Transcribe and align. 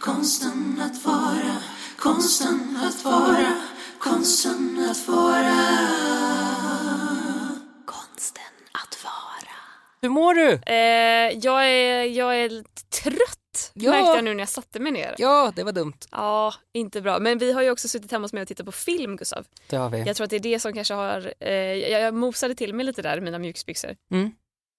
konsten 0.00 0.80
att 0.82 1.04
vara, 1.04 1.56
konsten 1.98 2.78
att 2.88 3.04
vara, 3.04 3.52
konsten 3.98 4.86
att 4.90 5.08
vara. 5.08 5.58
Konsten 7.84 8.42
att 8.72 9.04
vara. 9.04 9.54
Hur 10.00 10.08
mår 10.08 10.34
du? 10.34 10.52
Eh, 10.66 11.38
jag, 11.38 11.70
är, 11.70 12.04
jag 12.04 12.40
är 12.40 12.48
trött 13.02 13.38
Ja. 13.74 13.90
märkte 13.90 14.10
jag 14.10 14.24
nu 14.24 14.34
när 14.34 14.40
jag 14.40 14.48
satte 14.48 14.80
mig 14.80 14.92
ner. 14.92 15.14
Ja, 15.18 15.52
det 15.56 15.64
var 15.64 15.72
dumt. 15.72 15.98
Ja, 16.10 16.54
inte 16.72 17.00
bra. 17.00 17.18
Men 17.18 17.38
vi 17.38 17.52
har 17.52 17.62
ju 17.62 17.70
också 17.70 17.88
suttit 17.88 18.12
hemma 18.12 18.24
hos 18.24 18.32
mig 18.32 18.42
och 18.42 18.48
tittat 18.48 18.66
på 18.66 18.72
film, 18.72 19.16
Gustav. 19.16 19.46
Det 19.66 19.76
har 19.76 19.90
vi. 19.90 20.02
Jag 20.02 20.16
tror 20.16 20.24
att 20.24 20.30
det 20.30 20.36
är 20.36 20.40
det 20.40 20.60
som 20.60 20.72
kanske 20.72 20.94
har... 20.94 21.32
Eh, 21.40 21.52
jag, 21.52 22.02
jag 22.02 22.14
mosade 22.14 22.54
till 22.54 22.74
mig 22.74 22.86
lite 22.86 23.02
där 23.02 23.18
i 23.18 23.20
mina 23.20 23.38
mjukisbyxor. 23.38 23.96
Mm. 24.10 24.30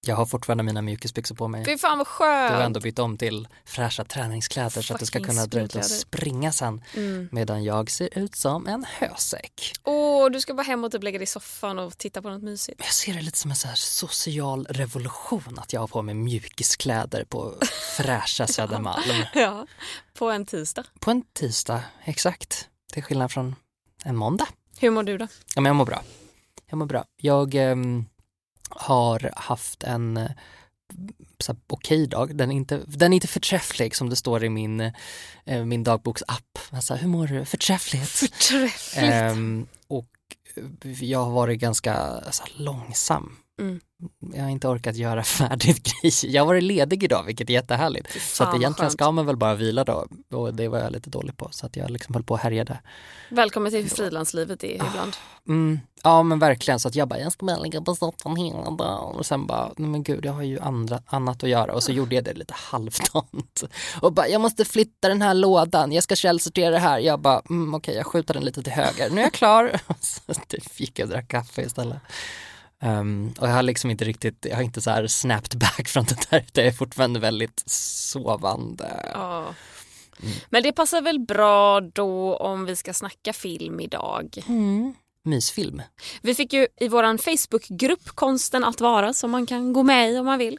Jag 0.06 0.16
har 0.16 0.26
fortfarande 0.26 0.64
mina 0.64 0.82
mjukisbyxor 0.82 1.34
på 1.34 1.48
mig. 1.48 1.64
Fy 1.64 1.78
fan 1.78 1.98
vad 1.98 2.06
Du 2.06 2.10
skönt! 2.10 2.54
har 2.54 2.62
ändå 2.62 2.80
bytt 2.80 2.98
om 2.98 3.18
till 3.18 3.48
fräscha 3.64 4.04
träningskläder 4.04 4.82
så 4.82 4.94
att 4.94 5.00
du 5.00 5.06
ska 5.06 5.18
Fucking 5.18 5.30
kunna 5.30 5.46
dra 5.46 5.60
ut 5.60 5.74
och 5.74 5.84
springa 5.84 6.52
sen. 6.52 6.84
Mm. 6.96 7.28
Medan 7.32 7.64
jag 7.64 7.90
ser 7.90 8.18
ut 8.18 8.34
som 8.36 8.66
en 8.66 8.84
hösäck. 8.88 9.72
Åh, 9.84 10.30
du 10.30 10.40
ska 10.40 10.54
bara 10.54 10.62
hem 10.62 10.84
och 10.84 10.92
typ 10.92 11.02
lägga 11.02 11.18
dig 11.18 11.22
i 11.22 11.26
soffan 11.26 11.78
och 11.78 11.98
titta 11.98 12.22
på 12.22 12.30
något 12.30 12.42
mysigt. 12.42 12.80
Jag 12.84 12.92
ser 12.92 13.14
det 13.14 13.20
lite 13.22 13.38
som 13.38 13.50
en 13.50 13.56
så 13.56 13.68
social 13.74 14.66
revolution 14.70 15.58
att 15.58 15.72
jag 15.72 15.80
har 15.80 15.88
på 15.88 16.02
mig 16.02 16.14
mjukiskläder 16.14 17.24
på 17.24 17.54
fräscha 17.96 18.46
Södermalm. 18.46 19.02
Ja, 19.34 19.66
på 20.14 20.30
en 20.30 20.46
tisdag. 20.46 20.84
På 21.00 21.10
en 21.10 21.22
tisdag, 21.32 21.82
exakt. 22.04 22.68
Till 22.92 23.02
skillnad 23.02 23.32
från 23.32 23.54
en 24.04 24.16
måndag. 24.16 24.46
Hur 24.78 24.90
mår 24.90 25.02
du 25.02 25.18
då? 25.18 25.26
Ja, 25.54 25.60
men 25.60 25.64
jag 25.70 25.76
mår 25.76 25.86
bra. 25.86 26.02
Jag 26.70 26.78
mår 26.78 26.86
bra. 26.86 27.04
Jag 27.16 27.54
ehm, 27.54 28.04
har 28.70 29.30
haft 29.36 29.82
en 29.82 30.16
eh, 30.16 30.30
okej 31.66 32.06
dag. 32.06 32.36
Den 32.36 32.50
är, 32.50 32.54
inte, 32.54 32.80
den 32.86 33.12
är 33.12 33.14
inte 33.14 33.28
förträfflig 33.28 33.96
som 33.96 34.10
det 34.10 34.16
står 34.16 34.44
i 34.44 34.48
min, 34.48 34.80
eh, 35.44 35.64
min 35.64 35.84
dagboksapp. 35.84 36.58
Men 36.70 36.82
Så 36.82 36.94
här, 36.94 37.00
hur 37.00 37.08
mår 37.08 37.26
du? 37.26 37.44
Förträffligt. 37.44 38.08
Förträffligt. 38.08 39.02
Ehm, 39.02 39.66
och 39.88 40.06
jag 41.00 41.24
har 41.24 41.30
varit 41.30 41.60
ganska 41.60 42.20
så 42.30 42.42
här, 42.42 42.52
långsam. 42.56 43.36
Mm. 43.60 43.80
Jag 44.34 44.42
har 44.42 44.50
inte 44.50 44.68
orkat 44.68 44.96
göra 44.96 45.22
färdigt 45.38 45.92
grejer. 46.02 46.34
Jag 46.34 46.42
har 46.42 46.46
varit 46.46 46.62
ledig 46.62 47.04
idag 47.04 47.22
vilket 47.22 47.50
är 47.50 47.54
jättehärligt. 47.54 48.22
Så 48.22 48.42
att 48.42 48.50
Fan, 48.50 48.60
egentligen 48.60 48.88
skönt. 48.88 48.92
ska 48.92 49.10
man 49.10 49.26
väl 49.26 49.36
bara 49.36 49.54
vila 49.54 49.84
då 49.84 50.06
och 50.32 50.54
det 50.54 50.68
var 50.68 50.78
jag 50.78 50.92
lite 50.92 51.10
dålig 51.10 51.36
på 51.36 51.48
så 51.50 51.66
att 51.66 51.76
jag 51.76 51.90
liksom 51.90 52.14
höll 52.14 52.24
på 52.24 52.34
och 52.34 52.40
härjade. 52.40 52.78
Välkommen 53.28 53.72
till 53.72 53.90
frilanslivet 53.90 54.64
är 54.64 54.74
ibland. 54.74 55.16
Mm, 55.48 55.80
ja 56.02 56.22
men 56.22 56.38
verkligen 56.38 56.80
så 56.80 56.88
att 56.88 56.94
jag 56.94 57.08
bara, 57.08 57.18
jag 57.18 57.32
ska 57.32 57.46
bara 57.46 57.58
ligga 57.58 57.80
på 57.80 57.94
soffan 57.94 58.36
hela 58.36 58.70
dagen 58.70 59.16
och 59.16 59.26
sen 59.26 59.46
bara, 59.46 59.70
men 59.76 60.02
gud 60.02 60.24
jag 60.24 60.32
har 60.32 60.42
ju 60.42 60.60
andra, 60.60 61.02
annat 61.06 61.42
att 61.44 61.50
göra 61.50 61.72
och 61.72 61.82
så 61.82 61.92
gjorde 61.92 62.14
jag 62.14 62.24
det 62.24 62.32
lite 62.34 62.54
halvdant. 62.56 63.62
Och 64.00 64.12
bara, 64.12 64.28
jag 64.28 64.40
måste 64.40 64.64
flytta 64.64 65.08
den 65.08 65.22
här 65.22 65.34
lådan, 65.34 65.92
jag 65.92 66.02
ska 66.02 66.16
källsortera 66.16 66.70
det 66.70 66.78
här. 66.78 66.98
Jag 66.98 67.20
bara, 67.20 67.42
mm, 67.50 67.74
okej 67.74 67.94
jag 67.94 68.06
skjuter 68.06 68.34
den 68.34 68.44
lite 68.44 68.62
till 68.62 68.72
höger, 68.72 69.10
nu 69.10 69.20
är 69.20 69.24
jag 69.24 69.32
klar. 69.32 69.80
så 70.00 70.34
typ 70.48 70.80
gick 70.80 70.98
jag 70.98 71.06
och 71.06 71.12
drack 71.12 71.28
kaffe 71.28 71.62
istället. 71.62 71.98
Ehm, 72.80 73.34
och 73.38 73.48
jag 73.48 73.52
har 73.52 73.62
liksom 73.62 73.90
inte 73.90 74.04
riktigt, 74.04 74.46
jag 74.50 74.56
har 74.56 74.62
inte 74.62 74.80
så 74.80 74.90
här 74.90 75.06
snapped 75.06 75.58
back 75.58 75.88
från 75.88 76.04
det 76.04 76.30
där 76.30 76.38
utan 76.38 76.64
jag 76.64 76.66
är 76.66 76.76
fortfarande 76.76 77.20
väldigt 77.20 77.62
sovande. 77.66 79.10
Ja. 79.14 79.54
Men 80.50 80.62
det 80.62 80.72
passar 80.72 81.02
väl 81.02 81.20
bra 81.20 81.80
då 81.80 82.36
om 82.36 82.64
vi 82.64 82.76
ska 82.76 82.94
snacka 82.94 83.32
film 83.32 83.80
idag. 83.80 84.44
Mm. 84.48 84.94
Mysfilm. 85.24 85.82
Vi 86.22 86.34
fick 86.34 86.52
ju 86.52 86.66
i 86.80 86.88
våran 86.88 87.18
Facebookgrupp 87.18 88.08
Konsten 88.08 88.64
att 88.64 88.80
vara 88.80 89.14
som 89.14 89.30
man 89.30 89.46
kan 89.46 89.72
gå 89.72 89.82
med 89.82 90.12
i 90.12 90.18
om 90.18 90.26
man 90.26 90.38
vill. 90.38 90.58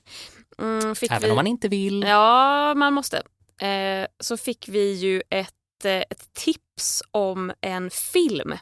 Mm, 0.59 0.95
fick 0.95 1.11
Även 1.11 1.23
vi... 1.23 1.29
om 1.29 1.35
man 1.35 1.47
inte 1.47 1.67
vill. 1.67 2.03
Ja, 2.07 2.73
man 2.73 2.93
måste. 2.93 3.21
Eh, 3.61 4.07
så 4.19 4.37
fick 4.37 4.69
vi 4.69 4.93
ju 4.93 5.21
ett, 5.29 5.85
eh, 5.85 5.91
ett 5.91 6.33
tips 6.33 7.03
om 7.11 7.51
en 7.61 7.89
film 7.89 8.53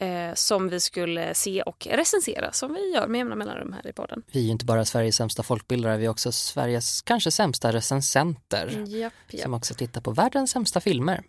eh, 0.00 0.34
som 0.34 0.68
vi 0.68 0.80
skulle 0.80 1.34
se 1.34 1.62
och 1.62 1.86
recensera 1.90 2.52
som 2.52 2.74
vi 2.74 2.92
gör 2.94 3.06
med 3.06 3.18
jämna 3.18 3.36
mellanrum 3.36 3.72
här 3.72 3.90
i 3.90 3.92
podden. 3.92 4.22
Vi 4.32 4.46
är 4.46 4.50
inte 4.50 4.64
bara 4.64 4.84
Sveriges 4.84 5.16
sämsta 5.16 5.42
folkbildare, 5.42 5.96
vi 5.96 6.04
är 6.04 6.08
också 6.10 6.32
Sveriges 6.32 7.02
kanske 7.02 7.30
sämsta 7.30 7.72
recensenter. 7.72 8.84
Japp, 8.86 9.12
japp. 9.30 9.42
Som 9.42 9.54
också 9.54 9.74
tittar 9.74 10.00
på 10.00 10.10
världens 10.10 10.50
sämsta 10.50 10.80
filmer. 10.80 11.22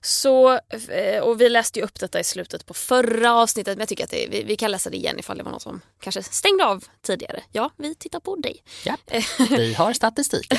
Så, 0.00 0.52
eh, 0.88 1.22
och 1.22 1.40
vi 1.40 1.48
läste 1.48 1.78
ju 1.78 1.84
upp 1.84 2.00
detta 2.00 2.20
i 2.20 2.24
slutet 2.24 2.66
på 2.66 2.74
förra 2.74 3.34
avsnittet 3.34 3.76
men 3.76 3.80
jag 3.80 3.88
tycker 3.88 4.04
att 4.04 4.10
det, 4.10 4.26
vi, 4.30 4.44
vi 4.44 4.56
kan 4.56 4.70
läsa 4.70 4.90
det 4.90 4.96
igen 4.96 5.18
ifall 5.18 5.38
det 5.38 5.42
var 5.42 5.50
någon 5.50 5.60
som 5.60 5.80
kanske 6.00 6.22
stängde 6.22 6.66
av 6.66 6.84
tidigare. 7.02 7.42
Ja, 7.52 7.70
vi 7.76 7.94
tittar 7.94 8.20
på 8.20 8.36
dig. 8.36 8.62
Ja, 8.84 8.96
vi 9.50 9.74
har 9.74 9.92
statistiken. 9.92 10.58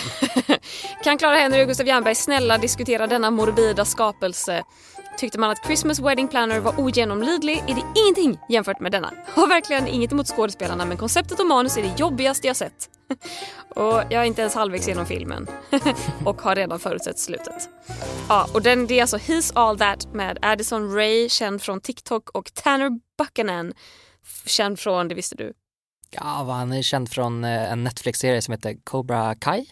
Kan 1.03 1.18
Clara 1.18 1.35
Henry 1.35 1.63
och 1.63 1.68
Gustav 1.68 1.88
Jernberg 1.88 2.16
snälla 2.16 2.58
diskutera 2.58 3.08
denna 3.08 3.31
morbida 3.31 3.85
skapelse? 3.85 4.63
Tyckte 5.17 5.39
man 5.39 5.51
att 5.51 5.66
Christmas 5.66 5.99
Wedding 5.99 6.27
Planner 6.27 6.59
var 6.59 6.79
ogenomlidlig 6.79 7.57
är 7.57 7.75
det 7.75 7.99
ingenting 7.99 8.39
jämfört 8.49 8.79
med 8.79 8.91
denna. 8.91 9.13
Har 9.27 9.47
verkligen 9.47 9.88
inget 9.88 10.11
emot 10.11 10.27
skådespelarna 10.27 10.85
men 10.85 10.97
konceptet 10.97 11.39
och 11.39 11.45
manus 11.45 11.77
är 11.77 11.81
det 11.81 11.99
jobbigaste 11.99 12.47
jag 12.47 12.55
sett. 12.55 12.89
Och 13.69 14.03
jag 14.09 14.13
är 14.13 14.23
inte 14.23 14.41
ens 14.41 14.55
halvvägs 14.55 14.88
genom 14.88 15.05
filmen 15.05 15.47
och 16.25 16.41
har 16.41 16.55
redan 16.55 16.79
förutsett 16.79 17.19
slutet. 17.19 17.69
Ja, 18.29 18.49
och 18.53 18.61
den, 18.61 18.88
det 18.88 18.97
är 18.97 19.01
alltså 19.01 19.17
He's 19.17 19.51
All 19.55 19.77
That 19.77 20.13
med 20.13 20.38
Addison 20.41 20.95
Ray, 20.95 21.29
känd 21.29 21.61
från 21.61 21.81
TikTok 21.81 22.29
och 22.29 22.53
Tanner 22.53 22.89
Buchanan, 23.17 23.73
känd 24.45 24.79
från, 24.79 25.07
det 25.07 25.16
visste 25.16 25.35
du, 25.35 25.53
Ja, 26.11 26.22
han 26.49 26.72
är 26.72 26.81
känd 26.81 27.09
från 27.09 27.43
eh, 27.43 27.72
en 27.72 27.83
Netflix-serie 27.83 28.41
som 28.41 28.51
heter 28.51 28.78
Cobra 28.83 29.35
Kai. 29.35 29.66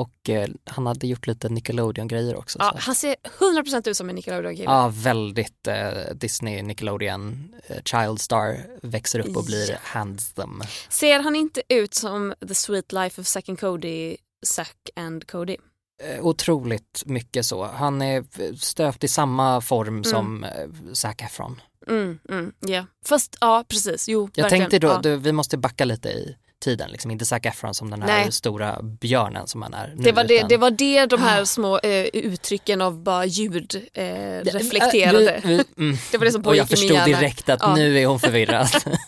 Och 0.00 0.28
eh, 0.30 0.48
han 0.64 0.86
hade 0.86 1.06
gjort 1.06 1.26
lite 1.26 1.48
Nickelodeon-grejer 1.48 2.36
också. 2.36 2.58
Ja, 2.58 2.74
han 2.76 2.94
ser 2.94 3.16
100% 3.64 3.88
ut 3.88 3.96
som 3.96 4.08
en 4.08 4.14
Nickelodeon-kille. 4.14 4.64
Ja, 4.70 4.92
väldigt 4.94 5.66
eh, 5.66 5.90
Disney, 6.14 6.62
Nickelodeon, 6.62 7.54
eh, 7.66 7.76
Child 7.84 8.20
Star 8.20 8.56
växer 8.82 9.18
upp 9.28 9.36
och 9.36 9.44
blir 9.44 9.70
Ja. 9.70 9.76
handsome. 9.82 10.64
Ser 10.88 11.20
han 11.20 11.36
inte 11.36 11.62
ut 11.68 11.94
som 11.94 12.34
The 12.48 12.54
Sweet 12.54 12.92
Life 12.92 13.20
of 13.20 13.26
Zack 13.26 13.48
and 13.48 13.60
Cody, 13.60 14.16
Zack 14.46 14.76
and 14.96 15.26
Cody? 15.30 15.56
Eh, 16.02 16.26
otroligt 16.26 17.02
mycket 17.06 17.46
så. 17.46 17.64
Han 17.64 18.02
är 18.02 18.24
stöpt 18.56 19.04
i 19.04 19.08
samma 19.08 19.60
form 19.60 20.04
som 20.04 20.44
eh, 20.44 20.50
Zac 20.92 21.14
Efron. 21.18 21.60
Mm, 21.88 22.18
mm, 22.28 22.52
ja. 22.60 22.86
Fast 23.06 23.36
ja, 23.40 23.64
precis. 23.68 24.08
Jo, 24.08 24.30
Jag 24.34 24.42
verkligen. 24.44 24.70
tänkte 24.70 24.78
då, 24.86 24.88
ja. 24.92 25.00
du, 25.02 25.16
vi 25.16 25.32
måste 25.32 25.58
backa 25.58 25.84
lite 25.84 26.08
i 26.08 26.36
tiden, 26.60 26.90
liksom. 26.90 27.10
inte 27.10 27.26
Zac 27.26 27.40
Efron 27.46 27.74
som 27.74 27.90
den 27.90 28.02
här 28.02 28.08
Nej. 28.08 28.32
stora 28.32 28.82
björnen 28.82 29.46
som 29.46 29.62
han 29.62 29.74
är 29.74 29.88
nu. 29.96 30.02
det, 30.02 30.12
var 30.12 30.24
det, 30.24 30.34
utan- 30.36 30.48
det 30.48 30.56
var 30.56 30.70
det 30.70 31.06
de 31.06 31.20
här 31.22 31.44
små 31.44 31.78
eh, 31.78 32.06
uttrycken 32.12 32.80
av 32.80 33.02
bara 33.02 33.24
ljud 33.26 33.88
eh, 33.94 34.04
reflekterade. 34.44 35.30
Äh, 35.34 35.42
vi- 35.44 35.56
vi- 35.56 35.84
mm. 35.84 35.96
Det 36.10 36.18
var 36.18 36.24
det 36.24 36.32
som 36.32 36.38
jag 36.38 36.44
pågick 36.44 36.58
i 36.60 36.62
min 36.62 36.68
förstod 36.68 36.90
hjärna. 36.96 37.06
direkt 37.20 37.48
att 37.48 37.60
Ja. 37.62 37.74
nu 37.74 37.98
är 37.98 38.06
hon 38.06 38.20
förvirrad. 38.20 38.68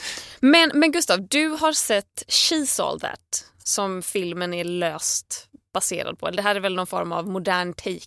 Men, 0.40 0.70
men 0.74 0.92
Gustav, 0.92 1.28
du 1.28 1.48
har 1.48 1.72
sett 1.72 2.22
She's 2.28 2.82
All 2.82 3.00
That 3.00 3.44
som 3.64 4.02
filmen 4.02 4.54
är 4.54 4.64
löst 4.64 5.46
baserad 5.74 6.18
på. 6.18 6.30
Det 6.30 6.42
här 6.42 6.54
är 6.54 6.60
väl 6.60 6.74
någon 6.74 6.86
form 6.86 7.12
av 7.12 7.26
modern 7.28 7.72
take? 7.74 8.00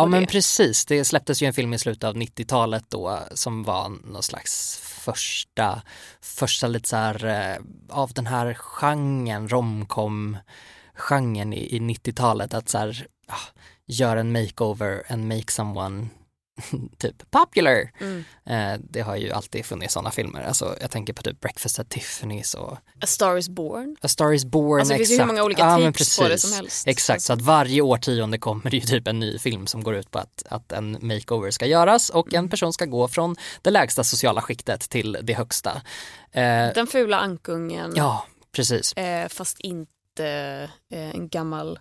Ja 0.00 0.06
men 0.06 0.20
det. 0.20 0.26
precis, 0.26 0.84
det 0.86 1.04
släpptes 1.04 1.42
ju 1.42 1.46
en 1.46 1.52
film 1.52 1.74
i 1.74 1.78
slutet 1.78 2.04
av 2.04 2.14
90-talet 2.14 2.84
då 2.88 3.18
som 3.34 3.62
var 3.62 3.88
någon 3.88 4.22
slags 4.22 4.78
första, 4.82 5.82
första 6.20 6.66
lite 6.66 6.88
så 6.88 6.96
här 6.96 7.24
eh, 7.24 7.56
av 7.88 8.12
den 8.12 8.26
här 8.26 8.54
genren, 8.54 9.48
romcom 9.48 10.36
genren 10.94 11.52
i, 11.52 11.76
i 11.76 11.78
90-talet 11.78 12.54
att 12.54 12.68
så 12.68 12.78
här, 12.78 13.06
ja, 13.28 13.34
göra 13.86 14.20
en 14.20 14.32
makeover 14.32 15.02
and 15.08 15.28
make 15.28 15.52
someone 15.52 16.08
typ 16.98 17.30
popular. 17.30 17.90
Mm. 18.00 18.24
Eh, 18.46 18.80
det 18.90 19.00
har 19.00 19.16
ju 19.16 19.32
alltid 19.32 19.64
funnits 19.66 19.94
sådana 19.94 20.10
filmer. 20.10 20.42
Alltså, 20.42 20.76
jag 20.80 20.90
tänker 20.90 21.12
på 21.12 21.22
typ 21.22 21.40
Breakfast 21.40 21.78
at 21.78 21.88
Tiffany's 21.88 22.56
och 22.56 22.72
A 23.02 23.06
Star 23.06 23.36
Is 23.36 23.48
Born. 23.48 23.96
A 24.02 24.08
Star 24.08 24.32
Is 24.32 24.44
Born. 24.44 24.80
Alltså, 24.80 24.92
det 24.92 24.98
finns 24.98 25.10
ju 25.10 25.14
hur 25.14 25.20
exakt. 25.20 25.26
många 25.32 25.42
olika 25.44 25.62
ja, 25.62 25.78
men 25.78 25.92
takes 25.92 26.18
på 26.18 26.28
det 26.28 26.38
som 26.38 26.52
helst. 26.52 26.86
Exakt, 26.88 27.22
så 27.22 27.32
att 27.32 27.40
varje 27.40 27.80
årtionde 27.82 28.38
kommer 28.38 28.70
det 28.70 28.76
ju 28.76 28.82
typ 28.86 29.08
en 29.08 29.20
ny 29.20 29.38
film 29.38 29.66
som 29.66 29.82
går 29.82 29.94
ut 29.94 30.10
på 30.10 30.18
att, 30.18 30.42
att 30.50 30.72
en 30.72 30.98
makeover 31.00 31.50
ska 31.50 31.66
göras 31.66 32.10
och 32.10 32.26
Mm. 32.28 32.44
en 32.44 32.50
person 32.50 32.72
ska 32.72 32.84
gå 32.84 33.08
från 33.08 33.36
det 33.62 33.70
lägsta 33.70 34.04
sociala 34.04 34.40
skiktet 34.42 34.80
till 34.80 35.18
det 35.22 35.32
högsta. 35.34 35.82
Eh, 36.32 36.72
Den 36.74 36.86
fula 36.86 37.18
ankungen. 37.18 37.92
ja, 37.96 38.26
precis. 38.52 38.92
Eh, 38.92 39.28
fast 39.28 39.60
inte 39.60 40.68
eh, 40.92 41.10
en 41.14 41.28
gammal 41.28 41.78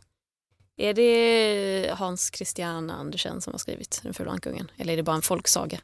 Är 0.77 0.93
det 0.93 1.91
Hans 1.97 2.31
Christian 2.33 2.89
Andersen 2.89 3.41
som 3.41 3.53
har 3.53 3.57
skrivit 3.57 3.99
Den 4.03 4.13
fula 4.13 4.31
ankungen? 4.31 4.71
Eller 4.77 4.93
är 4.93 4.97
det 4.97 5.03
bara 5.03 5.15
en 5.15 5.21
folksaga? 5.21 5.79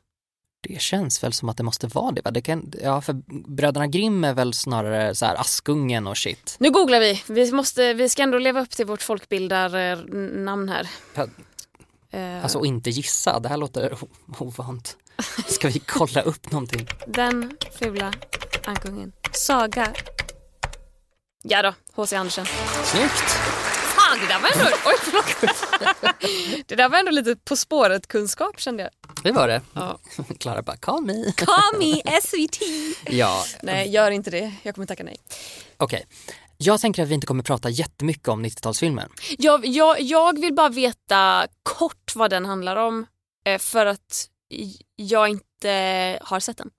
Det 0.67 0.81
känns 0.81 1.23
väl 1.23 1.33
som 1.33 1.49
att 1.49 1.57
det 1.57 1.63
måste 1.63 1.87
vara 1.87 2.11
det 2.11 2.21
va? 2.25 2.31
Det 2.31 2.41
kan, 2.41 2.73
ja, 2.83 3.01
för 3.01 3.13
Bröderna 3.55 3.87
Grimm 3.87 4.23
är 4.23 4.33
väl 4.33 4.53
snarare 4.53 5.15
så 5.15 5.25
här 5.25 5.35
Askungen 5.35 6.07
och 6.07 6.17
shit. 6.17 6.55
Nu 6.59 6.71
googlar 6.71 6.99
vi. 6.99 7.23
Vi, 7.27 7.51
måste, 7.51 7.93
vi 7.93 8.09
ska 8.09 8.23
ändå 8.23 8.37
leva 8.37 8.61
upp 8.61 8.69
till 8.69 8.85
vårt 8.85 9.01
folkbildarnamn 9.01 10.69
här. 10.69 10.89
Ja, 11.13 11.27
Eh, 12.13 12.43
Alltså 12.43 12.57
och 12.59 12.65
inte 12.65 12.89
gissa, 12.89 13.39
det 13.39 13.49
här 13.49 13.57
låter 13.57 13.97
ovant. 14.39 14.97
Ska 15.47 15.67
vi 15.69 15.79
kolla 15.79 16.21
upp 16.21 16.51
någonting? 16.51 16.87
Den 17.07 17.57
fula 17.79 18.13
ankungen. 18.65 19.11
Saga. 19.31 19.93
Ja 21.43 21.61
då, 21.61 21.73
H.C. 21.93 22.15
Andersen. 22.15 22.45
Snyggt! 22.85 23.37
Fan, 24.11 24.19
det 24.19 24.27
där 24.27 24.39
var 24.39 24.49
ändå... 24.49 24.77
Oj, 24.85 24.95
förlåt. 24.99 25.51
Det 26.67 26.75
där 26.75 26.89
var 26.89 26.99
ändå 26.99 27.11
lite 27.11 27.35
På 27.35 27.55
spåret-kunskap 27.55 28.59
kände 28.59 28.83
jag. 28.83 28.91
Det 29.23 29.31
var 29.31 29.47
det. 29.47 29.61
Ja. 29.73 29.99
Klara 30.39 30.61
bara, 30.61 30.77
call 30.77 31.01
me. 31.03 31.31
Call 31.37 31.79
me 31.79 32.01
SVT. 32.21 32.61
Ja, 33.09 33.43
Nej, 33.61 33.89
gör 33.89 34.11
inte 34.11 34.29
det. 34.29 34.51
Jag 34.63 34.75
kommer 34.75 34.87
tacka 34.87 35.03
nej. 35.03 35.17
okej. 35.77 36.05
Jag 36.57 36.81
tänker 36.81 37.03
att 37.03 37.09
vi 37.09 37.13
inte 37.13 37.27
kommer 37.27 37.43
prata 37.43 37.69
jättemycket 37.69 38.27
om 38.27 38.45
90-talsfilmen. 38.45 39.07
Jag, 39.37 39.65
jag, 39.65 40.01
jag 40.01 40.39
vill 40.39 40.53
bara 40.53 40.69
veta 40.69 41.47
kort 41.63 42.15
vad 42.15 42.29
den 42.29 42.45
handlar 42.45 42.75
om 42.75 43.05
eh, 43.45 43.59
för 43.59 43.85
att 43.85 44.27
jag 44.95 45.29
inte 45.29 46.19
har 46.21 46.39
sett 46.39 46.57
den. 46.57 46.69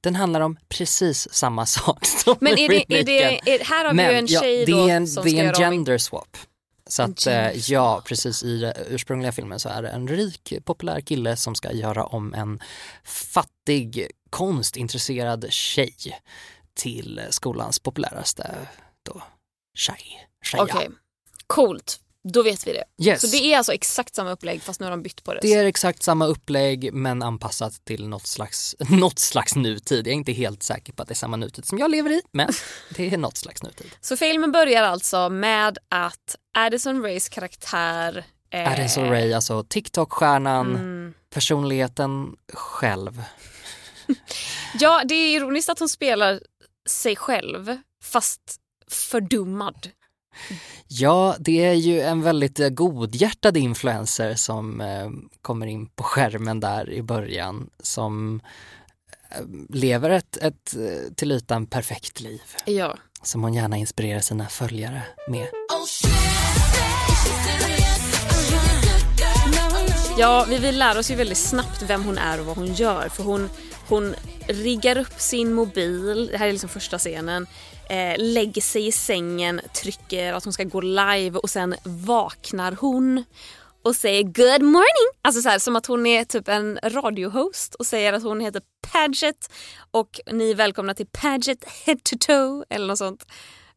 Den 0.00 0.14
handlar 0.14 0.40
om 0.40 0.56
precis 0.68 1.34
samma 1.34 1.66
sak 1.66 2.06
som 2.06 2.36
Men 2.40 2.58
är 2.58 2.68
det, 2.68 2.98
är 3.00 3.04
det, 3.04 3.50
är, 3.50 3.64
här 3.64 3.84
har 3.84 3.94
vi 3.94 4.02
ju 4.02 4.18
en 4.18 4.26
ja, 4.28 4.40
tjej 4.40 4.66
det 4.66 4.72
då 4.72 4.88
är 4.88 4.96
en, 4.96 5.08
som 5.08 5.24
det 5.24 5.30
ska 5.30 5.38
är 5.38 5.44
en 5.44 5.54
gender 5.54 5.98
swap. 5.98 6.36
Så 6.94 7.02
att, 7.02 7.26
eh, 7.26 7.70
ja, 7.70 8.02
precis 8.06 8.42
i 8.42 8.58
den 8.58 8.72
ursprungliga 8.86 9.32
filmen 9.32 9.60
så 9.60 9.68
är 9.68 9.82
det 9.82 9.88
en 9.88 10.08
rik 10.08 10.52
populär 10.64 11.00
kille 11.00 11.36
som 11.36 11.54
ska 11.54 11.72
göra 11.72 12.04
om 12.04 12.34
en 12.34 12.60
fattig 13.04 14.06
konstintresserad 14.30 15.46
tjej 15.52 15.94
till 16.74 17.20
skolans 17.30 17.78
populäraste 17.78 18.56
då, 19.02 19.22
tjej. 19.74 20.28
tjeja. 20.42 20.62
Okej, 20.62 20.90
coolt. 21.46 22.00
Då 22.32 22.42
vet 22.42 22.66
vi 22.66 22.72
det. 22.72 22.84
Yes. 23.04 23.20
Så 23.20 23.26
det 23.26 23.52
är 23.52 23.58
alltså 23.58 23.72
exakt 23.72 24.14
samma 24.14 24.30
upplägg 24.30 24.62
fast 24.62 24.80
nu 24.80 24.86
har 24.86 24.90
de 24.90 25.02
bytt 25.02 25.24
på 25.24 25.34
det. 25.34 25.40
Det 25.42 25.54
är 25.54 25.64
exakt 25.64 26.02
samma 26.02 26.26
upplägg 26.26 26.92
men 26.92 27.22
anpassat 27.22 27.84
till 27.84 28.08
något 28.08 28.26
slags, 28.26 28.76
något 28.88 29.18
slags 29.18 29.56
nutid. 29.56 30.06
Jag 30.06 30.12
är 30.12 30.16
inte 30.16 30.32
helt 30.32 30.62
säker 30.62 30.92
på 30.92 31.02
att 31.02 31.08
det 31.08 31.12
är 31.12 31.16
samma 31.16 31.36
nutid 31.36 31.64
som 31.64 31.78
jag 31.78 31.90
lever 31.90 32.10
i 32.10 32.22
men 32.32 32.52
det 32.96 33.14
är 33.14 33.18
något 33.18 33.36
slags 33.36 33.62
nutid. 33.62 33.90
Så 34.00 34.16
filmen 34.16 34.52
börjar 34.52 34.82
alltså 34.82 35.28
med 35.28 35.78
att 35.88 36.36
Addison 36.58 37.02
Rays 37.02 37.28
karaktär 37.28 38.24
eh, 38.50 38.72
Addison 38.72 39.10
Ray, 39.10 39.32
alltså 39.32 39.64
TikTok-stjärnan, 39.64 40.70
mm. 40.70 41.14
personligheten 41.30 42.36
själv. 42.52 43.22
Ja, 44.80 45.02
det 45.04 45.14
är 45.14 45.36
ironiskt 45.36 45.68
att 45.68 45.78
hon 45.78 45.88
spelar 45.88 46.40
sig 46.88 47.16
själv 47.16 47.78
fast 48.02 48.40
fördummad. 48.90 49.90
Ja, 50.88 51.36
det 51.38 51.64
är 51.64 51.72
ju 51.72 52.00
en 52.00 52.22
väldigt 52.22 52.60
eh, 52.60 52.68
godhjärtad 52.68 53.56
influencer 53.56 54.34
som 54.34 54.80
eh, 54.80 55.10
kommer 55.42 55.66
in 55.66 55.86
på 55.86 56.02
skärmen 56.02 56.60
där 56.60 56.90
i 56.90 57.02
början 57.02 57.70
som 57.82 58.40
eh, 59.30 59.44
lever 59.68 60.10
ett, 60.10 60.36
ett 60.36 60.74
till 61.16 61.32
ytan 61.32 61.66
perfekt 61.66 62.20
liv 62.20 62.42
Ja. 62.66 62.96
som 63.22 63.42
hon 63.42 63.54
gärna 63.54 63.76
inspirerar 63.76 64.20
sina 64.20 64.48
följare 64.48 65.02
med. 65.28 65.46
Ja, 70.18 70.46
vi 70.48 70.58
vill 70.58 70.78
lära 70.78 70.98
oss 70.98 71.10
ju 71.10 71.14
väldigt 71.14 71.38
snabbt 71.38 71.82
vem 71.82 72.04
hon 72.04 72.18
är 72.18 72.40
och 72.40 72.46
vad 72.46 72.56
hon 72.56 72.74
gör. 72.74 73.08
För 73.08 73.22
hon, 73.22 73.50
hon 73.88 74.14
riggar 74.48 74.98
upp 74.98 75.20
sin 75.20 75.52
mobil, 75.52 76.28
det 76.32 76.38
här 76.38 76.46
är 76.48 76.52
liksom 76.52 76.68
första 76.68 76.98
scenen, 76.98 77.46
eh, 77.88 78.14
lägger 78.18 78.62
sig 78.62 78.86
i 78.86 78.92
sängen, 78.92 79.60
trycker 79.82 80.32
att 80.32 80.44
hon 80.44 80.52
ska 80.52 80.64
gå 80.64 80.80
live 80.80 81.38
och 81.38 81.50
sen 81.50 81.74
vaknar 81.84 82.76
hon 82.80 83.24
och 83.82 83.96
säger 83.96 84.22
good 84.22 84.62
morning. 84.62 85.08
Alltså 85.22 85.42
så 85.42 85.48
här, 85.48 85.58
som 85.58 85.76
att 85.76 85.86
hon 85.86 86.06
är 86.06 86.24
typ 86.24 86.48
en 86.48 86.78
radiohost 86.82 87.74
och 87.74 87.86
säger 87.86 88.12
att 88.12 88.22
hon 88.22 88.40
heter 88.40 88.62
Paget 88.92 89.50
och 89.90 90.20
ni 90.32 90.50
är 90.50 90.54
välkomna 90.54 90.94
till 90.94 91.06
Paget 91.06 91.64
head 91.86 91.96
to 92.04 92.16
toe 92.20 92.64
eller 92.70 92.86
något 92.86 92.98
sånt. 92.98 93.26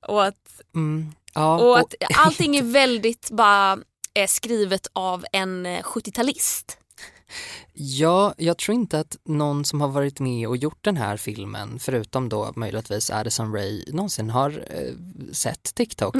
Och 0.07 0.25
att 0.25 0.61
Mm, 0.75 1.11
ja, 1.33 1.59
och 1.59 1.79
att 1.79 1.93
allting 2.15 2.55
är 2.55 2.63
väldigt 2.63 3.29
bara 3.31 3.77
eh, 4.13 4.27
skrivet 4.27 4.87
av 4.93 5.25
en 5.31 5.65
eh, 5.65 5.81
70-talist. 5.81 6.77
Ja, 7.73 8.33
jag 8.37 8.57
tror 8.57 8.75
inte 8.75 8.99
att 8.99 9.17
någon 9.25 9.65
som 9.65 9.81
har 9.81 9.87
varit 9.87 10.19
med 10.19 10.47
och 10.47 10.57
gjort 10.57 10.83
den 10.83 10.97
här 10.97 11.17
filmen, 11.17 11.79
förutom 11.79 12.29
då 12.29 12.53
möjligtvis 12.55 13.09
Addison 13.09 13.53
Ray, 13.53 13.83
någonsin 13.87 14.29
har 14.29 14.49
eh, 14.49 14.93
sett 15.31 15.75
TikTok. 15.75 16.15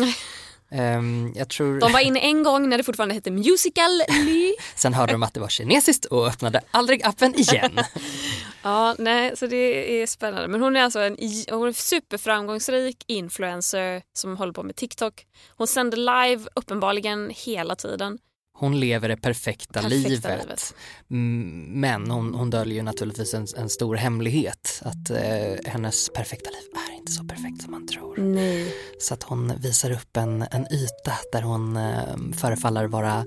Jag 1.35 1.49
tror, 1.49 1.79
De 1.79 1.91
var 1.91 1.99
inne 1.99 2.19
en 2.19 2.43
gång 2.43 2.69
när 2.69 2.77
det 2.77 2.83
fortfarande 2.83 3.15
hette 3.15 3.31
Musical.ly. 3.31 4.55
sen 4.75 4.93
hörde 4.93 5.11
de 5.11 5.23
att 5.23 5.33
det 5.33 5.39
var 5.39 5.49
kinesiskt 5.49 6.05
och 6.05 6.27
öppnade 6.27 6.61
aldrig 6.71 7.03
appen 7.03 7.35
igen. 7.35 7.79
ja, 8.63 8.95
nej, 8.99 9.37
så 9.37 9.47
det 9.47 10.01
är 10.01 10.07
spännande. 10.07 10.47
Men 10.47 10.61
hon 10.61 10.75
är 10.75 10.81
alltså 10.81 10.99
en, 10.99 11.17
hon 11.49 11.67
är 11.67 11.73
superframgångsrik 11.73 13.03
influencer 13.07 14.01
som 14.13 14.37
håller 14.37 14.53
på 14.53 14.63
med 14.63 14.75
TikTok. 14.75 15.25
Hon 15.57 15.67
sänder 15.67 15.97
live 15.97 16.49
uppenbarligen 16.55 17.31
hela 17.35 17.75
tiden. 17.75 18.17
Hon 18.59 18.79
lever 18.79 19.09
det 19.09 19.17
perfekta, 19.17 19.81
Perfekta 19.81 19.89
livet. 20.09 20.25
livet. 20.43 20.75
Mm, 21.11 21.63
Men 21.81 22.11
hon, 22.11 22.33
hon 22.33 22.49
döljer 22.49 22.83
naturligtvis 22.83 23.33
en, 23.33 23.47
en 23.57 23.69
stor 23.69 23.95
hemlighet. 23.95 24.81
Att 24.85 25.09
eh, 25.09 25.71
hennes 25.71 26.09
perfekta 26.09 26.49
liv 26.49 26.59
är 26.91 26.97
inte 26.97 27.11
så 27.11 27.23
perfekt 27.23 27.61
som 27.61 27.71
man 27.71 27.87
tror. 27.87 28.17
Nej. 28.17 28.73
Så 28.99 29.13
att 29.13 29.23
hon 29.23 29.53
visar 29.61 29.91
upp 29.91 30.17
en, 30.17 30.45
en 30.51 30.73
yta 30.73 31.13
där 31.31 31.41
hon 31.41 31.77
eh, 31.77 32.37
förefaller 32.37 32.85
vara 32.87 33.25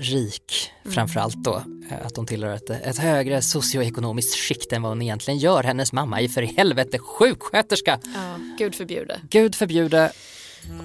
rik 0.00 0.70
framförallt 0.84 1.44
då. 1.44 1.62
Eh, 1.90 2.06
Att 2.06 2.16
hon 2.16 2.26
tillhör 2.26 2.54
ett, 2.54 2.70
ett 2.70 2.98
högre 2.98 3.42
socioekonomiskt 3.42 4.34
skikt 4.36 4.72
än 4.72 4.82
vad 4.82 4.90
hon 4.90 5.02
egentligen 5.02 5.38
gör. 5.38 5.62
Hennes 5.62 5.92
mamma 5.92 6.20
är 6.20 6.28
för 6.28 6.42
i 6.42 6.46
helvete 6.56 6.98
sjuksköterska. 6.98 7.98
Ja, 8.14 8.38
gud 8.58 8.74
förbjude. 8.74 9.20
Gud 9.30 9.54
förbjude. 9.54 10.12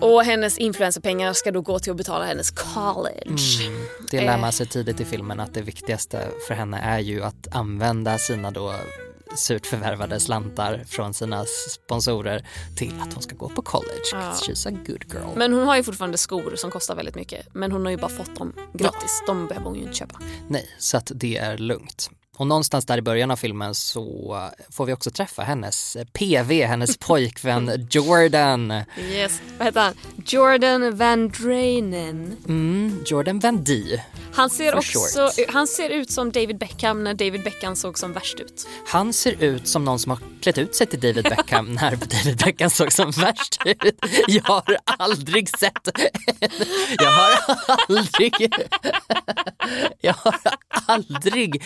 Och 0.01 0.23
hennes 0.23 0.57
influencerpengar 0.57 1.33
ska 1.33 1.51
då 1.51 1.61
gå 1.61 1.79
till 1.79 1.91
att 1.91 1.97
betala 1.97 2.25
hennes 2.25 2.51
college. 2.51 3.67
Mm, 3.67 3.81
det 4.11 4.21
lär 4.21 4.37
man 4.37 4.51
sig 4.51 4.67
tidigt 4.67 4.99
i 4.99 5.05
filmen 5.05 5.39
att 5.39 5.53
det 5.53 5.61
viktigaste 5.61 6.27
för 6.47 6.53
henne 6.53 6.79
är 6.79 6.99
ju 6.99 7.23
att 7.23 7.47
använda 7.51 8.17
sina 8.17 8.51
då 8.51 8.75
surt 9.35 9.65
förvärvade 9.65 10.19
slantar 10.19 10.83
från 10.87 11.13
sina 11.13 11.45
sponsorer 11.69 12.47
till 12.77 12.93
att 13.01 13.13
hon 13.13 13.23
ska 13.23 13.35
gå 13.35 13.49
på 13.49 13.61
college. 13.61 14.01
Ja. 14.11 14.17
She's 14.17 14.67
a 14.67 14.77
good 14.87 15.05
girl. 15.13 15.37
Men 15.37 15.53
hon 15.53 15.67
har 15.67 15.75
ju 15.75 15.83
fortfarande 15.83 16.17
skor 16.17 16.53
som 16.55 16.71
kostar 16.71 16.95
väldigt 16.95 17.15
mycket. 17.15 17.47
Men 17.53 17.71
hon 17.71 17.85
har 17.85 17.91
ju 17.91 17.97
bara 17.97 18.11
fått 18.11 18.35
dem 18.35 18.53
gratis. 18.73 19.23
De 19.27 19.47
behöver 19.47 19.67
hon 19.67 19.75
ju 19.75 19.81
inte 19.81 19.93
köpa. 19.93 20.19
Nej, 20.47 20.69
så 20.77 20.97
att 20.97 21.11
det 21.15 21.37
är 21.37 21.57
lugnt. 21.57 22.09
Och 22.41 22.47
någonstans 22.47 22.85
där 22.85 22.97
i 22.97 23.01
början 23.01 23.31
av 23.31 23.35
filmen 23.35 23.75
så 23.75 24.49
får 24.69 24.85
vi 24.85 24.93
också 24.93 25.11
träffa 25.11 25.43
hennes 25.43 25.97
PV, 26.13 26.65
hennes 26.65 26.97
pojkvän 26.99 27.87
Jordan. 27.91 28.73
Yes. 29.11 29.41
Vad 29.57 29.67
heter 29.67 29.81
han? 29.81 29.93
Jordan 30.25 30.97
Van 30.97 31.29
Drainen. 31.29 32.37
Mm, 32.47 33.03
Jordan 33.05 33.39
Van 33.39 33.63
D. 33.63 34.01
Han 34.33 34.49
ser, 34.49 34.75
också, 34.75 34.99
short. 34.99 35.49
han 35.49 35.67
ser 35.67 35.89
ut 35.89 36.11
som 36.11 36.31
David 36.31 36.57
Beckham 36.57 37.03
när 37.03 37.13
David 37.13 37.43
Beckham 37.43 37.75
såg 37.75 37.99
som 37.99 38.13
värst 38.13 38.39
ut. 38.39 38.67
Han 38.87 39.13
ser 39.13 39.43
ut 39.43 39.67
som 39.67 39.85
någon 39.85 39.99
som 39.99 40.09
har 40.09 40.19
klätt 40.41 40.57
ut 40.57 40.75
sig 40.75 40.87
till 40.87 40.99
David 40.99 41.23
Beckham 41.23 41.65
när 41.81 41.91
David 41.91 42.37
Beckham 42.37 42.69
såg 42.69 42.91
som 42.91 43.11
värst 43.11 43.61
ut. 43.65 44.05
Jag 44.27 44.43
har 44.43 44.77
aldrig 44.85 45.49
sett... 45.57 45.89
Jag 46.97 47.11
har 47.11 47.55
aldrig... 47.87 48.53
Jag 50.01 50.13
har 50.13 50.35
aldrig 50.85 51.63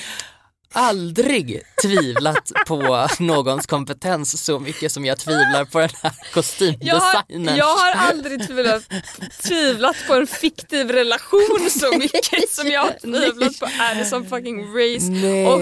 aldrig 0.75 1.61
tvivlat 1.81 2.51
på 2.67 3.07
någons 3.19 3.65
kompetens 3.67 4.45
så 4.45 4.59
mycket 4.59 4.91
som 4.91 5.05
jag 5.05 5.17
tvivlar 5.19 5.65
på 5.65 5.79
den 5.79 5.89
här 6.03 6.11
Jag 6.11 6.25
har, 6.25 6.33
kostymdesignen. 6.33 7.55
jag 7.57 7.75
har 7.75 7.91
aldrig 7.91 8.47
tvivlat, 8.47 8.83
tvivlat 9.43 9.95
på 10.07 10.13
en 10.13 10.27
fiktiv 10.27 10.91
relation 10.91 11.69
så 11.69 11.97
mycket 11.97 12.49
som 12.49 12.67
jag 12.71 12.81
har 12.81 12.99
tvivlat 13.01 13.59
på 13.59 13.67
Addison 13.79 14.25
fucking 14.29 14.65
Race 14.65 15.11
Nej. 15.11 15.45
och 15.47 15.61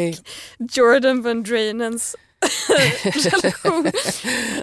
Jordan 0.71 1.21
Van 1.21 1.43
Drainens 1.43 2.15
relation. 3.03 3.91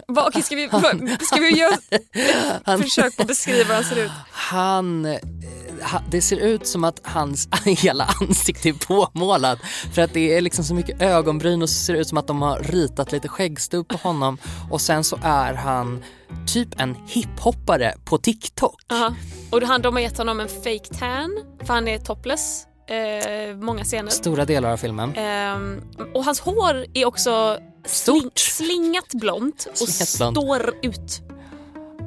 Va, 0.09 0.31
ska, 0.43 0.57
vi, 0.57 0.69
ska 1.21 1.41
vi 1.41 1.59
göra 1.59 1.75
ett 2.67 2.83
försök 2.83 3.17
på 3.17 3.23
att 3.23 3.29
beskriva 3.29 3.65
hur 3.65 3.75
han 3.75 3.85
ser 3.85 4.05
ut? 4.05 4.11
Han, 4.31 5.05
eh, 5.05 5.19
det 6.11 6.23
ser 6.23 6.37
ut 6.37 6.67
som 6.67 6.85
att 6.85 7.01
hans 7.03 7.49
hela 7.65 8.05
ansikte 8.21 8.69
är 8.69 8.73
påmålat 8.73 9.59
för 9.95 10.03
att 10.03 10.15
det 10.15 10.37
är 10.37 10.41
liksom 10.41 10.65
så 10.65 10.75
mycket 10.75 11.03
ögonbryn 11.03 11.63
och 11.63 11.71
så 11.71 11.75
ser 11.75 11.93
det 11.93 11.99
ut 11.99 12.09
som 12.09 12.19
att 12.19 12.27
de 12.27 12.43
har 12.43 12.59
ritat 12.59 13.13
lite 13.13 13.29
skäggstubb 13.29 13.89
på 13.89 13.97
honom 13.97 14.39
och 14.71 14.81
sen 14.81 15.05
så 15.05 15.19
är 15.23 15.55
han 15.55 16.05
typ 16.47 16.81
en 16.81 16.97
hiphoppare 17.07 17.95
på 18.05 18.19
TikTok. 18.19 18.81
Aha. 18.93 19.15
Och 19.51 19.63
han, 19.63 19.83
de 19.83 19.95
har 19.95 20.01
gett 20.01 20.19
honom 20.19 20.41
en 20.41 20.49
fake 20.49 20.95
tan 20.99 21.31
för 21.65 21.75
han 21.75 21.89
är 21.89 21.99
topless 21.99 22.67
eh, 22.91 23.57
många 23.57 23.85
scener. 23.85 24.11
Stora 24.11 24.45
delar 24.45 24.73
av 24.73 24.77
filmen. 24.77 25.15
Ehm, 25.17 25.83
och 26.15 26.25
hans 26.25 26.41
hår 26.41 26.87
är 26.95 27.05
också 27.05 27.59
Stort. 27.87 28.39
slingat 28.39 29.09
blont 29.15 29.67
och 29.71 29.79
Slingat 29.89 30.09
står 30.35 30.75
ut 30.83 31.21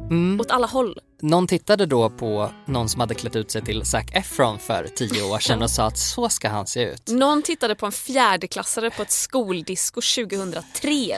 Mm. 0.09 0.39
åt 0.39 0.51
alla 0.51 0.67
håll. 0.67 0.99
Någon 1.21 1.47
tittade 1.47 1.85
då 1.85 2.09
på 2.09 2.51
någon 2.65 2.89
som 2.89 2.99
hade 3.01 3.13
klätt 3.15 3.35
ut 3.35 3.51
sig 3.51 3.61
till 3.61 3.85
Zac 3.85 4.05
Efron 4.13 4.59
för 4.59 4.87
tio 4.95 5.23
år 5.23 5.39
sedan 5.39 5.61
och 5.61 5.69
sa 5.69 5.85
att 5.85 5.97
så 5.97 6.29
ska 6.29 6.49
han 6.49 6.67
se 6.67 6.83
ut. 6.83 7.07
Någon 7.07 7.41
tittade 7.43 7.75
på 7.75 7.85
en 7.85 7.91
fjärdeklassare 7.91 8.89
på 8.89 9.01
ett 9.01 9.11
skoldisco 9.11 10.01
2003 10.01 11.17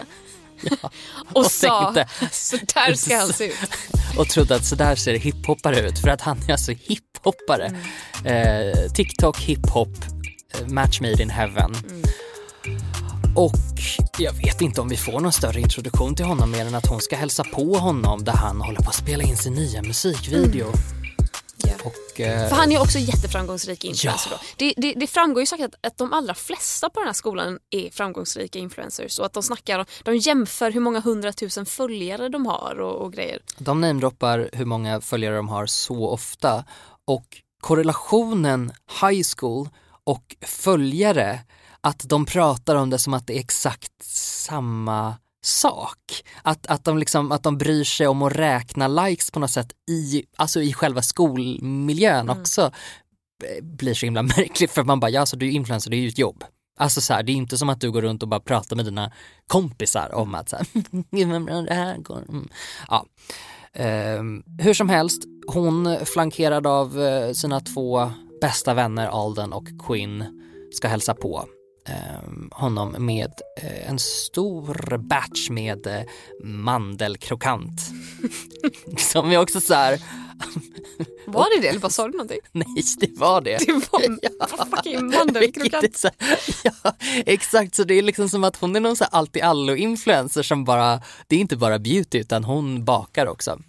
och, 0.82 1.38
och 1.38 1.46
sa 1.52 1.94
tänkte- 1.94 2.30
så 2.32 2.58
där 2.58 2.94
ska 2.94 3.18
han 3.18 3.34
se 3.34 3.46
ut. 3.48 3.56
och 4.18 4.28
trodde 4.30 4.56
att 4.56 4.66
så 4.66 4.76
där 4.76 4.96
ser 4.96 5.14
hiphoppare 5.14 5.80
ut 5.80 6.00
för 6.00 6.08
att 6.10 6.22
han 6.22 6.38
är 6.48 6.52
alltså 6.52 6.72
hiphoppare. 6.72 7.80
Eh, 8.26 8.92
TikTok 8.94 9.40
hiphop, 9.40 9.90
eh, 10.54 10.68
match 10.68 11.00
made 11.02 11.24
in 11.24 11.30
heaven. 11.30 11.76
Och 13.36 13.52
jag 14.18 14.34
vet 14.34 14.62
inte 14.62 14.82
om 14.82 14.90
vi 14.90 14.98
får 14.98 15.20
någon 15.20 15.32
större 15.32 15.62
introduktion 15.62 16.16
till 16.16 16.26
honom 16.26 16.52
mer 16.52 16.66
än 16.66 16.76
att 16.76 16.86
hon 16.88 17.02
ska 17.02 17.16
hälsa 17.16 17.44
på 17.44 17.74
honom 17.74 18.24
där 18.24 18.34
han 18.34 18.62
håller 18.62 18.80
på 18.80 18.90
att 18.90 18.96
spela 18.96 19.24
in 19.24 19.38
sin 19.38 19.54
nya 19.54 19.82
musikvideo. 19.82 20.68
Ja. 21.58 21.74
Och, 21.84 22.20
eh, 22.20 22.50
För 22.50 22.56
han 22.56 22.72
är 22.72 22.82
också 22.82 23.00
jätteframgångsrik 23.00 23.86
influencer. 23.86 24.32
Ja. 24.32 24.38
Då. 24.38 24.44
Det, 24.58 24.74
det, 24.78 24.94
det 25.00 25.08
framgår 25.08 25.42
ju 25.42 25.46
säkert 25.46 25.66
att, 25.66 25.86
att 25.88 25.98
de 25.98 26.14
allra 26.14 26.34
flesta 26.34 26.90
på 26.90 27.00
den 27.00 27.08
här 27.08 27.14
skolan 27.14 27.60
är 27.70 27.90
framgångsrika 27.90 28.60
influencers 28.60 29.20
och 29.20 29.26
att 29.26 29.34
de 29.34 29.44
snackar, 29.44 29.86
de 30.04 30.18
jämför 30.18 30.72
hur 30.72 30.82
många 30.82 31.00
hundratusen 31.00 31.66
följare 31.66 32.30
de 32.30 32.46
har 32.46 32.80
och, 32.80 33.06
och 33.06 33.14
grejer. 33.14 33.40
De 33.58 33.82
namedroppar 33.82 34.50
hur 34.54 34.66
många 34.66 35.02
följare 35.02 35.36
de 35.36 35.50
har 35.50 35.66
så 35.66 36.08
ofta 36.08 36.66
och 37.06 37.26
korrelationen 37.62 38.72
high 39.02 39.24
school 39.38 39.70
och 40.04 40.36
följare, 40.42 41.40
att 41.86 42.10
de 42.10 42.26
pratar 42.26 42.76
om 42.76 42.90
det 42.90 42.98
som 42.98 43.14
att 43.14 43.28
det 43.28 43.36
är 43.36 43.40
exakt 43.40 44.04
samma 44.46 45.16
sak. 45.44 46.24
Att, 46.44 46.68
att, 46.68 46.84
de 46.84 46.98
liksom, 46.98 47.32
att 47.32 47.44
de 47.44 47.58
bryr 47.58 47.84
sig 47.84 48.08
om 48.08 48.22
att 48.22 48.36
räkna 48.36 48.88
likes 48.88 49.32
på 49.32 49.40
något 49.40 49.52
sätt 49.52 49.72
i, 49.90 50.24
alltså 50.36 50.62
i 50.62 50.74
själva 50.74 51.02
skolmiljön 51.02 52.30
också 52.30 52.62
eh, 53.44 53.64
blir 53.64 53.94
så 53.94 54.06
himla 54.06 54.22
märkligt 54.38 54.72
för 54.72 54.84
man 54.84 55.00
bara, 55.00 55.10
ja 55.10 55.20
alltså 55.20 55.38
du 55.38 55.48
är 55.48 55.52
influencer, 55.52 55.92
det 55.92 55.98
är 55.98 56.02
ju 56.02 56.08
ett 56.08 56.18
jobb. 56.18 56.44
Alltså 56.80 57.02
så 57.02 57.14
här, 57.14 57.24
det 57.24 57.32
är 57.32 57.34
inte 57.34 57.58
som 57.58 57.70
att 57.70 57.82
du 57.82 57.92
går 57.92 58.02
runt 58.02 58.24
och 58.24 58.30
bara 58.30 58.40
pratar 58.40 58.76
med 58.76 58.86
dina 58.86 59.12
kompisar 59.48 60.16
om 60.16 60.36
att 60.36 60.50
så 60.50 60.56
här, 60.56 60.68
"Gud, 61.12 61.28
vad 61.28 61.46
bra 61.46 61.62
det 61.62 61.74
här 61.74 61.98
går. 61.98 62.24
Mm. 62.30 62.48
Ja. 62.88 63.06
Ehm, 63.74 64.44
hur 64.60 64.74
som 64.74 64.90
helst, 64.90 65.24
hon 65.48 65.98
flankerad 66.06 66.68
av 66.68 67.02
eh, 67.02 67.32
sina 67.32 67.60
två 67.60 68.12
bästa 68.42 68.74
vänner 68.74 69.08
Alden 69.08 69.54
och 69.54 69.68
Quinn 69.88 70.42
ska 70.74 70.88
hälsa 70.88 71.14
på 71.14 71.46
Ehm, 71.88 72.50
honom 72.52 72.96
med 73.00 73.32
eh, 73.62 73.90
en 73.90 74.00
stor 74.00 74.98
batch 74.98 75.50
med 75.50 75.88
eh, 75.88 76.02
mandelkrokant. 76.44 77.82
Som 78.98 79.32
är 79.32 79.38
också 79.38 79.62
så 79.62 79.74
här, 79.74 80.02
var 81.28 81.56
det 81.56 81.62
det 81.62 81.68
eller 81.68 81.80
vad 81.80 81.92
sa 81.92 82.06
du 82.08 82.12
någonting? 82.12 82.38
nej 82.52 82.66
det 83.00 83.18
var 83.20 83.42
det. 83.42 83.58
Det 83.66 83.74
var 83.92 84.02
ja. 84.22 84.48
fucking 84.76 85.06
mandelkrokant. 85.10 85.98
så 85.98 86.10
ja, 86.64 86.96
exakt, 87.26 87.76
så 87.76 87.84
det 87.84 87.94
är 87.94 88.02
liksom 88.02 88.30
som 88.30 88.44
att 88.44 88.56
hon 88.56 88.76
är 88.76 88.80
någon 88.80 88.96
allt-i-allo-influencer 89.12 90.44
som 90.44 90.66
bara, 90.66 91.02
det 91.28 91.36
är 91.36 91.40
inte 91.40 91.58
bara 91.58 91.80
beauty 91.80 92.18
utan 92.20 92.44
hon 92.44 92.86
bakar 92.86 93.26
också. 93.28 93.60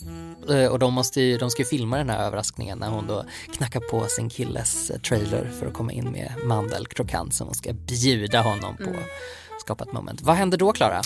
Eh, 0.50 0.66
Och 0.66 0.78
de, 0.78 0.94
måste 0.94 1.20
ju, 1.20 1.38
de 1.38 1.50
ska 1.50 1.62
ju 1.62 1.68
filma 1.68 1.96
den 1.98 2.10
här 2.10 2.26
överraskningen 2.26 2.78
när 2.78 2.88
hon 2.88 3.06
då 3.06 3.24
knackar 3.52 3.80
på 3.80 4.06
sin 4.08 4.30
killes 4.30 4.90
eh, 4.90 5.00
trailer 5.00 5.50
för 5.60 5.66
att 5.66 5.74
komma 5.74 5.92
in 5.92 6.10
med 6.12 6.32
mandelkrokant 6.44 7.34
som 7.34 7.46
hon 7.46 7.54
ska 7.54 7.72
bjuda 7.72 8.40
honom 8.42 8.76
på. 8.76 8.84
Skapa 8.84 9.00
ett 9.74 9.92
moment. 9.92 10.20
Vad 10.22 10.36
händer 10.36 10.58
då 10.58 10.72
Klara? 10.72 11.02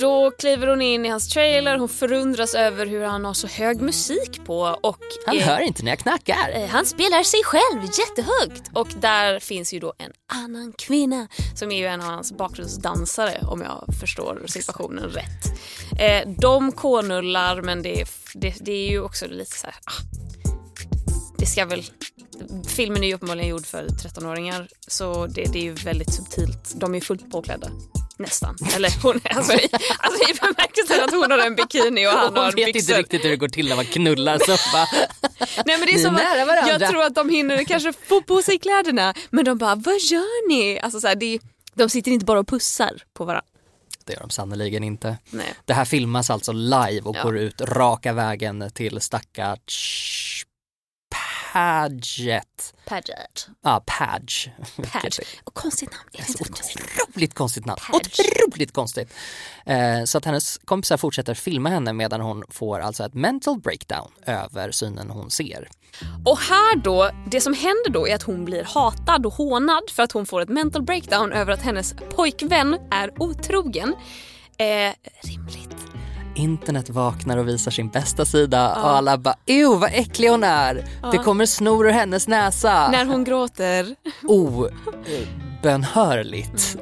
Då 0.00 0.30
kliver 0.30 0.66
hon 0.66 0.82
in 0.82 1.06
i 1.06 1.08
hans 1.08 1.28
trailer, 1.28 1.78
hon 1.78 1.88
förundras 1.88 2.54
över 2.54 2.86
hur 2.86 3.04
han 3.04 3.24
har 3.24 3.34
så 3.34 3.46
hög 3.46 3.80
musik 3.80 4.40
på 4.46 4.60
och 4.82 4.98
Han 5.26 5.36
eh, 5.38 5.42
hör 5.42 5.60
inte 5.60 5.82
när 5.84 5.90
jag 5.92 5.98
knackar. 5.98 6.50
Eh, 6.54 6.66
Han 6.68 6.86
spelar 6.86 7.22
sig 7.22 7.40
själv 7.44 7.82
jättehögt 7.98 8.70
och 8.74 8.88
där 9.00 9.40
finns 9.40 9.72
ju 9.74 9.80
då 9.80 9.92
en 9.98 10.12
annan 10.44 10.72
kvinna 10.72 11.28
som 11.54 11.70
är 11.72 11.76
ju 11.78 11.86
en 11.86 12.00
av 12.00 12.06
hans 12.06 12.32
bakgrundsdansare 12.32 13.38
om 13.42 13.62
jag 13.62 13.84
förstår 14.00 14.42
situationen 14.46 15.04
rätt. 15.04 15.44
Eh, 16.00 16.28
de 16.40 16.72
konullar 16.72 17.62
men 17.62 17.82
det, 17.82 18.00
är- 18.00 18.08
det, 18.34 18.54
det 18.60 18.72
är 18.72 18.90
ju 18.90 19.00
också 19.00 19.26
lite 19.26 19.56
så 19.58 19.66
här, 19.66 19.76
ah, 19.84 20.02
det 21.38 21.46
ska 21.46 21.64
väl 21.64 21.84
Filmen 22.68 23.04
är 23.04 23.08
ju 23.08 23.14
uppenbarligen 23.14 23.48
gjord 23.50 23.66
för 23.66 23.86
13-åringar 23.86 24.68
så 24.86 25.26
det, 25.26 25.44
det 25.52 25.58
är 25.58 25.62
ju 25.62 25.72
väldigt 25.72 26.14
subtilt. 26.14 26.72
De 26.74 26.94
är 26.94 27.00
fullt 27.00 27.30
påklädda. 27.30 27.68
Nästan. 28.18 28.56
Eller 28.76 29.02
hon 29.02 29.20
alltså 29.36 29.52
i, 29.52 29.68
alltså 29.98 30.30
i 30.30 30.34
bemärkelsen 30.40 31.04
att 31.04 31.10
hon 31.10 31.30
har 31.30 31.38
en 31.38 31.54
bikini 31.54 32.06
och 32.06 32.10
han 32.10 32.28
Hon 32.28 32.36
har 32.36 32.52
vet 32.52 32.58
inte 32.68 32.72
byxor. 32.72 32.94
riktigt 32.94 33.24
hur 33.24 33.30
det 33.30 33.36
går 33.36 33.48
till 33.48 33.68
när 33.68 33.76
man 33.76 33.84
knullar 33.84 34.38
bara, 34.72 34.86
Nej 35.66 35.78
men 35.78 35.86
det 35.86 35.92
är 35.92 35.98
som 35.98 36.14
att 36.16 36.68
jag 36.80 36.90
tror 36.90 37.02
att 37.02 37.14
de 37.14 37.28
hinner 37.30 37.64
kanske 37.64 37.92
få 37.92 38.20
på 38.22 38.42
sig 38.42 38.58
kläderna 38.58 39.14
men 39.30 39.44
de 39.44 39.58
bara 39.58 39.74
vad 39.74 39.94
gör 40.00 40.48
ni? 40.48 40.80
Alltså 40.80 41.00
så 41.00 41.06
här, 41.08 41.14
det 41.14 41.38
de 41.74 41.88
sitter 41.88 42.10
inte 42.10 42.24
bara 42.24 42.40
och 42.40 42.48
pussar 42.48 43.02
på 43.14 43.24
varandra. 43.24 43.46
det 44.04 44.12
gör 44.12 44.20
de 44.20 44.30
sannerligen 44.30 44.84
inte. 44.84 45.16
Nej. 45.30 45.54
Det 45.64 45.72
här 45.74 45.84
filmas 45.84 46.30
alltså 46.30 46.52
live 46.52 47.00
och 47.04 47.16
Ja. 47.16 47.22
går 47.22 47.38
ut 47.38 47.60
raka 47.60 48.12
vägen 48.12 48.70
till 48.74 49.00
stackars 49.00 50.44
Paget. 51.52 52.74
Paget. 52.84 53.48
Ja, 53.62 53.82
Page. 53.86 54.50
Page. 54.92 55.20
Och 55.44 55.54
konstigt 55.54 55.90
namn. 55.92 56.08
Är 56.12 56.18
det 56.18 56.48
inte? 56.48 56.62
Otroligt 57.08 57.34
konstigt 57.34 57.66
namn. 57.66 57.80
Page. 57.92 58.20
Otroligt 58.48 58.72
konstigt. 58.72 59.12
Eh, 59.66 60.04
så 60.04 60.18
att 60.18 60.24
hennes 60.24 60.58
kompisar 60.64 60.96
fortsätter 60.96 61.34
filma 61.34 61.68
henne 61.68 61.92
medan 61.92 62.20
hon 62.20 62.44
får 62.50 62.80
alltså 62.80 63.04
ett 63.04 63.14
mental 63.14 63.60
breakdown 63.60 64.10
över 64.26 64.70
synen 64.70 65.10
hon 65.10 65.30
ser. 65.30 65.68
Och 66.24 66.38
här 66.38 66.76
då, 66.76 67.10
det 67.30 67.40
som 67.40 67.54
händer 67.54 67.90
då 67.90 68.08
är 68.08 68.14
att 68.14 68.22
hon 68.22 68.44
blir 68.44 68.64
hatad 68.64 69.26
och 69.26 69.32
hånad 69.34 69.82
för 69.90 70.02
att 70.02 70.12
hon 70.12 70.26
får 70.26 70.40
ett 70.40 70.48
mental 70.48 70.82
breakdown 70.82 71.32
över 71.32 71.52
att 71.52 71.62
hennes 71.62 71.94
pojkvän 72.16 72.78
är 72.90 73.22
otrogen. 73.22 73.94
Eh, 74.58 74.92
rimligt. 75.22 75.87
Internet 76.38 76.90
vaknar 76.90 77.36
och 77.38 77.48
visar 77.48 77.70
sin 77.70 77.88
bästa 77.88 78.24
sida 78.24 78.68
och 78.82 78.88
alla 78.90 79.18
bara 79.18 79.34
ew 79.46 79.78
vad 79.80 79.90
äcklig 79.92 80.28
hon 80.28 80.44
är. 80.44 80.74
Det 81.12 81.18
kommer 81.18 81.46
snor 81.46 81.86
ur 81.86 81.90
hennes 81.92 82.28
näsa. 82.28 82.90
När 82.90 83.04
hon 83.06 83.24
gråter. 83.24 83.96
Obönhörligt 85.62 86.76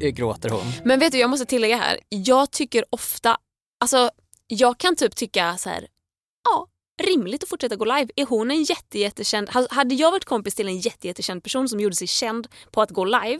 gråter 0.00 0.48
hon. 0.48 0.72
Men 0.84 0.98
vet 1.00 1.12
du, 1.12 1.18
jag 1.18 1.30
måste 1.30 1.46
tillägga 1.46 1.76
här. 1.76 1.98
Jag 2.08 2.50
tycker 2.50 2.84
ofta, 2.90 3.36
alltså 3.80 4.10
jag 4.46 4.78
kan 4.78 4.96
typ 4.96 5.16
tycka 5.16 5.56
så 5.58 5.68
här, 5.68 5.86
ja, 6.44 6.66
rimligt 7.06 7.42
att 7.42 7.48
fortsätta 7.48 7.76
gå 7.76 7.84
live. 7.84 8.08
Är 8.16 8.26
hon 8.26 8.50
en 8.50 8.62
jätte, 8.62 8.98
jättekänd, 8.98 9.48
ha- 9.50 9.66
hade 9.70 9.94
jag 9.94 10.10
varit 10.10 10.24
kompis 10.24 10.54
till 10.54 10.68
en 10.68 10.78
jätte, 10.78 11.06
jättekänd 11.06 11.42
person 11.42 11.68
som 11.68 11.80
gjorde 11.80 11.96
sig 11.96 12.06
känd 12.06 12.48
på 12.70 12.82
att 12.82 12.90
gå 12.90 13.04
live, 13.04 13.38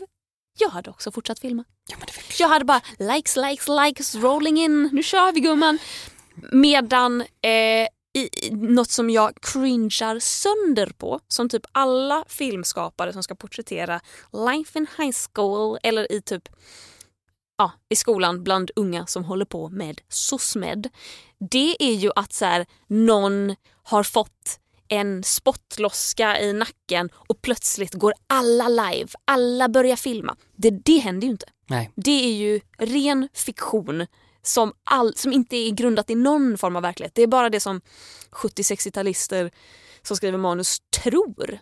jag 0.59 0.69
hade 0.69 0.91
också 0.91 1.13
fortsatt 1.13 1.39
filma. 1.39 1.65
Ja, 1.91 1.97
Jag 2.39 2.49
hade 2.49 2.65
bara 2.65 2.81
likes, 2.99 3.37
likes, 3.37 3.69
likes, 3.69 4.15
rolling 4.15 4.59
in, 4.59 4.89
nu 4.93 5.03
kör 5.03 5.33
vi 5.33 5.41
gumman. 5.41 5.79
Medan 6.53 7.21
eh, 7.21 7.89
i, 8.15 8.29
i- 8.33 8.51
något 8.51 8.91
som 8.91 9.11
jag 9.11 9.33
cringear 9.43 10.19
sönder 10.19 10.87
på, 10.99 11.21
som 11.29 11.49
typ 11.49 11.63
alla 11.73 12.25
filmskapare 12.29 13.13
som 13.13 13.23
ska 13.23 13.35
porträttera 13.35 14.01
life 14.33 14.79
in 14.79 14.87
high 14.99 15.17
school 15.35 15.79
eller 15.83 16.13
i 16.13 16.23
typ 16.23 16.49
ja, 17.59 17.73
i 17.89 17.97
skolan 17.97 18.43
bland 18.45 18.71
unga 18.77 19.07
som 19.07 19.25
håller 19.25 19.45
på 19.45 19.69
med 19.69 20.01
SOSMED. 20.09 20.89
Det 21.51 21.77
är 21.83 21.95
ju 21.95 22.11
att 22.17 22.33
så 22.33 22.45
här, 22.45 22.67
någon 22.87 23.57
har 23.83 24.03
fått 24.03 24.59
en 24.93 25.23
spottloska 25.23 26.41
i 26.41 26.53
nacken 26.53 27.11
och 27.15 27.43
plötsligt 27.43 27.95
går 27.95 28.13
alla 28.27 28.69
live, 28.69 29.09
alla 29.25 29.69
börjar 29.69 29.97
filma. 29.97 30.37
Det, 30.57 30.71
det 30.71 30.99
händer 30.99 31.27
ju 31.27 31.31
inte. 31.33 31.47
Nej. 31.67 31.91
Det 31.95 32.25
är 32.25 32.33
ju 32.33 32.61
ren 32.79 33.29
fiktion 33.35 34.07
som, 34.43 34.73
all, 34.85 35.15
som 35.15 35.33
inte 35.33 35.57
är 35.57 35.71
grundat 35.71 36.11
i 36.11 36.15
någon 36.15 36.59
form 36.59 36.77
av 36.77 36.83
verklighet. 36.83 37.15
Det 37.15 37.23
är 37.23 37.27
bara 37.27 37.51
det 37.51 37.61
som 37.61 37.81
70-60-talister 38.31 39.51
som 40.03 40.17
skriver 40.17 40.39
manus 40.39 40.79
tror. 41.03 41.59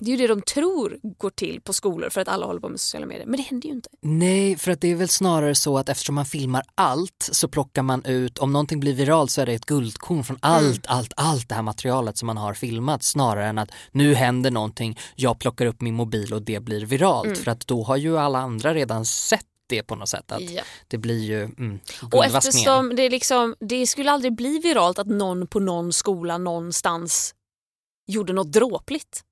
Det 0.00 0.10
är 0.10 0.10
ju 0.10 0.16
det 0.16 0.26
de 0.34 0.42
tror 0.42 0.98
går 1.02 1.30
till 1.30 1.60
på 1.60 1.72
skolor 1.72 2.10
för 2.10 2.20
att 2.20 2.28
alla 2.28 2.46
håller 2.46 2.60
på 2.60 2.68
med 2.68 2.80
sociala 2.80 3.06
medier. 3.06 3.26
Men 3.26 3.36
det 3.36 3.42
händer 3.42 3.68
ju 3.68 3.74
inte. 3.74 3.88
Nej, 4.02 4.56
för 4.56 4.70
att 4.70 4.80
det 4.80 4.90
är 4.90 4.94
väl 4.94 5.08
snarare 5.08 5.54
så 5.54 5.78
att 5.78 5.88
eftersom 5.88 6.14
man 6.14 6.24
filmar 6.24 6.62
allt 6.74 7.28
så 7.32 7.48
plockar 7.48 7.82
man 7.82 8.04
ut, 8.04 8.38
om 8.38 8.52
någonting 8.52 8.80
blir 8.80 8.94
viralt 8.94 9.30
så 9.30 9.40
är 9.40 9.46
det 9.46 9.52
ett 9.52 9.66
guldkorn 9.66 10.24
från 10.24 10.38
allt, 10.40 10.86
allt, 10.86 11.12
allt 11.16 11.48
det 11.48 11.54
här 11.54 11.62
materialet 11.62 12.18
som 12.18 12.26
man 12.26 12.36
har 12.36 12.54
filmat 12.54 13.02
snarare 13.02 13.46
än 13.46 13.58
att 13.58 13.70
nu 13.90 14.14
händer 14.14 14.50
någonting, 14.50 14.98
jag 15.16 15.38
plockar 15.38 15.66
upp 15.66 15.80
min 15.80 15.94
mobil 15.94 16.34
och 16.34 16.42
det 16.42 16.60
blir 16.60 16.86
viralt. 16.86 17.38
För 17.38 17.50
att 17.50 17.66
då 17.66 17.82
har 17.82 17.96
ju 17.96 18.18
alla 18.18 18.38
andra 18.38 18.74
redan 18.74 19.04
sett 19.04 19.46
det 19.68 19.82
på 19.82 19.96
något 19.96 20.08
sätt. 20.08 20.32
Att 20.32 20.50
Ja. 20.50 20.62
Det 20.88 20.98
blir 20.98 21.24
ju 21.24 21.42
mm, 21.42 21.80
Och 22.12 22.24
eftersom 22.24 22.96
det, 22.96 23.10
liksom, 23.10 23.54
det 23.60 23.86
skulle 23.86 24.10
aldrig 24.10 24.36
bli 24.36 24.58
viralt 24.58 24.98
att 24.98 25.06
någon 25.06 25.46
på 25.46 25.60
någon 25.60 25.92
skola 25.92 26.38
någonstans 26.38 27.34
gjorde 28.06 28.32
något 28.32 28.52
dråpligt. 28.52 29.24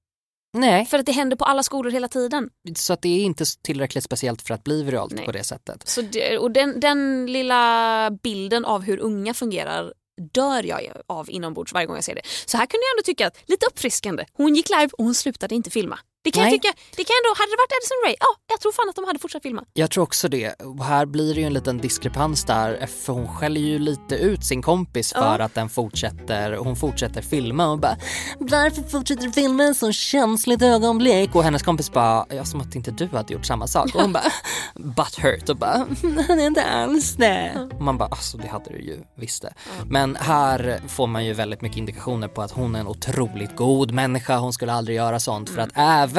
Nej, 0.52 0.87
För 0.87 0.99
att 0.99 1.07
det 1.07 1.12
händer 1.12 1.37
på 1.37 1.45
alla 1.45 1.62
skolor 1.62 1.90
hela 1.90 2.09
tiden. 2.09 2.50
så 2.76 2.92
att 2.92 3.02
det 3.02 3.09
är 3.09 3.25
inte 3.25 3.45
tillräckligt 3.62 4.04
speciellt 4.04 4.42
för 4.42 4.54
att 4.54 4.64
bli 4.64 4.83
viralt 4.83 5.12
Nej. 5.12 5.25
på 5.26 5.33
det 5.33 5.45
sättet. 5.45 5.88
Så 5.88 6.02
det, 6.02 6.38
och 6.38 6.50
den, 6.50 6.80
den 6.80 7.26
lilla 7.26 8.11
bilden 8.23 8.64
av 8.64 8.83
hur 8.83 8.99
unga 8.99 9.35
fungerar 9.35 9.92
dör 10.33 10.62
jag 10.62 10.83
av 11.07 11.30
inombords 11.30 11.73
varje 11.73 11.87
gång 11.87 11.97
jag 11.97 12.04
ser 12.04 12.14
det. 12.14 12.23
Så 12.47 12.57
här 12.57 12.66
kunde 12.66 12.83
jag 12.85 12.99
ändå 12.99 13.02
tycka 13.04 13.26
att 13.26 13.50
lite 13.50 13.66
uppfriskande. 13.66 14.25
Hon 14.33 14.54
gick 14.54 14.69
live 14.71 14.88
och 14.99 15.04
hon 15.04 15.14
slutade 15.14 15.54
inte 15.54 15.71
filma. 15.71 15.99
Det 16.25 16.31
kan 16.31 16.43
Nej. 16.43 16.53
jag 16.53 16.62
tycka, 16.62 16.75
det 16.97 17.05
kan 17.05 17.15
ändå, 17.25 17.35
hade 17.39 17.50
det 17.53 17.57
varit 17.57 17.73
Addison 17.73 17.97
Rae, 18.07 18.17
ja 18.21 18.27
jag 18.50 18.61
tror 18.61 18.73
fan 18.73 18.89
att 18.89 18.97
de 18.97 19.05
hade 19.05 19.19
fortsatt 19.19 19.43
filma. 19.43 19.65
Jag 19.73 19.91
tror 19.91 20.05
också 20.05 20.29
det. 20.29 20.53
Och 20.62 20.85
här 20.85 21.07
blir 21.07 21.35
det 21.35 21.41
ju 21.41 21.47
en 21.47 21.53
liten 21.53 21.79
diskrepans 21.79 22.45
där 22.45 22.87
för 22.87 23.12
hon 23.12 23.29
skäller 23.29 23.61
ju 23.61 23.79
lite 23.79 24.15
ut 24.17 24.45
sin 24.45 24.62
kompis 24.62 25.12
för 25.12 25.39
Ja. 25.39 25.45
att 25.45 25.55
den 25.55 25.69
fortsätter, 25.69 26.57
hon 26.57 26.77
fortsätter 26.77 27.23
filma 27.23 27.67
och 27.67 27.79
bara 27.79 27.97
Varför 28.39 28.83
fortsätter 28.83 29.23
du 29.23 29.33
filma 29.33 29.62
en 29.65 29.75
så 29.75 29.93
känsligt 29.93 30.62
ögonblick? 30.62 31.35
Och 31.35 31.45
hennes 31.45 31.62
kompis 31.62 31.93
bara, 31.93 32.27
ja 32.31 32.45
som 32.45 32.61
att 32.61 32.75
inte 32.75 32.91
du 32.91 33.07
hade 33.09 33.35
gjort 33.35 33.47
samma 33.47 33.67
sak. 33.67 33.95
Och 33.95 34.00
hon 34.03 34.12
bara 34.12 34.33
butthurt 34.75 35.49
och 35.49 35.57
bara, 35.57 35.77
han 36.29 36.41
är 36.41 36.47
inte 36.47 36.65
alls 36.65 37.12
det. 37.17 37.69
Och 37.75 37.83
man 37.83 37.99
bara, 37.99 38.09
alltså 38.09 38.37
det 38.39 38.49
hade 38.49 38.71
du 38.71 38.79
ju 38.79 38.99
visst 39.17 39.43
det. 39.43 39.53
Men 39.87 40.17
här 40.17 40.81
får 40.89 41.07
man 41.07 41.25
ju 41.25 41.33
väldigt 41.33 41.61
mycket 41.61 41.79
indikationer 41.79 42.29
på 42.29 42.43
att 42.43 42.50
hon 42.50 42.75
är 42.75 42.81
en 42.81 42.87
otroligt 42.89 43.57
god 43.57 43.91
människa. 43.91 44.37
Hon 44.39 44.53
skulle 44.53 44.73
aldrig 44.73 44.97
göra 44.97 45.21
sånt 45.21 45.50
för 45.50 45.59
att 45.59 45.71
även 45.75 46.10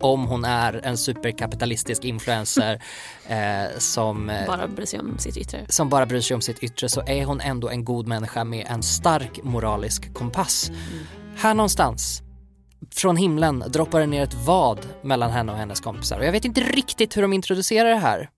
om 0.00 0.26
hon 0.26 0.44
är 0.44 0.80
en 0.84 0.96
superkapitalistisk 0.96 2.04
influencer 2.04 2.82
eh, 3.28 3.78
som, 3.78 4.30
eh, 4.30 4.46
Bara 4.46 4.68
bry 4.68 4.86
sig 4.86 5.00
om 5.00 5.18
sitt 5.18 5.36
yttre. 5.36 5.66
som 5.68 5.88
bara 5.88 6.06
bryr 6.06 6.20
sig 6.20 6.34
om 6.34 6.40
sitt 6.40 6.58
yttre 6.58 6.88
så 6.88 7.02
är 7.06 7.24
hon 7.24 7.40
ändå 7.40 7.68
en 7.68 7.84
god 7.84 8.06
människa 8.06 8.44
med 8.44 8.66
en 8.70 8.82
stark 8.82 9.42
moralisk 9.42 10.14
kompass. 10.14 10.70
Här 11.36 11.54
någonstans 11.54 12.22
från 12.94 13.16
himlen 13.16 13.64
droppar 13.68 14.00
det 14.00 14.06
ner 14.06 14.22
ett 14.22 14.34
vad 14.34 14.78
mellan 15.02 15.30
henne 15.30 15.52
och 15.52 15.58
hennes 15.58 15.80
kompisar 15.80 16.18
och 16.18 16.24
jag 16.24 16.32
vet 16.32 16.44
inte 16.44 16.60
riktigt 16.60 17.16
hur 17.16 17.22
de 17.22 17.32
introducerar 17.32 17.90
det 17.90 17.96
här. 17.96 18.30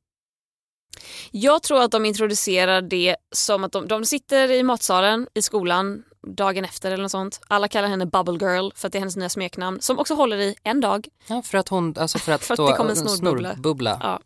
Jag 1.31 1.63
tror 1.63 1.83
att 1.83 1.91
de 1.91 2.05
introducerar 2.05 2.83
det 2.83 3.17
som 3.35 3.65
att 3.65 3.73
de, 3.73 3.89
de 3.89 4.05
sitter 4.05 4.51
i 4.51 4.63
matsalen 4.63 5.27
i 5.35 5.43
skolan 5.43 6.03
dagen 6.27 6.65
efter 6.65 6.91
eller 6.91 7.03
något 7.03 7.11
sånt. 7.11 7.41
Alla 7.49 7.69
kallar 7.69 7.89
henne 7.89 8.07
Bubble 8.07 8.39
Girl 8.53 8.71
för 8.75 8.87
att 8.87 8.93
det 8.93 8.99
är 8.99 9.01
hennes 9.01 9.17
nya 9.17 9.29
smeknamn 9.29 9.81
som 9.81 9.99
också 9.99 10.15
håller 10.15 10.37
i 10.37 10.55
en 10.63 10.81
dag. 10.81 11.09
Ja, 11.27 11.43
för 11.43 11.59
att 11.59 11.69
hon, 11.69 11.95
alltså 11.99 12.19
för 12.19 12.33
att, 12.33 12.45
För 12.45 12.55
att 12.55 12.59
då, 12.59 12.71
det 12.71 12.77
kom 12.77 12.89
en 12.89 12.97
snorbubbla. 12.97 13.53
snorbubbla. 13.53 13.99
Ja. 14.03 14.21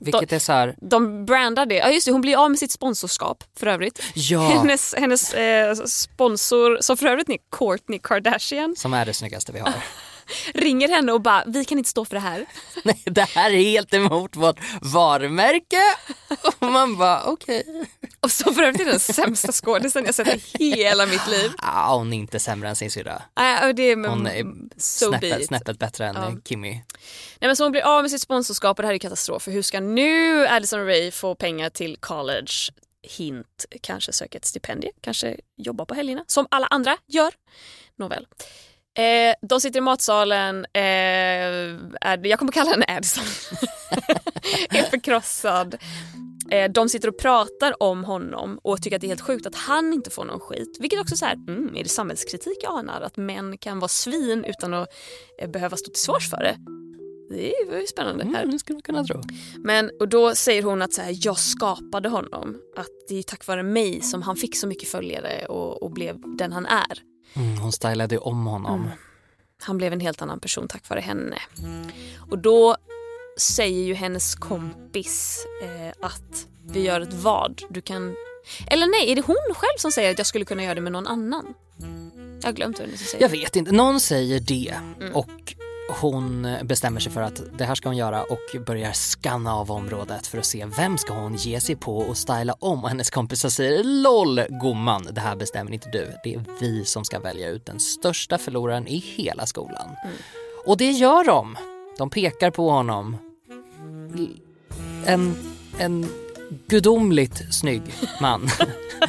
Vilket 0.00 0.32
är 0.32 0.38
så 0.38 0.52
här, 0.52 0.74
De 0.80 1.24
brandar 1.26 1.66
det. 1.66 1.74
Ja 1.74 1.90
just 1.90 2.06
det, 2.06 2.12
hon 2.12 2.20
blir 2.20 2.36
av 2.44 2.50
med 2.50 2.58
sitt 2.58 2.70
sponsorskap 2.72 3.44
för 3.56 3.66
övrigt. 3.66 4.02
ja, 4.14 4.40
Hennes, 4.48 4.94
hennes 4.98 5.34
eh, 5.34 5.74
sponsor, 5.74 6.78
som 6.80 6.96
för 6.96 7.06
övrigt 7.06 7.28
är 7.28 7.38
Kourtney 7.50 7.98
Kardashian, 8.02 8.76
som 8.76 8.94
är 8.94 9.06
det 9.06 9.14
snyggaste 9.14 9.52
vi 9.52 9.58
har. 9.58 9.72
ringer 10.54 10.88
henne 10.88 11.12
och 11.12 11.20
bara 11.20 11.44
vi 11.46 11.64
kan 11.64 11.78
inte 11.78 11.90
stå 11.90 12.04
för 12.04 12.14
det 12.14 12.20
här. 12.20 12.46
Nej, 12.84 13.02
det 13.04 13.22
här 13.22 13.50
är 13.50 13.62
helt 13.62 13.94
emot 13.94 14.36
vårt 14.36 14.60
varumärke. 14.80 15.82
Och 16.58 16.66
man 16.72 16.96
bara 16.96 17.22
okej. 17.24 17.86
Och 18.20 18.30
så 18.30 18.52
för 18.54 18.62
övrigt 18.62 18.80
är 18.80 18.84
den 18.84 19.00
sämsta 19.00 19.52
skådisen 19.52 20.04
jag 20.04 20.14
sett 20.14 20.60
i 20.60 20.70
hela 20.74 21.06
mitt 21.06 21.26
liv. 21.28 21.50
Ah, 21.58 21.96
hon 21.96 22.12
är 22.12 22.16
inte 22.16 22.38
sämre 22.38 22.68
än 22.68 22.76
sin 22.76 22.90
syrra. 22.90 23.22
Äh, 23.40 23.68
och 23.68 23.74
det 23.74 23.82
är, 23.82 24.08
Hon 24.08 24.26
är 24.26 24.44
so 24.76 25.08
snäppet, 25.08 25.46
snäppet 25.46 25.78
bättre 25.78 26.06
än 26.06 26.14
Ja. 26.14 26.32
Kimmy. 26.44 26.70
Nej, 26.70 26.82
men 27.40 27.56
så 27.56 27.62
hon 27.64 27.72
blir 27.72 27.82
av 27.82 28.02
med 28.02 28.10
sitt 28.10 28.20
sponsorskap 28.20 28.78
och 28.78 28.82
det 28.82 28.86
här 28.86 28.94
är 28.94 28.98
katastrof. 28.98 29.42
För 29.42 29.50
hur 29.50 29.62
ska 29.62 29.80
nu 29.80 30.46
Addison 30.46 30.86
Rae 30.86 31.10
få 31.10 31.34
pengar 31.34 31.70
till 31.70 31.96
college? 32.00 32.52
Hint, 33.02 33.64
kanske 33.80 34.12
söka 34.12 34.38
ett 34.38 34.44
stipendium, 34.44 34.92
kanske 35.00 35.36
jobba 35.56 35.84
på 35.84 35.94
helgerna 35.94 36.24
som 36.26 36.46
alla 36.50 36.66
andra 36.66 36.96
gör. 37.06 37.32
Nåväl. 37.98 38.26
Eh, 38.98 39.34
de 39.48 39.60
sitter 39.60 39.78
i 39.78 39.80
matsalen, 39.80 40.64
eh, 40.64 40.82
är, 42.00 42.26
jag 42.26 42.38
kommer 42.38 42.52
kalla 42.52 42.70
henne 42.70 42.84
Addison, 42.88 43.24
är 44.70 44.82
förkrossad. 44.82 45.76
Eh, 46.50 46.70
de 46.70 46.88
sitter 46.88 47.08
och 47.08 47.18
pratar 47.18 47.82
om 47.82 48.04
honom 48.04 48.58
och 48.62 48.82
tycker 48.82 48.96
att 48.96 49.00
det 49.00 49.06
är 49.06 49.08
helt 49.08 49.20
sjukt 49.20 49.46
att 49.46 49.54
han 49.54 49.92
inte 49.92 50.10
får 50.10 50.24
någon 50.24 50.40
skit. 50.40 50.76
Vilket 50.80 51.00
också 51.00 51.16
så 51.16 51.24
här, 51.24 51.34
mm, 51.34 51.76
är 51.76 51.82
det 51.82 51.88
samhällskritik 51.88 52.58
jag 52.62 52.78
anar? 52.78 53.00
Att 53.00 53.16
män 53.16 53.58
kan 53.58 53.78
vara 53.78 53.88
svin 53.88 54.44
utan 54.44 54.74
att 54.74 54.88
eh, 55.38 55.50
behöva 55.50 55.76
stå 55.76 55.90
till 55.90 56.02
svars 56.02 56.30
för 56.30 56.36
det? 56.36 56.56
Det 57.30 57.70
var 57.70 57.78
ju 57.78 57.86
spännande. 57.86 58.24
Här. 58.24 58.42
Mm, 58.42 58.50
det 58.50 58.58
skulle 58.58 58.74
man 58.74 58.82
kunna 58.82 59.04
tro. 59.04 59.22
Men 59.58 59.90
och 60.00 60.08
då 60.08 60.34
säger 60.34 60.62
hon 60.62 60.82
att 60.82 60.92
så 60.92 61.02
här, 61.02 61.16
jag 61.20 61.38
skapade 61.38 62.08
honom. 62.08 62.60
Att 62.76 62.88
det 63.08 63.18
är 63.18 63.22
tack 63.22 63.46
vare 63.46 63.62
mig 63.62 64.00
som 64.00 64.22
han 64.22 64.36
fick 64.36 64.56
så 64.56 64.66
mycket 64.66 64.88
följare 64.88 65.46
och, 65.46 65.82
och 65.82 65.90
blev 65.92 66.16
den 66.38 66.52
han 66.52 66.66
är. 66.66 67.11
Mm, 67.34 67.58
hon 67.58 67.72
stylade 67.72 68.18
om 68.18 68.46
honom. 68.46 68.80
Mm. 68.80 68.92
Han 69.62 69.78
blev 69.78 69.92
en 69.92 70.00
helt 70.00 70.22
annan 70.22 70.40
person 70.40 70.68
tack 70.68 70.88
vare 70.88 71.00
henne. 71.00 71.38
Och 72.30 72.38
då 72.38 72.76
säger 73.38 73.84
ju 73.84 73.94
hennes 73.94 74.34
kompis 74.34 75.46
eh, 75.62 76.06
att 76.06 76.46
vi 76.64 76.80
gör 76.80 77.00
ett 77.00 77.12
vad. 77.12 77.62
Du 77.70 77.80
kan... 77.80 78.14
Eller 78.66 78.86
nej, 78.86 79.12
är 79.12 79.16
det 79.16 79.22
hon 79.26 79.54
själv 79.54 79.78
som 79.78 79.92
säger 79.92 80.10
att 80.10 80.18
jag 80.18 80.26
skulle 80.26 80.44
kunna 80.44 80.62
göra 80.64 80.74
det 80.74 80.80
med 80.80 80.92
någon 80.92 81.06
annan? 81.06 81.54
Jag 82.40 82.48
har 82.48 82.52
glömt 82.52 82.78
vad 82.78 82.88
det 82.88 82.98
som 82.98 83.06
säger. 83.06 83.24
Jag 83.24 83.28
vet 83.28 83.56
inte, 83.56 83.72
någon 83.72 84.00
säger 84.00 84.40
det 84.40 84.74
Mm. 85.00 85.14
och 85.14 85.54
hon 85.88 86.56
bestämmer 86.62 87.00
sig 87.00 87.12
för 87.12 87.22
att 87.22 87.42
det 87.58 87.64
här 87.64 87.74
ska 87.74 87.88
hon 87.88 87.96
göra 87.96 88.22
och 88.22 88.64
börjar 88.66 88.92
skanna 88.92 89.54
av 89.54 89.70
området 89.70 90.26
för 90.26 90.38
att 90.38 90.46
se 90.46 90.66
vem 90.76 90.98
ska 90.98 91.14
hon 91.14 91.34
ge 91.34 91.60
sig 91.60 91.76
på 91.76 91.98
och 91.98 92.16
styla 92.16 92.56
om 92.58 92.84
och 92.84 92.88
hennes 92.88 93.10
kompisar 93.10 93.48
säger 93.48 93.84
LOL 93.84 94.40
gumman, 94.48 95.08
det 95.12 95.20
här 95.20 95.36
bestämmer 95.36 95.72
inte 95.72 95.88
du. 95.88 96.14
Det 96.24 96.34
är 96.34 96.44
vi 96.60 96.84
som 96.84 97.04
ska 97.04 97.18
välja 97.20 97.48
ut 97.48 97.66
den 97.66 97.80
största 97.80 98.38
förloraren 98.38 98.86
i 98.88 98.98
hela 98.98 99.46
skolan. 99.46 99.96
Mm. 100.04 100.16
Och 100.66 100.76
det 100.76 100.90
gör 100.90 101.24
de. 101.24 101.56
De 101.98 102.10
pekar 102.10 102.50
på 102.50 102.70
honom. 102.70 103.16
En, 105.06 105.36
en 105.78 106.08
gudomligt 106.66 107.54
snygg 107.54 107.82
man. 108.20 108.48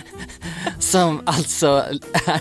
som 0.79 1.21
alltså 1.25 1.67
är 2.27 2.39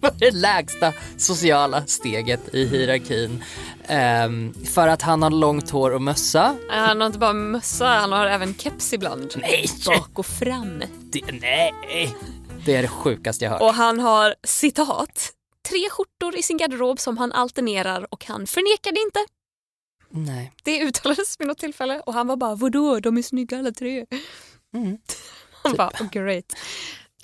det 0.18 0.30
lägsta 0.30 0.92
sociala 1.16 1.86
steget 1.86 2.54
i 2.54 2.66
hierarkin. 2.66 3.44
Ehm, 3.86 4.54
för 4.64 4.88
att 4.88 5.02
han 5.02 5.22
har 5.22 5.30
långt 5.30 5.70
hår 5.70 5.90
och 5.90 6.02
mössa. 6.02 6.56
Han 6.68 7.00
har 7.00 7.06
inte 7.06 7.18
bara 7.18 7.32
mössa, 7.32 7.86
han 7.86 8.12
har 8.12 8.26
även 8.26 8.54
keps 8.54 8.92
ibland. 8.92 9.34
Nej! 9.36 9.66
Bak 9.86 10.18
och 10.18 10.26
fram. 10.26 10.82
Det, 11.00 11.22
nej! 11.32 12.16
Det 12.64 12.76
är 12.76 12.82
det 12.82 12.88
sjukaste 12.88 13.44
jag 13.44 13.52
hört. 13.52 13.60
Och 13.60 13.74
han 13.74 14.00
har 14.00 14.34
citat. 14.44 15.32
Tre 15.68 15.90
skjortor 15.90 16.36
i 16.36 16.42
sin 16.42 16.56
garderob 16.56 17.00
som 17.00 17.18
han 17.18 17.32
alternerar 17.32 18.06
och 18.10 18.24
han 18.24 18.46
förnekar 18.46 18.92
det 18.92 19.00
inte. 19.00 19.20
Nej. 20.10 20.52
Det 20.62 20.80
uttalades 20.80 21.40
vid 21.40 21.48
något 21.48 21.58
tillfälle 21.58 22.00
och 22.00 22.14
han 22.14 22.26
var 22.26 22.36
bara 22.36 22.54
vadå, 22.54 23.00
de 23.00 23.18
är 23.18 23.22
snygga 23.22 23.58
alla 23.58 23.72
tre. 23.72 24.06
Mm. 24.74 24.98
Han 25.62 25.76
bara 25.76 25.88
oh, 25.88 26.10
great. 26.10 26.44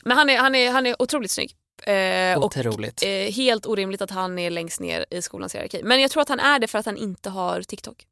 Men 0.04 0.16
han 0.16 0.30
är, 0.30 0.38
han 0.38 0.54
är, 0.54 0.70
han 0.70 0.86
är 0.86 1.02
otroligt 1.02 1.30
snygg. 1.30 1.56
Eh, 1.86 2.38
och 2.38 2.44
Otroligt. 2.44 3.02
eh, 3.02 3.08
helt 3.10 3.66
orimligt 3.66 4.02
att 4.02 4.10
han 4.10 4.38
är 4.38 4.50
längst 4.50 4.80
ner 4.80 5.06
i 5.10 5.22
skolans 5.22 5.54
hierarki. 5.54 5.80
Men 5.84 6.00
jag 6.00 6.10
tror 6.10 6.22
att 6.22 6.28
han 6.28 6.40
är 6.40 6.58
det 6.58 6.66
för 6.66 6.78
att 6.78 6.86
han 6.86 6.96
inte 6.96 7.30
har 7.30 7.62
TikTok. 7.62 8.06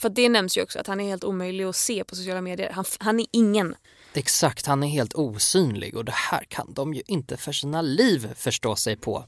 För 0.00 0.08
det 0.08 0.28
nämns 0.28 0.58
ju 0.58 0.62
också 0.62 0.78
att 0.78 0.86
han 0.86 1.00
är 1.00 1.08
helt 1.08 1.24
omöjlig 1.24 1.64
att 1.64 1.76
se 1.76 2.04
på 2.04 2.16
sociala 2.16 2.40
medier. 2.40 2.70
Han, 2.72 2.84
han 3.00 3.20
är 3.20 3.26
ingen. 3.32 3.74
Exakt, 4.14 4.66
han 4.66 4.82
är 4.82 4.88
helt 4.88 5.14
osynlig 5.14 5.96
och 5.96 6.04
det 6.04 6.14
här 6.14 6.44
kan 6.48 6.72
de 6.74 6.94
ju 6.94 7.02
inte 7.06 7.36
för 7.36 7.52
sina 7.52 7.82
liv 7.82 8.34
förstå 8.36 8.76
sig 8.76 8.96
på. 8.96 9.24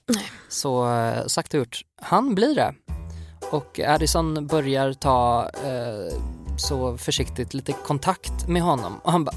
Så 0.48 0.94
eh, 0.94 1.26
sagt 1.26 1.54
och 1.54 1.58
gjort, 1.58 1.80
han 2.02 2.34
blir 2.34 2.54
det. 2.54 2.74
Och 3.50 3.80
Addison 3.80 4.46
börjar 4.46 4.92
ta 4.92 5.50
eh, 5.64 6.18
så 6.58 6.98
försiktigt 6.98 7.54
lite 7.54 7.72
kontakt 7.72 8.48
med 8.48 8.62
honom 8.62 9.00
och 9.04 9.12
han 9.12 9.24
bara 9.24 9.36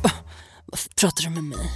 varför 0.66 0.90
pratar 0.90 1.24
du 1.24 1.30
med 1.30 1.44
mig? 1.44 1.70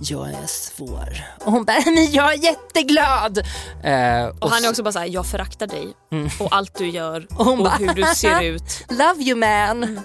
Jag 0.00 0.28
är 0.30 0.46
svår. 0.46 1.24
Och 1.44 1.52
hon 1.52 1.64
bara, 1.64 1.76
men 1.84 2.12
jag 2.12 2.32
är 2.34 2.38
jätteglad! 2.38 3.38
Eh, 3.82 4.26
Och 4.40 4.50
han 4.50 4.64
är 4.64 4.68
också 4.68 4.82
bara 4.82 4.92
såhär, 4.92 5.06
jag 5.06 5.26
föraktar 5.26 5.66
dig 5.66 5.88
Mm. 6.12 6.30
och 6.40 6.48
allt 6.56 6.74
du 6.78 6.88
gör 6.90 7.26
Och 7.36 7.46
och 7.60 7.70
hur 7.70 7.94
du 7.94 8.04
ser 8.14 8.42
ut. 8.54 8.84
Love 8.90 9.22
you 9.22 9.38
man! 9.38 9.82
Mm. 9.84 10.00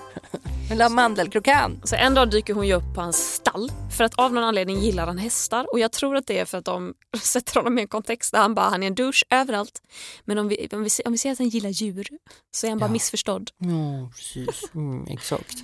Vill 0.69 0.82
ha 0.82 0.89
mandelkrokan? 0.89 1.82
Så 1.84 1.95
en 1.95 2.13
dag 2.13 2.29
dyker 2.32 2.53
hon 2.53 2.67
ju 2.67 2.73
upp 2.73 2.93
på 2.95 3.01
hans 3.01 3.34
stall 3.34 3.71
för 3.97 4.03
att 4.03 4.13
av 4.19 4.34
någon 4.34 4.43
anledning 4.43 4.79
gillar 4.79 5.08
han 5.08 5.17
hästar 5.17 5.65
och 5.73 5.79
jag 5.79 5.91
tror 5.91 6.15
att 6.15 6.27
det 6.27 6.39
är 6.39 6.45
för 6.45 6.58
att 6.58 6.65
de 6.65 6.93
sätter 7.21 7.55
honom 7.55 7.77
i 7.79 7.82
en 7.82 7.88
kontext 7.88 8.32
där 8.32 8.39
han 8.39 8.55
bara 8.55 8.69
han 8.69 8.84
är 8.84 8.88
en 8.88 8.95
douche 8.95 9.23
överallt. 9.29 9.82
Men 10.25 10.38
om 10.38 10.47
vi, 10.47 10.67
om 10.71 10.84
vi, 10.84 10.89
ser- 10.89 11.08
om 11.08 11.12
vi 11.12 11.17
ser 11.17 11.32
att 11.32 11.38
han 11.38 11.49
gillar 11.49 11.69
djur 11.69 12.08
så 12.51 12.65
är 12.65 12.69
han 12.69 12.79
bara 12.79 12.86
Ja. 12.86 12.91
missförstådd. 12.91 13.49
Ja, 13.58 14.10
precis. 14.15 14.63
Mm, 14.75 15.05
exakt. 15.10 15.58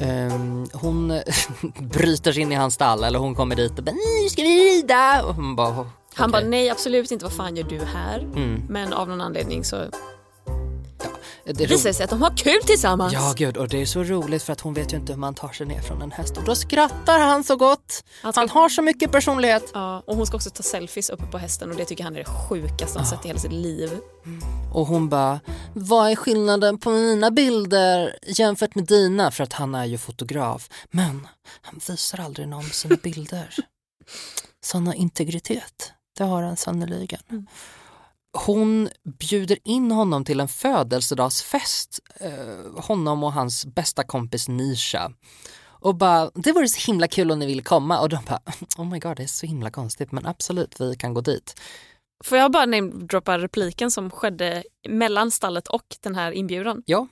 Ehm, 0.00 0.66
hon 0.72 1.08
bryter 1.80 2.32
sig 2.32 2.42
in 2.42 2.52
i 2.52 2.54
hans 2.54 2.74
stall 2.74 3.04
eller 3.04 3.18
hon 3.18 3.34
kommer 3.34 3.56
dit 3.56 3.78
och 3.78 3.84
bara 3.84 3.92
nu 3.92 4.28
ska 4.30 4.42
vi 4.42 4.48
rida. 4.78 5.22
Och 5.24 5.34
hon 5.34 5.56
bara, 5.56 5.68
"Oh, 5.68 5.86
Han 6.14 6.30
okej." 6.30 6.40
bara 6.42 6.48
nej 6.50 6.70
absolut 6.70 7.10
inte, 7.10 7.24
vad 7.24 7.34
fan 7.34 7.56
gör 7.56 7.64
du 7.64 7.78
här? 7.84 8.18
Mm. 8.18 8.62
Men 8.68 8.92
av 8.92 9.08
någon 9.08 9.20
anledning 9.20 9.64
så, 9.64 9.84
det 11.44 11.66
visar 11.66 11.92
sig 11.92 12.04
att 12.04 12.10
de 12.10 12.22
har 12.22 12.36
kul 12.36 12.62
tillsammans. 12.66 13.12
Ja 13.12 13.32
gud 13.36 13.56
och 13.56 13.68
det 13.68 13.82
är 13.82 13.86
så 13.86 14.02
roligt 14.02 14.42
för 14.42 14.52
att 14.52 14.60
hon 14.60 14.74
vet 14.74 14.92
ju 14.92 14.96
inte 14.96 15.12
hur 15.12 15.18
man 15.20 15.34
tar 15.34 15.48
sig 15.48 15.66
ner 15.66 15.80
från 15.80 16.02
en 16.02 16.10
häst 16.10 16.36
och 16.36 16.44
då 16.44 16.54
skrattar 16.54 17.18
han 17.18 17.44
så 17.44 17.56
gott. 17.56 18.04
Han 18.22 18.32
ska- 18.32 18.40
Han 18.40 18.48
har 18.48 18.68
så 18.68 18.82
mycket 18.82 19.10
personlighet. 19.12 19.70
Ja, 19.74 20.02
och 20.06 20.16
hon 20.16 20.26
ska 20.26 20.36
också 20.36 20.50
ta 20.50 20.62
selfies 20.62 21.10
uppe 21.10 21.26
på 21.26 21.38
hästen 21.38 21.70
och 21.70 21.76
det 21.76 21.84
tycker 21.84 22.04
han 22.04 22.14
är 22.16 22.18
det 22.18 22.24
sjukaste 22.48 22.98
han 22.98 23.06
sett 23.06 23.24
i 23.24 23.28
hela 23.28 23.40
sitt 23.40 23.52
liv. 23.52 23.90
Och 24.72 24.86
hon 24.86 25.08
bara, 25.08 25.40
vad 25.74 26.10
är 26.10 26.16
skillnaden 26.16 26.78
på 26.78 26.90
mina 26.90 27.30
bilder 27.30 28.18
jämfört 28.26 28.74
med 28.74 28.84
dina? 28.84 29.30
För 29.30 29.44
att 29.44 29.52
han 29.52 29.74
är 29.74 29.84
ju 29.84 29.98
fotograf. 29.98 30.68
Men 30.90 31.26
han 31.62 31.80
visar 31.88 32.20
aldrig 32.20 32.48
någon 32.48 32.64
sina 32.64 32.96
bilder. 33.02 33.54
Sån 34.64 34.92
integritet, 34.94 35.92
det 36.18 36.24
har 36.24 36.42
han 36.42 36.56
sannerligen. 36.56 37.46
Hon 38.32 38.88
bjuder 39.18 39.58
in 39.64 39.90
honom 39.90 40.24
till 40.24 40.40
en 40.40 40.48
födelsedagsfest, 40.48 42.00
eh, 42.20 42.82
honom 42.82 43.24
och 43.24 43.32
hans 43.32 43.66
bästa 43.66 44.04
kompis 44.04 44.48
Nisha. 44.48 45.12
Och 45.82 45.94
bara, 45.94 46.30
det 46.34 46.52
vore 46.52 46.68
så 46.68 46.90
himla 46.90 47.08
kul 47.08 47.30
om 47.30 47.38
ni 47.38 47.46
ville 47.46 47.62
komma. 47.62 48.00
Och 48.00 48.08
de 48.08 48.18
bara, 48.28 48.40
oh 48.78 48.84
my 48.90 48.98
god 48.98 49.16
det 49.16 49.22
är 49.22 49.26
så 49.26 49.46
himla 49.46 49.70
konstigt 49.70 50.12
men 50.12 50.26
absolut 50.26 50.80
vi 50.80 50.96
kan 50.96 51.14
gå 51.14 51.20
dit. 51.20 51.60
Får 52.24 52.38
jag 52.38 52.52
bara 52.52 52.66
namedroppa 52.66 53.38
repliken 53.38 53.90
som 53.90 54.10
skedde 54.10 54.64
mellan 54.88 55.30
stallet 55.30 55.68
och 55.68 55.96
den 56.00 56.14
här 56.14 56.32
inbjudan? 56.32 56.82
Ja. 56.86 57.08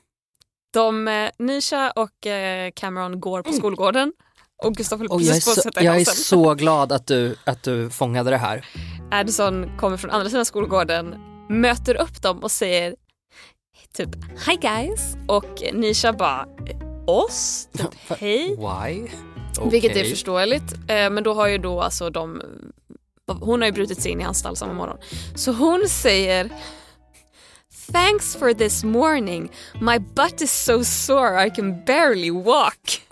De, 0.72 1.08
eh, 1.08 1.30
Nisha 1.38 1.90
och 1.90 2.26
eh, 2.26 2.70
Cameron 2.70 3.20
går 3.20 3.42
på 3.42 3.52
skolgården 3.52 4.12
och 4.62 4.74
Gustav 4.74 5.00
jag 5.00 5.12
är, 5.12 5.18
precis 5.18 5.44
på 5.44 5.50
att 5.50 5.56
så, 5.56 5.62
sätta 5.62 5.82
i 5.82 5.84
jag 5.84 6.00
är 6.00 6.04
så 6.04 6.54
glad 6.54 6.92
att 6.92 7.06
du, 7.06 7.36
att 7.44 7.62
du 7.62 7.90
fångade 7.90 8.30
det 8.30 8.36
här. 8.36 8.66
Addison 9.10 9.76
kommer 9.78 9.96
från 9.96 10.10
andra 10.10 10.28
sidan 10.30 10.44
skolgården, 10.44 11.14
möter 11.48 11.94
upp 11.94 12.22
dem 12.22 12.38
och 12.38 12.50
säger 12.50 12.96
typ 13.94 14.08
Hi 14.46 14.56
guys 14.56 15.16
och 15.28 15.62
Nisha 15.72 16.12
bara 16.12 16.46
oss? 17.06 17.68
Typ, 17.72 17.86
Hej? 18.20 18.56
Why? 18.56 19.08
Vilket 19.70 19.96
är 19.96 20.04
förståeligt. 20.04 20.72
Eh, 20.72 21.10
men 21.10 21.22
då 21.22 21.34
har 21.34 21.48
ju 21.48 21.58
då 21.58 21.80
alltså 21.80 22.10
de... 22.10 22.42
Hon 23.40 23.60
har 23.60 23.66
ju 23.66 23.72
brutit 23.72 24.02
sig 24.02 24.12
in 24.12 24.20
i 24.20 24.24
hans 24.24 24.38
stall 24.38 24.56
samma 24.56 24.72
morgon. 24.72 24.98
Så 25.34 25.52
hon 25.52 25.88
säger 25.88 26.50
Thanks 27.92 28.36
for 28.36 28.54
this 28.54 28.84
morning. 28.84 29.50
My 29.80 29.98
butt 29.98 30.40
is 30.40 30.64
so 30.64 30.84
sore 30.84 31.46
I 31.46 31.50
can 31.50 31.84
barely 31.84 32.30
walk. 32.30 33.02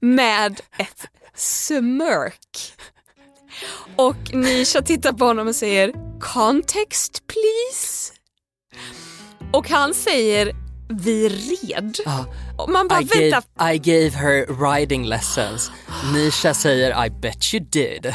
Med 0.00 0.60
ett 0.78 1.06
smörk. 1.34 2.74
Och 3.96 4.34
Nisha 4.34 4.82
tittar 4.82 5.12
på 5.12 5.24
honom 5.24 5.48
och 5.48 5.54
säger 5.54 5.92
Context 6.20 7.22
please. 7.26 8.12
Och 9.52 9.68
han 9.68 9.94
säger 9.94 10.52
Vi 10.88 11.28
red. 11.28 11.96
Ah, 12.06 12.24
Och 12.58 12.70
man 12.70 12.88
bara 12.88 13.00
I, 13.00 13.04
vänta, 13.04 13.42
gave, 13.58 13.74
I 13.74 13.78
gave 13.78 14.10
her 14.10 14.46
riding 14.74 15.04
lessons. 15.06 15.70
Nisha 16.14 16.54
säger 16.54 17.06
I 17.06 17.10
bet 17.10 17.54
you 17.54 17.64
did. 17.64 18.06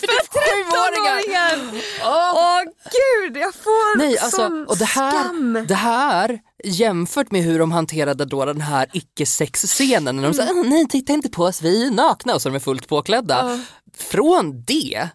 för 0.00 0.06
13-åringar! 0.06 1.82
Åh 2.04 2.60
gud, 2.84 3.36
jag 3.36 3.54
får 3.54 3.98
Nej, 3.98 4.18
alltså, 4.18 4.36
sån 4.36 4.66
och 4.66 4.76
det 4.78 4.84
här, 4.84 5.10
skam. 5.24 5.64
det 5.68 5.74
här 5.74 6.38
jämfört 6.64 7.30
med 7.30 7.42
hur 7.42 7.58
de 7.58 7.72
hanterade 7.72 8.24
då 8.24 8.44
den 8.44 8.60
här 8.60 8.86
icke-sex-scenen 8.92 10.16
när 10.16 10.22
de 10.22 10.34
sa 10.34 10.42
"Åh, 10.42 10.62
nej 10.66 10.86
titta 10.88 11.12
inte 11.12 11.28
på 11.30 11.44
oss, 11.44 11.62
vi 11.62 11.86
är 11.86 11.90
nakna 11.90 12.34
och 12.34 12.42
så 12.42 12.48
är 12.48 12.50
de 12.52 12.56
är 12.56 12.60
fullt 12.60 12.88
påklädda. 12.88 13.60
Från 13.98 14.64
det 14.64 15.08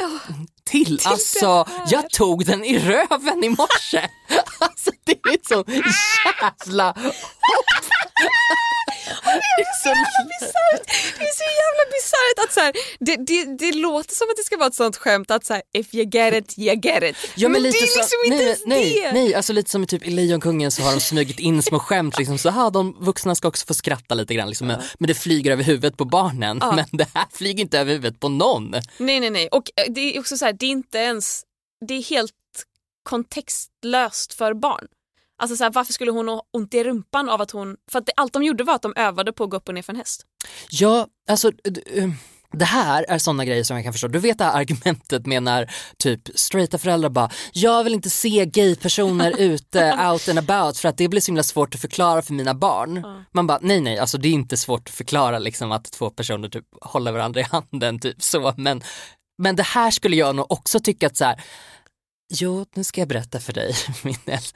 till 0.65 0.99
alltså, 1.05 1.65
jag 1.87 2.09
tog 2.09 2.45
den 2.45 2.63
i 2.65 2.79
röven 2.79 3.43
i 3.43 3.49
morse. 3.49 4.09
Alltså 4.61 4.91
det 5.05 5.11
är 5.11 5.47
så 5.47 5.63
jävla 6.67 6.87
hopp. 6.87 6.95
Det 9.57 9.61
är 9.61 9.75
så 9.83 9.89
Det 11.19 11.23
är 11.23 11.35
så 11.35 11.49
jävla 11.63 11.83
bisarrt 11.93 12.45
att 12.45 12.53
så 12.53 12.59
här, 12.59 12.73
det, 12.99 13.15
det, 13.15 13.57
det 13.57 13.77
låter 13.77 14.15
som 14.15 14.27
att 14.29 14.37
det 14.37 14.43
ska 14.43 14.57
vara 14.57 14.67
ett 14.67 14.75
sånt 14.75 14.97
skämt 14.97 15.31
att 15.31 15.45
så 15.45 15.53
här, 15.53 15.63
if 15.73 15.93
you 15.93 16.05
get 16.05 16.33
it, 16.33 16.59
you 16.59 16.75
get 16.75 17.03
it. 17.03 17.15
Ja, 17.35 17.49
men, 17.49 17.61
lite 17.63 17.77
det 17.77 17.83
är 17.83 17.87
så, 17.87 17.99
liksom 17.99 18.17
inte 18.25 18.37
nej, 18.37 18.45
ens 18.45 18.65
nej, 18.65 19.01
det. 19.03 19.11
nej, 19.11 19.35
alltså 19.35 19.53
lite 19.53 19.69
som 19.71 19.85
typ 19.87 20.07
i 20.07 20.09
Lejonkungen 20.09 20.71
så 20.71 20.81
har 20.81 20.91
de 20.91 20.99
smugit 20.99 21.39
in 21.39 21.63
små 21.63 21.79
skämt 21.79 22.17
liksom, 22.17 22.37
så 22.37 22.49
här, 22.49 22.71
de 22.71 22.97
vuxna 22.99 23.35
ska 23.35 23.47
också 23.47 23.65
få 23.65 23.73
skratta 23.73 24.15
lite 24.15 24.33
grann 24.33 24.47
liksom, 24.47 24.67
men, 24.67 24.81
men 24.99 25.07
det 25.07 25.13
flyger 25.13 25.51
över 25.51 25.63
huvudet 25.63 25.97
på 25.97 26.05
barnen. 26.05 26.57
Men 26.75 26.85
det 26.91 27.07
här 27.13 27.25
flyger 27.31 27.61
inte 27.61 27.79
över 27.79 27.91
huvudet 27.91 28.19
på 28.19 28.29
någon. 28.29 28.71
Nej, 28.97 29.19
nej, 29.19 29.29
nej. 29.29 29.47
Och 29.47 29.71
eh, 29.75 29.91
det 29.93 30.15
är 30.15 30.19
också 30.19 30.37
så 30.37 30.45
här, 30.45 30.53
det 30.53 30.65
är 30.65 30.69
inte 30.69 30.97
ens, 30.97 31.43
det 31.87 31.93
är 31.93 32.03
helt 32.03 32.31
kontextlöst 33.03 34.33
för 34.33 34.53
barn. 34.53 34.87
Alltså 35.39 35.57
så 35.57 35.63
här, 35.63 35.71
varför 35.71 35.93
skulle 35.93 36.11
hon 36.11 36.27
ha 36.27 36.43
ont 36.53 36.73
i 36.73 36.83
rumpan 36.83 37.29
av 37.29 37.41
att 37.41 37.51
hon, 37.51 37.77
för 37.91 37.99
att 37.99 38.05
det, 38.05 38.11
allt 38.15 38.33
de 38.33 38.43
gjorde 38.43 38.63
var 38.63 38.75
att 38.75 38.81
de 38.81 38.93
övade 38.95 39.33
på 39.33 39.43
att 39.43 39.49
gå 39.49 39.57
upp 39.57 39.67
och 39.67 39.73
ner 39.73 39.81
för 39.81 39.93
en 39.93 39.97
häst. 39.97 40.25
Ja, 40.69 41.07
alltså 41.29 41.47
eh, 41.47 42.09
det 42.51 42.65
här 42.65 43.05
är 43.09 43.17
sådana 43.17 43.45
grejer 43.45 43.63
som 43.63 43.75
jag 43.75 43.83
kan 43.83 43.93
förstå. 43.93 44.07
Du 44.07 44.19
vet 44.19 44.37
det 44.37 44.43
här 44.43 44.59
argumentet 44.59 45.25
med 45.25 45.43
när 45.43 45.71
typ 45.97 46.21
straighta 46.35 46.77
föräldrar 46.77 47.09
bara 47.09 47.29
jag 47.53 47.83
vill 47.83 47.93
inte 47.93 48.09
se 48.09 48.45
gaypersoner 48.45 49.35
ute 49.39 49.97
out 50.11 50.29
and 50.29 50.39
about 50.39 50.77
för 50.77 50.89
att 50.89 50.97
det 50.97 51.07
blir 51.07 51.21
så 51.21 51.25
himla 51.31 51.43
svårt 51.43 51.75
att 51.75 51.81
förklara 51.81 52.21
för 52.21 52.33
mina 52.33 52.53
barn. 52.53 53.05
Man 53.31 53.47
bara 53.47 53.59
nej 53.61 53.81
nej, 53.81 53.99
alltså 53.99 54.17
det 54.17 54.27
är 54.27 54.33
inte 54.33 54.57
svårt 54.57 54.89
att 54.89 54.95
förklara 54.95 55.39
liksom 55.39 55.71
att 55.71 55.91
två 55.91 56.09
personer 56.09 56.49
typ 56.49 56.65
håller 56.81 57.11
varandra 57.11 57.41
i 57.41 57.43
handen 57.43 57.99
typ 57.99 58.23
så 58.23 58.53
men, 58.57 58.81
men 59.37 59.55
det 59.55 59.63
här 59.63 59.91
skulle 59.91 60.15
jag 60.15 60.35
nog 60.35 60.51
också 60.51 60.79
tycka 60.79 61.07
att 61.07 61.17
så 61.17 61.25
här 61.25 61.41
Jo, 62.31 62.65
nu 62.73 62.83
ska 62.83 63.01
jag 63.01 63.07
berätta 63.07 63.39
för 63.39 63.53
dig, 63.53 63.75
min, 64.03 64.15
äl- 64.15 64.55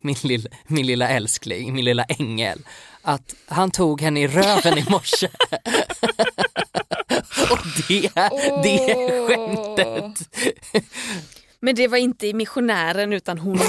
min, 0.00 0.16
lilla, 0.22 0.50
min 0.66 0.86
lilla 0.86 1.08
älskling, 1.08 1.74
min 1.74 1.84
lilla 1.84 2.04
ängel, 2.04 2.66
att 3.02 3.34
han 3.46 3.70
tog 3.70 4.00
henne 4.00 4.20
i 4.20 4.28
röven 4.28 4.78
i 4.78 4.84
morse. 4.90 5.28
Och 7.50 7.58
det, 7.88 8.10
det 8.62 8.90
är 8.90 9.26
skämtet. 9.28 10.28
Men 11.60 11.74
det 11.74 11.88
var 11.88 11.98
inte 11.98 12.26
i 12.26 12.34
missionären 12.34 13.12
utan 13.12 13.38
hon 13.38 13.58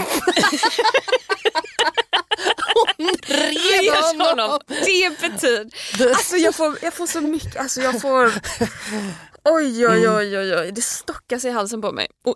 red 3.27 4.21
honom. 4.27 4.59
Det 4.67 5.19
betyder... 5.21 6.09
Alltså 6.09 6.35
jag 6.35 6.55
får, 6.55 6.77
jag 6.81 6.93
får 6.93 7.07
så 7.07 7.21
mycket, 7.21 7.57
alltså 7.57 7.81
jag 7.81 8.01
får... 8.01 8.33
Oj, 9.43 9.87
oj, 9.87 10.09
oj, 10.09 10.37
oj, 10.37 10.55
oj. 10.55 10.71
det 10.71 10.81
stockar 10.81 11.39
sig 11.39 11.51
i 11.51 11.53
halsen 11.53 11.81
på 11.81 11.91
mig. 11.91 12.07
Och 12.25 12.35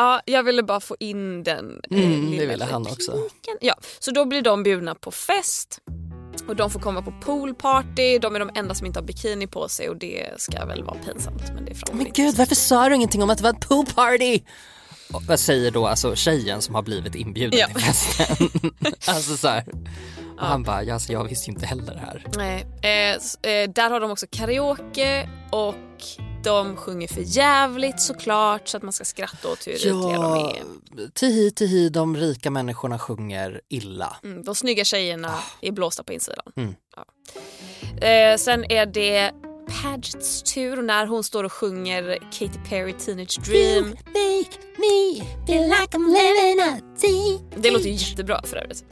Ja, 0.00 0.20
jag 0.24 0.42
ville 0.42 0.62
bara 0.62 0.80
få 0.80 0.96
in 1.00 1.42
den 1.42 1.80
eh, 1.90 1.98
Mm, 2.04 2.30
det 2.36 2.46
ville 2.46 2.64
han 2.64 2.82
också. 2.86 3.12
repliken. 3.12 3.56
Ja, 3.60 3.74
så 3.98 4.10
då 4.10 4.24
blir 4.24 4.42
de 4.42 4.62
bjudna 4.62 4.94
på 4.94 5.10
fest 5.10 5.78
och 6.48 6.56
de 6.56 6.70
får 6.70 6.80
komma 6.80 7.02
på 7.02 7.12
poolparty. 7.22 8.18
De 8.18 8.34
är 8.36 8.38
de 8.40 8.50
enda 8.54 8.74
som 8.74 8.86
inte 8.86 8.98
har 8.98 9.04
bikini 9.06 9.46
på 9.46 9.68
sig 9.68 9.88
och 9.88 9.96
det 9.96 10.26
ska 10.36 10.64
väl 10.64 10.84
vara 10.84 10.96
pinsamt 10.98 11.42
men 11.54 11.64
det 11.64 11.74
Men 11.92 12.00
inte. 12.06 12.22
gud, 12.22 12.34
varför 12.36 12.54
sa 12.54 12.88
du 12.88 12.94
ingenting 12.94 13.22
om 13.22 13.30
att 13.30 13.38
det 13.38 13.44
var 13.44 13.50
ett 13.50 13.68
poolparty? 13.68 14.40
Och 15.12 15.22
Vad 15.22 15.40
säger 15.40 15.70
då 15.70 15.86
alltså 15.86 16.14
tjejen 16.16 16.62
som 16.62 16.74
har 16.74 16.82
blivit 16.82 17.14
inbjuden 17.14 17.58
Ja. 17.60 17.66
till 17.66 17.76
festen? 17.76 18.36
alltså 19.06 19.36
så 19.36 19.48
här. 19.48 19.64
Och 20.40 20.46
han 20.46 20.62
bara, 20.62 20.82
ja, 20.82 20.94
alltså, 20.94 21.12
jag 21.12 21.24
visste 21.24 21.50
ju 21.50 21.54
inte 21.54 21.66
heller 21.66 21.94
det 21.94 22.00
här. 22.00 22.26
Nej, 22.36 22.66
eh, 22.82 23.52
eh, 23.52 23.70
där 23.70 23.90
har 23.90 24.00
de 24.00 24.10
också 24.10 24.26
karaoke 24.30 25.28
och 25.50 25.74
De 26.44 26.76
sjunger 26.76 27.08
för 27.08 27.20
jävligt 27.26 28.00
såklart 28.00 28.68
så 28.68 28.76
att 28.76 28.82
man 28.82 28.92
ska 28.92 29.04
skratta 29.04 29.48
åt 29.48 29.66
hur 29.66 29.72
ytliga 29.72 29.92
de 29.94 30.12
Ja, 30.12 30.50
är. 30.50 31.08
tihi 31.14 31.50
tihi, 31.50 31.88
de 31.88 32.16
rika 32.16 32.50
människorna 32.50 32.98
sjunger 32.98 33.60
illa. 33.68 34.16
Mm, 34.24 34.42
de 34.44 34.54
snygga 34.54 34.84
tjejerna 34.84 35.34
är 35.60 35.72
blåsta 35.72 36.02
på 36.02 36.12
insidan. 36.12 36.44
Ah. 36.56 36.60
Mm. 36.60 36.74
Ja. 36.96 38.06
Eh, 38.06 38.36
sen 38.36 38.64
är 38.72 38.86
det 38.86 39.30
Pagets 39.82 40.42
tur 40.42 40.82
när 40.82 41.06
hon 41.06 41.24
står 41.24 41.44
och 41.44 41.52
sjunger 41.52 42.18
Katy 42.32 42.58
Perry 42.68 42.92
Teenage 42.92 43.40
Dream. 43.44 43.84
Make 43.90 44.56
me 44.78 45.24
feel 45.46 45.68
like 45.68 45.96
I'm 45.96 46.06
living 46.12 46.60
a 46.62 46.78
dream. 47.00 47.62
Det 47.62 47.70
låter 47.70 47.88
jättebra 47.88 48.42
för 48.44 48.56
övrigt. 48.56 48.84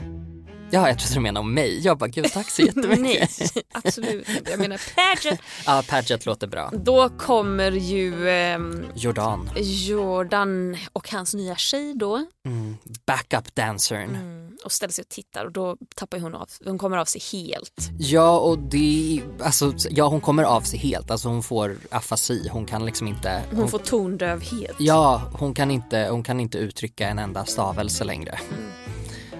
Ja, 0.70 0.88
jag 0.88 0.98
trodde 0.98 1.14
du 1.14 1.20
menade 1.20 1.40
om 1.40 1.54
mig. 1.54 1.80
Jag 1.80 1.98
bara, 1.98 2.08
gud 2.08 2.32
tack 2.32 2.50
så 2.50 2.62
jättemycket. 2.62 3.00
Nej, 3.54 3.64
absolut 3.72 4.28
inte. 4.28 4.50
Jag 4.50 4.60
menar 4.60 4.80
Paget. 4.94 5.40
ja, 5.66 5.82
Paget 5.88 6.26
låter 6.26 6.46
bra. 6.46 6.70
Då 6.74 7.08
kommer 7.08 7.70
ju 7.72 8.30
ehm, 8.30 8.84
Jordan, 8.94 9.50
Jordan 9.56 10.76
och 10.92 11.10
hans 11.10 11.34
nya 11.34 11.56
tjej 11.56 11.94
då 11.96 12.24
mm. 12.46 12.76
backup 13.06 13.54
dancern. 13.54 14.14
mm, 14.14 14.56
och 14.64 14.72
ställer 14.72 14.92
sig 14.92 15.02
och 15.02 15.08
tittar 15.08 15.44
och 15.44 15.52
då 15.52 15.76
tappar 15.96 16.18
hon 16.18 16.34
av, 16.34 16.48
hon 16.64 16.78
kommer 16.78 16.96
av 16.96 17.04
sig 17.04 17.20
helt. 17.32 17.90
Ja, 17.98 18.38
och 18.38 18.58
det, 18.58 19.22
alltså, 19.40 19.72
ja 19.90 20.08
hon 20.08 20.20
kommer 20.20 20.42
av 20.42 20.60
sig 20.60 20.78
helt. 20.78 21.10
Alltså 21.10 21.28
hon 21.28 21.42
får 21.42 21.76
afasi, 21.90 22.48
hon 22.52 22.66
kan 22.66 22.86
liksom 22.86 23.08
inte. 23.08 23.42
Hon 23.50 23.68
får 23.68 23.78
tondövhet. 23.78 24.76
Ja, 24.78 25.22
hon 25.32 25.54
kan, 25.54 25.70
inte, 25.70 26.08
hon 26.10 26.22
kan 26.22 26.40
inte 26.40 26.58
uttrycka 26.58 27.08
en 27.08 27.18
enda 27.18 27.44
stavelse 27.44 28.04
längre. 28.04 28.38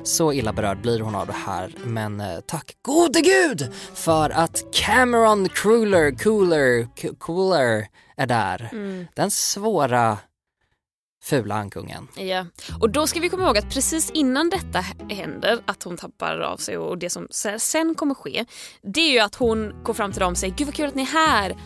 Så 0.05 0.33
illa 0.33 0.53
berörd 0.53 0.81
blir 0.83 1.01
hon 1.01 1.15
av 1.15 1.27
det 1.27 1.33
här, 1.33 1.75
men 1.85 2.21
eh, 2.21 2.41
tack 2.47 2.77
gode 2.83 3.21
gud 3.21 3.73
för 3.95 4.31
att 4.31 4.65
Cameron 4.73 5.49
Cruller, 5.49 6.11
Cooler, 6.19 6.89
Cooler 7.19 7.87
är 8.17 8.27
där. 8.27 8.71
Den 9.15 9.31
svåra 9.31 10.19
fula 11.25 11.55
ankungen. 11.55 12.09
Ja, 12.17 12.47
och 12.81 12.91
då 12.91 13.07
ska 13.07 13.21
vi 13.21 13.29
komma 13.29 13.45
ihåg 13.47 13.59
att 13.59 13.71
precis 13.75 14.11
innan 14.11 14.51
detta 14.51 14.85
händer, 15.15 15.59
att 15.67 15.83
hon 15.83 15.97
tappar 15.97 16.41
av 16.41 16.57
sig 16.57 16.79
och 16.79 16.99
det 16.99 17.11
som 17.11 17.27
se- 17.31 17.59
sen 17.59 17.95
kommer 17.95 18.15
ske, 18.15 18.45
det 18.83 19.01
är 19.01 19.11
ju 19.13 19.19
att 19.19 19.35
hon 19.35 19.83
går 19.85 19.95
fram 19.95 20.13
till 20.13 20.21
dem 20.21 20.33
och 20.33 20.39
säger 20.39 20.55
“Gud 20.55 20.67
vad 20.67 20.75
kul 20.75 20.89
att 20.89 20.95
ni 20.95 21.03
är 21.03 21.07
här” 21.07 21.57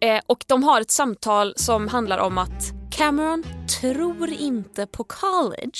eh, 0.00 0.20
och 0.26 0.44
de 0.46 0.62
har 0.64 0.80
ett 0.80 0.90
samtal 0.90 1.54
som 1.56 1.88
handlar 1.88 2.18
om 2.18 2.38
att 2.38 2.72
Cameron 2.90 3.44
tror 3.80 4.28
inte 4.30 4.86
på 4.86 5.04
college. 5.04 5.78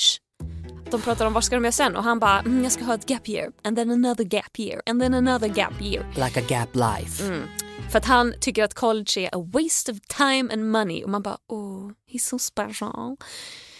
De 0.94 1.02
pratar 1.02 1.26
om 1.26 1.32
vad 1.32 1.44
ska 1.44 1.54
de 1.54 1.64
göra 1.64 1.72
sen 1.72 1.96
och 1.96 2.04
han 2.04 2.18
bara 2.18 2.40
mm, 2.40 2.62
“Jag 2.62 2.72
ska 2.72 2.84
ha 2.84 2.94
ett 2.94 3.10
gap 3.10 3.28
year 3.28 3.52
and 3.64 3.76
then 3.76 3.90
another 3.90 4.24
gap 4.24 4.58
year 4.58 4.82
and 4.86 5.00
then 5.00 5.14
another 5.14 5.48
gap 5.48 5.82
year” 5.82 6.06
Like 6.14 6.40
a 6.40 6.42
gap 6.48 6.74
life. 6.74 7.24
Mm. 7.24 7.48
För 7.90 7.98
att 7.98 8.04
han 8.04 8.34
tycker 8.40 8.64
att 8.64 8.74
college 8.74 9.18
är 9.18 9.28
a 9.32 9.50
waste 9.52 9.92
of 9.92 9.98
time 10.00 10.52
and 10.52 10.70
money 10.70 11.04
och 11.04 11.10
man 11.10 11.22
bara 11.22 11.38
“Oh, 11.48 11.90
he's 12.12 12.18
so 12.18 12.38
special”. 12.38 13.16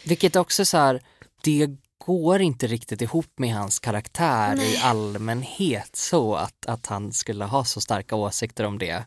Vilket 0.04 0.36
också 0.36 0.64
så 0.64 0.76
här, 0.76 1.02
det 1.42 1.68
går 2.06 2.40
inte 2.40 2.66
riktigt 2.66 3.02
ihop 3.02 3.38
med 3.38 3.54
hans 3.54 3.78
karaktär 3.78 4.60
i 4.60 4.76
allmänhet 4.76 5.96
så 5.96 6.34
att, 6.34 6.66
att 6.66 6.86
han 6.86 7.12
skulle 7.12 7.44
ha 7.44 7.64
så 7.64 7.80
starka 7.80 8.16
åsikter 8.16 8.64
om 8.64 8.78
det. 8.78 9.04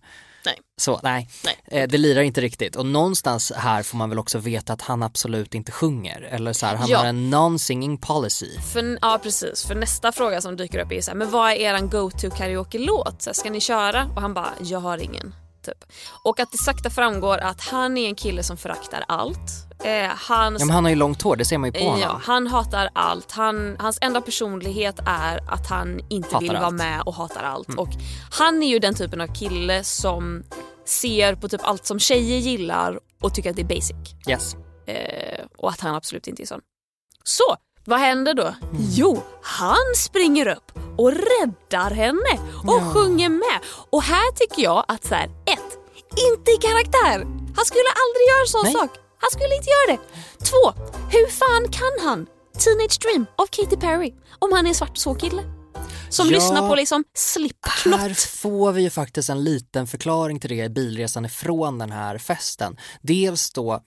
Nej. 0.47 0.57
Så 0.81 0.99
nej, 1.03 1.29
Nej. 1.45 1.59
Eh, 1.81 1.87
det 1.87 1.97
lirar 1.97 2.21
inte 2.21 2.41
riktigt. 2.41 2.75
Och 2.75 2.85
någonstans 2.85 3.51
här 3.55 3.83
får 3.83 3.97
man 3.97 4.09
väl 4.09 4.19
också 4.19 4.37
veta 4.37 4.73
att 4.73 4.81
han 4.81 5.03
absolut 5.03 5.55
inte 5.55 5.71
sjunger. 5.71 6.21
Eller 6.21 6.53
så 6.53 6.65
här, 6.65 6.75
han 6.75 6.89
Ja. 6.89 6.97
har 6.97 7.05
en 7.05 7.33
non-singing 7.33 7.97
policy. 7.97 8.49
För, 8.73 8.99
ja 9.01 9.19
precis, 9.23 9.65
för 9.65 9.75
nästa 9.75 10.11
fråga 10.11 10.41
som 10.41 10.55
dyker 10.57 10.79
upp 10.79 10.91
är 10.91 11.01
så 11.01 11.11
här, 11.11 11.17
men 11.17 11.31
vad 11.31 11.51
är 11.51 11.55
eran 11.55 11.89
go-to 11.89 12.29
karaoke-låt? 12.29 13.27
Ska 13.35 13.49
ni 13.49 13.59
köra? 13.59 14.05
Och 14.15 14.21
han 14.21 14.33
bara, 14.33 14.49
jag 14.61 14.79
har 14.79 14.97
ingen. 14.97 15.35
Typ. 15.67 15.83
Och 16.23 16.39
att 16.39 16.51
det 16.51 16.57
sakta 16.57 16.89
framgår 16.89 17.37
att 17.37 17.61
han 17.61 17.97
är 17.97 18.07
en 18.07 18.15
kille 18.15 18.43
som 18.43 18.57
föraktar 18.57 19.03
allt. 19.07 19.51
Eh, 19.83 20.09
han, 20.15 20.53
Ja, 20.59 20.65
men 20.65 20.69
han 20.69 20.83
har 20.83 20.89
ju 20.89 20.95
långt 20.95 21.21
hår, 21.21 21.35
det 21.35 21.45
ser 21.45 21.57
man 21.57 21.67
ju 21.67 21.79
på 21.79 21.85
honom. 21.85 21.99
ja, 22.01 22.21
han 22.23 22.47
hatar 22.47 22.89
allt. 22.93 23.31
Han, 23.31 23.75
hans 23.79 23.97
enda 24.01 24.21
personlighet 24.21 24.99
är 25.05 25.37
att 25.51 25.69
han 25.69 25.99
inte 26.09 26.27
Hatar 26.27 26.39
vill 26.41 26.51
vara 26.51 26.65
allt. 26.65 26.81
Mm. 26.81 26.91
med 26.91 27.01
och 27.01 27.13
hatar 27.13 27.43
allt. 27.43 27.73
Och 27.73 27.89
han 28.31 28.63
är 28.63 28.67
ju 28.67 28.79
den 28.79 28.95
typen 28.95 29.21
av 29.21 29.27
kille 29.27 29.83
som 29.83 30.43
ser 30.85 31.35
på 31.35 31.49
typ 31.49 31.61
allt 31.63 31.85
som 31.85 31.99
tjejer 31.99 32.37
gillar 32.37 32.99
och 33.21 33.33
tycker 33.33 33.49
att 33.49 33.55
det 33.55 33.61
är 33.61 33.75
basic. 33.75 33.95
Yes. 34.29 34.55
Eh, 34.87 35.45
och 35.57 35.69
att 35.69 35.79
han 35.79 35.95
absolut 35.95 36.27
inte 36.27 36.43
är 36.43 36.45
sån. 36.45 36.61
Så, 37.23 37.55
vad 37.87 37.99
händer 37.99 38.33
då? 38.33 38.55
Jo, 38.79 39.23
han 39.41 39.85
springer 39.95 40.47
upp 40.47 40.71
och 40.97 41.11
räddar 41.11 41.91
henne 41.91 42.39
och 42.67 42.93
sjunger 42.93 43.29
med. 43.29 43.59
Och 43.89 44.03
här 44.03 44.31
tycker 44.31 44.63
jag 44.63 44.85
att 44.87 45.03
så 45.05 45.15
här, 45.15 45.25
ett, 45.25 45.71
inte 46.31 46.51
i 46.51 46.57
karaktär. 46.61 47.19
Han 47.55 47.65
skulle 47.65 47.89
aldrig 48.03 48.23
göra 48.31 48.41
en 48.41 48.47
sån 48.47 48.63
Nej. 48.63 48.73
sak. 48.73 48.91
Han 49.19 49.31
skulle 49.31 49.55
inte 49.55 49.69
göra 49.75 49.87
det. 49.97 49.99
Två, 50.45 50.63
hur 51.11 51.27
fan 51.27 51.71
kan 51.71 52.07
han 52.09 52.27
Teenage 52.59 52.99
Dream 53.01 53.25
av 53.35 53.45
Katy 53.45 53.77
Perry 53.77 54.13
om 54.39 54.53
han 54.53 54.65
är 54.65 54.69
en 54.69 54.75
svart 54.75 55.21
kille? 55.21 55.43
Som 56.09 56.27
Ja. 56.27 56.31
lyssnar 56.33 56.69
på 56.69 56.75
liksom 56.75 57.03
Slipknot. 57.13 57.99
Här 57.99 58.13
får 58.37 58.71
vi 58.71 58.81
ju 58.81 58.89
faktiskt 58.89 59.29
en 59.29 59.43
liten 59.43 59.87
förklaring 59.87 60.39
till 60.39 60.49
det 60.49 60.63
i 60.63 60.69
bilresan 60.69 61.25
ifrån 61.25 61.77
den 61.77 61.91
här 61.91 62.17
festen. 62.17 62.77
Dels 63.01 63.51
då 63.51 63.83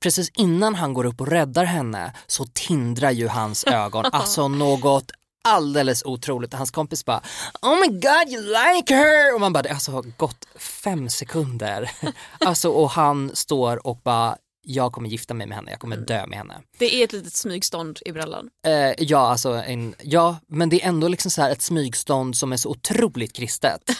Precis 0.00 0.30
innan 0.34 0.74
han 0.74 0.94
går 0.94 1.06
upp 1.06 1.20
och 1.20 1.28
räddar 1.28 1.64
henne 1.64 2.12
så 2.26 2.44
tindrar 2.52 3.10
ju 3.10 3.28
hans 3.28 3.64
ögon, 3.66 4.04
alltså 4.12 4.48
något 4.48 5.10
alldeles 5.44 6.02
otroligt. 6.04 6.54
Hans 6.54 6.70
kompis 6.70 7.04
bara 7.04 7.22
Oh 7.62 7.80
my 7.80 7.86
god 7.88 8.28
you 8.32 8.42
like 8.42 8.94
her! 8.94 9.34
Och 9.34 9.40
man 9.40 9.52
bara 9.52 9.62
det 9.62 9.68
har 9.68 9.74
alltså 9.74 10.04
gått 10.16 10.46
fem 10.58 11.08
sekunder. 11.08 11.90
Alltså 12.44 12.68
och 12.70 12.90
han 12.90 13.30
står 13.34 13.86
och 13.86 14.00
bara 14.04 14.36
jag 14.62 14.92
kommer 14.92 15.08
gifta 15.08 15.34
mig 15.34 15.46
med 15.46 15.56
henne, 15.56 15.70
jag 15.70 15.80
kommer 15.80 15.96
dö 15.96 16.26
med 16.26 16.38
henne. 16.38 16.54
Det 16.78 16.94
är 16.94 17.04
ett 17.04 17.12
litet 17.12 17.32
smygstånd 17.32 17.98
i 18.04 18.12
brallan. 18.12 18.48
Eh, 18.66 19.04
ja, 19.04 19.30
alltså 19.30 19.50
en, 19.52 19.94
ja, 20.02 20.36
men 20.46 20.68
det 20.68 20.82
är 20.82 20.88
ändå 20.88 21.08
liksom 21.08 21.30
så 21.30 21.42
här 21.42 21.50
ett 21.50 21.62
smygstånd 21.62 22.36
som 22.36 22.52
är 22.52 22.56
så 22.56 22.70
otroligt 22.70 23.32
kristet. 23.32 23.80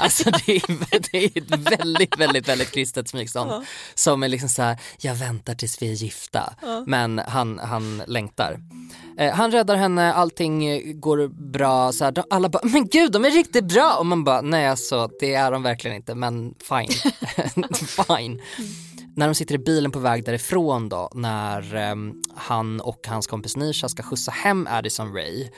Alltså 0.00 0.30
det 0.30 0.56
är, 0.56 0.62
det 1.12 1.24
är 1.24 1.38
ett 1.38 1.78
väldigt, 1.80 2.18
väldigt, 2.18 2.48
väldigt 2.48 2.70
kristet 2.70 3.08
smygstånd. 3.08 3.66
Som 3.94 4.22
är 4.22 4.28
liksom 4.28 4.48
så 4.48 4.62
här, 4.62 4.78
jag 4.98 5.14
väntar 5.14 5.54
tills 5.54 5.82
vi 5.82 5.90
är 5.90 5.94
gifta. 5.94 6.54
Men 6.86 7.18
han, 7.18 7.58
han 7.58 8.02
längtar. 8.06 8.60
Eh, 9.18 9.34
han 9.34 9.50
räddar 9.50 9.76
henne, 9.76 10.14
allting 10.14 11.00
går 11.00 11.28
bra. 11.28 11.92
Så 11.92 12.04
här, 12.04 12.12
de, 12.12 12.24
alla 12.30 12.48
bara, 12.48 12.60
men 12.62 12.88
gud 12.88 13.12
de 13.12 13.24
är 13.24 13.30
riktigt 13.30 13.64
bra. 13.64 13.96
Och 13.98 14.06
man 14.06 14.24
bara, 14.24 14.40
nej 14.40 14.68
alltså 14.68 15.10
det 15.20 15.34
är 15.34 15.50
de 15.52 15.62
verkligen 15.62 15.96
inte, 15.96 16.14
men 16.14 16.54
fine. 16.68 17.12
fine. 18.06 18.40
När 19.18 19.26
de 19.28 19.34
sitter 19.34 19.54
i 19.54 19.58
bilen 19.58 19.90
på 19.92 19.98
väg 19.98 20.24
därifrån 20.24 20.88
då, 20.88 21.10
när 21.14 21.74
ehm, 21.74 22.22
han 22.36 22.80
och 22.80 23.06
hans 23.06 23.26
kompis 23.26 23.56
Nisha 23.56 23.88
ska 23.88 24.02
skjutsa 24.02 24.30
hem 24.30 24.66
Addison 24.70 25.12
Ray 25.14 25.48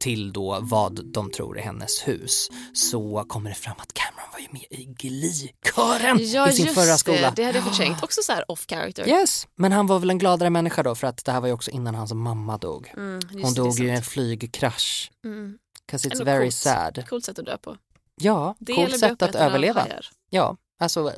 till 0.00 0.32
då 0.32 0.58
vad 0.62 1.06
de 1.12 1.30
tror 1.30 1.58
är 1.58 1.62
hennes 1.62 2.08
hus 2.08 2.48
så 2.74 3.24
kommer 3.28 3.50
det 3.50 3.56
fram 3.56 3.74
att 3.78 3.92
Cameron 3.94 4.28
var 4.32 4.40
ju 4.40 4.46
med 4.52 4.66
i 4.80 4.84
Glee-kören 4.84 6.18
Ja 6.30 6.48
i 6.48 6.52
sin 6.52 6.74
förra 6.74 6.96
skola. 6.98 7.18
det, 7.18 7.32
det 7.36 7.44
hade 7.44 7.58
jag 7.58 7.64
förträngt. 7.66 8.02
Också 8.02 8.20
så 8.22 8.32
här 8.32 8.50
off 8.50 8.64
character. 8.68 9.08
Yes, 9.08 9.46
men 9.56 9.72
han 9.72 9.86
var 9.86 9.98
väl 9.98 10.10
en 10.10 10.18
gladare 10.18 10.50
människa 10.50 10.82
då 10.82 10.94
för 10.94 11.06
att 11.06 11.24
det 11.24 11.32
här 11.32 11.40
var 11.40 11.46
ju 11.48 11.54
också 11.54 11.70
innan 11.70 11.94
hans 11.94 12.12
mamma 12.12 12.58
dog. 12.58 12.92
Mm, 12.96 13.20
Hon 13.32 13.42
det, 13.42 13.48
det 13.48 13.54
dog 13.54 13.78
ju 13.78 13.86
i 13.86 13.90
en 13.90 14.02
flygkrasch. 14.02 15.10
Mm. 15.24 15.58
'Cause 15.90 16.08
it's 16.08 16.12
Ändå 16.12 16.24
very 16.24 16.44
coolt. 16.44 16.54
sad. 16.54 17.04
Coolt 17.08 17.24
sätt 17.24 17.38
att 17.38 17.46
dö 17.46 17.56
på. 17.58 17.76
Ja, 18.20 18.54
Det 18.58 18.74
coolt 18.74 18.98
sätt 19.00 19.22
att 19.22 19.34
överleva. 19.34 19.86
Ja, 20.30 20.56
alltså 20.80 21.12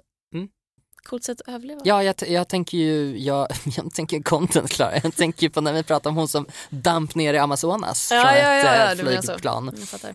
Coolt 1.03 1.25
sätt 1.25 1.41
att 1.41 1.55
överleva. 1.55 1.81
Ja, 1.85 2.03
jag, 2.03 2.15
jag 2.29 2.49
tänker 2.49 2.79
ju, 2.79 3.19
jag, 3.19 3.49
jag 3.77 3.95
tänker 3.95 4.23
content 4.23 4.71
Klara. 4.71 4.93
Jag 5.03 5.17
tänker 5.17 5.49
på 5.49 5.61
när 5.61 5.73
vi 5.73 5.83
pratar 5.83 6.11
om 6.11 6.17
hon 6.17 6.29
som 6.29 6.47
damp 6.71 7.15
ner 7.15 7.35
i 7.35 7.39
Amazonas 7.39 8.09
Ja, 8.13 8.23
från 8.23 8.35
ja, 8.35 8.55
ja, 8.55 8.65
ja, 8.65 8.93
ett 8.93 8.99
menar 8.99 9.13
eh, 9.13 9.21
flygplan. 9.21 9.77
Fattar. 9.87 10.15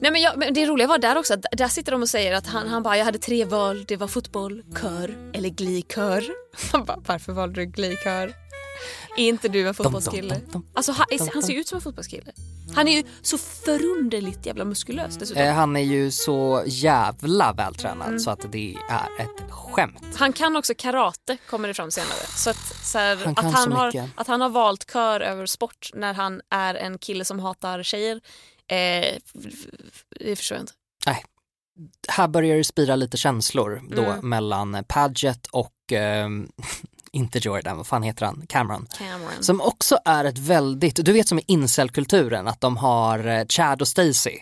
Nej, 0.00 0.12
men, 0.12 0.20
jag, 0.22 0.38
men 0.38 0.54
det 0.54 0.66
roliga 0.66 0.88
var 0.88 0.98
där 0.98 1.18
också 1.18 1.34
att 1.34 1.44
där 1.52 1.68
sitter 1.68 1.92
de 1.92 2.02
och 2.02 2.08
säger 2.08 2.34
att 2.34 2.46
han, 2.46 2.68
han 2.68 2.82
bara 2.82 2.96
jag 2.96 3.04
hade 3.04 3.18
tre 3.18 3.44
val, 3.44 3.84
det 3.88 3.96
var 3.96 4.08
fotboll, 4.08 4.62
kör 4.80 5.30
eller 5.32 5.48
glikör. 5.48 6.24
Han 6.72 6.84
bara 6.84 6.98
varför 7.06 7.32
valde 7.32 7.60
du 7.60 7.66
glikör? 7.66 8.39
Är 9.16 9.24
inte 9.28 9.48
du 9.48 9.68
en 9.68 9.74
fotbollskille? 9.74 10.40
Alltså 10.74 10.92
han, 10.92 11.06
han 11.34 11.42
ser 11.42 11.52
ju 11.52 11.60
ut 11.60 11.68
som 11.68 11.76
en 11.76 11.82
fotbollskille. 11.82 12.32
Han 12.74 12.88
är 12.88 12.96
ju 12.96 13.02
så 13.22 13.38
förunderligt 13.38 14.46
jävla 14.46 14.64
muskulös 14.64 15.16
dessutom. 15.16 15.42
Eh, 15.42 15.52
han 15.52 15.76
är 15.76 15.80
ju 15.80 16.10
så 16.10 16.62
jävla 16.66 17.52
vältränad 17.52 18.08
Mm. 18.08 18.20
så 18.20 18.30
att 18.30 18.52
det 18.52 18.76
är 18.90 19.22
ett 19.24 19.50
skämt. 19.50 20.02
Han 20.16 20.32
kan 20.32 20.56
också 20.56 20.74
karate 20.78 21.36
kommer 21.50 21.68
det 21.68 21.74
fram 21.74 21.90
senare. 21.90 22.26
Så 22.36 22.50
att, 22.50 22.74
så 22.84 22.98
här, 22.98 23.16
Han 23.16 23.38
att, 23.38 23.44
han 23.54 23.70
så 23.70 23.70
har, 23.70 24.08
att 24.14 24.26
han 24.26 24.40
har 24.40 24.48
valt 24.48 24.92
kör 24.92 25.20
över 25.20 25.46
sport 25.46 25.90
när 25.94 26.14
han 26.14 26.40
är 26.50 26.74
en 26.74 26.98
kille 26.98 27.24
som 27.24 27.38
hatar 27.40 27.82
tjejer. 27.82 28.20
Eh, 28.66 29.16
det 30.20 30.36
förstår 30.36 30.56
jag 30.56 30.62
inte. 30.62 30.72
Här 32.08 32.28
börjar 32.28 32.56
det 32.56 32.64
spira 32.64 32.96
lite 32.96 33.16
känslor 33.16 33.82
då 33.90 34.02
Mm. 34.02 34.28
mellan 34.28 34.84
Paget 34.88 35.46
och, 35.46 35.92
ehm, 35.92 36.48
inte 37.12 37.38
Jordan, 37.38 37.76
vad 37.76 37.86
fan 37.86 38.02
heter 38.02 38.26
han, 38.26 38.46
Cameron. 38.48 38.86
Cameron. 38.98 39.42
Som 39.42 39.60
också 39.60 39.98
är 40.04 40.24
ett 40.24 40.38
väldigt, 40.38 41.04
du 41.04 41.12
vet 41.12 41.28
som 41.28 41.38
i 41.38 41.42
incel-kulturen 41.46 42.48
att 42.48 42.60
de 42.60 42.76
har 42.76 43.26
eh, 43.26 43.46
Chad 43.46 43.80
och 43.82 43.88
Stacy. 43.88 44.36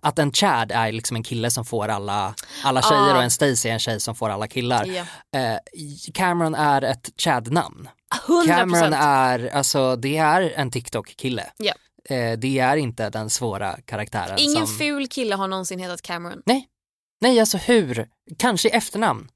att 0.00 0.18
en 0.18 0.32
Chad 0.32 0.72
är 0.72 0.92
liksom 0.92 1.16
en 1.16 1.22
kille 1.22 1.50
som 1.50 1.64
får 1.64 1.88
alla, 1.88 2.34
alla 2.64 2.82
tjejer 2.82 3.14
Ah. 3.14 3.16
och 3.16 3.22
en 3.22 3.30
Stacy 3.30 3.68
är 3.68 3.72
en 3.72 3.78
tjej 3.78 4.00
som 4.00 4.14
får 4.14 4.28
alla 4.30 4.48
killar. 4.48 4.84
Ja. 4.86 5.04
Eh, 5.40 5.58
Cameron 6.14 6.54
är 6.54 6.82
ett 6.82 7.10
Chad-namn. 7.16 7.88
100%. 8.26 8.46
Cameron 8.46 8.92
är, 8.92 9.46
alltså 9.56 9.96
det 9.96 10.16
är 10.16 10.52
en 10.56 10.70
TikTok-kille. 10.70 11.46
Ja. 11.56 11.72
Eh, 12.16 12.38
det 12.38 12.58
är 12.58 12.76
inte 12.76 13.10
den 13.10 13.30
svåra 13.30 13.76
karaktären. 13.84 14.38
Ingen 14.38 14.66
som... 14.66 14.76
ful 14.78 15.08
kille 15.08 15.34
har 15.34 15.48
någonsin 15.48 15.78
hetat 15.78 16.02
Cameron. 16.02 16.42
Nej, 17.20 17.40
alltså 17.40 17.58
hur? 17.58 18.08
Kanske 18.38 18.68
i 18.68 18.72
efternamn. 18.72 19.28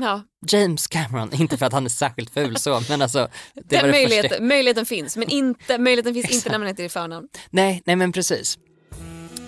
Ja, 0.00 0.22
James 0.46 0.86
Cameron, 0.86 1.32
inte 1.40 1.56
för 1.56 1.66
att 1.66 1.72
han 1.72 1.84
är 1.84 1.88
särskilt 1.88 2.30
ful 2.34 2.56
så, 2.56 2.82
men 2.88 3.02
alltså. 3.02 3.28
Det 3.54 3.62
den 3.68 3.80
var 3.80 3.86
det 3.86 3.92
möjligheten, 3.92 4.28
första. 4.30 4.44
möjligheten 4.44 4.86
finns 4.86 5.16
men 5.16 5.28
inte, 5.28 5.78
möjligheten 5.78 6.14
finns 6.14 6.30
inte 6.30 6.50
när 6.50 6.58
man 6.58 6.68
heter 6.68 6.84
i 6.84 6.88
förnamn. 6.88 7.28
Nej, 7.50 7.82
nej 7.86 7.96
men 7.96 8.12
precis. 8.12 8.58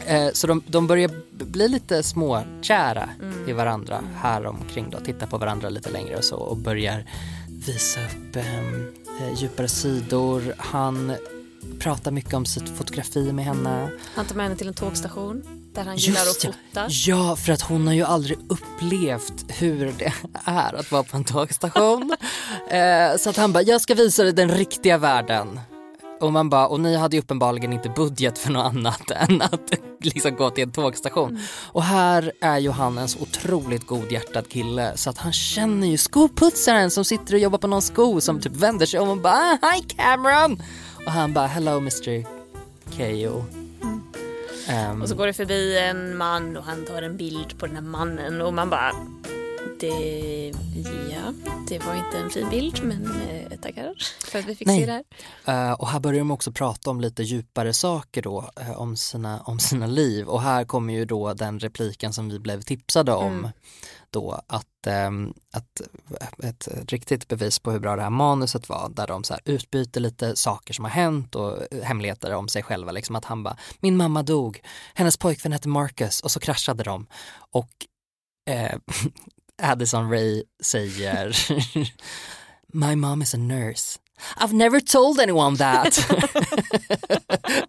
Eh, 0.07 0.29
så 0.33 0.47
de, 0.47 0.63
de 0.67 0.87
börjar 0.87 1.11
bli 1.45 1.69
lite 1.69 2.03
småkära 2.03 3.09
Mm. 3.23 3.49
i 3.49 3.53
varandra 3.53 4.01
här 4.17 4.47
omkring 4.47 4.91
då, 4.91 5.01
titta 5.01 5.27
på 5.27 5.39
varandra 5.39 5.69
lite 5.69 5.91
längre 5.91 6.17
och 6.17 6.25
så 6.25 6.37
och 6.37 6.57
börjar 6.57 7.05
visa 7.67 8.01
upp 8.05 8.37
ehm, 8.37 8.95
eh, 9.21 9.41
djupare 9.43 9.69
sidor. 9.69 10.55
Han 10.59 11.17
pratar 11.81 12.11
mycket 12.11 12.35
om 12.35 12.47
sitt 12.47 12.69
fotografi 12.69 13.33
med 13.33 13.45
henne. 13.45 13.91
Han 14.15 14.27
tar 14.27 14.35
med 14.35 14.45
henne 14.45 14.57
till 14.57 14.69
en 14.69 14.75
tågstation 14.75 15.64
där 15.75 15.85
han 15.85 15.97
gillar 15.97 16.21
att 16.21 16.27
Just 16.27 16.45
ja. 16.45 16.53
fota. 16.53 16.87
Ja, 16.89 17.37
för 17.37 17.53
att 17.53 17.63
hon 17.63 17.87
har 17.87 17.95
ju 17.95 18.03
aldrig 18.03 18.39
upplevt 18.49 19.45
hur 19.49 19.95
det 19.99 20.13
är 20.45 20.75
att 20.75 20.93
vara 20.93 21.03
på 21.03 21.17
en 21.17 21.25
tågstation. 21.25 22.17
eh, 22.71 23.17
så 23.19 23.31
att 23.31 23.37
han 23.37 23.53
bara, 23.53 23.63
jag 23.63 23.81
ska 23.81 23.95
visa 23.95 24.23
dig 24.23 24.33
den 24.33 24.51
riktiga 24.51 24.99
världen. 24.99 25.61
Och 26.21 26.33
man 26.33 26.51
bara, 26.51 26.69
och 26.69 26.81
ni 26.81 26.97
hade 26.97 27.17
ju 27.17 27.23
uppenbarligen 27.23 27.73
inte 27.73 27.89
budget 27.89 28.39
för 28.39 28.51
något 28.53 28.67
annat 28.67 29.11
än 29.11 29.43
att 29.43 29.71
liksom 30.01 30.37
gå 30.37 30.51
till 30.51 30.63
en 30.63 30.73
tågstation. 30.73 31.41
Och 31.73 31.83
här 31.83 32.33
är 32.41 32.59
ju 32.59 32.71
han 32.71 32.99
en 32.99 33.09
så 33.09 33.19
otroligt 33.19 33.87
godhjärtad 33.87 34.49
kille 34.49 34.97
så 34.97 35.11
att 35.11 35.19
han 35.19 35.33
känner 35.33 35.87
ju 35.87 35.99
skoputsaren 35.99 36.91
som 36.91 37.05
sitter 37.05 37.35
och 37.35 37.41
jobbar 37.41 37.59
på 37.59 37.67
någon 37.67 37.83
sko 37.83 38.21
som 38.21 38.41
typ 38.41 38.57
vänder 38.57 38.87
sig 38.87 39.01
om 39.01 39.09
och 39.09 39.17
bara 39.17 39.59
ah, 39.63 39.73
Hi 39.73 39.83
Cameron! 39.83 40.63
Och 41.07 41.13
han 41.13 41.33
bara 41.33 41.47
hello 41.47 41.77
Mr 41.77 42.25
Keo. 42.97 43.45
Ehm, 44.69 45.03
Och 45.03 45.09
så 45.09 45.15
går 45.15 45.27
det 45.27 45.33
förbi 45.33 45.79
en 45.79 46.17
man 46.17 46.57
och 46.57 46.65
han 46.65 46.85
tar 46.85 47.03
en 47.03 47.17
bild 47.17 47.59
på 47.59 47.67
den 47.67 47.75
här 47.75 47.83
mannen 47.83 48.41
och 48.41 48.55
man 48.55 48.71
bara 48.71 48.93
det, 49.81 50.53
ja, 51.13 51.33
det 51.69 51.79
var 51.87 51.95
inte 51.95 52.19
en 52.19 52.31
fin 52.31 52.51
bild 52.51 52.81
men 52.85 53.11
eh, 53.51 53.59
tackar 53.59 53.95
för 54.27 54.39
att 54.39 54.45
vi 54.45 54.55
fick 54.57 54.67
Nej. 54.67 54.81
se 54.81 54.87
det 54.87 55.03
här. 55.45 55.71
Eh, 55.71 55.73
och 55.73 55.89
här 55.89 56.01
börjar 56.01 56.19
de 56.19 56.31
också 56.31 56.53
prata 56.53 56.91
om 56.91 57.01
lite 57.01 57.23
djupare 57.23 57.73
saker 57.73 58.23
då, 58.23 58.51
eh, 58.61 58.81
om, 58.81 58.97
sina, 58.97 59.41
om 59.41 59.59
sina 59.59 59.87
liv. 59.87 60.29
Och 60.29 60.43
här 60.43 60.65
kommer 60.65 60.95
ju 60.95 61.05
då 61.05 61.35
den 61.35 61.59
repliken 61.59 62.13
som 62.13 62.29
vi 62.29 62.39
blev 62.39 62.61
tipsade 62.63 63.13
om 63.13 63.33
Mm 63.39 63.51
då, 64.15 64.41
att, 64.47 64.87
ehm, 64.87 65.35
att 65.51 65.81
ett 66.43 66.69
riktigt 66.93 67.29
bevis 67.29 67.59
på 67.59 67.71
hur 67.71 67.79
bra 67.79 67.97
det 67.97 68.03
här 68.03 68.11
manuset 68.11 68.69
var, 68.69 68.89
där 68.89 69.07
de 69.07 69.25
så 69.25 69.35
här 69.35 69.43
utbyter 69.45 70.01
lite 70.01 70.37
saker 70.37 70.75
som 70.75 70.85
har 70.85 70.93
hänt 70.93 71.35
och 71.35 71.73
eh, 71.73 71.83
hemligheter 71.83 72.35
om 72.35 72.49
sig 72.49 72.63
själva. 72.63 72.93
Liksom 72.93 73.17
att 73.17 73.25
han 73.25 73.43
bara, 73.43 73.57
min 73.81 73.97
mamma 73.97 74.23
dog, 74.23 74.61
hennes 74.95 75.17
pojkvän 75.17 75.53
hette 75.53 75.69
Marcus 75.69 76.21
och 76.21 76.31
så 76.31 76.41
kraschade 76.41 76.85
de. 76.85 77.07
Och 77.35 77.71
eh, 78.51 78.79
Addison 79.63 80.11
Ray 80.11 80.43
säger 80.63 81.37
My 82.73 82.97
mom 82.97 83.23
is 83.23 83.35
a 83.35 83.39
nurse. 83.39 83.99
I've 84.37 84.53
never 84.53 84.81
told 84.81 85.21
anyone 85.21 85.57
that. 85.57 86.11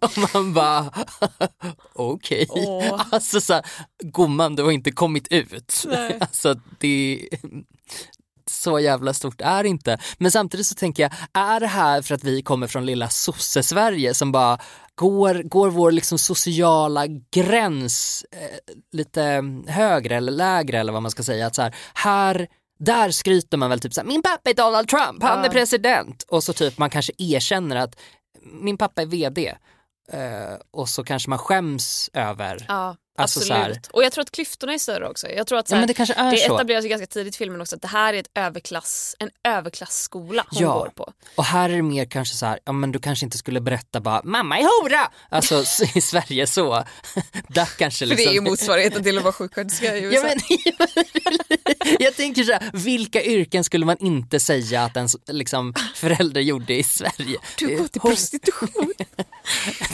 och 0.00 0.34
man 0.34 0.54
bara, 0.54 0.92
okej. 1.92 2.46
Åh. 2.50 3.02
Alltså 3.10 3.40
så 3.40 3.52
här, 3.54 3.64
gumman 4.02 4.56
du 4.56 4.62
har 4.62 4.72
inte 4.72 4.92
kommit 4.92 5.28
ut. 5.28 5.84
Nej. 5.86 6.16
alltså 6.20 6.54
det 6.78 7.28
så 8.50 8.80
jävla 8.80 9.14
stort 9.14 9.40
är 9.40 9.62
det 9.62 9.68
inte. 9.68 9.98
Men 10.18 10.30
samtidigt 10.30 10.66
så 10.66 10.74
tänker 10.74 11.02
jag, 11.02 11.12
är 11.32 11.60
det 11.60 11.66
här 11.66 12.02
för 12.02 12.14
att 12.14 12.24
vi 12.24 12.42
kommer 12.42 12.66
från 12.66 12.86
lilla 12.86 13.08
sosse-Sverige 13.08 14.14
som 14.14 14.32
bara 14.32 14.58
går, 14.94 15.42
går 15.42 15.70
vår 15.70 15.90
liksom 15.90 16.18
sociala 16.18 17.06
gräns 17.30 18.24
eh, 18.32 18.74
lite 18.92 19.44
högre 19.66 20.16
eller 20.16 20.32
lägre 20.32 20.80
eller 20.80 20.92
vad 20.92 21.02
man 21.02 21.10
ska 21.10 21.22
säga. 21.22 21.46
Att 21.46 21.54
så 21.54 21.62
här, 21.62 21.74
här 21.94 22.48
där 22.78 23.10
skryter 23.10 23.56
man 23.56 23.70
väl 23.70 23.80
typ 23.80 23.94
såhär, 23.94 24.08
min 24.08 24.22
pappa 24.22 24.50
är 24.50 24.54
Donald 24.54 24.88
Trump, 24.88 25.22
han 25.22 25.38
är 25.40 25.44
Ja. 25.44 25.50
president. 25.52 26.22
Och 26.28 26.44
så 26.44 26.52
typ 26.52 26.78
man 26.78 26.90
kanske 26.90 27.12
erkänner 27.18 27.76
att 27.76 27.96
min 28.42 28.76
pappa 28.78 29.02
är 29.02 29.06
vd. 29.06 29.54
Eh, 30.12 30.18
och 30.70 30.88
så 30.88 31.04
kanske 31.04 31.30
man 31.30 31.38
skäms 31.38 32.10
över. 32.12 32.64
Ja, 32.68 32.96
Alltså 33.18 33.40
absolut. 33.40 33.86
Och 33.86 34.04
jag 34.04 34.12
tror 34.12 34.22
att 34.22 34.30
klyftorna 34.30 34.74
är 34.74 34.78
större 34.78 35.08
också. 35.08 35.28
Jag 35.28 35.46
tror 35.46 35.58
att 35.58 35.70
Ja 35.70 35.74
här, 35.76 35.80
men 35.80 35.88
det 35.88 35.94
kanske 35.94 36.14
är 36.14 36.30
det 36.30 36.36
så. 36.36 36.54
etableras 36.54 36.84
ju 36.84 36.88
ganska 36.88 37.06
tidigt 37.06 37.34
i 37.34 37.38
filmen 37.38 37.60
också 37.60 37.76
att 37.76 37.82
det 37.82 37.88
här 37.88 38.14
är 38.14 38.18
ett 38.20 38.30
överklass, 38.34 39.16
en 39.18 39.30
överklassskola 39.48 40.44
hon 40.50 40.62
Ja. 40.62 40.72
går 40.78 40.88
på. 40.88 41.12
Och 41.34 41.44
här 41.44 41.70
är 41.70 41.76
det 41.76 41.82
mer 41.82 42.04
kanske 42.04 42.34
så 42.36 42.46
här, 42.46 42.58
ja 42.64 42.72
men 42.72 42.92
du 42.92 42.98
kanske 42.98 43.26
inte 43.26 43.38
skulle 43.38 43.60
berätta 43.60 44.00
bara 44.00 44.20
mamma 44.24 44.58
är 44.58 44.82
hora. 44.82 45.10
Alltså 45.28 45.64
i 45.94 46.00
Sverige 46.00 46.46
så. 46.46 46.84
Där 47.48 47.68
kanske 47.78 48.06
liksom. 48.06 48.44
motsvarigheten 48.44 49.02
till 49.02 49.16
att 49.18 49.24
vara 49.24 49.32
sjuksköterska 49.32 49.96
i 49.96 50.14
Ja, 50.14 50.22
men, 50.22 50.38
så 52.46 52.52
här, 52.52 52.70
vilka 52.72 53.22
yrken 53.22 53.64
skulle 53.64 53.86
man 53.86 53.96
inte 54.00 54.40
säga 54.40 54.84
att 54.84 54.96
ens 54.96 55.16
liksom, 55.28 55.74
förälder 55.94 56.40
gjorde 56.40 56.74
i 56.74 56.82
Sverige? 56.82 57.38
Du 57.58 57.76
går 57.78 57.86
till 57.88 58.00
prostitution. 58.00 58.92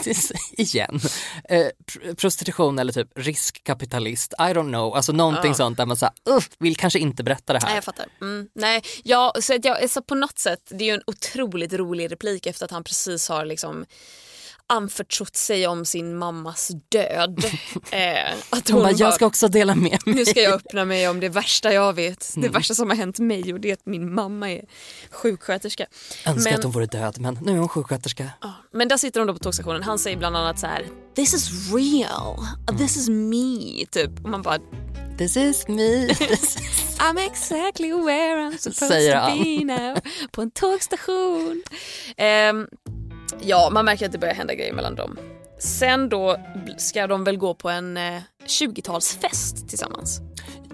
Igen. 0.52 1.00
Eh, 1.48 1.56
pr- 1.86 2.14
prostitution 2.14 2.78
eller 2.78 2.92
typ 2.92 3.08
riskkapitalist, 3.16 4.32
I 4.38 4.42
don't 4.42 4.68
know. 4.68 4.94
Alltså 4.96 5.12
någonting 5.12 5.50
Ja. 5.50 5.54
sånt 5.54 5.76
där 5.76 5.86
man 5.86 5.96
så 5.96 6.06
här, 6.06 6.36
"Uff, 6.36 6.48
vill 6.58 6.76
kanske 6.76 6.98
inte 6.98 7.22
berätta 7.22 7.52
det 7.52 7.58
här. 7.58 7.66
Nej 7.66 7.74
jag 7.74 7.84
fattar. 7.84 8.06
Mm, 8.20 8.48
nej, 8.54 8.82
ja, 9.04 9.34
så 9.40 9.58
jag, 9.62 9.90
så 9.90 10.02
på 10.02 10.14
något 10.14 10.38
sätt, 10.38 10.60
det 10.70 10.84
är 10.84 10.86
ju 10.88 10.94
en 10.94 11.02
otroligt 11.06 11.72
rolig 11.72 12.12
replik 12.12 12.46
efter 12.46 12.64
att 12.64 12.70
han 12.70 12.84
precis 12.84 13.28
har 13.28 13.44
liksom 13.44 13.84
anförtrott 14.66 15.36
sig 15.36 15.66
om 15.66 15.84
sin 15.84 16.18
mammas 16.18 16.70
död. 16.88 17.44
eh, 17.90 18.34
att 18.50 18.68
Hon 18.68 18.82
bara, 18.82 18.92
jag 18.92 19.14
ska 19.14 19.26
också 19.26 19.48
dela 19.48 19.74
med 19.74 19.98
mig. 20.06 20.14
Nu 20.14 20.24
ska 20.26 20.40
jag 20.40 20.52
öppna 20.54 20.84
mig 20.84 21.08
om 21.08 21.20
det 21.20 21.28
värsta 21.28 21.72
jag 21.72 21.92
vet. 21.92 22.30
Det 22.34 22.40
Mm. 22.40 22.52
värsta 22.52 22.74
som 22.74 22.90
har 22.90 22.96
hänt 22.96 23.18
mig 23.18 23.52
och 23.52 23.60
det 23.60 23.68
är 23.70 23.74
att 23.74 23.86
min 23.86 24.14
mamma 24.14 24.50
är 24.50 24.64
sjuksköterska. 25.10 25.86
Önskar 26.26 26.50
Men- 26.50 26.58
att 26.58 26.64
hon 26.64 26.72
vore 26.72 26.86
död 26.86 27.16
men 27.20 27.38
nu 27.42 27.52
är 27.52 27.58
hon 27.58 27.68
sjuksköterska. 27.68 28.30
Men 28.72 28.88
där 28.88 28.96
sitter 28.96 29.20
de 29.20 29.26
då 29.26 29.32
på 29.32 29.38
tågstationen. 29.38 29.82
Han 29.82 29.98
säger 29.98 30.16
bland 30.16 30.36
annat 30.36 30.58
så 30.58 30.66
här: 30.66 30.86
This 31.16 31.34
is 31.34 31.72
real. 31.74 32.36
This 32.78 32.96
is 32.96 33.08
me. 33.08 33.86
Typ. 33.90 34.24
Och 34.24 34.28
man 34.30 34.42
bara 34.42 34.58
This 35.18 35.36
is 35.36 35.68
me. 35.68 36.06
I'm 36.98 37.18
exactly 37.26 37.92
where 37.92 38.36
I'm 38.50 38.56
supposed 38.58 39.12
to 39.12 39.44
be 39.44 39.64
now. 39.64 39.96
På 40.32 40.42
en 40.42 40.50
tågstation. 40.50 41.62
Ehm, 42.16 42.66
ja, 43.40 43.68
man 43.72 43.84
märker 43.84 44.06
att 44.06 44.12
det 44.12 44.18
börjar 44.18 44.34
hända 44.34 44.54
grejer 44.54 44.72
mellan 44.72 44.94
dem. 44.94 45.18
Sen 45.58 46.08
då 46.08 46.36
ska 46.78 47.06
de 47.06 47.24
väl 47.24 47.36
gå 47.36 47.54
på 47.54 47.68
en 47.68 47.96
eh, 47.96 48.22
20-talsfest 48.46 49.68
tillsammans. 49.68 50.20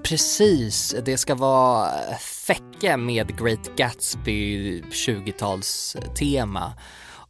Precis, 0.03 0.97
det 1.05 1.17
ska 1.17 1.35
vara 1.35 1.91
Fäcke 2.19 2.97
med 2.97 3.39
Great 3.39 3.77
Gatsby 3.77 4.83
20-talstema. 4.83 6.73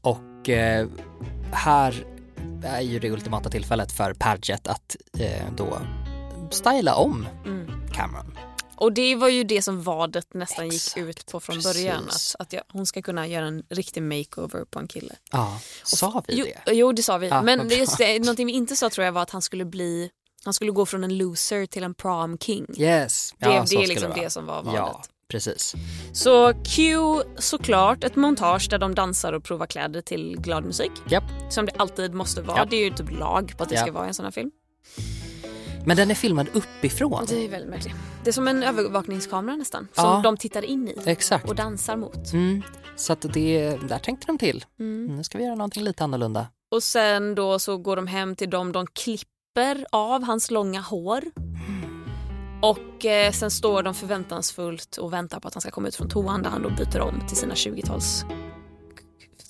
Och 0.00 0.48
eh, 0.48 0.88
här 1.52 2.04
är 2.64 2.80
ju 2.80 2.98
det 2.98 3.10
ultimata 3.10 3.50
tillfället 3.50 3.92
för 3.92 4.14
Paget 4.14 4.68
att 4.68 4.96
eh, 5.18 5.52
då 5.56 5.78
styla 6.50 6.94
om 6.94 7.26
Mm. 7.46 7.66
Cameron. 7.92 8.47
Och 8.80 8.92
det 8.92 9.14
var 9.16 9.28
ju 9.28 9.44
det 9.44 9.62
som 9.62 9.82
vadet 9.82 10.34
nästan 10.34 10.66
Exakt, 10.66 10.96
gick 10.96 11.06
ut 11.06 11.26
på 11.26 11.40
från 11.40 11.56
precis. 11.56 11.72
början. 11.74 12.04
Att, 12.08 12.36
att 12.38 12.52
jag, 12.52 12.62
hon 12.68 12.86
ska 12.86 13.02
kunna 13.02 13.26
göra 13.26 13.46
en 13.46 13.62
riktig 13.68 14.02
makeover 14.02 14.64
på 14.64 14.78
en 14.78 14.88
kille. 14.88 15.14
Ja, 15.32 15.60
sa 15.84 16.22
vi 16.28 16.34
jo, 16.36 16.46
det? 16.66 16.72
Jo, 16.72 16.92
det 16.92 17.02
sa 17.02 17.18
vi. 17.18 17.28
Ja, 17.28 17.42
Men 17.42 17.68
det, 17.68 17.74
just 17.74 17.98
det, 17.98 18.18
någonting 18.18 18.46
vi 18.46 18.52
inte 18.52 18.76
sa 18.76 18.90
tror 18.90 19.04
jag 19.04 19.12
var 19.12 19.22
att 19.22 19.30
han 19.30 19.42
skulle 19.42 19.64
bli 19.64 20.10
han 20.44 20.54
skulle 20.54 20.70
gå 20.70 20.86
från 20.86 21.04
en 21.04 21.18
loser 21.18 21.66
till 21.66 21.82
en 21.82 21.94
prom 21.94 22.38
king. 22.38 22.66
Yes. 22.76 23.34
Det, 23.38 23.46
Ja, 23.46 23.60
det 23.60 23.66
så 23.66 23.80
är 23.82 23.86
liksom 23.86 24.10
vara. 24.10 24.22
det 24.22 24.30
som 24.30 24.46
var 24.46 24.62
valet. 24.62 24.74
Ja, 24.80 25.02
precis. 25.28 25.74
Så 26.12 26.52
Q 26.64 26.96
såklart 27.38 28.04
ett 28.04 28.16
montage 28.16 28.66
där 28.70 28.78
de 28.78 28.94
dansar 28.94 29.32
och 29.32 29.44
provar 29.44 29.66
kläder 29.66 30.00
till 30.00 30.36
glad 30.40 30.64
musik. 30.64 30.92
Japp. 31.10 31.24
Som 31.50 31.66
det 31.66 31.72
alltid 31.76 32.14
måste 32.14 32.42
vara. 32.42 32.58
Japp. 32.58 32.70
Det 32.70 32.76
är 32.76 32.84
ju 32.84 32.90
typ 32.90 33.10
lag 33.18 33.54
på 33.56 33.62
att 33.62 33.68
det 33.68 33.74
Japp. 33.74 33.84
ska 33.84 33.92
vara 33.92 34.04
i 34.04 34.08
en 34.08 34.14
sån 34.14 34.24
här 34.24 34.32
film. 34.32 34.50
Men 35.86 35.96
den 35.96 36.10
är 36.10 36.14
filmad 36.14 36.46
uppifrån. 36.52 37.24
Det 37.28 37.44
är 37.44 37.48
väldigt 37.48 37.70
märkligt. 37.70 37.94
Det 38.24 38.30
är 38.30 38.32
som 38.32 38.48
en 38.48 38.62
övervakningskamera 38.62 39.56
nästan. 39.56 39.88
Som 39.92 40.04
Ja. 40.04 40.20
de 40.24 40.36
tittar 40.36 40.64
in 40.64 40.88
i 40.88 40.94
Exakt. 41.06 41.48
och 41.48 41.54
dansar 41.54 41.96
mot. 41.96 42.32
Mm. 42.32 42.62
Så 42.96 43.12
att 43.12 43.20
det, 43.32 43.76
där 43.88 43.98
tänkte 43.98 44.26
de 44.26 44.38
till. 44.38 44.64
Mm. 44.80 45.16
Nu 45.16 45.24
ska 45.24 45.38
vi 45.38 45.44
göra 45.44 45.54
någonting 45.54 45.82
lite 45.82 46.04
annorlunda. 46.04 46.46
Och 46.70 46.82
sen 46.82 47.34
då 47.34 47.58
så 47.58 47.76
går 47.76 47.96
de 47.96 48.06
hem 48.06 48.36
till 48.36 48.50
dem. 48.50 48.72
De 48.72 48.86
klipper 48.86 49.86
av 49.92 50.22
hans 50.24 50.50
långa 50.50 50.80
hår. 50.80 51.22
Och 52.62 53.04
eh, 53.04 53.32
sen 53.32 53.50
står 53.50 53.82
de 53.82 53.94
förväntansfullt 53.94 54.96
och 54.96 55.12
väntar 55.12 55.40
på 55.40 55.48
att 55.48 55.54
han 55.54 55.60
ska 55.60 55.70
komma 55.70 55.88
ut 55.88 55.96
från 55.96 56.08
toan 56.08 56.42
där 56.42 56.50
han 56.50 56.62
då 56.62 56.70
byter 56.70 57.00
om 57.00 57.22
till 57.28 57.36
sina 57.36 57.54
20-tals 57.54 58.24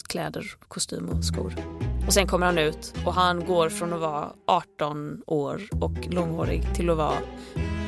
kläder, 0.08 0.44
kostym 0.68 1.08
och 1.08 1.24
skor. 1.24 1.54
Och 2.06 2.12
sen 2.12 2.26
kommer 2.26 2.46
han 2.46 2.58
ut 2.58 2.94
och 3.06 3.14
han 3.14 3.44
går 3.46 3.68
från 3.68 3.92
att 3.92 4.00
vara 4.00 4.32
18 4.46 5.22
år 5.26 5.62
och 5.80 5.92
långhårig 6.10 6.74
till 6.74 6.90
att 6.90 6.96
vara 6.96 7.18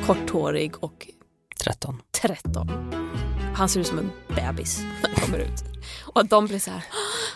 korthårig 0.07 0.73
och 0.85 1.07
13. 1.65 2.03
13. 2.21 2.69
Han 3.57 3.69
ser 3.69 3.81
ut 3.81 3.87
som 3.87 3.99
en 3.99 4.11
bebis 4.29 4.79
när 5.03 5.11
han 5.11 5.25
kommer 5.25 5.39
ut. 5.39 5.65
Och 6.05 6.27
de 6.27 6.47
blir 6.47 6.59
så 6.59 6.71
här, 6.71 6.85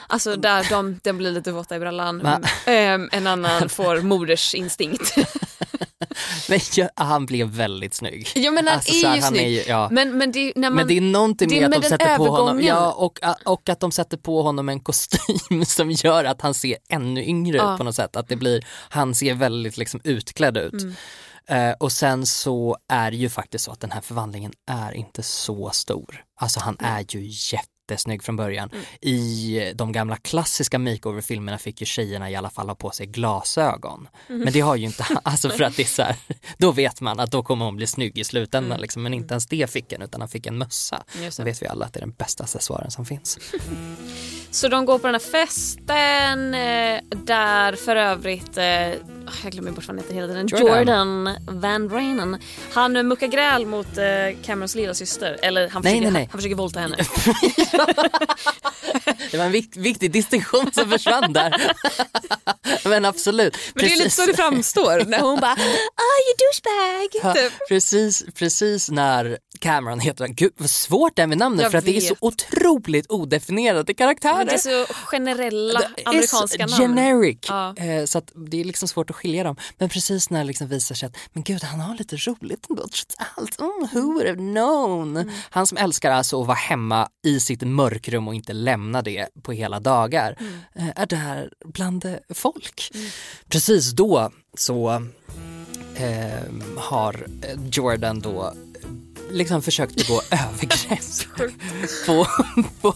alltså 0.07 0.37
där 0.37 0.67
de, 0.71 1.01
den 1.03 1.17
blir 1.19 1.31
lite 1.33 1.53
våta 1.53 1.77
i 1.77 1.81
brallan. 1.81 2.17
Men- 2.17 2.45
Ehm, 2.67 3.09
en 3.13 3.27
annan 3.27 3.69
får 3.69 4.01
modersinstinkt. 4.01 5.15
Men 6.49 6.61
ja, 6.77 6.89
han 6.97 7.27
blev 7.27 7.47
väldigt 7.49 7.95
snygg. 7.95 8.29
Ja 8.35 8.51
men 8.51 8.67
han 8.67 8.77
Alltså, 8.77 8.95
är 8.95 9.09
här, 9.09 9.17
ju 9.17 9.23
han 9.23 9.31
snygg. 9.33 9.43
är 9.45 9.49
ju- 9.49 9.63
ja. 9.69 9.89
Men, 9.91 10.19
men, 10.19 10.33
det, 10.33 10.53
när 10.57 10.71
man, 10.71 10.77
Men 10.77 10.87
det 10.87 10.97
är 10.97 11.01
någonting 11.01 11.49
det 11.49 11.57
är 11.57 11.61
med 11.61 11.65
att 11.67 11.71
med 11.71 11.83
de 11.83 11.89
sätter 11.89 12.17
på 12.17 12.25
honom, 12.25 12.39
övergången. 12.49 12.67
ja, 12.67 12.93
och, 12.93 13.19
och 13.45 13.69
att 13.69 13.81
de 13.81 13.93
sätter 13.93 14.17
på 14.17 14.43
honom 14.43 14.69
en 14.69 14.81
kostym 14.81 15.65
som 15.67 15.91
gör 15.91 16.25
att 16.25 16.41
han 16.41 16.55
ser 16.55 16.77
ännu 16.89 17.25
yngre 17.25 17.57
Ja. 17.57 17.73
ut 17.73 17.79
på 17.79 17.85
något 17.85 17.97
sätt. 17.97 18.17
Att 18.17 18.29
det 18.29 18.37
blir, 18.37 18.65
han 18.89 19.15
ser 19.15 19.35
väldigt 19.35 19.77
liksom 19.77 20.01
utklädd 20.05 20.57
ut. 20.57 20.73
Mm. 20.83 20.95
Eh, 21.49 21.75
och 21.81 21.93
sen 21.93 22.27
så 22.27 22.77
är 22.89 23.11
det 23.11 23.17
ju 23.17 23.29
faktiskt 23.31 23.65
så 23.65 23.73
att 23.73 23.81
den 23.81 23.91
här 23.91 24.01
förvandlingen 24.01 24.53
är 24.71 24.93
inte 24.93 25.23
så 25.23 25.71
stor. 25.71 26.25
Alltså 26.41 26.61
han 26.61 26.77
är 26.81 27.05
ju 27.09 27.21
jättesnygg 27.91 28.23
från 28.23 28.37
början. 28.37 28.71
Mm. 28.73 28.85
I 29.01 29.73
de 29.75 29.93
gamla 29.93 30.17
klassiska 30.17 30.79
makeover-filmerna 30.79 31.59
fick 31.59 31.81
ju 31.81 31.87
tjejerna 31.87 32.31
i 32.31 32.37
alla 32.37 32.51
fall 32.51 32.69
ha 32.69 32.75
på 32.75 32.91
sig 32.91 33.07
glasögon. 33.07 34.09
Mm. 34.29 34.41
Men 34.41 34.53
det 34.53 34.61
har 34.61 34.77
ju 34.77 34.85
inte 34.87 35.05
alltså 35.23 35.51
för 35.51 35.65
att 35.65 35.77
det 35.77 35.83
är 35.83 35.87
så 35.87 36.03
här, 36.03 36.17
då 36.59 36.73
vet 36.73 37.01
man 37.01 37.21
att 37.21 37.31
då 37.31 37.43
kommer 37.43 37.65
hon 37.65 37.77
bli 37.77 37.87
snygg 37.87 38.19
i 38.19 38.25
slutändan 38.25 38.65
Mm. 38.65 38.81
liksom. 38.81 39.03
Men 39.03 39.15
inte 39.15 39.35
ens 39.35 39.47
det 39.47 39.71
fick 39.71 39.93
han 39.93 40.03
utan 40.03 40.21
han 40.21 40.29
fick 40.29 40.47
en 40.47 40.59
mössa. 40.59 41.05
Då 41.37 41.45
vet 41.45 41.63
vi 41.63 41.67
alla 41.67 41.87
att 41.87 41.93
det 41.93 41.99
är 41.99 42.01
den 42.07 42.13
bästa 42.13 42.45
accessoaren 42.45 42.91
som 42.91 43.07
finns. 43.07 43.39
Så 44.55 44.69
de 44.69 44.85
går 44.85 44.99
på 44.99 45.07
den 45.07 45.15
här 45.15 45.21
festen 45.21 46.55
eh, 46.55 47.01
där 47.25 47.73
för 47.77 47.97
övrigt, 47.97 48.57
eh, 48.57 48.65
jag 49.43 49.53
glömmer 49.53 49.71
bort 49.71 49.87
vad 49.89 49.97
han 49.97 49.99
heter 49.99 50.15
hela 50.15 50.27
tiden, 50.29 50.47
Jordan. 50.47 50.79
Jordan, 50.79 51.31
Van 51.49 51.91
Rainen. 51.91 52.39
Han 52.73 53.09
muckar 53.09 53.27
gräl 53.27 53.67
mot 53.67 53.99
eh, 53.99 54.05
Camerons 54.45 54.75
lilla 54.75 54.95
syster. 54.95 55.39
eller 55.43 55.69
han 55.69 55.83
Nej, 55.83 55.93
försöker, 55.93 56.11
nej, 56.11 56.13
nej. 56.13 56.29
Han, 56.31 56.39
försöker 56.39 56.57
våldta 56.57 56.81
henne. 56.81 56.97
Det 59.31 59.39
var 59.39 59.45
en 59.45 59.53
vikt, 59.53 59.77
viktig 59.77 60.13
distinktion 60.13 60.73
som 60.73 60.91
försvann 60.91 61.33
där. 61.33 61.73
Men 62.89 63.05
absolut. 63.05 63.57
Men 63.75 63.85
det 63.85 63.93
är 63.93 63.97
lite 63.97 64.11
så 64.11 64.27
det 64.27 64.35
framstår 64.35 65.05
när 65.05 65.21
hon 65.21 65.41
bara 65.41 65.53
ah 65.53 66.17
you 66.27 66.35
douchebag. 66.39 67.35
Typ. 67.37 67.53
Precis, 67.69 68.25
precis 68.35 68.91
när 68.91 69.39
Cameron 69.59 70.01
heter 70.01 70.27
Gud 70.27 70.53
vad 70.57 70.71
svårt 70.71 71.17
det 71.17 71.23
är 71.23 71.27
med 71.27 71.39
namnet 71.39 71.63
Jag 71.63 71.71
för 71.71 71.79
att 71.79 71.85
det 71.85 71.97
är 71.97 72.01
så 72.01 72.09
vet. 72.09 72.23
otroligt 72.23 73.11
odefinierade 73.11 73.95
karaktärer. 73.95 74.44
Det 74.47 74.55
är 74.55 74.87
så 74.87 74.93
generella 74.95 75.81
amerikanska 76.05 76.67
namn. 76.67 76.83
generic. 76.83 77.39
Ja. 77.49 77.77
Eh, 77.77 78.05
så 78.05 78.19
att 78.19 78.33
det 78.35 78.61
är 78.61 78.65
liksom 78.65 78.89
svårt 78.89 79.11
att 79.11 79.17
skilja 79.17 79.45
dem. 79.45 79.57
Men 79.79 79.89
precis 79.89 80.31
när 80.31 80.39
det 80.39 80.45
liksom 80.45 80.69
visar 80.69 80.95
sig 80.95 81.07
att 81.07 81.17
men 81.33 81.43
gud 81.43 81.63
han 81.65 81.81
har 81.81 81.95
lite 81.97 82.17
roligt 82.17 82.67
ändå 82.71 82.83
trots 82.83 83.17
allt. 83.37 83.61
Mm, 83.61 83.89
who 83.93 84.01
would 84.13 84.27
have 84.27 84.37
known? 84.39 85.17
Mm. 85.17 85.35
Han 85.51 85.67
som 85.67 85.79
älskar 85.79 86.11
alltså 86.11 86.41
att 86.41 86.47
vara 86.47 86.57
hemma 86.57 87.09
i 87.27 87.41
sitt 87.41 87.63
mörkrum 87.63 88.29
och 88.29 88.35
inte 88.35 88.53
lämna 88.53 89.03
det 89.03 89.29
på 89.43 89.53
hela 89.53 89.81
dagar 89.81 90.37
Mm. 90.41 90.59
eh, 90.75 91.03
är 91.03 91.07
där 91.07 91.51
bland 91.65 92.05
eh, 92.05 92.15
folk. 92.35 92.91
Precis 93.49 93.91
då 93.93 94.31
så 94.57 94.91
eh, 95.97 96.43
har 96.77 97.27
Jordan 97.73 98.21
då 98.21 98.55
liksom 99.31 99.63
försökt 99.63 99.97
begå 99.97 100.21
övergrepp 100.31 101.47
på, 102.07 102.27
på, 102.81 102.95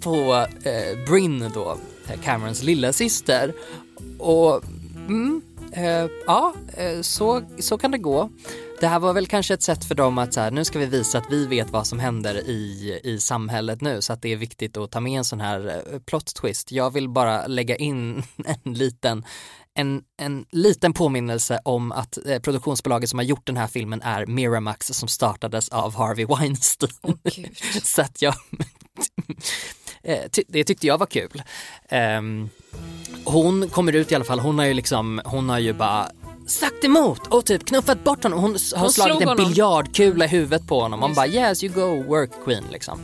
på 0.00 0.46
eh, 0.62 1.04
Bryn 1.08 1.50
då, 1.54 1.78
Camerons 2.24 2.62
lilla 2.62 2.92
syster. 2.92 3.54
Och 4.18 4.64
mm, 5.08 5.42
eh, 5.72 6.10
ja, 6.26 6.54
eh, 6.76 7.00
så, 7.00 7.42
så 7.58 7.78
kan 7.78 7.90
det 7.90 7.98
gå. 7.98 8.30
Det 8.80 8.86
här 8.86 8.98
var 8.98 9.12
väl 9.12 9.26
kanske 9.26 9.54
ett 9.54 9.62
sätt 9.62 9.84
för 9.84 9.94
dem 9.94 10.18
att 10.18 10.34
så 10.34 10.40
här, 10.40 10.50
nu 10.50 10.64
ska 10.64 10.78
vi 10.78 10.86
visa 10.86 11.18
att 11.18 11.30
vi 11.30 11.46
vet 11.46 11.70
vad 11.70 11.86
som 11.86 11.98
händer 12.00 12.34
i, 12.34 13.00
i 13.04 13.18
samhället 13.20 13.80
nu 13.80 14.02
så 14.02 14.12
att 14.12 14.22
det 14.22 14.32
är 14.32 14.36
viktigt 14.36 14.76
att 14.76 14.90
ta 14.90 15.00
med 15.00 15.18
en 15.18 15.24
sån 15.24 15.40
här 15.40 15.82
eh, 15.92 15.98
plot 15.98 16.34
twist. 16.34 16.72
Jag 16.72 16.92
vill 16.92 17.08
bara 17.08 17.46
lägga 17.46 17.76
in 17.76 18.22
en 18.64 18.74
liten 18.74 19.24
en, 19.74 20.02
en 20.16 20.44
liten 20.50 20.92
påminnelse 20.92 21.60
om 21.64 21.92
att 21.92 22.18
eh, 22.26 22.38
produktionsbolaget 22.38 23.10
som 23.10 23.18
har 23.18 23.24
gjort 23.24 23.46
den 23.46 23.56
här 23.56 23.66
filmen 23.66 24.02
är 24.02 24.26
Miramax 24.26 24.86
som 24.86 25.08
startades 25.08 25.68
av 25.68 25.94
Harvey 25.94 26.26
Weinstein. 26.26 27.18
så 27.82 28.02
att 28.02 28.22
jag, 28.22 28.34
eh, 30.02 30.24
det 30.48 30.64
tyckte 30.64 30.86
jag 30.86 30.98
var 30.98 31.06
kul. 31.06 31.42
Ehm, 31.88 32.48
hon 33.24 33.68
kommer 33.68 33.92
ut 33.92 34.12
i 34.12 34.14
alla 34.14 34.24
fall, 34.24 34.40
hon 34.40 34.58
har 34.58 34.66
ju 34.66 34.74
liksom, 34.74 35.20
hon 35.24 35.48
har 35.48 35.58
ju 35.58 35.72
bara 35.72 36.10
sagt 36.46 36.84
emot 36.84 37.26
och 37.26 37.44
typ 37.46 37.66
knuffat 37.66 38.04
bort 38.04 38.22
honom. 38.22 38.38
Hon, 38.38 38.56
har 38.74 38.80
Hon 38.80 38.90
slagit 38.92 39.22
en 39.22 39.28
honom. 39.28 39.44
biljardkula 39.46 40.24
i 40.24 40.28
huvudet 40.28 40.66
på 40.68 40.80
honom. 40.80 41.00
Man 41.00 41.14
bara 41.14 41.26
yes 41.26 41.64
you 41.64 41.74
go 41.74 42.02
work 42.02 42.30
queen 42.44 42.64
liksom. 42.70 42.98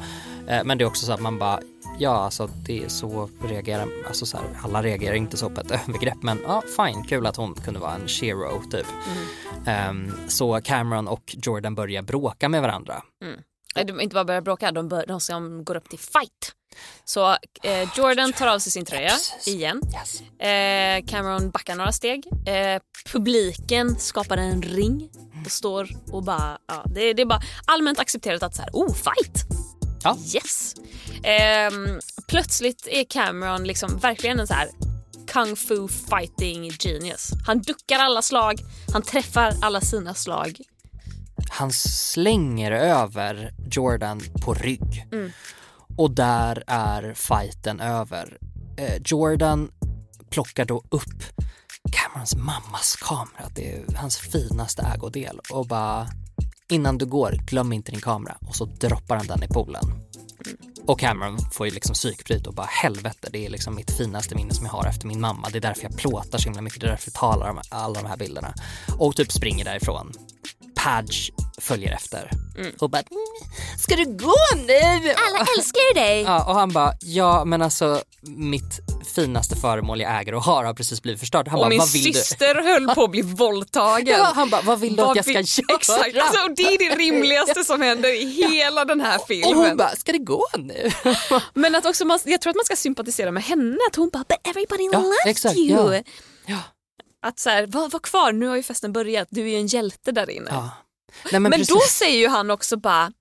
Eh, 0.49 0.64
men 0.64 0.78
det 0.78 0.84
är 0.84 0.86
också 0.86 1.07
så 1.07 1.12
att 1.12 1.20
man 1.20 1.38
bara 1.38 1.61
ja 1.99 2.11
alltså 2.11 2.49
det 2.66 2.84
är 2.84 2.88
så 2.88 3.28
reagerar, 3.45 3.88
alltså 4.07 4.26
så 4.26 4.36
här, 4.36 4.47
alla 4.64 4.82
reagerar 4.82 5.14
inte 5.14 5.36
så 5.36 5.51
på 5.51 5.61
ett 5.61 5.70
övergrepp 5.88 6.22
men 6.22 6.40
ja 6.45 6.62
fine, 6.76 7.05
kul 7.05 7.26
att 7.26 7.36
hon 7.36 7.55
kunde 7.55 7.80
vara 7.80 7.95
en 7.95 8.09
shero 8.09 8.62
typ. 8.70 8.86
Ehm, 9.66 10.12
så 10.28 10.61
Cameron 10.64 11.09
och 11.09 11.36
Jordan 11.43 11.74
börjar 11.74 12.03
bråka 12.03 12.49
med 12.49 12.62
varandra. 12.62 13.03
Nej, 13.76 13.84
De 13.84 14.01
inte 14.01 14.14
bara 14.14 14.24
börjar 14.24 14.40
bråka, 14.40 14.72
de, 14.72 14.88
bör, 14.88 15.05
de 15.07 15.20
som 15.20 15.64
går 15.64 15.76
upp 15.76 15.88
till 15.88 15.99
fight. 15.99 16.53
Så 17.04 17.36
eh, 17.62 17.88
Jordan 17.96 18.32
tar 18.32 18.46
av 18.46 18.58
sig 18.58 18.72
sin 18.72 18.84
tröja 18.84 19.12
igen. 19.46 19.80
Eh, 20.38 21.06
Cameron 21.06 21.50
backar 21.50 21.74
några 21.74 21.92
steg. 21.92 22.24
Eh, 22.46 22.82
publiken 23.12 23.96
skapar 23.98 24.36
en 24.36 24.62
ring 24.62 25.08
och 25.44 25.52
står 25.52 25.88
och 26.12 26.22
bara, 26.24 26.58
ja, 26.66 26.84
det, 26.86 27.12
det 27.12 27.22
är 27.22 27.26
bara 27.26 27.42
allmänt 27.64 27.98
accepterat 27.98 28.42
att 28.42 28.56
så 28.56 28.62
här, 28.62 28.70
oh 28.72 28.94
fight! 28.94 29.44
Ja. 30.04 30.18
Yes! 30.34 30.74
Ehm, 31.22 32.00
plötsligt 32.28 32.86
är 32.90 33.04
Cameron 33.04 33.64
liksom 33.64 33.98
verkligen 33.98 34.40
en 34.40 34.46
så 34.46 34.54
här 34.54 34.68
kung 35.26 35.56
fu 35.56 35.88
fighting 35.88 36.70
genius. 36.80 37.30
Han 37.46 37.58
duckar 37.58 37.98
alla 37.98 38.22
slag, 38.22 38.60
han 38.92 39.02
träffar 39.02 39.54
alla 39.62 39.80
sina 39.80 40.14
slag. 40.14 40.60
Han 41.50 41.72
slänger 41.72 42.72
över 42.72 43.50
Jordan 43.70 44.20
på 44.44 44.54
rygg. 44.54 45.06
Och 45.97 46.11
där 46.11 46.64
är 46.66 47.14
fighten 47.14 47.80
över. 47.80 48.38
Eh, 48.76 49.03
Jordan 49.05 49.70
plockar 50.30 50.64
då 50.64 50.84
upp 50.88 51.22
Camerons 51.93 52.36
mammas 52.36 52.97
kamera, 52.97 53.49
det 53.55 53.72
är 53.72 53.97
hans 53.97 54.18
finaste 54.18 54.82
ägodel 54.82 55.40
och 55.51 55.66
bara 55.66 56.09
innan 56.70 56.99
du 56.99 57.07
går, 57.07 57.32
glöm 57.47 57.72
inte 57.72 57.93
din 57.93 58.01
kamera 58.01 58.36
och 58.49 58.57
så 58.57 58.64
droppar 58.64 59.16
han 59.16 59.26
den 59.26 59.43
i 59.43 59.49
poolen. 59.49 59.84
Och 60.86 61.01
Cameron 61.01 61.38
får 61.53 61.66
ju 61.66 61.72
liksom 61.72 61.95
psykbryt 61.95 62.47
och 62.47 62.55
bara 62.55 62.66
helvete, 62.66 63.28
det 63.32 63.47
är 63.47 63.51
liksom 63.51 63.74
mitt 63.74 63.90
finaste 63.90 64.34
minne 64.34 64.55
som 64.55 64.66
jag 64.66 64.72
har 64.72 64.86
efter 64.86 65.07
min 65.07 65.20
mamma. 65.20 65.49
Det 65.53 65.59
är 65.59 65.61
därför 65.61 65.82
jag 65.82 65.97
plåtar 65.97 66.38
så 66.38 66.45
himla 66.45 66.62
mycket, 66.62 66.80
det 66.80 66.86
är 66.86 66.90
därför 66.90 67.09
jag 67.09 67.14
talar 67.14 67.51
om 67.51 67.61
alla 67.70 68.03
de 68.03 68.09
här 68.09 68.16
bilderna. 68.16 68.55
Och 68.99 69.16
typ 69.16 69.32
springer 69.32 69.64
därifrån. 69.64 70.12
Padge 70.82 71.30
följer 71.60 71.92
efter 71.92 72.30
och 72.80 72.90
bara 72.90 72.98
"Mm, 73.10 73.20
ska 73.78 73.96
du 73.96 74.04
gå 74.04 74.34
nu? 74.56 75.12
Alla 75.28 75.46
älskar 75.58 75.80
ju 75.94 76.00
dig! 76.00 76.22
Ja, 76.22 76.44
och 76.44 76.54
han 76.54 76.72
bara, 76.72 76.92
ja 77.00 77.44
men 77.44 77.62
alltså 77.62 78.02
mitt 78.22 78.80
finaste 79.14 79.56
föremål 79.56 80.00
jag 80.00 80.20
äger 80.20 80.34
och 80.34 80.42
har 80.42 80.64
har 80.64 80.74
precis 80.74 81.02
blivit 81.02 81.20
förstört. 81.20 81.48
Han 81.48 81.54
Och 81.58 81.62
bara, 81.64 81.68
min 81.68 81.78
vad 81.78 81.92
vill 81.92 82.04
du? 82.04 82.12
syster 82.12 82.54
höll 82.62 82.94
på 82.94 83.04
att 83.04 83.10
bli 83.10 83.22
våldtagen. 83.42 84.06
Ja, 84.18 84.32
han 84.34 84.50
bara, 84.50 84.62
vad 84.62 84.80
vill 84.80 84.96
du 84.96 85.02
att 85.02 85.16
jag 85.16 85.24
ska 85.24 85.32
vill- 85.34 85.46
göra? 85.68 85.76
Exakt, 85.76 86.16
alltså, 86.18 86.42
och 86.44 86.54
det 86.56 86.62
är 86.62 86.78
det 86.90 86.96
rimligaste 86.96 87.64
som 87.64 87.80
händer 87.80 88.22
i 88.22 88.26
hela 88.32 88.84
den 88.84 89.00
här 89.00 89.18
och 89.18 89.26
filmen. 89.26 89.54
hon 89.58 89.76
bara, 89.76 89.96
ska 89.96 90.12
det 90.12 90.18
gå 90.18 90.46
nu? 90.58 90.90
Men 91.54 91.74
att 91.74 91.86
också 91.86 92.04
man, 92.04 92.18
jag 92.24 92.40
tror 92.40 92.50
att 92.50 92.56
man 92.56 92.64
ska 92.64 92.76
sympatisera 92.76 93.30
med 93.30 93.42
henne, 93.42 93.78
att 93.90 93.96
hon 93.96 94.10
bara 94.12 94.24
“but 94.28 94.38
everybody 94.48 94.84
Ja, 94.92 94.98
loves 94.98 95.16
exakt, 95.26 95.56
you”. 95.56 95.94
ja. 95.94 96.02
Ja. 96.46 96.58
Att 97.22 97.38
så 97.38 97.50
här, 97.50 97.66
var, 97.66 97.88
var 97.88 98.00
kvar, 98.00 98.32
nu 98.32 98.46
har 98.46 98.56
ju 98.56 98.62
festen 98.62 98.92
börjat, 98.92 99.28
du 99.30 99.40
är 99.40 99.46
ju 99.48 99.56
en 99.56 99.66
hjälte 99.66 100.12
där 100.12 100.30
inne. 100.30 100.50
Ja. 100.50 100.70
Nej, 101.32 101.40
men 101.40 101.50
Men, 101.50 101.64
då 101.68 101.78
säger 101.90 102.18
ju 102.18 102.28
han 102.28 102.50
också 102.50 102.76
bara 102.76 103.12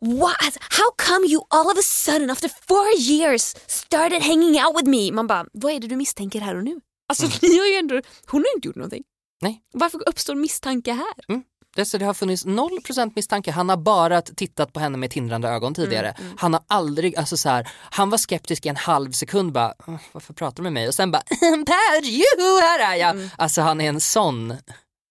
What? 0.00 0.56
How 0.70 0.90
come 0.96 1.26
you 1.26 1.42
all 1.50 1.66
of 1.66 1.78
a 1.78 1.82
sudden 1.82 2.30
after 2.30 2.50
four 2.68 2.86
years 2.98 3.54
started 3.66 4.22
hanging 4.22 4.64
out 4.64 4.76
with 4.76 4.88
me? 4.88 5.12
Man 5.12 5.26
bara, 5.26 5.46
vad 5.52 5.72
är 5.72 5.80
det 5.80 5.86
du 5.86 5.96
misstänker 5.96 6.40
här 6.40 6.56
och 6.56 6.64
nu? 6.64 6.80
Alltså 7.08 7.26
ni 7.42 7.58
har 7.58 7.66
ju 7.66 7.74
ändå, 7.74 7.94
hon 8.26 8.40
har 8.40 8.46
ju 8.46 8.54
inte 8.54 8.68
gjort 8.68 8.76
någonting. 8.76 9.02
Nej. 9.42 9.62
Varför 9.72 10.08
uppstår 10.08 10.34
misstanke 10.34 10.92
här? 10.92 11.14
Så 11.28 11.42
det 11.76 12.04
har 12.04 12.14
funnits 12.14 12.46
0% 12.46 13.12
misstanke. 13.14 13.50
Han 13.50 13.68
har 13.68 13.76
bara 13.76 14.22
tittat 14.22 14.72
på 14.72 14.80
henne 14.80 14.98
med 14.98 15.10
tindrande 15.10 15.48
ögon 15.48 15.74
tidigare. 15.74 16.14
Han 16.38 16.52
har 16.54 16.62
aldrig, 16.66 17.16
alltså 17.16 17.36
så 17.36 17.48
här, 17.48 17.68
han 17.90 18.10
var 18.10 18.18
skeptisk 18.18 18.66
i 18.66 18.68
en 18.68 18.76
halv 18.76 19.12
sekund 19.12 19.52
bara, 19.52 19.74
"Åh, 19.86 19.94
varför 20.12 20.34
pratar 20.34 20.56
du 20.56 20.62
med 20.62 20.72
mig? 20.72 20.88
Och 20.88 20.94
sen 20.94 21.10
bara, 21.10 21.22
Per, 21.66 22.02
juhu, 22.04 22.60
här 22.60 22.78
är 22.78 22.94
jag. 22.94 23.28
Alltså 23.38 23.60
han 23.62 23.80
är 23.80 23.88
en 23.88 24.00
sån 24.00 24.54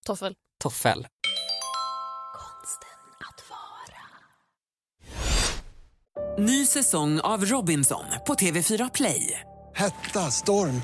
Toffel. 0.05 0.34
toffel. 0.63 1.07
Ny 6.38 6.66
säsong 6.66 7.20
av 7.20 7.45
Robinson 7.45 8.03
på 8.28 8.34
TV4 8.34 8.89
Play. 8.93 9.39
Hetta, 9.76 10.32
storm, 10.32 10.82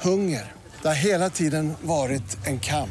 hunger. 0.00 0.52
Det 0.82 0.88
har 0.88 0.94
hela 0.94 1.30
tiden 1.30 1.74
varit 1.82 2.46
en 2.46 2.60
kamp. 2.60 2.90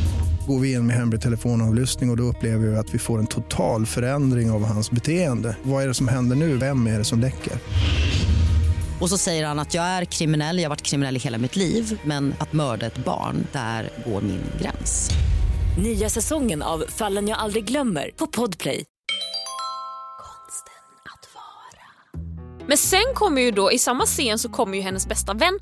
Går 0.47 0.59
vi 0.59 0.73
in 0.73 0.87
med 0.87 0.95
hemlig 0.95 1.21
telefonavlyssning 1.21 2.09
och, 2.09 2.13
och 2.13 2.17
då 2.17 2.23
upplever 2.23 2.67
vi 2.67 2.77
att 2.77 2.93
vi 2.93 2.99
får 2.99 3.19
en 3.19 3.27
total 3.27 3.85
förändring 3.85 4.51
av 4.51 4.65
hans 4.65 4.91
beteende. 4.91 5.55
Vad 5.63 5.83
är 5.83 5.87
det 5.87 5.93
som 5.93 6.07
händer 6.07 6.35
nu? 6.35 6.57
Vem 6.57 6.87
är 6.87 6.97
det 6.97 7.03
som 7.03 7.19
läcker? 7.19 7.53
Och 9.01 9.09
så 9.09 9.17
säger 9.17 9.45
han 9.45 9.59
att 9.59 9.73
jag 9.73 9.83
är 9.83 10.05
kriminell, 10.05 10.57
jag 10.57 10.63
har 10.63 10.69
varit 10.69 10.81
kriminell 10.81 11.15
i 11.15 11.19
hela 11.19 11.37
mitt 11.37 11.55
liv 11.55 11.99
men 12.03 12.33
att 12.39 12.53
mörda 12.53 12.85
ett 12.85 13.05
barn, 13.05 13.47
där 13.51 13.89
går 14.05 14.21
min 14.21 14.41
gräns. 14.61 15.09
Nya 15.83 16.09
säsongen 16.09 16.61
av 16.61 16.83
Fallen 16.87 17.27
jag 17.27 17.37
aldrig 17.37 17.65
glömmer 17.65 18.11
på 18.17 18.27
Podplay. 18.27 18.85
Men 22.67 22.77
sen 22.77 23.13
kommer 23.15 23.41
ju 23.41 23.51
då, 23.51 23.71
i 23.71 23.79
samma 23.79 24.05
scen 24.05 24.39
så 24.39 24.49
kommer 24.49 24.77
ju 24.77 24.81
hennes 24.81 25.07
bästa 25.07 25.33
vän 25.33 25.59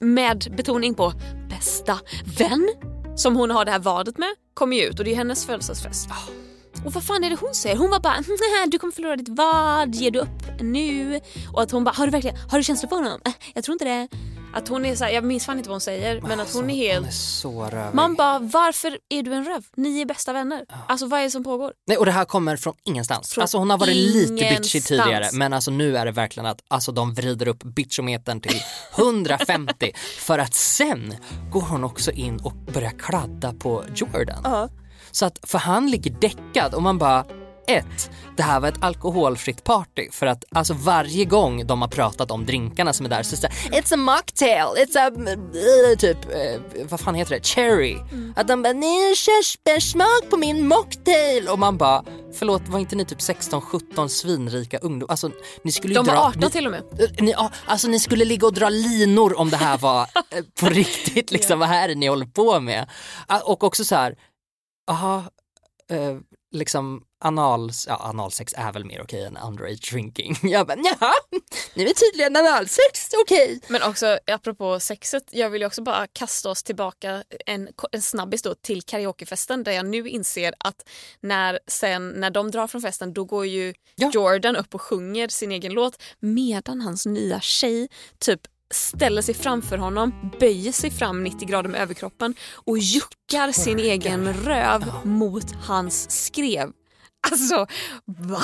med 0.00 0.54
betoning 0.56 0.94
på 0.94 1.12
bästa 1.50 1.98
vän 2.38 2.68
som 3.16 3.36
hon 3.36 3.50
har 3.50 3.64
det 3.64 3.70
här 3.70 3.78
vadet 3.78 4.18
med 4.18 4.28
kommer 4.54 4.76
ju 4.76 4.82
ut 4.82 4.98
och 4.98 5.04
det 5.04 5.10
är 5.12 5.16
hennes 5.16 5.46
födelsedagsfest. 5.46 6.08
Och 6.84 6.92
vad 6.92 7.04
fan 7.04 7.24
är 7.24 7.30
det 7.30 7.36
hon 7.40 7.54
säger? 7.54 7.76
Hon 7.76 7.90
var 7.90 8.00
bara 8.00 8.14
"Nej, 8.14 8.66
du 8.68 8.78
kommer 8.78 8.92
förlora 8.92 9.16
ditt 9.16 9.28
vad, 9.28 9.94
ger 9.94 10.10
du 10.10 10.18
upp 10.18 10.60
nu? 10.60 11.20
Och 11.52 11.62
att 11.62 11.70
hon 11.70 11.84
bara 11.84 11.90
har 11.94 12.06
du 12.06 12.10
verkligen, 12.12 12.36
har 12.50 12.58
du 12.58 12.64
känslor 12.64 12.88
för 12.88 12.96
honom? 12.96 13.20
"Äh, 13.24 13.32
jag 13.54 13.64
tror 13.64 13.72
inte 13.72 13.84
det. 13.84 14.08
Att 14.54 14.68
hon 14.68 14.84
är 14.84 14.96
så 14.96 15.04
här, 15.04 15.10
jag 15.10 15.24
minns 15.24 15.46
fan 15.46 15.56
inte 15.58 15.68
vad 15.68 15.74
hon 15.74 15.80
säger 15.80 16.20
men 16.20 16.40
att 16.40 16.54
hon 16.54 16.70
är 16.70 16.74
helt 16.74 16.98
Hon 16.98 17.08
är 17.08 17.12
så 17.12 17.64
rövig. 17.64 17.94
Man 17.94 18.14
bara, 18.14 18.38
varför 18.38 18.98
är 19.08 19.22
du 19.22 19.34
en 19.34 19.44
röv? 19.44 19.64
Ni 19.76 20.00
är 20.00 20.06
bästa 20.06 20.32
vänner. 20.32 20.64
Alltså 20.88 21.06
vad 21.06 21.20
är 21.20 21.24
det 21.24 21.30
som 21.30 21.44
pågår? 21.44 21.72
Nej, 21.86 21.96
och 21.96 22.06
det 22.06 22.12
här 22.12 22.24
kommer 22.24 22.56
från 22.56 22.74
ingenstans. 22.84 23.32
Från 23.32 23.42
alltså 23.42 23.58
hon 23.58 23.70
har 23.70 23.78
varit 23.78 23.96
lite 23.96 24.32
bitchy 24.32 24.46
ingenstans. 24.46 24.84
tidigare 24.84 25.28
men 25.32 25.52
alltså 25.52 25.70
nu 25.70 25.96
är 25.96 26.06
det 26.06 26.12
verkligen 26.12 26.46
att 26.46 26.60
alltså, 26.68 26.92
de 26.92 27.14
vrider 27.14 27.48
upp 27.48 27.62
bitchometern 27.62 28.40
till 28.40 28.62
150 28.98 29.92
för 30.18 30.38
att 30.38 30.54
sen 30.54 31.14
går 31.52 31.60
hon 31.60 31.84
också 31.84 32.10
in 32.10 32.40
och 32.40 32.54
börjar 32.54 32.98
kladda 32.98 33.52
på 33.52 33.84
Jordan. 33.94 34.70
Så 35.10 35.26
att, 35.26 35.38
för 35.42 35.58
han 35.58 35.90
ligger 35.90 36.10
däckad 36.10 36.74
och 36.74 36.82
man 36.82 36.98
bara 36.98 37.24
ett, 37.66 38.10
det 38.36 38.42
här 38.42 38.60
var 38.60 38.68
ett 38.68 38.82
alkoholfritt 38.84 39.64
party 39.64 40.08
för 40.10 40.26
att 40.26 40.44
alltså 40.50 40.74
varje 40.74 41.24
gång 41.24 41.66
de 41.66 41.80
har 41.82 41.88
pratat 41.88 42.30
om 42.30 42.46
drinkarna 42.46 42.92
som 42.92 43.06
är 43.06 43.10
där 43.10 43.22
så 43.22 43.36
säger 43.36 43.54
it's 43.70 43.94
a 43.94 43.96
mocktail, 43.96 44.66
it's 44.76 44.98
a 44.98 45.10
uh, 45.90 45.96
typ, 45.98 46.18
eh, 46.30 46.84
vad 46.90 47.00
fan 47.00 47.14
heter 47.14 47.34
det, 47.34 47.46
cherry. 47.46 47.96
Att 48.36 48.48
de 48.48 48.62
bara, 48.62 48.72
det 48.72 48.86
är 48.86 49.14
körsbärssmak 49.14 50.30
på 50.30 50.36
min 50.36 50.68
mocktail 50.68 51.48
och 51.48 51.58
man 51.58 51.76
bara, 51.78 52.04
förlåt 52.38 52.62
var 52.68 52.78
inte 52.78 52.96
ni 52.96 53.04
typ 53.04 53.18
16-17 53.18 54.08
svinrika 54.08 54.78
ungdomar? 54.78 55.12
Alltså 55.12 55.30
ni 55.62 55.72
skulle 55.72 55.94
De 55.94 56.06
var 56.06 56.14
dra, 56.14 56.20
18 56.22 56.40
ni, 56.40 56.50
till 56.50 56.66
och 56.66 56.72
med. 56.72 56.82
Eh, 57.00 57.24
Ni, 57.24 57.30
ja, 57.30 57.50
alltså 57.66 57.88
ni 57.88 58.00
skulle 58.00 58.24
ligga 58.24 58.46
och 58.46 58.52
dra 58.54 58.68
linor 58.68 59.38
om 59.38 59.50
det 59.50 59.56
här 59.56 59.78
var 59.78 60.06
på 60.60 60.66
riktigt 60.70 61.30
liksom, 61.30 61.58
vad 61.58 61.68
är 61.70 61.88
det 61.88 61.94
ni 61.94 62.06
håller 62.06 62.26
på 62.26 62.60
med? 62.60 62.88
Ah, 63.26 63.40
Och 63.40 63.64
också 63.64 63.84
så 63.84 63.94
här, 63.94 64.16
aha, 64.90 65.16
eh, 65.90 66.16
liksom 66.54 67.02
anal, 67.20 67.70
ja, 67.86 67.96
analsex 67.96 68.54
är 68.56 68.72
väl 68.72 68.84
mer 68.84 69.02
okej 69.02 69.24
än 69.24 69.36
underage 69.36 69.92
drinking. 69.92 70.36
Jag 70.42 70.66
bara, 70.66 70.78
jaha, 70.78 71.14
nu 71.74 71.88
är 71.88 71.94
tydligen 71.94 72.36
analsex 72.36 73.10
okej. 73.22 73.60
Men 73.68 73.82
också 73.82 74.18
apropå 74.26 74.80
sexet, 74.80 75.22
jag 75.30 75.50
vill 75.50 75.62
ju 75.62 75.66
också 75.66 75.82
bara 75.82 76.06
kasta 76.06 76.50
oss 76.50 76.62
tillbaka 76.62 77.24
en, 77.46 77.68
en 77.92 78.02
snabbis 78.02 78.42
då 78.42 78.54
till 78.54 78.82
karaokefesten 78.82 79.62
där 79.64 79.72
jag 79.72 79.86
nu 79.86 80.08
inser 80.08 80.54
att 80.58 80.88
när, 81.20 81.58
sen, 81.66 82.08
när 82.08 82.30
de 82.30 82.50
drar 82.50 82.66
från 82.66 82.82
festen 82.82 83.12
då 83.12 83.24
går 83.24 83.46
ju 83.46 83.74
Ja. 83.96 84.10
Jordan 84.14 84.56
upp 84.56 84.74
och 84.74 84.82
sjunger 84.82 85.28
sin 85.28 85.52
egen 85.52 85.72
låt 85.72 86.02
medan 86.20 86.80
hans 86.80 87.06
nya 87.06 87.40
tjej 87.40 87.88
typ 88.18 88.40
ställer 88.74 89.22
sig 89.22 89.34
framför 89.34 89.78
honom, 89.78 90.30
böjer 90.40 90.72
sig 90.72 90.90
fram 90.90 91.24
90 91.24 91.48
grader 91.48 91.68
med 91.68 91.80
överkroppen 91.80 92.34
och 92.54 92.78
juckar 92.78 93.52
sin 93.52 93.78
egen 93.78 94.32
röv 94.34 94.84
mot 95.04 95.52
hans 95.66 96.24
skrev. 96.24 96.70
Alltså, 97.30 97.66
va? 98.04 98.42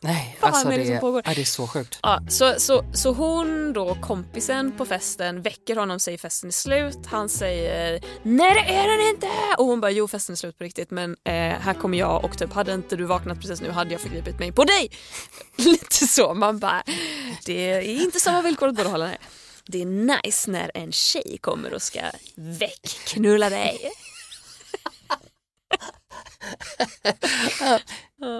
Nej, 0.00 0.36
Fan 0.40 0.54
alltså 0.54 0.68
det 0.68 0.76
det, 0.76 0.84
som 0.86 0.94
är, 0.94 1.00
pågår? 1.00 1.22
det 1.22 1.40
är 1.40 1.44
så 1.44 1.66
sjukt. 1.66 1.98
Ja, 2.02 2.20
så, 2.28 2.54
så, 2.58 2.84
så 2.94 3.12
hon 3.12 3.72
då, 3.72 3.94
kompisen 3.94 4.72
på 4.72 4.84
festen, 4.84 5.42
väcker 5.42 5.76
honom, 5.76 6.00
säger 6.00 6.18
festen 6.18 6.48
är 6.48 6.52
slut. 6.52 6.98
Han 7.06 7.28
säger 7.28 8.00
nej 8.22 8.54
det 8.54 8.74
är 8.74 8.88
den 8.88 9.08
inte! 9.14 9.26
Och 9.58 9.66
hon 9.66 9.80
bara 9.80 9.90
jo 9.90 10.08
festen 10.08 10.32
är 10.32 10.36
slut 10.36 10.58
på 10.58 10.64
riktigt 10.64 10.90
men 10.90 11.10
eh, 11.24 11.32
här 11.34 11.74
kommer 11.74 11.98
jag 11.98 12.24
och 12.24 12.38
typ 12.38 12.52
hade 12.52 12.74
inte 12.74 12.96
du 12.96 13.04
vaknat 13.04 13.40
precis 13.40 13.60
nu 13.60 13.70
hade 13.70 13.92
jag 13.92 14.00
förgripit 14.00 14.38
mig 14.38 14.52
på 14.52 14.64
dig. 14.64 14.90
Lite 15.56 16.06
så, 16.06 16.34
man 16.34 16.58
bara 16.58 16.82
det 17.44 17.70
är 17.72 17.80
inte 17.80 18.20
samma 18.20 18.42
villkor 18.42 18.68
att 18.68 18.74
båda 18.74 18.88
hålla 18.88 19.06
nej. 19.06 19.18
Det 19.70 19.82
är 19.82 19.86
nice 19.86 20.50
när 20.50 20.70
en 20.74 20.92
tjej 20.92 21.38
kommer 21.40 21.74
och 21.74 21.82
ska 21.82 22.00
väckknulla 22.34 23.50
dig. 23.50 23.78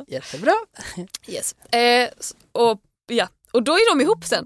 Jättebra. 0.08 0.52
Yes. 1.26 1.54
Eh, 1.72 2.08
och, 2.52 2.80
ja. 3.06 3.28
och 3.52 3.62
då 3.62 3.72
är 3.72 3.90
de 3.96 4.00
ihop 4.00 4.24
sen. 4.24 4.44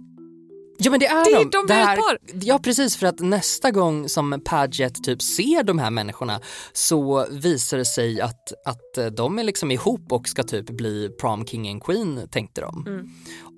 Ja 0.79 0.91
men 0.91 1.01
det 1.01 1.07
är 1.07 1.25
Det 1.25 1.45
de. 1.45 1.51
de 1.51 1.67
det 1.67 1.75
här, 1.75 1.97
par. 1.97 2.19
Ja 2.33 2.59
precis 2.59 2.97
för 2.97 3.07
att 3.07 3.21
nästa 3.21 3.71
gång 3.71 4.09
som 4.09 4.41
Paget 4.45 5.05
typ 5.05 5.23
ser 5.23 5.63
de 5.63 5.79
här 5.79 5.91
människorna 5.91 6.41
så 6.73 7.27
visar 7.31 7.79
det 7.79 7.85
sig 7.85 8.21
att, 8.21 8.53
att 8.67 8.99
eh, 8.99 9.07
de 9.07 9.39
är 9.39 9.45
liksom 9.45 9.71
ihop 9.71 10.13
och 10.13 10.29
ska 10.29 10.43
typ 10.43 10.71
bli 10.71 11.09
prom 11.21 11.47
king 11.47 11.71
and 11.71 11.83
queen 11.83 12.29
tänkte 12.31 12.61
de. 12.61 12.85
Mm. 12.87 13.09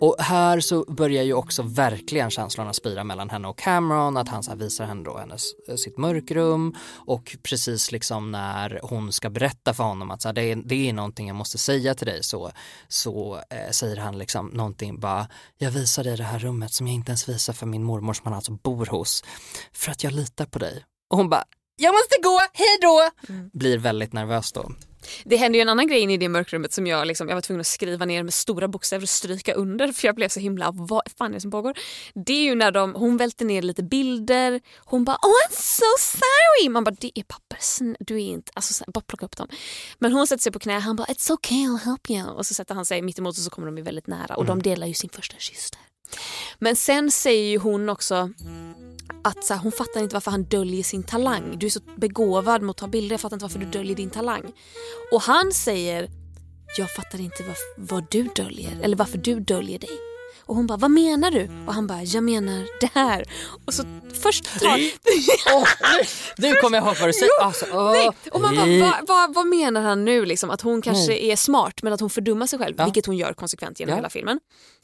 Och 0.05 0.17
här 0.19 0.61
så 0.61 0.85
börjar 0.85 1.23
ju 1.23 1.35
också 1.35 1.63
verkligen 1.63 2.31
känslorna 2.31 2.73
spira 2.73 3.05
mellan 3.05 3.31
henne 3.31 3.49
och 3.49 3.59
Cameron, 3.59 4.17
att 4.17 4.29
han 4.29 4.43
så 4.43 4.55
visar 4.55 4.85
henne 4.85 5.05
då 5.05 5.19
hennes, 5.19 5.43
eh, 5.69 5.77
sitt 5.77 5.99
mörkrum 5.99 6.75
och 6.95 7.37
precis 7.43 7.93
liksom 7.93 8.33
när 8.33 8.81
hon 8.83 9.13
ska 9.13 9.31
berätta 9.31 9.75
för 9.75 9.85
honom 9.85 10.11
att 10.11 10.23
så 10.23 10.29
här, 10.29 10.33
det, 10.33 10.43
är, 10.43 10.57
det 10.57 10.89
är 10.89 10.93
någonting 10.93 11.27
jag 11.27 11.37
måste 11.37 11.59
säga 11.59 11.95
till 11.95 12.07
dig 12.07 12.23
så, 12.23 12.51
så 12.89 13.41
eh, 13.51 13.71
säger 13.71 13.97
han 13.97 14.19
liksom 14.19 14.47
någonting 14.47 15.01
bara, 15.01 15.29
jag 15.59 15.71
visar 15.71 16.05
dig 16.05 16.17
det 16.17 16.25
här 16.25 16.39
rummet 16.39 16.73
som 16.73 16.87
jag 16.87 16.95
inte 16.95 17.11
ens 17.11 17.29
visar 17.29 17.53
för 17.53 17.67
min 17.67 17.83
mormor 17.83 18.13
som 18.13 18.25
han 18.25 18.35
alltså 18.35 18.53
bor 18.53 18.87
hos 18.87 19.25
för 19.73 19.91
att 19.91 20.05
jag 20.05 20.13
litar 20.13 20.47
på 20.47 20.59
dig. 20.59 20.85
Och 21.11 21.17
hon 21.17 21.29
bara, 21.29 21.45
jag 21.77 21.93
måste 21.93 22.17
gå, 22.23 22.41
hej 22.53 22.79
då! 22.83 23.11
Blir 23.53 23.79
väldigt 23.79 24.13
nervös 24.13 24.53
då. 24.53 24.71
Det 25.25 25.37
hände 25.37 25.59
ju 25.59 25.63
en 25.63 25.69
annan 25.69 25.87
grej 25.87 26.01
inne 26.01 26.13
i 26.13 26.17
det 26.17 26.29
mörkrummet 26.29 26.73
som 26.73 26.87
jag, 26.87 27.07
liksom, 27.07 27.29
jag 27.29 27.37
var 27.37 27.41
tvungen 27.41 27.61
att 27.61 27.67
skriva 27.67 28.05
ner 28.05 28.23
med 28.23 28.35
stora 28.35 28.69
bokstäver 28.69 29.03
och 29.03 29.09
stryka 29.09 29.55
under 29.55 29.93
för 29.93 30.09
jag 30.09 30.15
blev 30.15 30.29
så 30.29 30.41
himla, 30.41 30.71
vad 30.71 31.03
fan 31.19 31.31
är 31.31 31.35
det 31.35 31.41
som 31.41 31.51
pågår? 31.51 31.79
Det 32.15 32.33
är 32.33 32.43
ju 32.43 32.55
när 32.55 32.71
de, 32.71 32.95
hon 32.95 33.17
välter 33.17 33.45
ner 33.45 33.63
lite 33.63 33.83
bilder, 33.83 34.61
hon 34.79 35.05
bara 35.05 35.17
oh 35.17 35.49
I'm 35.49 35.53
so 35.53 35.85
sorry! 35.99 36.69
Man 36.69 36.85
bara 36.85 36.95
det 37.01 37.19
är 37.19 37.23
papper, 37.23 37.59
du 38.05 38.15
är 38.15 38.29
inte, 38.29 38.53
alltså 38.55 38.85
bara 38.87 39.01
plocka 39.01 39.27
upp 39.27 39.37
dem. 39.37 39.49
Men 39.99 40.13
hon 40.13 40.27
sätter 40.27 40.43
sig 40.43 40.53
på 40.53 40.59
knä, 40.59 40.79
han 40.79 40.97
bara 40.97 41.07
it's 41.07 41.33
okay 41.33 41.59
I'll 41.59 41.85
help 41.85 42.11
you 42.11 42.31
och 42.31 42.47
så 42.47 42.55
sätter 42.55 42.75
han 42.75 42.85
sig 42.85 43.03
mitt 43.03 43.19
emot 43.19 43.39
och 43.39 43.43
så 43.45 43.51
kommer 43.51 43.67
de 43.67 43.77
ju 43.77 43.83
väldigt 43.85 44.07
nära 44.07 44.37
och 44.37 44.45
de 44.45 44.63
delar 44.63 44.87
ju 44.87 44.95
sin 44.95 45.11
första 45.11 45.37
kyss 45.39 45.71
där. 45.71 45.81
Men 46.59 46.77
sen 46.77 47.11
säger 47.11 47.51
ju 47.51 47.59
hon 47.59 47.89
också 47.89 48.31
att 49.25 49.45
så 49.45 49.55
här, 49.55 49.61
hon 49.61 49.73
fattar 49.73 50.01
inte 50.03 50.15
varför 50.17 50.31
han 50.31 50.45
döljer 50.45 50.83
sin 50.83 51.03
talang. 51.03 51.59
Du 51.59 51.67
är 51.67 51.71
så 51.71 51.81
begåvad 51.97 52.63
med 52.63 52.71
att 52.71 52.77
ta 52.77 52.87
bilder, 52.89 53.15
jag 53.15 53.21
fattar 53.21 53.37
inte 53.37 53.45
varför 53.45 53.59
du 53.59 53.67
döljer 53.67 53.97
din 53.97 54.11
talang. 54.11 54.43
Och 55.13 55.23
han 55.23 55.53
säger, 55.53 56.09
jag 56.79 56.91
fattar 56.95 57.21
inte 57.21 57.43
vad, 57.43 57.57
vad 57.77 58.07
du 58.11 58.23
döljer, 58.37 58.81
eller 58.83 58.97
varför 58.97 59.19
du 59.19 59.41
döljer 59.41 59.79
dig. 59.79 59.91
Och 60.47 60.57
hon 60.57 60.67
bara, 60.67 60.79
vad 60.79 60.91
menar 60.91 61.31
du? 61.31 61.51
Och 61.67 61.75
han 61.75 61.87
bara, 61.87 62.03
jag 62.03 62.25
menar 62.25 62.67
det 62.81 62.91
här. 62.95 63.25
Och 63.67 63.75
så 63.75 63.83
först 64.23 64.61
tar... 64.61 64.79
Nu 66.41 66.55
kommer 66.55 66.79
jag 66.79 66.87
ihåg 66.87 66.97
vad 67.01 67.09
du 67.09 67.13
säger. 67.13 67.43
Alltså, 67.43 67.67
Nej. 67.93 68.11
Och 68.33 68.41
man 68.41 68.57
bara, 68.57 68.67
vad, 68.81 69.09
vad, 69.09 69.35
vad 69.35 69.47
menar 69.47 69.81
han 69.83 70.05
nu? 70.05 70.25
Liksom? 70.25 70.51
Att 70.51 70.61
hon 70.61 70.83
kanske 70.83 71.17
är 71.19 71.37
smart 71.37 71.83
men 71.83 71.93
att 71.93 72.01
hon 72.01 72.11
fördummar 72.11 72.47
sig 72.47 72.59
själv, 72.59 72.75
Ja. 72.79 72.85
vilket 72.85 73.07
hon 73.07 73.17
gör 73.17 73.33
konsekvent 73.33 73.81
genom 73.81 73.91
Ja. 73.91 73.97
hela 73.97 74.11
filmen. 74.11 74.41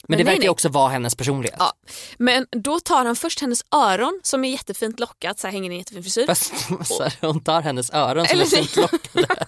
Men 0.07 0.17
det 0.17 0.23
nej, 0.23 0.33
verkar 0.33 0.39
nej. 0.39 0.49
också 0.49 0.69
vara 0.69 0.89
hennes 0.89 1.15
personlighet. 1.15 1.55
Ja. 1.59 1.73
Men 2.17 2.45
då 2.51 2.79
tar 2.79 3.05
han 3.05 3.15
först 3.15 3.39
hennes 3.41 3.61
öron 3.75 4.19
som 4.23 4.45
är 4.45 4.49
jättefint 4.51 4.99
lockat, 4.99 5.39
så 5.39 5.47
här 5.47 5.51
hänger 5.51 5.69
i 5.71 5.73
en 5.73 5.79
jättefin 5.79 6.03
frisyr. 6.03 6.25
Fast 6.27 6.53
så 6.83 7.03
här, 7.03 7.13
hon 7.21 7.43
tar 7.43 7.61
hennes 7.61 7.91
öron 7.93 8.25
som 8.27 8.33
Eller 8.33 8.45
är 8.45 8.49
fint 8.49 8.75
lockade. 8.75 9.35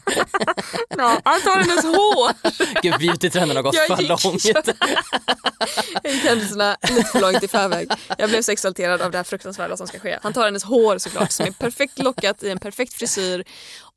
Ja, 0.97 1.21
han 1.23 1.41
tar 1.41 1.57
hennes 1.59 1.83
hår. 1.85 2.81
Gud, 2.81 2.99
beautytrenden 2.99 3.55
har 3.55 3.63
gått 3.63 3.75
Jag 3.75 3.87
för 3.87 4.03
gick- 4.03 4.09
långt. 4.09 4.45
Jag 6.03 6.13
gick 6.13 6.23
händelserna 6.23 6.77
lite 6.89 7.03
för 7.03 7.19
långt 7.21 7.43
i 7.43 7.47
förväg. 7.47 7.91
Jag 8.17 8.29
blev 8.29 8.41
så 8.41 8.51
exalterad 8.51 9.01
av 9.01 9.11
det 9.11 9.17
här 9.17 9.23
fruktansvärda 9.23 9.77
som 9.77 9.87
ska 9.87 9.99
ske. 9.99 10.19
Han 10.23 10.33
tar 10.33 10.45
hennes 10.45 10.63
hår 10.63 10.97
såklart 10.97 11.31
som 11.31 11.45
är 11.45 11.51
perfekt 11.51 11.99
lockat 11.99 12.43
i 12.43 12.49
en 12.49 12.59
perfekt 12.59 12.93
frisyr 12.93 13.43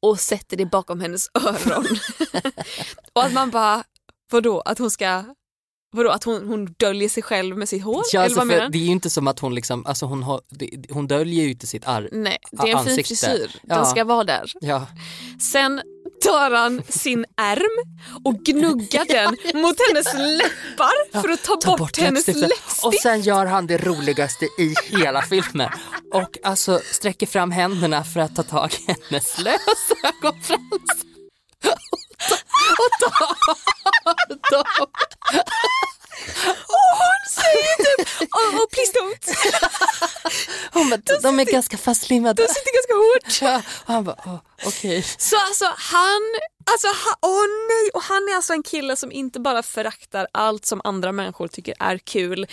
och 0.01 0.21
sätter 0.21 0.57
det 0.57 0.67
bakom 0.67 1.01
hennes 1.01 1.31
öron. 1.35 1.87
och 3.13 3.25
att 3.25 3.33
man 3.33 3.51
bara, 3.51 3.85
vadå 4.31 4.61
att 4.61 4.79
hon 4.79 4.91
ska 4.91 5.25
Vadå 5.91 6.11
att 6.11 6.25
hon, 6.25 6.49
hon 6.49 6.65
döljer 6.79 7.09
sig 7.09 7.23
själv 7.23 7.59
med 7.59 7.69
sitt 7.69 7.83
hår? 7.85 8.03
Ja, 8.13 8.19
Eller 8.21 8.25
alltså, 8.25 8.39
vad 8.39 8.47
menar 8.47 8.63
du? 8.65 8.69
det 8.71 8.79
är 8.79 8.87
ju 8.87 8.91
inte 8.93 9.11
som 9.11 9.29
att 9.29 9.39
hon 9.39 9.55
liksom, 9.55 9.87
alltså 9.87 10.07
hon, 10.07 10.23
har, 10.23 10.41
det, 10.51 10.71
hon 10.91 11.07
döljer 11.07 11.45
ju 11.45 11.51
inte 11.51 11.67
sitt 11.67 11.87
arr. 11.87 12.09
Nej, 12.13 12.39
det 12.51 12.57
är 12.57 12.63
en 12.63 12.67
fin 12.67 12.77
ansikte. 12.77 13.09
frisyr. 13.09 13.57
Den 13.63 13.79
Ja. 13.79 13.85
ska 13.85 14.05
vara 14.05 14.25
där. 14.25 14.53
Ja. 14.61 14.87
Sen 15.41 15.83
tar 16.25 16.51
han 16.51 16.83
sin 16.89 17.25
ärm 17.37 17.95
och 18.25 18.35
gnuggar 18.35 19.05
den 19.09 19.63
mot 19.63 19.77
hennes 19.89 20.15
läppar 20.15 21.21
för 21.23 21.29
att 21.29 21.45
ta, 21.45 21.57
Ta 21.57 21.77
bort, 21.77 21.99
hennes 21.99 22.27
läppstiftet. 22.27 22.49
läppstift. 22.51 22.85
Och 22.85 22.95
sen 22.95 23.21
gör 23.21 23.47
han 23.47 23.67
det 23.67 23.79
roligaste 23.79 24.45
i 24.45 24.75
hela 24.91 25.23
filmen. 25.23 25.71
Och 26.15 26.39
alltså 26.43 26.81
sträcker 26.93 27.27
fram 27.27 27.51
händerna 27.51 28.05
för 28.05 28.21
att 28.21 28.37
ta 28.37 28.43
tag 28.43 28.75
i 28.75 28.93
hennes 29.11 29.39
lösa 29.39 29.95
ögonfrans. 30.23 31.05
Och 32.79 32.91
ta, 33.01 33.37
och 34.11 34.43
ta, 34.51 34.65
säger 37.31 37.77
typ 37.85 38.29
oh, 38.35 38.57
oh, 38.57 38.67
please 38.73 38.93
don't. 38.99 39.25
hon 40.73 40.91
bara, 40.91 41.21
de 41.21 41.41
är 41.41 41.45
ganska 41.45 41.77
fastlimmade. 41.77 42.43
De 42.43 42.49
sitter 42.49 42.73
ganska 42.75 42.95
hårt. 42.95 43.51
Ja, 43.53 43.63
och 43.87 43.95
han 43.95 44.05
bara, 44.05 44.17
oh, 44.17 44.39
okej. 44.67 45.03
Så 45.19 45.37
alltså 45.37 45.65
han, 45.77 46.23
alltså 46.71 46.89
åh 47.23 47.45
nej, 47.69 47.91
och 47.95 48.03
han 48.03 48.29
är 48.29 48.37
alltså 48.37 48.53
en 48.53 48.63
kille 48.63 48.97
som 48.97 49.13
inte 49.13 49.41
bara 49.41 49.63
föraktar 49.63 50.27
allt 50.33 50.67
som 50.67 50.81
andra 50.85 51.13
människor 51.13 51.49
tycker 51.49 51.75
är 51.81 51.99
kul 51.99 52.47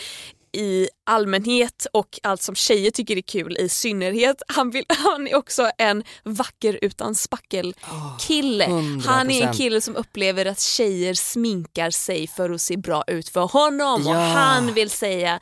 i 0.53 0.87
allmänhet 1.05 1.87
och 1.93 2.19
allt 2.23 2.41
som 2.41 2.55
tjejer 2.55 2.91
tycker 2.91 3.17
är 3.17 3.21
kul 3.21 3.57
i 3.59 3.69
synnerhet. 3.69 4.41
Han, 4.47 4.71
vill, 4.71 4.85
han 4.89 5.27
är 5.27 5.35
också 5.35 5.69
en 5.77 6.03
vacker 6.23 6.79
utan 6.81 7.15
spackel 7.15 7.75
kille. 8.19 8.65
han 9.05 9.31
är 9.31 9.41
en 9.43 9.49
100%. 9.53 9.57
kille 9.57 9.81
som 9.81 9.95
upplever 9.95 10.45
att 10.45 10.59
tjejer 10.61 11.13
sminkar 11.13 11.89
sig 11.91 12.27
för 12.27 12.49
att 12.49 12.61
se 12.61 12.77
bra 12.77 13.03
ut 13.07 13.29
för 13.29 13.41
honom 13.41 14.07
och 14.07 14.13
Ja. 14.15 14.19
han 14.19 14.73
vill 14.73 14.89
säga 14.89 15.39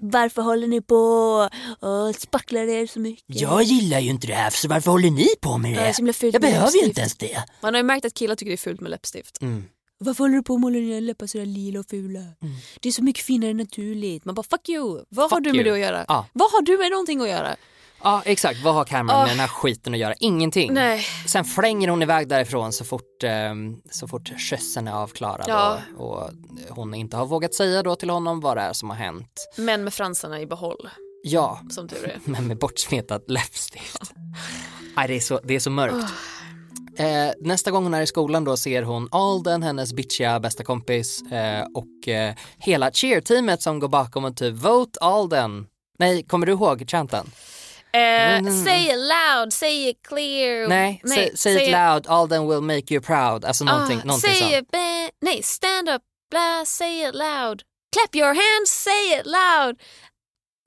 varför 0.00 0.42
håller 0.42 0.66
ni 0.66 0.80
på 0.82 0.94
och 1.86 2.14
spacklar 2.14 2.60
er 2.68 2.86
så 2.86 3.00
mycket? 3.00 3.40
Jag 3.40 3.62
gillar 3.62 4.00
ju 4.00 4.10
inte 4.10 4.26
det 4.26 4.34
här, 4.34 4.50
så 4.50 4.68
varför 4.68 4.90
håller 4.90 5.10
ni 5.10 5.28
på 5.40 5.58
med 5.58 5.76
det 5.76 5.94
Jag 5.98 6.00
med 6.32 6.40
behöver 6.40 6.72
ju 6.72 6.84
inte 6.84 7.00
ens 7.00 7.16
det. 7.16 7.42
Man 7.60 7.74
har 7.74 7.78
ju 7.78 7.84
märkt 7.86 8.06
att 8.06 8.14
killar 8.14 8.34
tycker 8.34 8.50
det 8.50 8.54
är 8.54 8.56
fult 8.56 8.80
med 8.80 8.90
läppstift. 8.90 9.42
Mm. 9.42 9.64
Varför 10.04 10.24
håller 10.24 10.36
du 10.36 10.42
på 10.42 10.54
och 10.54 10.60
målar 10.60 10.80
dina 10.80 11.00
läppar 11.00 11.26
sådär 11.26 11.46
lila 11.46 11.80
och 11.80 11.86
fula? 11.90 12.20
Det 12.80 12.88
är 12.88 12.92
så 12.92 13.04
mycket 13.04 13.24
finare 13.24 13.54
naturligt. 13.54 14.24
Man 14.24 14.34
bara 14.34 14.42
fuck 14.42 14.68
you. 14.68 15.04
Vad 15.08 15.30
har 15.30 15.36
Fuck 15.36 15.44
du 15.44 15.52
med 15.52 15.56
you. 15.56 15.64
det 15.64 15.72
att 15.72 15.92
göra? 15.92 16.04
Ja. 16.08 16.26
Vad 16.32 16.50
har 16.52 16.62
du 16.62 16.78
med 16.78 16.90
någonting 16.90 17.20
att 17.20 17.28
göra? 17.28 17.56
Ja 18.02 18.22
exakt, 18.24 18.62
vad 18.64 18.74
har 18.74 18.84
Cameron 18.84 19.20
med 19.20 19.30
den 19.30 19.38
här 19.40 19.46
skiten 19.48 19.94
att 19.94 20.00
göra? 20.00 20.14
Ingenting. 20.20 20.72
Nej. 20.74 21.06
Sen 21.26 21.44
flänger 21.44 21.88
hon 21.88 22.02
iväg 22.02 22.28
därifrån 22.28 22.72
så 22.72 22.84
fort, 22.84 23.22
eh, 23.22 23.30
så 23.90 24.08
fort 24.08 24.28
skjutsen 24.40 24.88
är 24.88 24.92
avklarad 24.92 25.44
Ja. 25.48 25.78
och, 25.96 26.16
och 26.22 26.30
hon 26.70 26.94
inte 26.94 27.16
har 27.16 27.26
vågat 27.26 27.54
säga 27.54 27.82
då 27.82 27.96
till 27.96 28.10
honom 28.10 28.40
vad 28.40 28.56
det 28.56 28.60
är 28.60 28.72
som 28.72 28.90
har 28.90 28.96
hänt. 28.96 29.46
Men 29.56 29.84
med 29.84 29.94
fransarna 29.94 30.40
i 30.40 30.46
behåll, 30.46 30.88
Ja, 31.22 31.60
som 31.70 31.88
tur 31.88 32.04
är. 32.04 32.18
men 32.30 32.46
med 32.46 32.58
bortsmetat 32.58 33.24
läppstift. 33.30 34.02
Nej, 34.96 35.08
det, 35.08 35.14
är 35.16 35.20
så, 35.20 35.40
det 35.44 35.54
är 35.54 35.60
så 35.60 35.70
mörkt. 35.70 36.12
Eh, 36.98 37.32
nästa 37.40 37.70
gång 37.70 37.82
hon 37.84 37.94
är 37.94 38.02
i 38.02 38.06
skolan 38.06 38.44
då 38.44 38.56
ser 38.56 38.82
hon 38.82 39.08
Alden, 39.12 39.62
hennes 39.62 39.92
bitchiga 39.92 40.40
bästa 40.40 40.64
kompis 40.64 41.22
eh, 41.22 41.66
och 41.74 42.08
eh, 42.08 42.34
hela 42.58 42.90
cheer-teamet 42.90 43.62
som 43.62 43.78
går 43.78 43.88
bakom 43.88 44.24
och 44.24 44.36
typ 44.36 44.54
vote 44.54 44.98
Alden. 45.00 45.66
Nej, 45.98 46.22
kommer 46.22 46.46
du 46.46 46.52
ihåg 46.52 46.90
chanten? 46.90 47.30
Eh, 47.92 48.42
say 48.64 48.86
it 48.90 48.96
loud, 48.96 49.52
say 49.52 49.88
it 49.88 49.96
clear. 50.08 50.68
Nej, 50.68 51.00
say, 51.04 51.30
say 51.36 51.64
it 51.64 51.70
loud, 51.72 52.06
Alden 52.06 52.48
will 52.48 52.60
make 52.60 52.94
you 52.94 53.00
proud. 53.02 53.44
Alltså 53.44 53.64
någonting, 53.64 53.98
Ah, 54.02 54.06
någonting 54.06 54.30
say 54.30 54.52
sånt. 54.52 54.68
nej, 55.22 55.42
stand 55.42 55.88
up, 55.88 56.02
blah, 56.30 56.64
say 56.66 57.08
it 57.08 57.14
loud. 57.14 57.62
Clap 57.96 58.16
your 58.16 58.34
hands, 58.34 58.70
say 58.70 59.18
it 59.20 59.26
loud. 59.26 59.76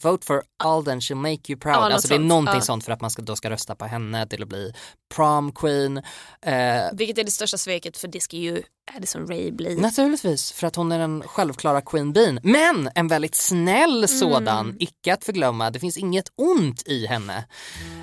Vote 0.04 0.26
for 0.26 0.43
Alden, 0.64 1.00
she'll 1.00 1.16
make 1.16 1.52
you 1.52 1.60
proud. 1.60 1.76
Ja, 1.76 1.93
alltså 1.93 2.08
det 2.08 2.16
är 2.16 2.20
någonting 2.20 2.54
Ja. 2.56 2.62
sånt 2.62 2.86
för 2.86 2.91
att 2.91 3.02
man 3.02 3.12
ska, 3.12 3.22
då 3.22 3.36
ska 3.36 3.50
rösta 3.50 3.76
på 3.76 3.86
henne 3.86 4.28
till 4.28 4.43
att 4.43 4.50
bli 4.50 4.74
prom 5.16 5.52
queen. 5.52 5.98
Eh, 6.41 6.84
Vilket 6.93 7.18
är 7.18 7.24
det 7.24 7.32
största 7.32 7.58
sveket 7.58 7.98
för 7.98 8.08
det 8.08 8.20
ska 8.20 8.38
ju 8.38 8.64
Addison 8.95 9.28
Rae 9.28 9.52
bli. 9.52 9.76
Naturligtvis, 9.76 10.52
för 10.52 10.68
att 10.68 10.76
hon 10.76 10.91
är 10.91 11.00
den 11.00 11.24
självklara 11.26 11.82
Queen 11.82 12.14
Bean. 12.14 12.39
Men 12.43 12.89
en 12.95 13.08
väldigt 13.08 13.36
snäll 13.36 14.08
sådan, 14.08 14.66
Mm. 14.66 14.78
icke 14.80 15.14
att 15.14 15.24
förglömma. 15.24 15.72
Det 15.72 15.80
finns 15.80 15.98
inget 15.98 16.26
ont 16.36 16.84
i 16.88 17.06
henne. 17.08 17.38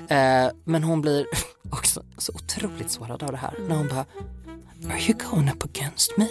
Eh, 0.09 0.51
men 0.65 0.83
hon 0.83 1.01
blir 1.01 1.25
också 1.71 2.03
så 2.17 2.33
otroligt 2.33 2.91
sårad 2.91 3.23
av 3.23 3.31
det 3.31 3.37
här. 3.37 3.53
När 3.67 3.75
hon 3.75 3.87
bara, 3.87 4.05
are 4.93 5.01
you 5.07 5.13
going 5.31 5.49
up 5.49 5.63
against 5.63 6.17
me? 6.17 6.27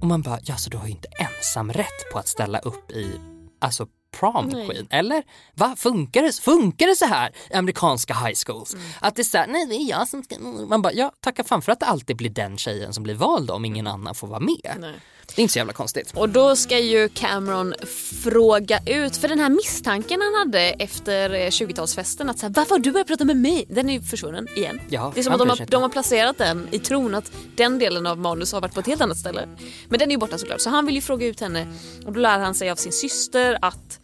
Och 0.00 0.06
man 0.06 0.22
bara, 0.22 0.38
ja 0.42 0.56
så 0.56 0.70
du 0.70 0.76
har 0.76 0.86
ju 0.86 0.92
inte 0.92 1.08
ensam 1.08 1.72
rätt 1.72 2.12
på 2.12 2.18
att 2.18 2.28
ställa 2.28 2.58
upp 2.58 2.90
i, 2.90 3.12
alltså 3.60 3.86
prom 4.10 4.48
Nej. 4.52 4.68
queen, 4.68 4.86
eller? 4.90 5.22
Va, 5.54 5.74
funkar 5.78 6.22
det, 6.22 6.32
funkar 6.32 6.86
det 6.86 6.96
så 6.96 7.04
här 7.04 7.32
i 7.50 7.54
amerikanska 7.54 8.14
high 8.14 8.34
schools? 8.46 8.76
Att 9.00 9.16
det 9.16 9.22
är 9.22 9.24
så 9.24 9.38
här, 9.38 9.46
nej 9.46 9.66
det 9.66 9.74
är 9.74 9.90
jag 9.90 10.08
som 10.08 10.22
ska, 10.22 10.38
man 10.68 10.82
bara, 10.82 10.92
ja 10.92 11.12
tacka 11.20 11.44
fan 11.44 11.62
för 11.62 11.72
att 11.72 11.80
det 11.80 11.86
alltid 11.86 12.16
blir 12.16 12.30
den 12.30 12.58
tjejen 12.58 12.92
som 12.92 13.02
blir 13.02 13.14
vald 13.14 13.50
om 13.50 13.64
ingen 13.64 13.86
annan 13.86 14.14
får 14.14 14.26
vara 14.26 14.40
med. 14.40 14.76
Nej. 14.78 14.94
Det 15.36 15.40
är 15.40 15.42
inte 15.42 15.52
så 15.52 15.58
jävla 15.58 15.72
konstigt. 15.72 16.12
Och 16.14 16.28
då 16.28 16.56
ska 16.56 16.78
ju 16.78 17.08
Cameron 17.08 17.74
fråga 18.22 18.80
ut, 18.86 19.16
för 19.16 19.28
den 19.28 19.38
här 19.38 19.48
misstanken 19.48 20.20
han 20.20 20.34
hade 20.34 20.60
efter 20.60 21.30
eh, 21.34 21.38
20-talsfesten 21.48 22.30
att 22.30 22.38
så 22.38 22.46
här, 22.46 22.52
varför 22.54 22.70
har 22.70 22.78
du 22.78 22.92
börjat 22.92 23.06
prata 23.06 23.24
med 23.24 23.36
mig? 23.36 23.64
Den 23.68 23.90
är 23.90 23.94
ju 23.94 24.02
försvunnen 24.02 24.48
igen. 24.56 24.80
Ja, 24.88 25.12
det 25.14 25.20
är 25.20 25.24
som 25.24 25.32
att 25.32 25.38
de 25.38 25.48
har, 25.48 25.66
de 25.66 25.82
har 25.82 25.88
placerat 25.88 26.38
den 26.38 26.68
i 26.70 26.78
tron 26.78 27.14
att 27.14 27.32
den 27.56 27.78
delen 27.78 28.06
av 28.06 28.18
manus 28.18 28.52
har 28.52 28.60
varit 28.60 28.74
på 28.74 28.80
ett 28.80 28.86
helt 28.86 29.00
annat 29.00 29.18
ställe. 29.18 29.48
Men 29.88 29.98
den 29.98 30.08
är 30.08 30.12
ju 30.12 30.18
borta 30.18 30.38
såklart 30.38 30.60
så 30.60 30.70
han 30.70 30.86
vill 30.86 30.94
ju 30.94 31.00
fråga 31.00 31.26
ut 31.26 31.40
henne 31.40 31.66
och 32.06 32.12
då 32.12 32.20
lär 32.20 32.38
han 32.38 32.54
sig 32.54 32.70
av 32.70 32.76
sin 32.76 32.92
syster 32.92 33.58
att 33.62 34.00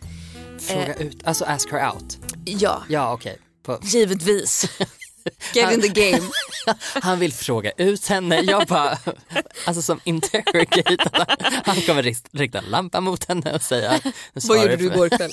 Fråga 0.59 0.95
ut, 0.95 1.17
alltså 1.25 1.45
ask 1.45 1.73
her 1.73 1.91
out. 1.93 2.19
ja, 2.45 2.83
Ja 2.89 3.13
okej. 3.13 3.39
På- 3.63 3.79
givetvis. 3.83 4.67
Get 5.55 5.73
in 5.73 5.81
the 5.81 6.11
game. 6.11 6.31
Han 7.03 7.19
vill 7.19 7.33
fråga 7.33 7.73
ut 7.77 8.07
henne, 8.07 8.41
jag 8.41 8.67
bara, 8.67 8.99
alltså 9.67 9.83
som 9.83 10.01
interrogator. 10.05 11.25
Han 11.67 11.77
kommer 11.77 12.03
rikta 12.33 12.59
en 12.59 12.65
lampa 12.65 13.01
mot 13.01 13.25
henne 13.25 13.53
och 13.53 13.63
säga, 13.63 14.01
Vad 14.33 14.59
gjorde 14.63 14.77
du 14.77 14.85
igår 14.85 15.09
kväll? 15.09 15.33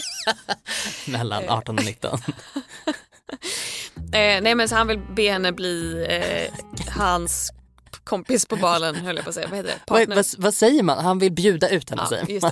Mellan 1.07 1.49
18 1.49 1.77
och 1.77 1.85
19. 1.85 2.19
Eh, 4.13 4.41
nej 4.41 4.55
men 4.55 4.69
så 4.69 4.75
han 4.75 4.87
vill 4.87 4.99
be 5.15 5.31
henne 5.31 5.51
bli 5.51 6.05
eh, 6.09 6.53
hans 6.95 7.51
kompis 8.03 8.45
på 8.45 8.55
balen 8.55 8.95
höll 8.95 9.15
jag 9.15 9.23
på 9.23 9.29
att 9.29 9.35
säga. 9.35 9.47
Vad 9.47 9.57
heter 9.57 9.69
det? 9.69 9.79
vad, 9.87 9.99
Partner. 9.99 10.15
vad, 10.15 10.25
vad 10.37 10.53
säger 10.53 10.83
man? 10.83 11.05
Han 11.05 11.19
vill 11.19 11.31
bjuda 11.31 11.69
ut 11.69 11.89
henne 11.89 12.01
Ja, 12.01 12.09
säger 12.09 12.29
just 12.29 12.41
man. 12.43 12.51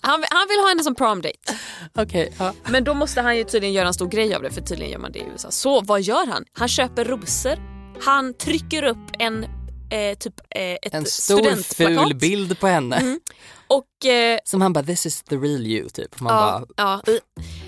Han, 0.00 0.24
han 0.30 0.48
vill 0.48 0.58
ha 0.58 0.68
henne 0.68 0.84
som 0.84 0.94
prom 0.94 1.22
date. 1.22 1.58
Okej, 1.94 2.32
ja. 2.38 2.54
Men 2.70 2.84
då 2.84 2.94
måste 2.94 3.20
han 3.20 3.36
ju 3.36 3.44
tydligen 3.44 3.72
göra 3.72 3.88
en 3.88 3.94
stor 3.94 4.08
grej 4.08 4.34
av 4.34 4.42
det 4.42 4.50
för 4.50 4.60
tydligen 4.60 4.92
gör 4.92 4.98
man 4.98 5.12
det 5.12 5.18
i 5.18 5.24
USA. 5.32 5.50
Så 5.50 5.80
vad 5.80 6.02
gör 6.02 6.26
han? 6.26 6.44
Han 6.52 6.68
köper 6.68 7.04
rosor. 7.04 7.58
Han 8.02 8.34
trycker 8.34 8.82
upp 8.82 9.10
en 9.18 9.44
eh, 9.90 10.18
typ 10.18 10.40
eh, 10.50 10.62
ett 10.82 10.94
En 10.94 11.04
stor 11.06 11.74
ful 11.74 12.14
bild 12.16 12.60
på 12.60 12.66
henne. 12.66 12.96
Mm. 12.96 13.20
Och, 13.66 14.06
eh, 14.06 14.38
Som 14.44 14.60
han 14.60 14.72
bara, 14.72 14.84
this 14.84 15.06
is 15.06 15.22
the 15.22 15.36
real 15.36 15.66
you 15.66 15.88
typ. 15.88 16.20
Man 16.20 16.34
ja, 16.34 16.64
bara, 16.76 17.00
ja, 17.06 17.18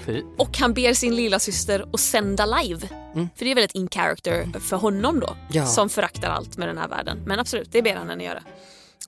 fy. 0.07 0.23
och 0.39 0.59
han 0.59 0.75
ber 0.75 0.95
sin 0.95 1.17
lilla 1.17 1.39
syster 1.39 1.85
att 1.93 2.01
sända 2.01 2.47
live. 2.47 2.89
Mm. 3.15 3.29
För 3.37 3.45
det 3.45 3.51
är 3.51 3.55
väldigt 3.55 3.75
in 3.75 3.89
character 3.89 4.61
för 4.61 4.77
honom 4.77 5.21
då. 5.21 5.37
Ja. 5.51 5.67
Som 5.67 5.89
föraktar 5.89 6.31
allt 6.31 6.57
med 6.57 6.69
den 6.69 6.79
här 6.79 6.89
världen. 6.89 7.23
Men 7.27 7.39
absolut, 7.39 7.73
det 7.73 7.83
ber 7.83 7.95
han 7.95 8.09
henne 8.09 8.25
göra. 8.25 8.43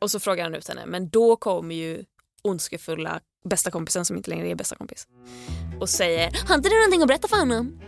Och 0.01 0.11
så 0.11 0.21
frågar 0.21 0.45
han 0.45 0.55
ut 0.55 0.69
henne. 0.69 0.87
Men 0.87 1.09
då 1.09 1.37
kommer 1.37 1.75
ju 1.75 2.05
ondskefulla 2.45 3.21
bästa 3.49 3.71
kompisen 3.71 4.05
som 4.05 4.17
inte 4.17 4.31
längre 4.31 4.49
är 4.49 4.55
bästa 4.55 4.77
kompis. 4.77 5.07
Och 5.81 5.89
säger, 5.89 6.49
har 6.49 6.55
inte 6.55 6.69
du 6.69 6.75
någonting 6.75 7.03
att 7.03 7.09
berätta 7.09 7.29
för 7.29 7.37
honom? 7.37 7.81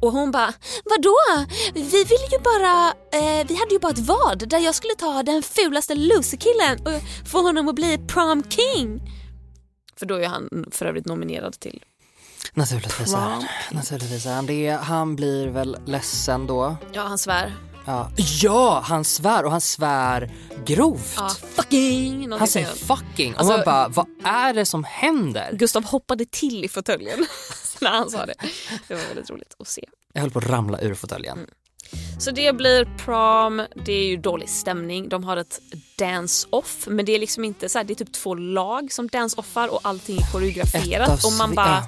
Och 0.00 0.12
hon 0.12 0.30
bara, 0.30 0.52
vadå? 0.84 1.46
Vi 1.74 2.04
ville 2.04 2.26
ju 2.30 2.38
bara, 2.38 2.88
eh, 3.12 3.46
vi 3.48 3.54
hade 3.54 3.72
ju 3.72 3.78
bara 3.78 3.92
ett 3.92 3.98
vad 3.98 4.48
där 4.48 4.58
jag 4.58 4.74
skulle 4.74 4.94
ta 4.94 5.22
den 5.22 5.42
fulaste 5.42 5.94
loserkillen 5.94 6.86
och 6.86 7.28
få 7.28 7.42
honom 7.42 7.68
att 7.68 7.74
bli 7.74 7.98
prom 8.08 8.42
king. 8.50 9.00
För 9.96 10.06
då 10.06 10.14
är 10.14 10.26
han 10.26 10.66
för 10.70 10.86
övrigt 10.86 11.06
nominerad 11.06 11.60
till 11.60 11.84
Naturligtvis 12.54 13.12
är 13.14 13.16
han. 13.16 13.44
Naturligtvis 13.70 14.26
är 14.26 14.34
han 14.34 14.46
det. 14.46 14.70
Han 14.70 15.16
blir 15.16 15.48
väl 15.48 15.76
ledsen 15.86 16.46
då. 16.46 16.76
Ja, 16.92 17.02
han 17.02 17.18
svär. 17.18 17.69
Ja, 17.86 18.10
ja 18.42 18.80
han 18.84 19.04
svär 19.04 19.44
och 19.44 19.50
han 19.50 19.60
svär 19.60 20.30
grovt. 20.66 21.14
Ja, 21.16 21.28
fucking! 21.54 22.32
Han 22.32 22.48
säger 22.48 22.66
fucking 22.66 23.34
och 23.34 23.40
Alltså- 23.40 23.56
man 23.56 23.64
bara, 23.64 23.88
vad 23.88 24.06
är 24.24 24.54
det 24.54 24.66
som 24.66 24.84
händer? 24.84 25.50
Gustav 25.52 25.84
hoppade 25.84 26.24
till 26.24 26.64
i 26.64 26.68
fåtöljen 26.68 27.26
när 27.80 27.90
han 27.90 28.10
sa 28.10 28.26
det. 28.26 28.34
Det 28.88 28.94
var 28.94 29.02
väldigt 29.02 29.30
roligt 29.30 29.54
att 29.58 29.68
se. 29.68 29.84
Jag 30.12 30.20
höll 30.20 30.30
på 30.30 30.38
att 30.38 30.46
ramla 30.46 30.80
ur 30.80 30.94
fåtöljen. 30.94 31.38
Mm. 31.38 31.50
Så 32.18 32.30
det 32.30 32.56
blir 32.56 32.88
prom, 33.04 33.66
det 33.84 33.92
är 33.92 34.04
ju 34.04 34.16
dålig 34.16 34.48
stämning. 34.48 35.08
De 35.08 35.24
har 35.24 35.36
ett 35.36 35.60
dance-off 35.98 36.86
men 36.90 37.04
det 37.04 37.14
är 37.14 37.18
liksom 37.18 37.44
inte 37.44 37.68
så 37.68 37.78
här, 37.78 37.84
det 37.84 37.92
är 37.92 37.94
typ 37.94 38.12
två 38.12 38.34
lag 38.34 38.92
som 38.92 39.08
dance-offar 39.08 39.68
och 39.68 39.80
allting 39.82 40.18
är 40.18 40.32
koreograferat 40.32 41.24
och 41.24 41.32
man 41.32 41.54
bara 41.54 41.82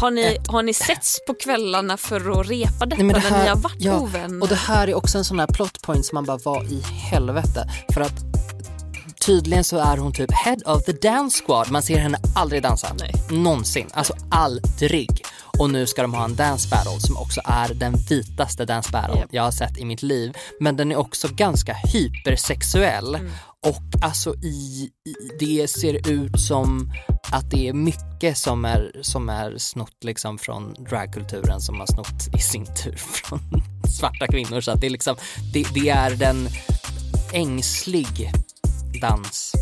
har 0.00 0.10
ni, 0.10 0.38
har 0.48 0.62
ni 0.62 0.74
setts 0.74 1.18
på 1.26 1.34
kvällarna 1.34 1.96
för 1.96 2.40
att 2.40 2.50
repa 2.50 2.86
detta 2.86 3.02
Nej, 3.02 3.14
det 3.14 3.20
när 3.20 3.30
ni 3.30 3.36
här, 3.36 3.48
har 3.48 3.56
varit 3.56 3.76
ja, 3.78 4.00
ovänner? 4.00 4.42
och 4.42 4.48
det 4.48 4.54
här 4.54 4.88
är 4.88 4.94
också 4.94 5.18
en 5.18 5.24
sån 5.24 5.38
här 5.38 5.46
plot 5.46 5.82
point 5.82 6.06
som 6.06 6.16
man 6.16 6.24
bara, 6.24 6.38
vad 6.44 6.64
i 6.72 6.80
helvete? 6.80 7.70
För 7.94 8.00
att 8.00 8.36
tydligen 9.26 9.64
så 9.64 9.78
är 9.78 9.96
hon 9.96 10.12
typ 10.12 10.32
head 10.32 10.56
of 10.66 10.84
the 10.84 10.92
dance 10.92 11.44
squad. 11.44 11.70
Man 11.70 11.82
ser 11.82 11.98
henne 11.98 12.18
aldrig 12.34 12.62
dansa. 12.62 12.96
Nej. 13.00 13.14
Någonsin. 13.30 13.86
Alltså 13.92 14.14
aldrig. 14.30 15.22
Och 15.58 15.70
nu 15.70 15.86
ska 15.86 16.02
de 16.02 16.14
ha 16.14 16.24
en 16.24 16.36
dance 16.36 16.68
battle 16.68 17.00
som 17.00 17.16
också 17.16 17.40
är 17.44 17.74
den 17.74 17.94
vitaste 18.08 18.64
dance 18.64 18.90
battle 18.92 19.18
Japp. 19.18 19.28
jag 19.32 19.42
har 19.42 19.50
sett 19.50 19.78
i 19.78 19.84
mitt 19.84 20.02
liv. 20.02 20.36
Men 20.60 20.76
den 20.76 20.92
är 20.92 20.96
också 20.96 21.28
ganska 21.30 21.72
hypersexuell. 21.72 23.14
Mm. 23.14 23.30
Och 23.66 24.02
alltså 24.02 24.34
i, 24.34 24.90
i, 25.08 25.14
det 25.40 25.70
ser 25.70 26.10
ut 26.10 26.40
som 26.40 26.92
att 27.32 27.50
det 27.50 27.68
är 27.68 27.72
mycket 27.72 28.38
som 28.38 28.64
är, 28.64 28.92
som 29.00 29.28
är 29.28 29.58
snott 29.58 30.04
liksom 30.04 30.38
från 30.38 30.74
dragkulturen 30.74 31.60
som 31.60 31.78
har 31.78 31.86
snott 31.86 32.34
i 32.36 32.38
sin 32.38 32.66
tur 32.66 32.96
från 32.96 33.40
svarta 33.98 34.26
kvinnor. 34.26 34.60
Så 34.60 34.70
att 34.70 34.80
det 34.80 34.86
är 34.86 34.90
liksom, 34.90 35.16
det, 35.52 35.66
det 35.74 35.88
är 35.88 36.10
den 36.10 36.48
ängslig 37.32 38.32
dans 39.00 39.52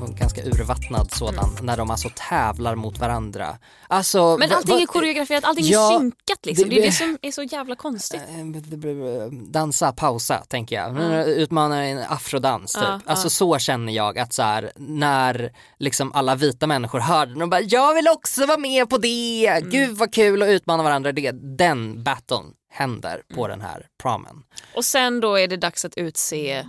ganska 0.00 0.42
urvattnad 0.42 1.12
sådan 1.12 1.56
när 1.62 1.76
de 1.76 1.90
alltså 1.90 2.08
tävlar 2.28 2.74
mot 2.74 2.98
varandra. 2.98 3.58
Alltså, 3.88 4.36
men 4.38 4.52
allting 4.52 4.82
är 4.82 4.86
koreograferat, 4.86 5.44
allting 5.44 5.64
Ja, 5.66 5.94
är 5.94 5.98
synkat 5.98 6.46
liksom. 6.46 6.68
Det, 6.68 6.74
det- 6.74 6.82
är 6.82 6.86
det 6.86 6.92
som 6.92 7.18
är 7.22 7.30
så 7.32 7.42
jävla 7.42 7.76
konstigt. 7.76 8.20
Eh, 8.28 9.26
dansa, 9.50 9.92
pausa 9.92 10.44
tänker 10.48 10.76
jag. 10.76 11.28
Utmanar 11.28 11.82
en 11.82 11.98
afrodans 12.08 12.72
typ. 12.72 12.82
Ja, 12.82 13.00
alltså 13.06 13.26
ja. 13.26 13.30
så 13.30 13.58
känner 13.58 13.92
jag 13.92 14.18
att 14.18 14.32
så 14.32 14.42
här, 14.42 14.72
när 14.76 15.52
liksom 15.78 16.12
alla 16.12 16.34
vita 16.34 16.66
människor 16.66 17.00
hör 17.00 17.26
den 17.26 17.42
och 17.42 17.48
bara 17.48 17.60
jag 17.60 17.94
vill 17.94 18.08
också 18.08 18.46
vara 18.46 18.58
med 18.58 18.90
på 18.90 18.98
det, 18.98 19.46
Mm. 19.46 19.70
gud 19.70 19.96
vad 19.96 20.12
kul 20.14 20.42
att 20.42 20.48
utmana 20.48 20.82
varandra. 20.82 21.12
Det, 21.12 21.30
den 21.58 22.02
battlen 22.04 22.44
händer 22.70 23.22
på 23.34 23.44
Mm. 23.44 23.58
den 23.58 23.68
här 23.68 23.86
promen. 24.02 24.42
Och 24.76 24.84
sen 24.84 25.20
då 25.20 25.38
är 25.38 25.48
det 25.48 25.56
dags 25.56 25.84
att 25.84 25.94
utse 25.96 26.64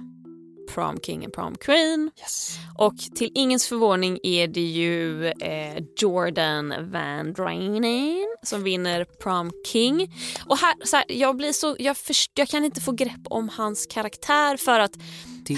prom 0.67 0.99
king 0.99 1.27
och 1.27 1.33
prom 1.33 1.55
queen. 1.55 2.11
Yes. 2.19 2.57
Och 2.77 2.97
till 3.15 3.31
ingens 3.35 3.67
förvåning 3.67 4.19
är 4.23 4.47
det 4.47 4.61
ju 4.61 5.27
eh, 5.27 5.83
Jordan 5.97 6.73
Van 6.91 7.33
Drainen 7.33 8.37
som 8.43 8.63
vinner 8.63 9.05
prom 9.05 9.51
king. 9.65 10.13
Och 10.45 10.57
här, 10.57 10.75
så 10.85 10.95
här, 10.95 11.05
jag, 11.09 11.35
blir 11.35 11.51
så, 11.51 11.75
jag, 11.79 11.97
först, 11.97 12.31
jag 12.33 12.47
kan 12.47 12.65
inte 12.65 12.81
få 12.81 12.91
grepp 12.91 13.21
om 13.29 13.49
hans 13.49 13.85
karaktär 13.85 14.57
för 14.57 14.79
att 14.79 14.91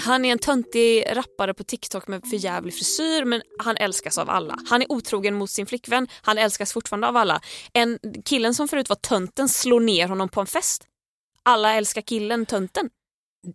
han 0.04 0.24
är 0.24 0.32
en 0.32 0.38
töntig 0.38 1.04
rappare 1.16 1.54
på 1.54 1.64
TikTok 1.64 2.08
med 2.08 2.22
för 2.30 2.36
jävlig 2.36 2.74
frisyr 2.74 3.24
men 3.24 3.42
han 3.58 3.76
älskas 3.76 4.18
av 4.18 4.30
alla. 4.30 4.58
Han 4.70 4.82
är 4.82 4.92
otrogen 4.92 5.34
mot 5.34 5.50
sin 5.50 5.66
flickvän, 5.66 6.08
han 6.22 6.38
älskas 6.38 6.72
fortfarande 6.72 7.08
av 7.08 7.16
alla. 7.16 7.40
En 7.72 7.98
killen 8.24 8.54
som 8.54 8.68
förut 8.68 8.88
var 8.88 8.96
tönten 8.96 9.48
slår 9.48 9.80
ner 9.80 10.08
honom 10.08 10.28
på 10.28 10.40
en 10.40 10.46
fest. 10.46 10.84
Alla 11.42 11.74
älskar 11.74 12.00
killen, 12.00 12.46
tönten. 12.46 12.90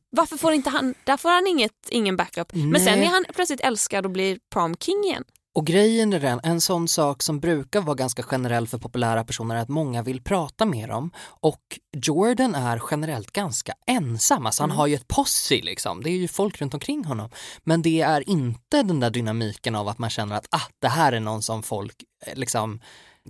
Varför 0.09 0.37
får 0.37 0.53
inte 0.53 0.69
han, 0.69 0.93
där 1.03 1.17
får 1.17 1.29
han 1.29 1.47
inget, 1.47 1.89
ingen 1.89 2.15
backup. 2.15 2.53
Men 2.53 2.81
sen 2.81 3.03
är 3.03 3.07
han 3.07 3.25
plötsligt 3.33 3.61
älskad 3.61 4.05
och 4.05 4.11
blir 4.11 4.39
prom 4.53 4.75
king 4.75 5.03
igen. 5.03 5.23
Och 5.55 5.65
grejen 5.65 6.13
är 6.13 6.19
den, 6.19 6.39
en 6.43 6.61
sån 6.61 6.87
sak 6.87 7.23
som 7.23 7.39
brukar 7.39 7.81
vara 7.81 7.95
ganska 7.95 8.23
generell 8.23 8.67
för 8.67 8.77
populära 8.77 9.23
personer 9.23 9.55
är 9.55 9.59
att 9.59 9.69
många 9.69 10.01
vill 10.01 10.23
prata 10.23 10.65
med 10.65 10.89
dem 10.89 11.11
och 11.25 11.79
Jordan 12.05 12.55
är 12.55 12.81
generellt 12.91 13.31
ganska 13.31 13.73
ensam, 13.87 14.45
alltså 14.45 14.63
han 14.63 14.71
har 14.71 14.87
ju 14.87 14.95
ett 14.95 15.07
posse 15.07 15.61
liksom, 15.63 16.03
det 16.03 16.09
är 16.09 16.17
ju 16.17 16.27
folk 16.27 16.61
runt 16.61 16.73
omkring 16.73 17.05
honom. 17.05 17.29
Men 17.63 17.81
det 17.81 18.01
är 18.01 18.29
inte 18.29 18.83
den 18.83 18.99
där 18.99 19.09
dynamiken 19.09 19.75
av 19.75 19.87
att 19.87 19.99
man 19.99 20.09
känner 20.09 20.35
att 20.35 20.47
ah, 20.51 20.67
det 20.79 20.87
här 20.87 21.11
är 21.11 21.19
någon 21.19 21.41
som 21.41 21.63
folk 21.63 22.03
eh, 22.25 22.35
liksom 22.35 22.79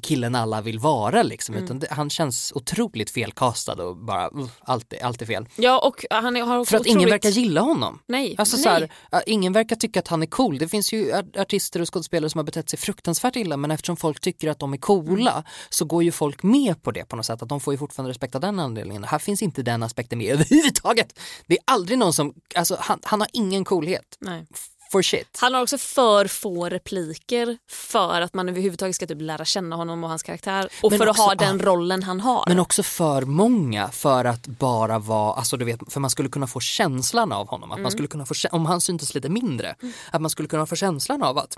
killen 0.01 0.35
alla 0.35 0.61
vill 0.61 0.79
vara 0.79 1.23
liksom, 1.23 1.55
utan 1.55 1.79
det, 1.79 1.87
han 1.91 2.09
känns 2.09 2.51
otroligt 2.55 3.09
felkastad 3.11 3.73
och 3.83 3.97
bara 3.97 4.29
uh, 4.29 4.47
allt, 4.59 4.93
är- 4.93 5.03
allt 5.05 5.21
är 5.21 5.25
fel. 5.25 5.45
Ja 5.55 5.79
och 5.87 6.05
han 6.09 6.35
är- 6.37 6.41
har 6.41 6.57
också 6.57 6.69
För 6.69 6.77
att 6.77 6.81
otroligt... 6.81 6.95
ingen 6.97 7.09
verkar 7.09 7.29
gilla 7.29 7.61
honom. 7.61 7.99
Nej, 8.07 8.35
Alltså 8.37 8.55
nej. 8.55 8.63
så 8.63 8.69
här, 8.69 8.91
ja, 9.11 9.21
ingen 9.21 9.53
verkar 9.53 9.75
tycka 9.75 9.99
att 9.99 10.07
han 10.07 10.21
är 10.21 10.27
cool. 10.27 10.57
Det 10.57 10.67
finns 10.67 10.93
ju 10.93 11.11
ar- 11.13 11.39
artister 11.41 11.81
och 11.81 11.93
skådespelare 11.93 12.29
som 12.29 12.39
har 12.39 12.43
betett 12.45 12.69
sig 12.69 12.79
fruktansvärt 12.79 13.35
illa 13.35 13.57
men 13.57 13.71
eftersom 13.71 13.97
folk 13.97 14.19
tycker 14.19 14.49
att 14.49 14.59
de 14.59 14.73
är 14.73 14.77
coola 14.77 15.31
Mm. 15.31 15.43
så 15.69 15.85
går 15.85 16.03
ju 16.03 16.11
folk 16.11 16.43
med 16.43 16.83
på 16.83 16.91
det 16.91 17.05
på 17.05 17.15
något 17.15 17.25
sätt. 17.25 17.41
Att 17.41 17.49
de 17.49 17.59
får 17.59 17.73
ju 17.73 17.77
fortfarande 17.77 18.09
respekt 18.09 18.35
av 18.35 18.41
den 18.41 18.59
anledningen. 18.59 19.03
Här 19.03 19.19
finns 19.19 19.41
inte 19.41 19.61
den 19.63 19.83
aspekten 19.83 20.17
med 20.17 20.31
överhuvudtaget. 20.33 21.19
Det 21.47 21.53
är 21.53 21.59
aldrig 21.65 21.97
någon 21.99 22.13
som, 22.13 22.33
alltså 22.55 22.77
han, 22.79 22.99
han 23.03 23.21
har 23.21 23.29
ingen 23.33 23.65
coolhet. 23.65 24.17
nej. 24.19 24.45
For 24.93 25.01
shit. 25.01 25.37
Han 25.41 25.53
har 25.53 25.61
också 25.61 25.77
för 25.77 26.27
få 26.27 26.69
repliker 26.69 27.57
för 27.69 28.21
att 28.21 28.33
man 28.33 28.49
överhuvudtaget 28.49 28.95
ska 28.95 29.07
typ 29.07 29.21
lära 29.21 29.45
känna 29.45 29.75
honom 29.75 30.03
och 30.03 30.09
hans 30.09 30.23
karaktär 30.23 30.69
och 30.83 30.91
Men 30.91 30.99
för 30.99 31.09
också- 31.09 31.21
att 31.23 31.27
ha 31.27 31.35
den 31.47 31.59
rollen 31.59 32.03
han 32.03 32.19
har. 32.19 32.43
Men 32.47 32.59
också 32.59 32.83
för 32.83 33.21
många 33.21 33.87
för 33.91 34.25
att 34.25 34.47
bara 34.47 34.99
vara, 34.99 35.33
alltså 35.33 35.57
du 35.57 35.65
vet, 35.65 35.93
för 35.93 35.99
man 35.99 36.09
skulle 36.09 36.29
kunna 36.29 36.47
få 36.47 36.59
känslan 36.59 37.31
av 37.31 37.47
honom. 37.47 37.71
Att 37.71 37.79
man 37.79 37.91
skulle 37.91 38.07
kunna 38.07 38.25
få, 38.25 38.33
om 38.51 38.65
han 38.65 38.81
syntes 38.81 39.15
lite 39.15 39.29
mindre, 39.29 39.75
att 40.11 40.21
man 40.21 40.29
skulle 40.29 40.47
kunna 40.47 40.65
få 40.65 40.75
känslan 40.75 41.23
av 41.23 41.37
att 41.37 41.57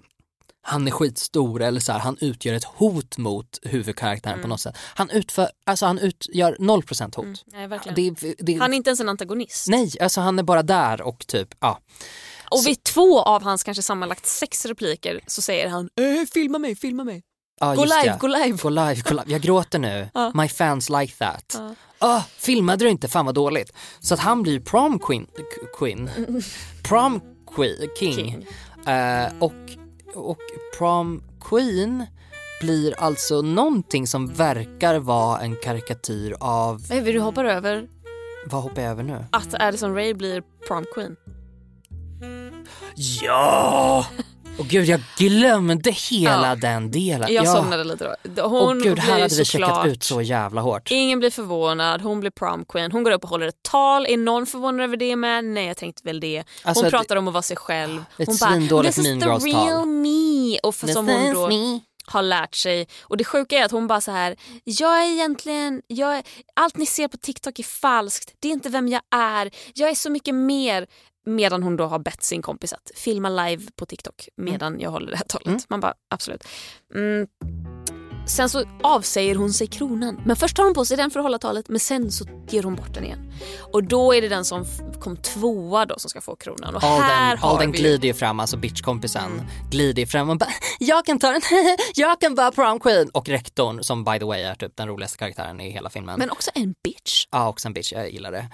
han 0.68 0.88
är 0.88 0.92
skitstor 0.92 1.62
eller 1.62 1.80
så 1.80 1.92
här, 1.92 2.00
han 2.00 2.18
utgör 2.22 2.54
ett 2.54 2.64
hot 2.64 3.18
mot 3.18 3.60
huvudkaraktären 3.64 4.42
på 4.42 4.48
något 4.48 4.62
sätt. 4.62 4.78
Han, 4.96 5.10
utför, 5.10 5.50
alltså 5.66 5.86
han 5.86 6.00
utgör 6.00 6.56
0% 6.60 7.16
hot. 7.16 7.44
nej, 7.46 7.68
verkligen. 7.68 8.16
Det, 8.16 8.36
det, 8.40 8.54
Han 8.54 8.74
är 8.74 8.78
inte 8.78 8.90
ens 8.90 9.00
en 9.00 9.10
antagonist. 9.10 9.68
Nej, 9.68 9.92
alltså 10.02 10.22
han 10.22 10.40
är 10.40 10.44
bara 10.44 10.64
där 10.64 11.02
och 11.02 11.28
typ, 11.28 11.56
ja. 11.60 11.80
Och 12.52 12.66
vid 12.66 12.84
två 12.84 13.22
av 13.22 13.44
hans 13.44 13.64
kanske 13.64 13.84
sammanlagt 13.84 14.26
sex 14.26 14.66
repliker 14.66 15.20
så 15.28 15.42
säger 15.42 15.70
han 15.70 15.90
äh, 16.00 16.26
filma 16.34 16.58
mig, 16.60 16.76
filma 16.76 17.04
mig. 17.04 17.24
ja 17.62 17.76
Gå 17.76 17.86
live, 17.86 18.18
gå 18.20 18.28
live. 18.28 18.58
Gå 18.62 18.70
live, 18.70 19.02
gå 19.02 19.14
live. 19.14 19.24
Jag 19.26 19.42
gråter 19.42 19.80
nu. 19.80 20.10
Ja. 20.14 20.32
My 20.34 20.48
fans 20.48 20.90
like 20.90 21.14
that. 21.16 21.56
Ja. 21.60 21.76
Ah, 22.00 22.22
filmade 22.38 22.86
du 22.86 22.90
inte? 22.90 23.08
Fan 23.08 23.26
vad 23.26 23.36
dåligt. 23.36 23.74
Så 24.00 24.14
att 24.14 24.20
han 24.20 24.42
blir 24.44 24.60
prom 24.60 25.00
queen, 25.00 25.28
queen. 25.80 26.10
prom 26.84 27.22
queen, 27.56 27.90
king. 28.00 28.14
King. 28.16 28.48
Eh, 28.94 29.28
och, 29.40 29.54
och 30.16 30.40
prom 30.78 31.24
queen 31.42 32.06
blir 32.62 33.00
alltså 33.00 33.42
någonting 33.42 34.08
som 34.08 34.34
verkar 34.34 35.00
vara 35.00 35.40
en 35.40 35.56
karikatyr 35.64 36.36
av, 36.40 36.82
Nej, 36.90 37.02
du 37.02 37.20
hoppar 37.20 37.46
över 37.46 37.88
vad 38.46 38.64
hoppar 38.64 38.82
jag 38.82 38.92
över 38.92 39.04
nu? 39.04 39.26
att 39.32 39.54
Addison 39.62 39.96
Ray 39.96 40.14
blir 40.14 40.44
prom 40.68 40.86
queen. 40.94 41.16
Ja! 42.96 44.06
Och 44.60 44.66
gud 44.66 44.86
jag 44.86 45.00
glömde 45.18 45.92
hela 45.92 46.48
Ja. 46.48 46.56
den 46.56 46.92
delen. 46.92 47.34
Jag 47.34 47.46
ja. 47.46 47.54
somnade 47.54 47.84
lite 47.84 48.16
då. 48.24 48.44
Och 48.44 48.50
Hon 48.50 48.80
gud 48.82 49.00
här 49.00 49.22
hade 49.22 49.36
vi 49.36 49.46
checkat 49.46 49.86
ut 49.86 50.04
så 50.04 50.22
jävla 50.22 50.62
hårt. 50.62 50.92
Ingen 50.92 51.20
blir 51.20 51.32
förvånad, 51.32 52.02
hon 52.02 52.20
blir 52.20 52.32
prom 52.32 52.66
queen. 52.66 52.92
Hon 52.92 53.04
går 53.04 53.12
upp 53.12 53.24
och 53.24 53.30
håller 53.30 53.48
ett 53.48 53.64
tal. 53.64 54.06
Är 54.06 54.18
någon 54.18 54.46
förvånad 54.46 54.82
över 54.84 54.98
det 54.98 55.16
med? 55.16 55.46
Nej 55.46 55.68
jag 55.68 55.78
tänkte 55.78 56.02
väl 56.06 56.20
det. 56.20 56.38
Hon 56.38 56.70
Alltså, 56.70 56.90
pratar 56.90 57.16
om 57.16 57.28
att 57.28 57.34
vara 57.34 57.42
sig 57.42 57.58
själv. 57.58 58.06
Ett 58.18 58.28
Hon 58.28 58.38
bara 58.42 58.52
svindåligt 58.52 58.96
“This 58.96 59.06
is 59.08 59.20
the 59.20 59.26
Girls-tal." 59.26 59.68
real 59.68 59.86
me” 59.86 60.60
och 60.64 60.76
för 60.76 60.88
som 60.88 61.08
hon 61.08 61.34
då 61.34 61.50
har 62.08 62.22
lärt 62.22 62.56
sig. 62.56 62.88
Och 63.02 63.18
det 63.18 63.24
sjuka 63.24 63.58
är 63.58 63.66
att 63.66 63.72
hon 63.72 63.88
bara 63.88 64.02
så 64.02 64.12
här, 64.12 64.36
jag 64.64 65.04
är 65.04 65.12
egentligen, 65.14 65.82
jag 65.88 66.18
är, 66.18 66.24
allt 66.56 66.78
ni 66.78 66.86
ser 66.86 67.08
på 67.08 67.18
TikTok 67.18 67.60
är 67.60 67.64
falskt, 67.64 68.34
det 68.40 68.48
är 68.48 68.52
inte 68.52 68.70
vem 68.70 68.88
jag 68.88 69.02
är, 69.16 69.52
jag 69.74 69.90
är 69.90 69.96
så 69.96 70.10
mycket 70.10 70.36
mer. 70.36 70.88
Medan 71.26 71.64
hon 71.64 71.78
då 71.78 71.86
har 71.86 72.00
bett 72.00 72.24
sin 72.24 72.42
kompis 72.42 72.74
att 72.74 72.92
filma 72.96 73.30
live 73.30 73.64
på 73.76 73.86
TikTok 73.86 74.30
medan 74.36 74.80
jag 74.80 74.90
håller 74.90 75.12
det 75.12 75.18
här 75.18 75.26
talet. 75.26 75.48
Mm. 75.48 75.60
Man 75.70 75.80
bara 75.80 75.94
absolut. 76.10 76.48
Mm. 76.96 77.28
Sen 78.28 78.50
så 78.50 78.64
avsäger 78.84 79.36
hon 79.36 79.54
sig 79.54 79.68
kronan. 79.68 80.22
Men 80.26 80.36
först 80.36 80.56
tar 80.56 80.64
hon 80.64 80.74
på 80.74 80.86
sig 80.86 80.98
den 80.98 81.12
för 81.12 81.20
att 81.20 81.24
hålla 81.24 81.38
talet 81.38 81.70
men 81.70 81.80
sen 81.80 82.12
så 82.12 82.26
ger 82.50 82.64
hon 82.64 82.76
bort 82.76 82.94
den 82.94 83.06
igen. 83.06 83.34
Och 83.74 83.84
då 83.84 84.14
är 84.14 84.22
det 84.22 84.28
den 84.28 84.46
som 84.46 84.66
kom 85.00 85.18
tvåa 85.18 85.86
då 85.86 86.00
som 86.00 86.10
ska 86.10 86.22
få 86.22 86.36
kronan. 86.36 86.76
Och 86.76 86.84
All 86.84 87.02
här 87.02 87.30
den, 87.30 87.38
har 87.38 87.50
all 87.50 87.60
den 87.60 87.72
vi 87.72 87.78
glider 87.78 88.08
ju 88.08 88.14
fram, 88.14 88.40
alltså 88.40 88.58
bitchkompisen 88.58 89.42
glider 89.72 90.02
ju 90.02 90.08
fram 90.08 90.30
och 90.30 90.38
bara 90.38 90.50
jag 90.80 91.06
kan 91.06 91.20
ta 91.20 91.32
den, 91.32 91.42
jag 91.96 92.22
kan 92.22 92.36
vara 92.36 92.52
prom 92.52 92.80
queen 92.80 93.10
och 93.10 93.30
rektorn 93.30 93.84
som 93.84 94.04
by 94.04 94.20
the 94.20 94.26
way 94.26 94.42
är 94.42 94.56
typ 94.56 94.76
den 94.76 94.88
roligaste 94.88 95.18
karaktären 95.18 95.62
i 95.62 95.70
hela 95.70 95.90
filmen. 95.90 96.20
Men 96.20 96.32
också 96.32 96.52
en 96.54 96.76
bitch. 96.84 97.26
Ja, 97.32 97.48
också 97.48 97.68
en 97.68 97.74
bitch, 97.74 97.94
jag 97.94 98.12
gillar 98.12 98.32
det. 98.32 98.48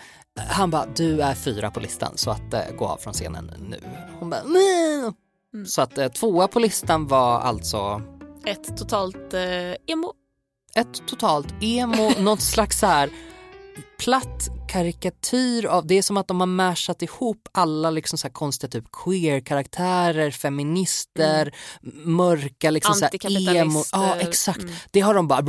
Han 0.49 0.71
bara, 0.71 0.85
du 0.95 1.21
är 1.21 1.33
fyra 1.33 1.71
på 1.71 1.79
listan 1.79 2.11
så 2.15 2.31
att 2.31 2.53
eh, 2.53 2.61
gå 2.77 2.87
av 2.87 2.97
från 2.97 3.13
scenen 3.13 3.51
nu. 3.69 3.79
Hon 4.19 4.29
bara. 4.29 4.41
Mm. 4.41 5.65
Så 5.65 5.81
att 5.81 5.97
eh, 5.97 6.07
tvåa 6.07 6.47
på 6.47 6.59
listan 6.59 7.07
var 7.07 7.39
alltså 7.39 8.01
Ett 8.45 8.77
totalt 8.77 9.33
eh, 9.33 9.41
emo. 9.87 10.13
ett 10.75 11.07
totalt 11.07 11.47
emo, 11.61 12.09
något 12.19 12.41
slags 12.41 12.79
så 12.79 12.85
här 12.85 13.09
platt 13.99 14.49
karikatyr 14.71 15.65
av, 15.65 15.87
det 15.87 15.95
är 15.97 16.01
som 16.01 16.17
att 16.17 16.27
de 16.27 16.39
har 16.39 16.47
mashat 16.47 17.01
ihop 17.01 17.47
alla 17.51 17.89
liksom 17.89 18.17
så 18.17 18.27
här 18.27 18.33
konstiga 18.33 18.69
typ 18.71 18.85
queer-karaktärer, 18.91 20.31
feminister, 20.31 21.55
mörka 22.05 22.71
liksom 22.71 22.95
så 22.95 23.05
här 23.05 23.55
emo. 23.55 23.83
Ja 23.91 24.15
exakt, 24.15 24.61
Mm. 24.61 24.73
det 24.91 24.99
har 24.99 25.13
de 25.13 25.27
bara 25.27 25.41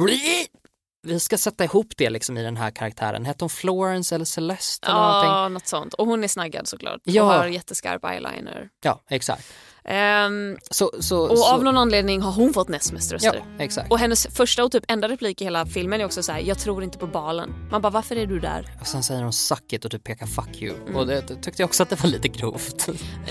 vi 1.06 1.20
ska 1.20 1.38
sätta 1.38 1.64
ihop 1.64 1.86
det 1.96 2.10
liksom 2.10 2.38
i 2.38 2.42
den 2.42 2.56
här 2.56 2.70
karaktären. 2.70 3.24
Hette 3.24 3.44
hon 3.44 3.50
Florence 3.50 4.14
eller 4.14 4.24
Celeste 4.24 4.86
eller 4.86 5.00
någonting? 5.00 5.30
Ja, 5.30 5.48
något 5.48 5.66
sånt. 5.66 5.94
Och 5.94 6.06
hon 6.06 6.24
är 6.24 6.28
snaggad 6.28 6.68
såklart. 6.68 7.00
Ja. 7.04 7.22
Och 7.22 7.28
har 7.28 7.46
jätteskarp 7.46 8.04
eyeliner. 8.04 8.68
Ja, 8.82 9.02
exakt. 9.08 9.52
Ehm, 9.84 10.56
Så, 10.70 10.90
så, 11.00 11.20
och 11.20 11.38
så, 11.38 11.52
av 11.54 11.64
någon 11.64 11.76
anledning 11.78 12.22
har 12.22 12.32
hon 12.32 12.52
fått 12.52 12.68
näst 12.68 12.92
mest 12.92 13.12
röster. 13.12 13.44
Ja, 13.58 13.64
exakt. 13.64 13.90
Och 13.90 13.98
hennes 13.98 14.26
första 14.26 14.64
och 14.64 14.72
typ 14.72 14.84
enda 14.88 15.08
replik 15.08 15.40
i 15.40 15.44
hela 15.44 15.66
filmen 15.66 16.00
är 16.00 16.04
också 16.04 16.22
så 16.22 16.32
här: 16.32 16.40
jag 16.40 16.58
tror 16.58 16.84
inte 16.84 16.98
på 16.98 17.06
balen. 17.06 17.54
Man 17.70 17.82
bara, 17.82 17.90
varför 17.90 18.16
är 18.16 18.26
du 18.26 18.40
där? 18.40 18.76
Och 18.80 18.86
sen 18.86 19.02
säger 19.02 19.22
hon 19.22 19.32
suck 19.32 19.72
it 19.72 19.84
och 19.84 19.90
typ 19.90 20.04
pekar 20.04 20.26
fuck 20.26 20.62
you. 20.62 20.76
Mm. 20.82 20.96
Och 20.96 21.06
det, 21.06 21.24
det 21.28 21.34
tyckte 21.34 21.62
jag 21.62 21.68
också 21.68 21.82
att 21.82 21.90
det 21.90 22.02
var 22.02 22.10
lite 22.10 22.28
grovt. 22.28 22.88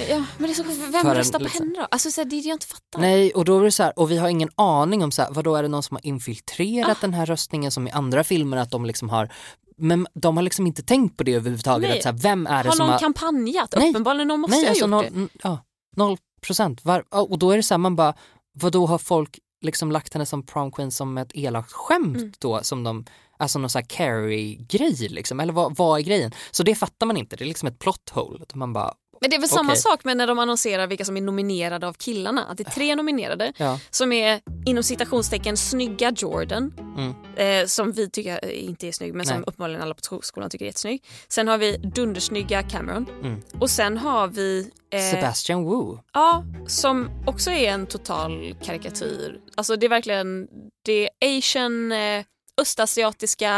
Ja, 0.10 0.24
men 0.38 0.48
det 0.48 0.54
är 0.54 0.54
så. 0.54 0.64
Vem 0.64 0.92
För 1.02 1.10
en 1.10 1.16
röstar 1.16 1.40
på 1.40 1.48
henne 1.48 1.74
då? 1.80 1.88
Alltså 1.92 2.12
så 2.12 2.22
här, 2.22 2.26
det 2.30 2.36
är 2.36 2.42
det 2.42 2.48
jag 2.48 2.56
inte 2.56 2.68
fattar. 2.68 3.00
Nej, 3.00 3.32
och 3.32 3.46
då 3.46 3.60
är 3.60 3.64
det 3.64 3.72
så 3.72 3.84
här, 3.84 4.00
och 4.00 4.12
vi 4.12 4.18
har 4.18 4.30
ingen 4.30 4.50
aning 4.56 5.04
om 5.04 5.12
så 5.12 5.22
här, 5.22 5.30
vad 5.32 5.44
då 5.44 5.56
är 5.56 5.64
det 5.64 5.70
någon 5.70 5.84
som 5.84 5.96
har 5.96 6.06
infiltrerat 6.06 6.90
Ah. 6.92 6.96
den 7.02 7.14
här 7.14 7.26
röstningen 7.26 7.72
som 7.72 7.88
i 7.88 7.92
andra 7.92 8.24
filmer 8.24 8.58
att 8.58 8.72
de 8.72 8.86
liksom 8.86 9.10
har 9.10 9.34
men 9.78 10.08
de 10.14 10.38
har 10.38 10.44
liksom 10.44 10.68
inte 10.68 10.84
tänkt 10.84 11.18
på 11.18 11.24
det 11.24 11.34
överhuvudtaget. 11.34 11.90
Nej. 11.90 11.98
Att 11.98 12.04
så 12.04 12.10
här, 12.10 12.18
vem 12.18 12.48
är 12.48 12.64
det 12.64 12.70
har 12.70 12.76
som 12.76 12.86
någon 12.86 12.94
har... 12.94 13.00
kampanjat? 13.00 13.74
Nej. 13.78 13.90
Uppenbarligen 13.90 14.28
någon 14.28 14.40
måste 14.40 14.56
Nej, 14.58 14.66
ha 14.66 14.70
alltså 14.70 14.84
gjort 14.84 14.90
noll, 14.90 15.06
det. 15.12 15.40
ja, 15.44 15.64
noll 15.96 16.18
procent. 16.42 16.82
Och 17.10 17.40
då 17.40 17.52
är 17.52 17.58
det 17.58 17.64
så 17.64 17.74
här, 17.74 17.80
man 17.80 17.96
bara, 17.96 18.14
vad 18.54 18.72
då 18.72 18.86
har 18.86 18.98
folk 18.98 19.40
liksom 19.62 19.92
lagt 19.92 20.14
henne 20.14 20.26
som 20.26 20.46
prom 20.46 20.72
queen 20.72 20.92
som 20.92 21.18
ett 21.18 21.32
elakt 21.34 21.72
skämt 21.72 22.18
Mm. 22.18 22.32
då? 22.40 22.60
Som 22.64 22.84
de, 22.84 23.06
alltså 23.38 23.60
någon 23.60 23.70
sån 23.70 23.80
här 23.80 23.88
Carrie-grej 23.90 25.08
liksom, 25.10 25.40
eller 25.40 25.54
vad, 25.54 25.76
vad 25.78 26.00
är 26.00 26.04
grejen? 26.04 26.32
Så 26.52 26.64
det 26.64 26.76
fattar 26.76 27.06
man 27.06 27.18
inte, 27.18 27.36
det 27.36 27.44
är 27.44 27.48
liksom 27.48 27.68
ett 27.68 27.80
plot 27.80 28.10
hole. 28.10 28.46
Man 28.54 28.74
bara, 28.74 28.94
Men 29.22 29.30
det 29.30 29.36
är 29.36 29.40
väl 29.40 29.50
samma 29.50 29.72
Okej. 29.72 29.82
sak 29.82 30.04
med 30.04 30.18
när 30.18 30.28
de 30.28 30.40
annonserar 30.40 30.88
vilka 30.88 31.06
som 31.06 31.18
är 31.18 31.22
nominerade 31.22 31.88
av 31.88 31.94
killarna. 31.94 32.46
Att 32.46 32.58
det 32.58 32.68
är 32.68 32.72
tre 32.72 32.96
nominerade 32.96 33.54
ja, 33.58 33.80
som 33.90 34.12
är 34.12 34.42
inom 34.66 34.84
citationstecken 34.84 35.58
snygga 35.58 36.12
Jordan. 36.18 36.74
Mm. 36.98 37.14
Eh, 37.36 37.68
som 37.68 37.92
vi 37.92 38.10
tycker 38.10 38.40
eh, 38.44 38.66
inte 38.66 38.88
är 38.88 38.92
snygg 38.92 39.14
men 39.14 39.26
som 39.26 39.36
Nej. 39.36 39.44
uppenbarligen 39.48 39.82
alla 39.82 39.94
på 39.94 40.02
sko- 40.04 40.22
skolan 40.22 40.50
tycker 40.50 40.66
är 40.66 40.68
jättesnygg. 40.68 41.04
Sen 41.28 41.48
har 41.48 41.58
vi 41.58 41.78
dundersnygga 41.78 42.64
Cameron. 42.64 43.06
Mm. 43.24 43.42
Och 43.60 43.70
sen 43.70 43.98
har 43.98 44.28
vi 44.28 44.72
eh, 44.94 45.12
Sebastian 45.12 45.66
Wu. 45.66 45.98
Ja, 46.14 46.44
som 46.68 47.10
också 47.28 47.52
är 47.52 47.72
en 47.72 47.88
total 47.88 48.56
karikatyr. 48.64 49.40
Alltså 49.56 49.76
det 49.76 49.86
är 49.86 49.90
verkligen 49.90 50.48
det 50.86 51.10
är 51.22 51.38
asian, 51.38 51.92
eh, 51.92 52.24
östasiatiska, 52.62 53.50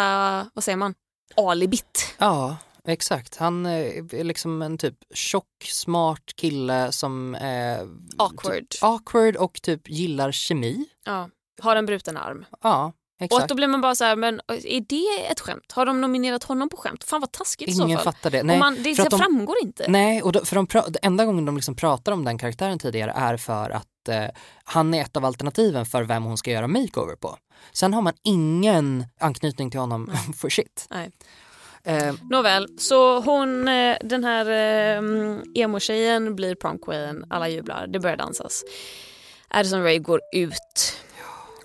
vad 0.53 0.63
säger 0.63 0.77
man, 0.77 0.93
alibit. 1.35 2.15
Ja, 2.17 2.57
exakt. 2.87 3.35
Han 3.37 3.65
eh, 3.65 3.71
är 3.71 4.23
liksom 4.23 4.61
en 4.61 4.77
typ 4.77 4.95
tjock, 5.13 5.47
smart 5.63 6.23
kille 6.35 6.91
som 6.91 7.35
är 7.35 7.87
Awkward. 8.17 8.65
awkward 8.81 9.35
och 9.35 9.61
typ 9.61 9.89
gillar 9.89 10.31
kemi. 10.31 10.85
Ja, 11.05 11.29
har 11.61 11.75
en 11.75 11.85
bruten 11.85 12.17
arm. 12.17 12.45
Ja, 12.61 12.93
Och 13.19 13.25
exakt. 13.25 13.43
att 13.43 13.49
då 13.49 13.55
blir 13.55 13.67
man 13.67 13.81
bara 13.81 13.95
så 13.95 14.03
här, 14.03 14.15
men 14.15 14.41
är 14.47 14.81
det 14.81 15.31
ett 15.31 15.39
skämt? 15.39 15.71
Har 15.71 15.85
de 15.85 16.01
nominerat 16.01 16.43
honom 16.43 16.69
på 16.69 16.77
skämt? 16.77 17.03
Fan 17.03 17.21
vad 17.21 17.31
taskigt 17.31 17.69
i 17.69 17.73
så 17.73 17.83
Ingen 17.83 17.97
fall. 17.97 18.13
fattar 18.13 18.29
det. 18.31 18.39
Och 18.39 18.45
Nej, 18.45 18.59
man, 18.59 18.75
det 18.83 19.09
de- 19.09 19.19
framgår 19.19 19.55
inte. 19.63 19.85
Nej, 19.89 20.21
och 20.21 20.31
då, 20.31 20.45
för 20.45 20.55
de 20.55 20.67
enda 21.01 21.25
gången 21.25 21.45
de 21.45 21.55
liksom 21.55 21.75
pratar 21.75 22.11
om 22.11 22.25
den 22.25 22.37
karaktären 22.37 22.79
tidigare 22.79 23.11
är 23.11 23.37
för 23.37 23.69
att 23.69 23.87
eh, 24.09 24.25
han 24.63 24.93
är 24.93 25.01
ett 25.01 25.17
av 25.17 25.25
alternativen 25.25 25.85
för 25.85 26.03
vem 26.03 26.23
hon 26.23 26.37
ska 26.37 26.51
göra 26.51 26.67
makeover 26.67 27.15
på. 27.15 27.37
Sen 27.71 27.93
har 27.93 28.01
man 28.01 28.13
ingen 28.23 29.05
anknytning 29.19 29.71
till 29.71 29.79
honom 29.79 30.11
for 30.37 30.49
shit. 30.49 30.87
Nej. 30.89 31.11
Eh, 31.85 32.13
Nåväl, 32.29 32.67
så 32.79 33.19
hon, 33.19 33.67
eh, 33.67 33.97
den 34.01 34.23
här 34.23 34.45
eh, 34.45 35.03
emo-tjejen 35.55 36.35
blir 36.35 36.55
prom 36.55 36.79
queen, 36.79 37.25
alla 37.29 37.49
jublar, 37.49 37.87
det 37.87 37.99
börjar 37.99 38.17
dansas. 38.17 38.63
Addison 39.47 39.83
Ray 39.83 39.99
går 39.99 40.21
ut. 40.35 40.97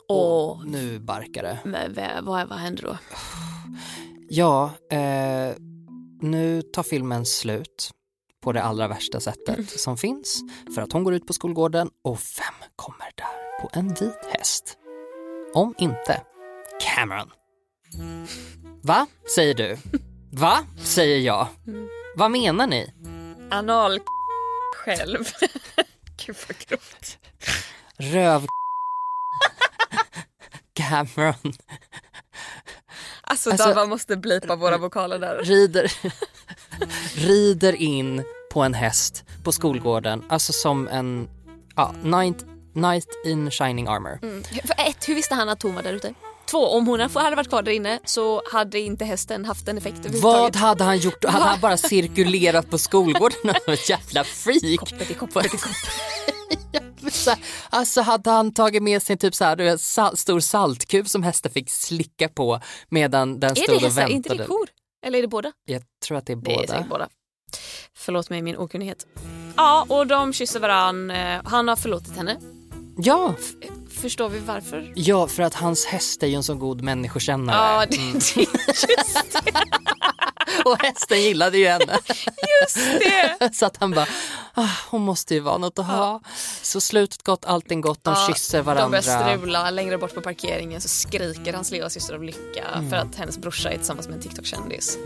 Och 0.08 0.66
nu 0.66 0.98
barkar 0.98 1.42
det. 1.42 1.58
Vad, 2.22 2.48
vad 2.48 2.58
händer 2.58 2.82
då? 2.82 2.98
Ja, 4.28 4.70
eh, 4.90 5.56
nu 6.20 6.62
tar 6.62 6.82
filmen 6.82 7.26
slut 7.26 7.90
på 8.42 8.52
det 8.52 8.62
allra 8.62 8.88
värsta 8.88 9.20
sättet 9.20 9.48
Mm. 9.48 9.66
som 9.76 9.96
finns. 9.96 10.40
För 10.74 10.82
att 10.82 10.92
hon 10.92 11.04
går 11.04 11.14
ut 11.14 11.26
på 11.26 11.32
skolgården 11.32 11.90
och 12.04 12.18
vem 12.38 12.70
kommer 12.76 13.10
där 13.14 13.60
på 13.60 13.70
en 13.72 13.88
vit 13.88 14.26
häst? 14.32 14.78
Om 15.54 15.74
inte 15.78 16.22
Cameron. 16.80 17.30
Va, 18.82 19.06
säger 19.34 19.54
du? 19.54 19.76
Va, 20.30 20.58
säger 20.84 21.18
jag. 21.18 21.46
Mm. 21.66 21.88
Vad 22.16 22.30
menar 22.30 22.66
ni? 22.66 22.92
Anal 23.50 24.00
själv. 24.76 25.24
Gud 26.26 26.36
vad 26.48 26.58
grovt. 26.68 27.18
Röv 27.98 28.46
Cameron 30.74 31.34
Alltså, 33.20 33.50
Alltså- 33.50 33.68
Dava 33.68 33.86
måste 33.86 34.16
blipa 34.16 34.56
våra 34.56 34.78
vokaler 34.78 35.18
där. 35.18 35.38
rider, 35.44 35.92
rider 37.14 37.72
in 37.76 38.24
på 38.52 38.62
en 38.62 38.74
häst 38.74 39.24
på 39.44 39.52
skolgården, 39.52 40.24
alltså 40.28 40.52
som 40.52 40.88
en 40.88 41.28
ja, 41.76 41.94
knight, 42.02 42.44
knight 42.72 43.08
in 43.24 43.50
shining 43.50 43.86
armor. 43.88 44.18
Mm. 44.22 44.42
För 44.44 44.74
ett, 44.88 45.08
hur 45.08 45.14
visste 45.14 45.34
han 45.34 45.48
att 45.48 45.62
hon 45.62 45.74
var 45.74 45.82
där 45.82 45.92
ute? 45.92 46.14
Två, 46.50 46.58
om 46.68 46.86
hon 46.86 47.00
hade 47.00 47.36
varit 47.36 47.48
kvar 47.48 47.62
där 47.62 47.72
inne 47.72 48.00
så 48.04 48.42
hade 48.52 48.80
inte 48.80 49.04
hästen 49.04 49.44
haft 49.44 49.68
en 49.68 49.78
effekt 49.78 49.96
Vad 49.98 50.06
överhuvudtaget. 50.06 50.56
hade 50.56 50.84
han 50.84 50.98
gjort? 50.98 51.24
Hade 51.24 51.44
han 51.44 51.60
bara 51.60 51.76
cirkulerat 51.76 52.70
på 52.70 52.78
skolgården 52.78 53.54
jävla 53.88 54.24
freak? 54.24 54.78
Koppet 54.78 55.10
i 55.10 55.14
koppet 55.14 55.54
i 55.54 55.58
koppet. 55.58 55.76
Alltså 57.70 58.00
hade 58.00 58.30
han 58.30 58.54
tagit 58.54 58.82
med 58.82 59.02
sig 59.02 59.16
typ 59.18 59.34
så 59.34 59.44
här, 59.44 59.76
sal- 59.76 60.16
stor 60.16 60.40
saltkub 60.40 61.08
som 61.08 61.22
hästen 61.22 61.52
fick 61.52 61.70
slicka 61.70 62.28
på 62.28 62.60
medan 62.88 63.40
den 63.40 63.50
Är 63.50 63.54
stod 63.54 63.68
det 63.68 63.74
och 63.74 63.80
hästar? 63.82 64.02
Är 64.02 64.06
väntade? 64.06 64.12
inte 64.16 64.34
det 64.34 64.44
kor? 64.46 64.68
Eller 65.06 65.18
är 65.18 65.22
det 65.22 65.28
båda? 65.28 65.52
Jag 65.64 65.82
tror 66.06 66.18
att 66.18 66.26
det 66.26 66.32
är 66.32 66.36
Det 66.36 66.52
är 66.54 66.56
båda. 66.66 66.86
båda. 66.90 67.08
Förlåt 67.96 68.30
mig 68.30 68.42
min 68.42 68.56
okunnighet. 68.56 69.06
Ja, 69.56 69.86
och 69.88 70.06
de 70.06 70.32
kysser 70.32 70.60
varann. 70.60 71.10
Eh, 71.10 71.40
Han 71.44 71.68
har 71.68 71.76
förlåtit 71.76 72.16
henne. 72.16 72.36
Ja, 72.96 73.34
Förstår 74.02 74.28
vi 74.28 74.38
varför? 74.38 74.92
ja, 74.96 75.26
för 75.26 75.42
att 75.42 75.54
hans 75.54 75.84
häst 75.86 76.22
är 76.22 76.26
ju 76.26 76.34
en 76.34 76.42
så 76.42 76.54
god 76.54 76.80
människokännare. 76.82 77.56
Ja, 77.56 77.86
det, 77.90 77.96
Mm. 77.96 78.12
det, 78.34 78.40
just 78.40 79.26
Och 80.64 80.82
hästen 80.82 81.22
gillade 81.22 81.58
ju 81.58 81.66
henne. 81.68 81.98
det. 83.38 83.54
Så 83.54 83.66
att 83.66 83.76
han 83.76 83.90
bara, 83.90 84.06
ah, 84.54 84.68
hon 84.90 85.02
måste 85.02 85.34
ju 85.34 85.40
vara 85.40 85.58
något 85.58 85.78
att 85.78 85.86
ha. 85.86 86.20
Så 86.62 86.80
slutet 86.80 87.22
gott, 87.22 87.44
allting 87.44 87.80
gott, 87.80 88.04
de 88.04 88.14
Ja, 88.18 88.26
kysser 88.34 88.58
De 88.58 88.64
varandra. 88.64 89.00
börjar 89.00 89.36
strula. 89.36 89.70
Längre 89.70 89.98
bort 89.98 90.14
på 90.14 90.20
parkeringen 90.20 90.80
så 90.80 90.88
skriker 90.88 91.52
hans 91.52 91.70
lilla 91.70 91.90
syster 91.90 92.14
av 92.14 92.22
lycka 92.22 92.64
Mm. 92.74 92.90
för 92.90 92.96
att 92.96 93.14
hennes 93.16 93.38
brorsa 93.38 93.70
är 93.70 93.76
tillsammans 93.76 94.08
med 94.08 94.16
en 94.16 94.22
TikTok-kändis. 94.22 94.98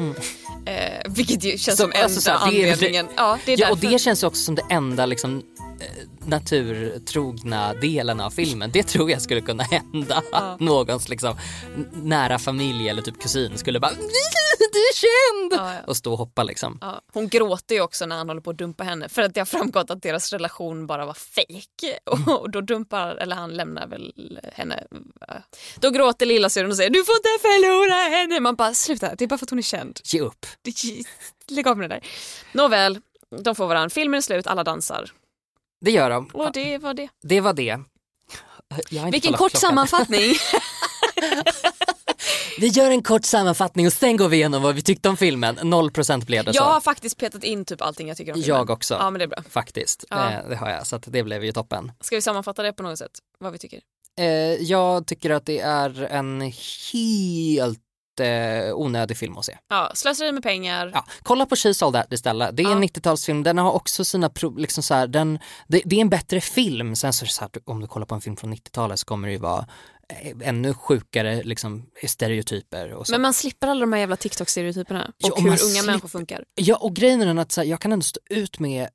Eh, 0.67 1.13
vilket 1.13 1.45
ju 1.45 1.59
känns 1.59 1.65
som, 1.79 1.93
Som- 1.93 2.03
alltså, 2.03 2.31
enda 2.31 2.39
så 2.41 2.45
här, 2.45 2.53
det 2.53 2.63
är- 2.69 2.73
anledningen. 2.73 3.09
ja, 3.17 3.39
det 3.47 3.53
är 3.53 3.61
Ja, 3.61 3.71
och 3.71 3.79
det 3.79 4.01
känns 4.01 4.23
ju 4.23 4.27
också 4.27 4.43
som 4.43 4.55
det 4.55 4.65
enda 4.71 5.07
liksom, 5.07 5.43
naturtrogna 6.27 7.75
delen 7.75 8.21
av 8.21 8.31
filmen. 8.31 8.71
Det 8.73 8.83
tror 8.83 9.11
jag 9.11 9.23
skulle 9.23 9.41
kunna 9.41 9.63
hända. 9.63 10.23
Att 10.33 10.61
någons 10.61 11.09
liksom, 11.09 11.37
nära 11.93 12.39
familj 12.39 12.89
eller 12.89 13.03
typ 13.03 13.21
kusin 13.21 13.59
skulle 13.59 13.81
bara 13.81 13.93
du 14.73 14.79
är 14.79 14.95
känd! 14.95 15.53
Ja, 15.53 15.75
ja. 15.75 15.81
Och 15.87 15.97
stå 15.97 16.13
och 16.13 16.19
hoppa 16.19 16.43
liksom. 16.43 16.79
Ja, 16.81 17.01
hon 17.13 17.29
gråter 17.29 17.75
ju 17.75 17.81
också 17.81 18.07
när 18.07 18.17
han 18.17 18.29
håller 18.29 18.41
på 18.41 18.51
att 18.51 18.59
dumpa 18.59 18.85
henne 18.85 19.09
för 19.09 19.23
att 19.23 19.35
det 19.35 19.41
har 19.41 19.45
framgått 19.45 19.91
att 19.91 20.03
deras 20.03 20.33
relation 20.33 20.87
bara 20.87 21.07
var 21.07 21.15
fejk. 21.15 21.69
Och 22.27 22.51
då 22.51 22.61
dumpar, 22.61 23.17
eller 23.17 23.37
han 23.37 23.51
lämnar 23.55 23.87
väl 23.87 24.41
henne. 24.53 24.85
Då 25.77 25.91
gråter 25.91 26.27
lillasyrran 26.27 26.71
och 26.71 26.77
säger 26.77 26.91
du 26.91 27.05
får 27.05 27.17
inte 27.17 27.29
förlora 27.41 28.17
henne. 28.17 28.41
Man 28.41 28.55
bara 28.55 28.75
sluta, 28.75 29.15
det 29.15 29.25
är 29.25 29.29
bara 29.29 29.39
för 29.39 29.47
att 29.47 29.51
hon 29.51 29.59
är 29.59 29.63
känd. 29.63 30.01
Ge 30.05 30.21
upp. 30.21 30.47
Lägg 31.49 31.69
av 31.69 31.79
med 31.79 31.91
det 31.91 31.95
där. 31.95 32.05
Nåväl, 32.53 33.01
de 33.45 33.55
får 33.55 33.67
varandra. 33.67 33.91
Filmen 33.91 34.19
är 34.19 34.23
slut, 34.23 34.47
alla 34.47 34.65
dansar. 34.65 35.11
Det 35.85 35.91
gör 35.91 36.11
de. 36.11 36.27
Och 36.27 36.53
det 36.53 36.79
var 36.79 36.95
det. 36.95 37.09
Det 37.23 37.41
var 37.41 37.53
det. 37.53 37.79
Jag 38.91 39.11
Vilken 39.11 39.33
kort 39.33 39.39
klockan. 39.39 39.61
sammanfattning. 39.61 40.21
Vi 42.61 42.67
gör 42.69 42.91
en 42.91 43.03
kort 43.03 43.25
sammanfattning 43.25 43.87
och 43.87 43.93
sen 43.93 44.17
går 44.17 44.29
vi 44.29 44.37
igenom 44.37 44.63
vad 44.63 44.75
vi 44.75 44.83
tyckte 44.83 45.09
om 45.09 45.17
filmen. 45.17 45.59
0% 45.59 46.27
blev 46.27 46.45
det 46.45 46.49
Jag 46.49 46.55
så. 46.65 46.71
har 46.71 46.81
faktiskt 46.81 47.19
petat 47.19 47.45
in 47.45 47.65
typ 47.65 47.83
allting 47.83 48.09
jag 48.09 48.17
tycker 48.17 48.33
om 48.33 48.43
filmen. 48.43 48.59
Jag 48.59 48.71
också. 48.71 48.95
Ja 48.95 49.11
men 49.11 49.19
det 49.19 49.25
är 49.25 49.29
bra. 49.29 49.43
Faktiskt. 49.51 50.05
Ja. 50.11 50.31
Eh, 50.31 50.49
det 50.49 50.57
har 50.57 50.71
jag. 50.71 50.87
Så 50.87 50.97
att 50.97 51.03
det 51.07 51.23
blev 51.23 51.45
ju 51.45 51.53
toppen. 51.53 51.93
Ska 52.01 52.17
vi 52.17 52.23
sammanfatta 52.23 52.63
det 52.63 52.73
på 52.73 52.83
något 52.83 52.99
sätt? 52.99 53.11
Vad 53.39 53.53
vi 53.53 53.59
tycker? 53.59 53.81
Eh, 54.19 54.27
jag 54.63 55.07
tycker 55.07 55.31
att 55.31 55.47
det 55.47 55.61
är 55.61 56.03
en 56.05 56.53
helt 56.93 57.81
eh, 58.21 58.75
onödig 58.75 59.17
film 59.17 59.39
att 59.39 59.45
se. 59.45 59.59
Ja, 59.69 59.91
slöseri 59.95 60.33
med 60.33 60.43
pengar. 60.43 60.91
Ja, 60.95 61.05
kolla 61.23 61.47
på 61.47 61.55
She's 61.55 61.85
All 61.85 61.93
That 61.93 62.13
istället. 62.13 62.57
Det 62.57 62.63
är 62.63 62.65
Ja. 62.65 62.73
en 62.73 62.83
90-talsfilm, 62.83 63.43
den 63.45 63.59
har 63.59 63.73
också 63.73 64.05
sina 64.05 64.29
pro- 64.31 64.57
liksom 64.57 64.83
så 64.83 64.95
här, 64.95 65.07
den, 65.07 65.39
det, 65.69 65.83
det 65.85 65.97
är 65.97 66.01
en 66.01 66.09
bättre 66.11 66.41
film. 66.41 66.97
Sen 66.97 67.13
så 67.13 67.25
är 67.25 67.27
det 67.27 67.33
så 67.33 67.41
här, 67.41 67.51
om 67.65 67.81
du 67.81 67.87
kollar 67.87 68.07
på 68.07 68.15
en 68.15 68.21
film 68.21 68.37
från 68.37 68.55
90-talet 68.55 68.99
så 69.01 69.07
kommer 69.07 69.29
det 69.29 69.33
ju 69.33 69.39
vara 69.39 69.67
eh, 70.09 70.49
ännu 70.49 70.75
sjukare 70.75 71.43
liksom, 71.43 71.87
stereotyper 72.07 72.93
och 72.93 73.07
så. 73.07 73.13
Men 73.13 73.23
man 73.23 73.35
slipper 73.35 73.67
alla 73.69 73.81
de 73.81 73.93
här 73.93 74.01
jävla 74.01 74.17
TikTok-stereotyperna 74.17 75.05
och 75.07 75.13
Ja, 75.19 75.35
hur 75.37 75.47
unga 75.47 75.57
slipper- 75.57 75.87
människor 75.87 76.09
funkar. 76.09 76.45
Ja 76.55 76.77
och 76.77 76.95
grejen 76.97 77.23
är 77.23 77.43
att 77.43 77.53
så 77.53 77.61
här, 77.61 77.69
jag 77.69 77.81
kan 77.81 77.93
ändå 77.93 78.03
stå 78.03 78.21
ut 78.31 78.59
med 78.59 78.89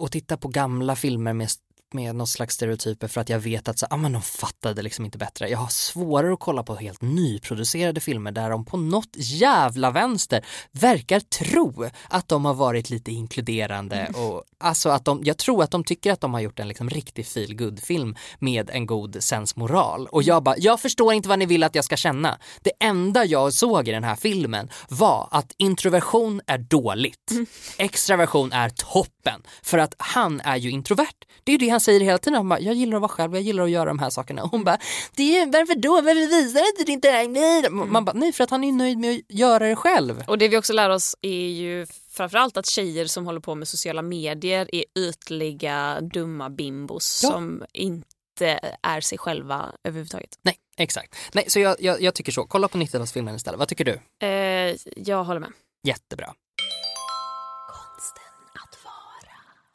att 0.00 0.12
titta 0.12 0.36
på 0.36 0.48
gamla 0.48 0.96
filmer 0.96 1.32
med 1.32 1.48
med 1.94 2.14
någon 2.14 2.26
slags 2.26 2.54
stereotyper 2.54 3.08
för 3.08 3.20
att 3.20 3.28
jag 3.28 3.38
vet 3.38 3.68
att 3.68 3.78
så, 3.78 3.86
ah, 3.90 3.96
men 3.96 4.12
de 4.12 4.22
fattade 4.22 4.82
liksom 4.82 5.04
inte 5.04 5.18
bättre. 5.18 5.48
Jag 5.48 5.58
har 5.58 5.68
svårare 5.68 6.32
att 6.32 6.40
kolla 6.40 6.62
på 6.62 6.74
helt 6.74 7.02
nyproducerade 7.02 8.00
filmer 8.00 8.32
där 8.32 8.50
de 8.50 8.64
på 8.64 8.76
något 8.76 9.10
jävla 9.16 9.90
vänster 9.90 10.46
verkar 10.72 11.20
tro 11.20 11.88
att 12.08 12.28
de 12.28 12.44
har 12.44 12.54
varit 12.54 12.90
lite 12.90 13.12
inkluderande 13.12 14.10
och 14.14 14.44
alltså 14.58 14.88
att 14.88 15.04
de, 15.04 15.20
jag 15.24 15.38
tror 15.38 15.62
att 15.62 15.70
de 15.70 15.84
tycker 15.84 16.12
att 16.12 16.20
de 16.20 16.34
har 16.34 16.40
gjort 16.40 16.58
en 16.58 16.68
liksom 16.68 16.90
riktig 16.90 17.26
feel 17.26 17.78
film 17.82 18.16
med 18.38 18.70
en 18.70 18.86
god 18.86 19.16
sensmoral 19.22 20.06
och 20.06 20.22
jag 20.22 20.42
bara, 20.42 20.58
jag 20.58 20.80
förstår 20.80 21.14
inte 21.14 21.28
vad 21.28 21.38
ni 21.38 21.46
vill 21.46 21.62
att 21.62 21.74
jag 21.74 21.84
ska 21.84 21.96
känna. 21.96 22.38
Det 22.62 22.72
enda 22.80 23.24
jag 23.24 23.52
såg 23.52 23.88
i 23.88 23.92
den 23.92 24.04
här 24.04 24.16
filmen 24.16 24.70
var 24.88 25.28
att 25.30 25.52
introversion 25.56 26.40
är 26.46 26.58
dåligt, 26.58 27.32
extraversion 27.78 28.52
är 28.52 28.68
toppen 28.68 29.42
för 29.62 29.78
att 29.78 29.94
han 29.98 30.40
är 30.40 30.56
ju 30.56 30.70
introvert. 30.70 31.24
Det 31.44 31.52
är 31.52 31.58
ju 31.58 31.66
det 31.66 31.68
han 31.68 31.77
säger 31.82 32.00
hela 32.00 32.18
tiden, 32.18 32.34
han 32.36 32.48
bara, 32.48 32.60
jag 32.60 32.74
gillar 32.74 32.96
att 32.96 33.00
vara 33.00 33.08
själv, 33.08 33.34
jag 33.34 33.42
gillar 33.42 33.64
att 33.64 33.70
göra 33.70 33.84
de 33.84 33.98
här 33.98 34.10
sakerna. 34.10 34.42
Och 34.42 34.50
hon 34.50 34.64
bara, 34.64 34.78
det 35.14 35.38
är, 35.38 35.46
varför 35.46 35.74
då, 35.74 35.92
varför 35.94 36.42
visar 36.42 36.84
du 36.86 36.92
inte 36.92 37.08
det 37.08 37.16
här? 37.16 37.28
Nej. 37.28 37.70
Man 37.70 38.04
bara, 38.04 38.12
nej 38.12 38.32
för 38.32 38.44
att 38.44 38.50
han 38.50 38.64
är 38.64 38.72
nöjd 38.72 38.98
med 38.98 39.14
att 39.14 39.20
göra 39.38 39.68
det 39.68 39.76
själv. 39.76 40.24
Och 40.26 40.38
det 40.38 40.48
vi 40.48 40.56
också 40.56 40.72
lär 40.72 40.90
oss 40.90 41.16
är 41.22 41.48
ju 41.48 41.86
framförallt 42.10 42.56
att 42.56 42.66
tjejer 42.66 43.06
som 43.06 43.26
håller 43.26 43.40
på 43.40 43.54
med 43.54 43.68
sociala 43.68 44.02
medier 44.02 44.74
är 44.74 44.84
ytliga, 44.98 46.00
dumma 46.00 46.50
bimbos 46.50 47.20
Ja. 47.24 47.30
som 47.30 47.64
inte 47.72 48.60
är 48.82 49.00
sig 49.00 49.18
själva 49.18 49.72
överhuvudtaget. 49.84 50.38
Nej, 50.42 50.56
exakt. 50.76 51.14
Nej, 51.32 51.44
så 51.48 51.60
jag, 51.60 51.76
jag, 51.80 52.00
jag 52.02 52.14
tycker 52.14 52.32
så, 52.32 52.44
kolla 52.46 52.68
på 52.68 52.78
90-talsfilmen 52.78 53.36
istället. 53.36 53.58
Vad 53.58 53.68
tycker 53.68 53.84
du? 53.84 54.26
Eh, 54.26 54.76
jag 54.96 55.24
håller 55.24 55.40
med. 55.40 55.52
Jättebra. 55.86 56.34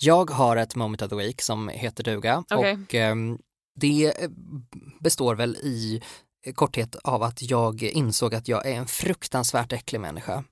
Jag 0.04 0.30
har 0.30 0.56
ett 0.56 0.76
moment 0.76 1.02
of 1.02 1.10
the 1.10 1.16
week 1.16 1.42
som 1.42 1.70
heter 1.70 2.04
duga 2.04 2.44
Okej. 2.50 2.74
och 2.74 2.96
ehm, 2.96 3.38
det 3.76 4.14
består 5.00 5.36
väl 5.36 5.56
i 5.56 6.02
korthet 6.56 6.96
av 6.96 7.24
att 7.24 7.42
jag 7.42 7.84
insåg 7.84 8.36
att 8.36 8.48
jag 8.48 8.66
är 8.68 8.74
en 8.74 8.88
fruktansvärt 8.88 9.74
äcklig 9.74 10.00
människa. 10.00 10.44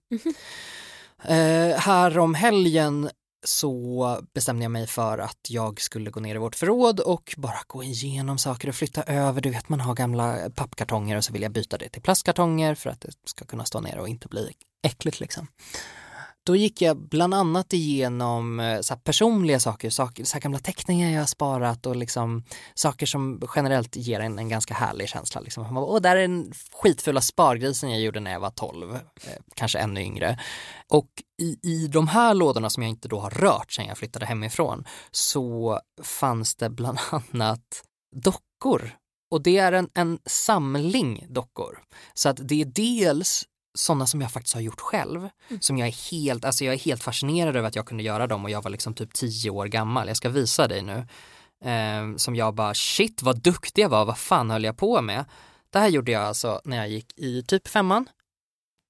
Eh, 1.24 1.78
här 1.78 2.20
om 2.20 2.36
helgen 2.36 3.10
så 3.46 4.20
bestämde 4.34 4.64
jag 4.64 4.72
mig 4.72 4.88
för 4.88 5.18
att 5.18 5.48
jag 5.50 5.82
skulle 5.82 6.12
gå 6.12 6.20
ner 6.20 6.36
i 6.36 6.38
vårt 6.38 6.56
förråd 6.56 7.00
och 7.00 7.34
bara 7.38 7.60
gå 7.68 7.84
igenom 7.84 8.38
saker 8.38 8.70
och 8.70 8.76
flytta 8.76 9.04
över. 9.04 9.42
Du 9.42 9.50
vet 9.50 9.70
man 9.70 9.80
har 9.80 9.94
gamla 9.94 10.50
pappkartonger 10.56 11.18
och 11.18 11.24
så 11.24 11.34
vill 11.34 11.42
jag 11.42 11.52
byta 11.52 11.78
det 11.78 11.90
till 11.90 12.02
plastkartonger 12.02 12.76
för 12.76 12.90
att 12.90 13.02
det 13.02 13.12
ska 13.26 13.46
kunna 13.46 13.66
stå 13.66 13.82
ner 13.82 13.98
och 13.98 14.08
inte 14.08 14.28
bli 14.28 14.52
äckligt 14.84 15.20
liksom. 15.20 15.48
Då 16.46 16.56
gick 16.56 16.82
jag 16.82 16.98
bland 16.98 17.34
annat 17.34 17.74
igenom 17.74 18.60
eh, 18.60 18.82
så 18.82 18.94
här 18.94 19.02
personliga 19.02 19.60
saker, 19.60 19.90
saker 19.90 20.24
så 20.24 20.34
här 20.34 20.42
gamla 20.42 20.60
teckningar 20.60 21.12
jag 21.12 21.20
har 21.20 21.26
sparat 21.26 21.86
och 21.86 21.96
liksom 21.96 22.44
saker 22.74 23.06
som 23.06 23.42
generellt 23.56 23.96
ger 23.96 24.20
en 24.20 24.40
en 24.40 24.50
ganska 24.50 24.74
härlig 24.74 25.10
känsla. 25.10 25.42
Liksom. 25.42 25.64
Man 25.64 25.76
bara, 25.76 25.86
Åh, 25.86 26.02
där 26.02 26.16
är 26.16 26.22
den 26.22 26.54
skitfulla 26.72 27.22
spargrisen 27.22 27.92
jag 27.92 28.02
gjorde 28.02 28.20
när 28.20 28.32
jag 28.32 28.40
var 28.40 28.50
12, 28.50 28.94
eh, 28.94 29.00
kanske 29.56 29.80
ännu 29.80 30.02
yngre. 30.02 30.40
Och 30.88 31.10
i, 31.42 31.58
i 31.64 31.88
de 31.88 32.08
här 32.08 32.34
lådorna 32.34 32.70
som 32.70 32.84
jag 32.84 32.90
inte 32.90 33.08
då 33.08 33.20
har 33.20 33.30
rört 33.30 33.72
sedan 33.72 33.86
jag 33.86 33.98
flyttade 33.98 34.26
hemifrån 34.26 34.86
så 35.12 35.80
fanns 36.04 36.56
det 36.56 36.70
bland 36.70 37.00
annat 37.12 37.84
dockor. 38.16 38.92
Och 39.32 39.44
det 39.44 39.58
är 39.58 39.72
en, 39.72 39.90
en 39.94 40.20
samling 40.26 41.26
dockor. 41.30 41.80
Så 42.14 42.30
att 42.30 42.38
det 42.42 42.62
är 42.62 42.66
dels 42.66 43.46
sådana 43.74 44.08
som 44.08 44.22
jag 44.22 44.32
faktiskt 44.32 44.54
har 44.54 44.62
gjort 44.62 44.82
själv. 44.82 45.30
Som 45.60 45.78
jag 45.78 45.88
är 45.88 46.12
helt, 46.12 46.46
alltså 46.46 46.66
jag 46.66 46.74
är 46.74 46.80
helt 46.80 47.04
fascinerad 47.04 47.56
över 47.56 47.68
att 47.68 47.76
jag 47.76 47.86
kunde 47.86 48.04
göra 48.04 48.28
dem 48.28 48.44
och 48.44 48.50
jag 48.50 48.62
var 48.62 48.72
liksom 48.72 48.94
typ 48.94 49.14
tio 49.14 49.50
år 49.50 49.66
gammal. 49.66 50.08
Jag 50.08 50.18
ska 50.18 50.30
visa 50.30 50.68
dig 50.68 50.82
nu. 50.82 51.08
Eh, 51.66 52.16
som 52.16 52.36
jag 52.36 52.54
bara, 52.54 52.74
shit 52.74 53.22
vad 53.22 53.42
duktig 53.42 53.82
jag 53.82 53.90
var, 53.90 54.06
vad 54.06 54.18
fan 54.18 54.50
höll 54.50 54.64
jag 54.64 54.78
på 54.78 55.02
med? 55.02 55.26
Det 55.70 55.80
här 55.80 55.88
gjorde 55.88 56.12
jag 56.12 56.24
alltså 56.24 56.62
när 56.64 56.78
jag 56.78 56.90
gick 56.90 57.18
i 57.18 57.44
typ 57.44 57.68
femman. 57.68 58.10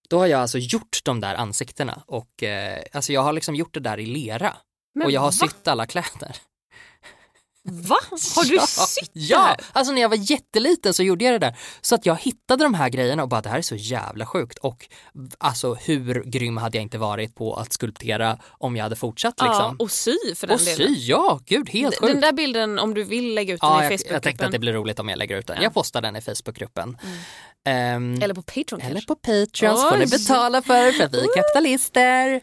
Då 0.10 0.20
har 0.20 0.28
jag 0.28 0.42
alltså 0.42 0.58
gjort 0.58 1.00
de 1.04 1.20
där 1.20 1.36
ansiktena 1.36 2.04
och 2.06 2.44
eh, 2.44 2.84
alltså 2.94 3.14
jag 3.14 3.22
har 3.22 3.34
liksom 3.34 3.56
gjort 3.56 3.74
det 3.74 3.80
där 3.80 4.00
i 4.00 4.06
lera. 4.06 4.58
Men 4.96 5.06
och 5.06 5.12
jag 5.12 5.22
har 5.22 5.28
va? 5.28 5.32
sytt 5.32 5.68
alla 5.68 5.86
kläder. 5.86 6.38
Va? 7.64 7.98
Har 8.36 8.44
du 8.50 8.56
ja, 8.56 8.66
sytt 8.66 9.12
det 9.14 9.20
Ja, 9.20 9.40
här? 9.40 9.58
alltså 9.74 9.94
när 9.94 10.02
jag 10.02 10.10
var 10.10 10.32
jätteliten 10.32 10.94
så 10.94 11.04
gjorde 11.04 11.26
jag 11.26 11.34
det 11.34 11.40
där. 11.40 11.58
Så 11.82 11.96
att 11.96 12.06
jag 12.06 12.16
hittade 12.16 12.64
de 12.64 12.74
här 12.74 12.90
grejerna 12.90 13.24
och 13.24 13.30
bara 13.30 13.42
det 13.42 13.50
här 13.50 13.58
är 13.58 13.62
så 13.62 13.76
jävla 13.76 14.26
sjukt 14.26 14.58
och 14.58 14.90
alltså 15.38 15.74
hur 15.74 16.24
grym 16.26 16.58
hade 16.58 16.78
jag 16.78 16.82
inte 16.82 16.98
varit 16.98 17.36
på 17.36 17.54
att 17.54 17.74
skulptera 17.74 18.38
om 18.50 18.76
jag 18.76 18.84
hade 18.84 18.96
fortsatt 18.96 19.34
liksom. 19.42 19.56
Ja, 19.60 19.76
och 19.80 19.92
sy 19.92 20.16
för 20.36 20.48
den 20.48 20.56
och 20.60 20.66
delen. 20.66 20.96
sy, 20.96 20.96
ja 21.00 21.40
gud 21.46 21.70
helt 21.70 21.96
sjukt. 22.00 22.12
Den 22.14 22.22
där 22.22 22.32
bilden, 22.32 22.80
om 22.80 22.94
du 22.94 23.04
vill 23.04 23.34
lägga 23.34 23.54
ut 23.54 23.62
den 23.62 23.70
ja, 23.70 23.82
i 23.82 23.84
jag, 23.84 23.92
jag 23.94 24.00
Facebookgruppen. 24.00 24.22
tänkte 24.22 24.46
att 24.46 24.52
det 24.52 24.60
blir 24.60 24.74
roligt 24.74 25.00
om 25.00 25.10
jag 25.10 25.18
lägger 25.18 25.38
ut 25.38 25.48
den. 25.48 25.56
Ja. 25.58 25.64
Jag 25.64 25.74
postar 25.74 26.02
den 26.02 26.16
i 26.16 26.22
Facebookgruppen. 26.22 26.98
Ehm, 27.66 28.22
Eller 28.22 28.34
på 28.34 28.42
Patreon 28.42 28.82
eller 28.82 28.92
kanske. 28.92 29.08
på 29.08 29.16
Patreon 29.16 29.78
så 29.78 29.90
får 29.90 29.98
ni 29.98 30.06
betala 30.06 30.62
för 30.62 30.92
för 30.92 31.08
vi 31.08 31.20
är 31.20 31.36
kapitalister. 31.36 32.42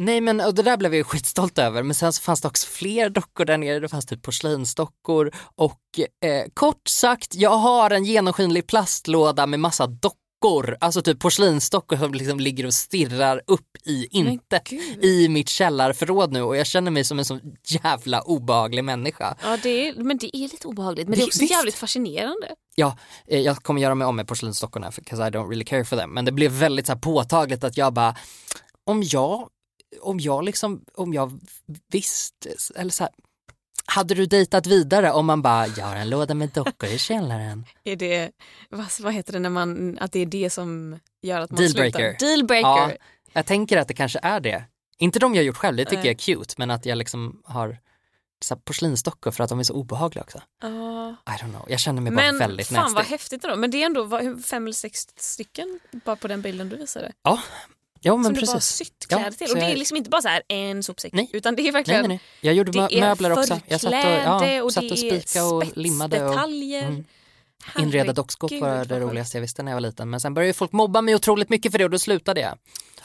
Nej 0.00 0.20
men 0.20 0.40
och 0.40 0.54
det 0.54 0.62
där 0.62 0.76
blev 0.76 0.92
jag 0.92 0.98
ju 0.98 1.04
skitstolt 1.04 1.58
över 1.58 1.82
men 1.82 1.94
sen 1.94 2.12
så 2.12 2.22
fanns 2.22 2.40
det 2.40 2.48
också 2.48 2.66
fler 2.68 3.10
dockor 3.10 3.44
där 3.44 3.58
nere. 3.58 3.80
Det 3.80 3.88
fanns 3.88 4.06
typ 4.06 4.22
porslinsdockor 4.22 5.30
och 5.56 5.80
eh, 6.24 6.44
kort 6.54 6.88
sagt 6.88 7.34
jag 7.34 7.50
har 7.56 7.90
en 7.90 8.04
genomskinlig 8.04 8.66
plastlåda 8.66 9.46
med 9.46 9.60
massa 9.60 9.86
dockor. 9.86 10.76
Alltså 10.80 11.02
typ 11.02 11.20
porslinsdockor 11.20 11.96
som 11.96 12.14
liksom 12.14 12.40
ligger 12.40 12.66
och 12.66 12.74
stirrar 12.74 13.42
upp 13.46 13.66
i 13.84 14.06
inte 14.10 14.60
i 15.02 15.28
mitt 15.28 15.48
källarförråd 15.48 16.32
nu 16.32 16.42
och 16.42 16.56
jag 16.56 16.66
känner 16.66 16.90
mig 16.90 17.04
som 17.04 17.18
en 17.18 17.24
så 17.24 17.38
jävla 17.84 18.20
obehaglig 18.22 18.84
människa. 18.84 19.36
Ja, 19.42 19.58
det 19.62 19.88
är, 19.88 19.94
men 19.94 20.18
det 20.18 20.36
är 20.36 20.40
lite 20.48 20.68
obehagligt. 20.68 21.08
Men 21.08 21.12
Det- 21.12 21.16
det 21.20 21.24
är 21.24 21.26
också 21.26 21.40
visst. 21.40 21.52
jävligt 21.52 21.74
fascinerande. 21.74 22.48
Ja, 22.74 22.96
eh, 23.26 23.40
jag 23.40 23.56
kommer 23.56 23.80
göra 23.82 23.94
mig 23.94 24.06
om 24.06 24.16
med 24.16 24.28
porslinsdockorna 24.28 24.92
för 24.92 25.02
'cause 25.02 25.28
I 25.28 25.30
don't 25.30 25.48
really 25.48 25.64
care 25.64 25.84
for 25.84 25.96
them. 25.96 26.10
Men 26.10 26.24
det 26.24 26.32
blev 26.32 26.52
väldigt 26.52 26.86
så 26.86 26.92
här 26.92 27.00
påtagligt 27.00 27.64
att 27.64 27.76
jag 27.76 27.92
bara, 27.92 28.14
om 28.86 29.02
jag, 29.02 29.48
om 30.00 30.20
jag 30.20 30.44
liksom, 30.44 30.84
om 30.94 31.14
jag 31.14 31.40
visste, 31.92 32.48
eller 32.74 32.90
så 32.90 33.04
här, 33.04 33.12
hade 33.86 34.14
du 34.14 34.26
dejtat 34.26 34.66
vidare 34.66 35.12
om 35.12 35.26
man 35.26 35.42
bara, 35.42 35.66
jag 35.66 35.86
har 35.86 35.96
en 35.96 36.10
låda 36.10 36.34
med 36.34 36.48
dockor 36.48 36.88
i 36.88 36.98
källaren. 36.98 37.66
Är 37.84 37.96
det, 37.96 38.30
vad, 38.68 38.86
vad 39.00 39.14
heter 39.14 39.32
det 39.32 39.38
när 39.38 39.50
man, 39.50 39.98
att 40.00 40.12
det 40.12 40.20
är 40.20 40.26
det 40.26 40.50
som 40.50 40.98
gör 41.22 41.40
att 41.40 41.50
man 41.50 41.60
Dealbreaker. 41.60 41.98
slutar? 41.98 42.26
Dealbreaker. 42.26 42.92
Ja, 42.92 43.06
jag 43.32 43.46
tänker 43.46 43.76
att 43.76 43.88
det 43.88 43.94
kanske 43.94 44.18
är 44.22 44.40
det. 44.40 44.64
Inte 44.98 45.18
de 45.18 45.34
jag 45.34 45.44
gjort 45.44 45.56
själv, 45.56 45.76
det 45.76 45.84
tycker 45.84 45.96
Nej. 45.96 46.06
jag 46.06 46.14
är 46.14 46.36
cute, 46.36 46.54
men 46.58 46.70
att 46.70 46.86
jag 46.86 46.98
liksom 46.98 47.42
har 47.44 47.78
så 48.44 48.56
porslinsdockor 48.56 49.30
för 49.30 49.44
att 49.44 49.50
de 49.50 49.58
är 49.58 49.62
så 49.62 49.74
obehagliga 49.74 50.22
också. 50.22 50.42
Ja. 50.62 51.16
I 51.28 51.30
don't 51.30 51.50
know, 51.50 51.66
jag 51.68 51.80
känner 51.80 52.02
mig 52.02 52.12
bara 52.12 52.26
Men 52.26 52.38
väldigt 52.38 52.68
fan 52.68 52.94
vad 52.94 53.04
häftigt 53.04 53.44
ändå. 53.44 53.56
Men 53.56 53.70
det 53.70 53.82
är 53.82 53.86
ändå 53.86 54.20
fem 54.42 54.62
eller 54.62 54.72
sex 54.72 55.08
stycken 55.16 55.80
bara 56.04 56.16
på 56.16 56.28
den 56.28 56.42
bilden 56.42 56.68
du 56.68 56.76
visade. 56.76 57.12
Ja, 57.22 57.40
ja 58.00 58.16
men 58.16 58.24
som 58.24 58.34
du 58.34 58.40
precis. 58.40 58.54
bara 58.54 58.60
sytt 58.60 59.06
kläder 59.08 59.24
Ja, 59.24 59.30
till. 59.30 59.48
Och 59.50 59.54
det 59.54 59.64
är 59.64 59.68
jag- 59.68 59.78
liksom 59.78 59.96
inte 59.96 60.10
bara 60.10 60.22
så 60.22 60.28
här 60.28 60.42
en 60.48 60.82
sopsäck. 60.82 61.12
Nej. 61.12 61.30
Utan 61.32 61.56
det 61.56 61.62
är 61.62 61.64
Nej, 61.64 61.72
verkligen 61.72 62.00
nej, 62.00 62.08
nej. 62.08 62.20
Jag 62.40 62.54
gjorde 62.54 62.72
Det 62.72 63.00
möbler 63.00 63.32
också. 63.32 63.60
Jag 63.66 63.80
satt 63.80 63.92
och, 63.92 63.98
ja, 63.98 64.62
och 64.62 64.72
satt 64.72 64.90
och 64.90 64.98
spikade 64.98 65.46
och 65.46 65.76
limmade. 65.76 66.24
Och. 66.24 66.34
Mm. 66.34 67.04
inreda 67.78 68.12
dockskåp 68.12 68.52
var 68.52 68.84
det 68.84 69.00
roligaste 69.00 69.36
jag 69.36 69.42
visste 69.42 69.62
när 69.62 69.72
jag 69.72 69.76
var 69.76 69.80
liten. 69.80 70.10
Men 70.10 70.20
sen 70.20 70.34
började 70.34 70.48
ju 70.48 70.52
folk 70.54 70.72
mobba 70.72 71.02
mig 71.02 71.14
otroligt 71.14 71.48
mycket 71.48 71.72
för 71.72 71.78
det 71.78 71.84
och 71.84 71.90
då 71.90 71.98
slutade 71.98 72.40
jag. 72.40 72.58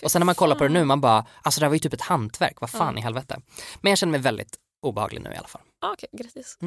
Och 0.04 0.12
sen 0.12 0.20
när 0.20 0.26
man 0.26 0.36
kollar 0.36 0.56
på 0.56 0.64
det 0.64 0.70
nu, 0.70 0.84
man 0.84 1.02
bara, 1.02 1.26
alltså 1.41 1.60
det 1.60 1.66
här 1.66 1.70
var 1.70 1.76
ju 1.76 1.80
typ 1.80 1.93
ett 1.93 2.02
hantverk, 2.02 2.62
vad 2.62 2.70
fan 2.70 2.98
i 2.98 3.02
helvete. 3.02 3.41
Men 3.82 3.89
jag 3.89 3.98
känner 3.98 4.12
mig 4.12 4.20
väldigt 4.20 4.56
obehaglig 4.82 5.22
nu 5.22 5.30
i 5.34 5.38
alla 5.38 5.48
fall. 5.48 5.62
Okej, 5.93 6.10
grattis. 6.14 6.58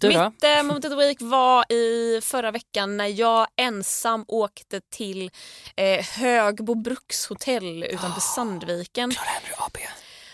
Du 0.00 0.12
då? 0.12 0.30
Mitt 0.30 0.44
eh, 0.44 0.62
moment 0.62 0.84
of 0.84 0.90
the 0.90 0.96
week 0.96 1.18
var 1.20 1.72
i 1.72 2.20
förra 2.22 2.50
veckan 2.50 2.96
när 2.96 3.06
jag 3.06 3.46
ensam 3.56 4.24
åkte 4.28 4.80
till 4.80 5.30
eh, 5.76 6.04
Högbo 6.04 6.74
brukshotell 6.74 7.84
utanför 7.84 8.20
Sandviken. 8.20 9.10
Clara 9.10 9.28
Henry 9.28 9.54
AB. 9.58 9.78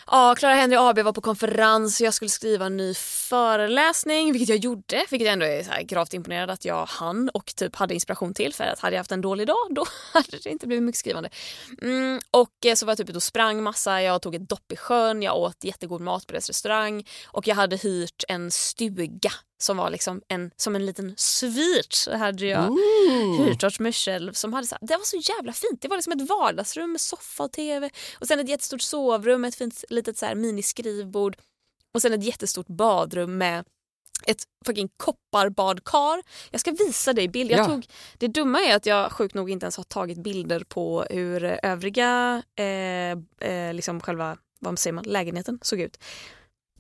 Ja, 0.07 0.35
Clara 0.39 0.55
Henry 0.55 0.77
AB 0.77 0.99
var 0.99 1.13
på 1.13 1.21
konferens 1.21 2.01
och 2.01 2.07
jag 2.07 2.15
skulle 2.15 2.29
skriva 2.29 2.67
en 2.67 2.77
ny 2.77 2.95
föreläsning, 2.95 4.33
vilket 4.33 4.49
jag 4.49 4.59
gjorde. 4.59 5.05
Vilket 5.11 5.27
jag 5.27 5.33
ändå 5.33 5.47
är 5.47 5.63
så 5.63 5.71
här 5.71 5.83
gravt 5.83 6.15
imponerad 6.15 6.51
att 6.51 6.65
jag 6.65 6.87
hann 6.87 7.29
och 7.29 7.47
typ 7.57 7.77
hade 7.77 7.95
inspiration 7.95 8.35
till. 8.35 8.55
För 8.55 8.65
att 8.65 8.81
hade 8.81 8.97
jag 8.97 9.01
haft 9.01 9.13
en 9.13 9.21
dålig 9.21 9.47
dag, 9.47 9.67
då 9.71 9.87
hade 10.13 10.39
det 10.43 10.51
inte 10.51 10.67
blivit 10.67 10.83
mycket 10.83 10.99
skrivande. 10.99 11.31
Mm, 11.83 12.21
och 12.31 12.67
eh, 12.67 12.75
så 12.75 12.87
var 12.87 12.91
jag 12.91 12.99
typ 12.99 13.09
ute 13.09 13.17
och 13.17 13.23
sprang 13.23 13.63
massa, 13.63 14.03
jag 14.03 14.23
tog 14.23 14.35
ett 14.35 14.49
dopp 14.49 14.73
i 14.73 14.77
sjön, 14.77 15.23
jag 15.23 15.37
åt 15.37 15.65
jättegod 15.65 16.01
mat 16.01 16.27
på 16.27 16.33
deras 16.33 16.49
restaurang 16.49 17.05
och 17.27 17.47
jag 17.47 17.55
hade 17.55 17.77
hyrt 17.77 18.25
en 18.29 18.51
stuga 18.51 19.33
som 19.63 19.77
var 19.77 19.91
liksom 19.91 20.23
en, 20.29 20.51
som 20.57 20.77
en 20.77 20.87
liten 20.87 21.15
svit. 21.17 22.07
Hade 22.19 22.47
jag 22.47 22.79
hyrt 23.39 23.65
åt 23.65 23.79
mig 23.79 23.93
själv. 23.93 24.33
Som 24.33 24.53
hade 24.53 24.67
så 24.67 24.75
här, 24.81 24.87
det 24.89 24.97
var 24.97 25.05
så 25.05 25.17
jävla 25.17 25.53
fint. 25.53 25.83
Det 25.83 25.89
var 25.89 25.97
liksom 25.97 26.13
ett 26.13 26.29
vardagsrum 26.29 26.93
med 26.93 27.01
soffa 27.01 27.45
och 27.45 27.53
tv. 27.53 27.91
Och 28.21 28.27
sen 28.27 28.41
ett 28.41 28.49
jättestort 28.49 28.83
sovrum 28.83 29.41
med 29.41 29.49
ett 29.49 29.55
fint 29.55 29.85
litet 29.89 30.19
så 30.19 30.27
här 30.27 30.35
miniskrivbord. 30.35 31.37
Och 31.95 32.03
sen 32.03 32.13
ett 32.13 32.25
jättestort 32.25 32.67
badrum 32.67 33.39
med 33.39 33.65
ett 34.27 34.43
fucking 34.67 34.89
kopparbadkar. 34.97 36.23
Jag 36.51 36.61
ska 36.61 36.71
visa 36.73 37.13
dig 37.13 37.29
bild. 37.29 37.51
Jag 37.51 37.59
Ja. 37.61 37.67
tog, 37.67 37.87
det 38.19 38.29
dumma 38.29 38.61
är 38.61 38.77
att 38.77 38.87
jag 38.87 39.13
sjukt 39.13 39.35
nog 39.35 39.51
inte 39.51 39.65
ens 39.65 39.77
har 39.77 39.85
tagit 39.85 40.19
bilder 40.19 40.65
på 40.69 41.07
hur 41.11 41.45
övriga, 41.63 42.43
eh, 42.57 43.47
eh, 43.51 43.75
liksom 43.75 44.01
själva, 44.01 44.37
vad 44.61 44.79
säger 44.79 44.95
man, 44.95 45.05
lägenheten 45.05 45.59
såg 45.63 45.81
ut. 45.81 45.99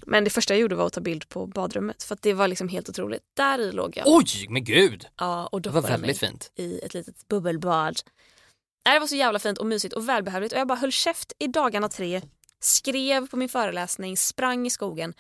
Men 0.06 0.24
det 0.24 0.30
första 0.30 0.54
jag 0.54 0.60
gjorde 0.60 0.74
var 0.74 0.86
att 0.86 0.92
ta 0.92 1.00
bild 1.00 1.28
på 1.28 1.46
badrummet 1.46 2.02
för 2.02 2.14
att 2.14 2.22
det 2.22 2.32
var 2.34 2.48
liksom 2.48 2.68
helt 2.68 2.88
otroligt. 2.88 3.22
Där 3.36 3.58
i 3.58 3.72
låg 3.72 3.96
jag. 3.96 4.04
Oj, 4.08 4.46
men 4.48 4.64
gud! 4.64 5.06
Ja, 5.18 5.46
och 5.46 5.62
Det 5.62 5.70
var 5.70 5.82
väldigt 5.82 6.06
mig 6.06 6.14
fint. 6.30 6.52
i 6.56 6.78
ett 6.78 6.94
litet 6.94 7.28
bubbelbad. 7.28 8.00
Det 8.84 8.98
var 8.98 9.06
så 9.06 9.16
jävla 9.16 9.38
fint 9.38 9.58
och 9.58 9.66
mysigt 9.66 9.94
och 9.94 10.08
välbehövligt 10.08 10.52
och 10.52 10.58
jag 10.60 10.68
bara 10.68 10.78
höll 10.78 10.92
käft 10.92 11.32
i 11.38 11.46
dagarna 11.46 11.88
tre, 11.88 12.22
skrev 12.60 13.28
på 13.28 13.36
min 13.36 13.48
föreläsning, 13.48 14.16
sprang 14.16 14.66
i 14.66 14.70
skogen. 14.70 15.14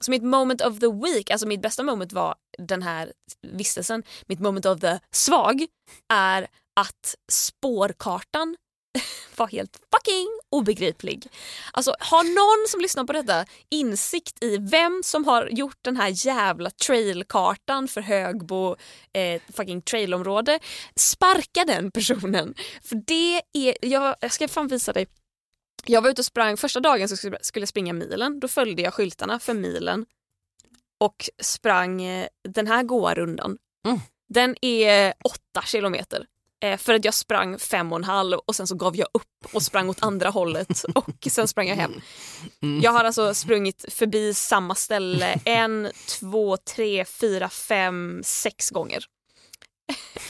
Så 0.00 0.10
mitt 0.10 0.22
moment 0.22 0.60
of 0.60 0.78
the 0.80 0.86
week, 0.92 1.30
alltså 1.30 1.46
mitt 1.46 1.62
bästa 1.62 1.82
moment 1.82 2.12
var 2.12 2.34
den 2.58 2.82
här 2.82 3.12
vistelsen. 3.42 4.02
Mitt 4.26 4.40
moment 4.40 4.66
of 4.66 4.80
the 4.80 4.98
svag 5.10 5.66
är 6.12 6.46
att 6.80 7.14
spårkartan 7.32 8.56
var 9.36 9.46
helt 9.46 9.80
fucking 9.92 10.28
obegriplig. 10.50 11.26
Alltså 11.72 11.94
har 12.00 12.24
någon 12.24 12.68
som 12.68 12.80
lyssnar 12.80 13.04
på 13.04 13.12
detta 13.12 13.44
insikt 13.70 14.44
i 14.44 14.56
vem 14.58 15.02
som 15.04 15.24
har 15.24 15.48
gjort 15.48 15.78
den 15.82 15.96
här 15.96 16.26
jävla 16.26 16.70
trailkartan 16.70 17.88
för 17.88 18.00
Högbo 18.00 18.76
eh, 19.12 19.42
fucking 19.52 19.82
trailområde, 19.82 20.58
sparka 20.96 21.64
den 21.64 21.90
personen. 21.90 22.54
För 22.82 23.02
det 23.06 23.42
är, 23.52 23.76
jag, 23.80 24.16
jag 24.20 24.32
ska 24.32 24.48
fan 24.48 24.68
visa 24.68 24.92
dig. 24.92 25.06
Jag 25.86 26.02
var 26.02 26.10
ute 26.10 26.20
och 26.20 26.26
sprang, 26.26 26.56
första 26.56 26.80
dagen 26.80 27.08
så 27.08 27.16
skulle 27.16 27.38
jag 27.52 27.68
springa 27.68 27.92
milen, 27.92 28.40
då 28.40 28.48
följde 28.48 28.82
jag 28.82 28.94
skyltarna 28.94 29.38
för 29.38 29.54
milen 29.54 30.06
och 31.00 31.30
sprang 31.42 32.02
eh, 32.02 32.28
den 32.48 32.66
här 32.66 32.82
goa 32.82 33.14
rundan. 33.14 33.58
Mm. 33.86 34.00
Den 34.28 34.64
är 34.64 35.14
åtta 35.24 35.62
kilometer. 35.62 36.26
Eh, 36.60 36.76
för 36.76 36.94
att 36.94 37.04
jag 37.04 37.14
sprang 37.14 37.58
fem 37.58 37.92
och 37.92 37.98
en 37.98 38.04
halv 38.04 38.38
och 38.38 38.56
sen 38.56 38.66
så 38.66 38.74
gav 38.74 38.96
jag 38.96 39.08
upp 39.12 39.54
och 39.54 39.62
sprang 39.62 39.88
åt 39.88 40.02
andra 40.02 40.30
hållet 40.30 40.84
och 40.94 41.26
sen 41.30 41.48
sprang 41.48 41.68
jag 41.68 41.76
hem. 41.76 41.92
Jag 42.82 42.92
har 42.92 43.04
alltså 43.04 43.34
sprungit 43.34 43.84
förbi 43.88 44.34
samma 44.34 44.74
ställe 44.74 45.40
en, 45.44 45.90
två, 46.08 46.56
tre, 46.56 47.04
fyra, 47.04 47.48
fem, 47.48 48.20
sex 48.24 48.70
gånger. 48.70 49.04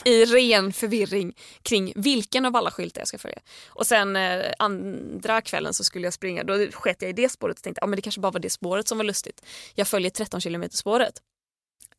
I 0.05 0.25
ren 0.25 0.73
förvirring 0.73 1.33
kring 1.63 1.93
vilken 1.95 2.45
av 2.45 2.55
alla 2.55 2.71
skyltar 2.71 3.01
jag 3.01 3.07
ska 3.07 3.17
följa. 3.17 3.39
Och 3.67 3.87
sen 3.87 4.15
eh, 4.15 4.45
andra 4.59 5.41
kvällen 5.41 5.73
så 5.73 5.83
skulle 5.83 6.07
jag 6.07 6.13
springa, 6.13 6.43
då 6.43 6.67
sket 6.71 7.01
jag 7.01 7.09
i 7.09 7.13
det 7.13 7.29
spåret 7.29 7.57
och 7.57 7.63
tänkte 7.63 7.79
att 7.79 7.83
ah, 7.83 7.87
men 7.87 7.95
det 7.95 8.01
kanske 8.01 8.21
bara 8.21 8.31
var 8.31 8.39
det 8.39 8.49
spåret 8.49 8.87
som 8.87 8.97
var 8.97 9.05
lustigt. 9.05 9.45
Jag 9.75 9.87
följer 9.87 10.09
13 10.09 10.41
kilometer 10.41 10.77
spåret. 10.77 11.13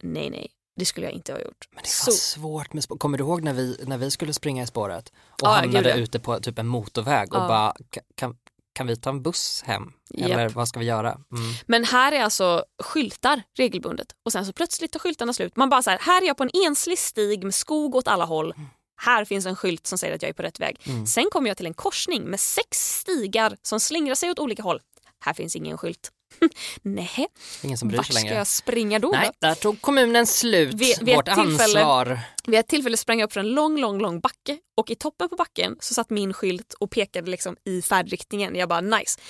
Nej, 0.02 0.30
nej, 0.30 0.50
det 0.80 0.86
skulle 0.86 1.06
jag 1.06 1.12
inte 1.14 1.32
ha 1.32 1.40
gjort. 1.40 1.68
Men 1.70 1.82
det 1.82 1.88
är 1.88 2.04
fan 2.04 2.04
Så- 2.04 2.12
svårt 2.12 2.72
med 2.72 2.82
spår. 2.84 2.96
Kommer 2.98 3.18
du 3.18 3.24
ihåg 3.24 3.42
när 3.42 3.52
vi, 3.52 3.76
när 3.86 3.98
vi 3.98 4.10
skulle 4.10 4.32
springa 4.32 4.62
i 4.62 4.66
spåret 4.66 5.12
och 5.28 5.38
Ja, 5.42 5.48
hamnade 5.48 5.82
gud, 5.88 5.92
ja. 5.98 6.02
ute 6.02 6.18
på 6.20 6.40
typ 6.40 6.58
en 6.58 6.66
motorväg 6.66 7.34
och 7.34 7.40
Ja. 7.42 7.48
bara 7.48 7.72
"Ka- 7.72 8.02
kan, 8.14 8.36
kan 8.72 8.86
vi 8.86 8.96
ta 8.96 9.10
en 9.10 9.22
buss 9.22 9.62
hem? 9.66 9.92
Eller 10.18 10.48
vad 10.48 10.68
ska 10.68 10.78
vi 10.78 10.86
göra? 10.86 11.10
Mm. 11.12 11.22
Men 11.66 11.84
här 11.84 12.12
är 12.12 12.22
alltså 12.24 12.64
skyltar 12.82 13.42
regelbundet 13.58 14.06
och 14.24 14.32
sen 14.32 14.46
så 14.46 14.52
plötsligt 14.52 14.92
tar 14.92 15.00
skyltarna 15.00 15.32
slut. 15.32 15.56
Man 15.56 15.68
bara 15.70 15.82
så 15.82 15.90
här, 15.90 15.98
här 16.02 16.22
är 16.22 16.26
jag 16.26 16.36
på 16.36 16.42
en 16.42 16.50
enslig 16.66 16.98
stig 16.98 17.44
med 17.44 17.54
skog 17.54 17.94
åt 17.94 18.08
alla 18.08 18.24
håll. 18.24 18.54
Här 19.02 19.24
finns 19.24 19.46
en 19.46 19.56
skylt 19.56 19.86
som 19.86 19.98
säger 19.98 20.14
att 20.14 20.22
jag 20.22 20.28
är 20.28 20.32
på 20.32 20.42
rätt 20.42 20.60
väg. 20.60 20.80
Sen 21.08 21.24
kommer 21.32 21.48
jag 21.50 21.56
till 21.56 21.66
en 21.66 21.74
korsning 21.74 22.22
med 22.24 22.40
sex 22.40 22.78
stigar 23.00 23.56
som 23.62 23.80
slingrar 23.80 24.14
sig 24.14 24.30
åt 24.30 24.38
olika 24.38 24.62
håll. 24.62 24.80
Här 25.24 25.32
finns 25.34 25.56
ingen 25.56 25.78
skylt. 25.78 26.10
Nej, 26.82 27.26
Ingen 27.62 27.78
som 27.78 27.88
bryr 27.88 27.96
vart 27.96 28.06
sig 28.06 28.14
ska 28.14 28.22
längre. 28.24 28.34
jag 28.38 28.46
springa 28.46 28.98
då? 28.98 29.10
Nej, 29.10 29.30
där 29.38 29.54
tog 29.54 29.80
kommunen 29.80 30.26
slut. 30.26 30.74
Vid- 30.74 30.98
vid 31.02 31.14
Vårt 31.16 31.28
ansvar. 31.28 32.20
Vid 32.46 32.60
ett 32.60 32.68
tillfälle 32.68 32.96
sprang 32.96 33.18
jag 33.20 33.26
upp 33.26 33.32
för 33.32 33.40
en 33.40 33.48
lång, 33.50 33.80
lång, 33.80 33.98
lång 34.00 34.20
backe 34.20 34.58
och 34.76 34.90
i 34.90 34.94
toppen 34.94 35.28
på 35.28 35.36
backen 35.36 35.76
så 35.80 35.94
satt 35.94 36.10
min 36.10 36.32
skylt 36.32 36.72
och 36.80 36.90
pekade 36.90 37.30
liksom 37.30 37.56
i 37.64 37.82
färdriktningen. 37.82 38.54
Jag 38.56 38.68
bara 38.68 38.80
nice. 38.80 39.20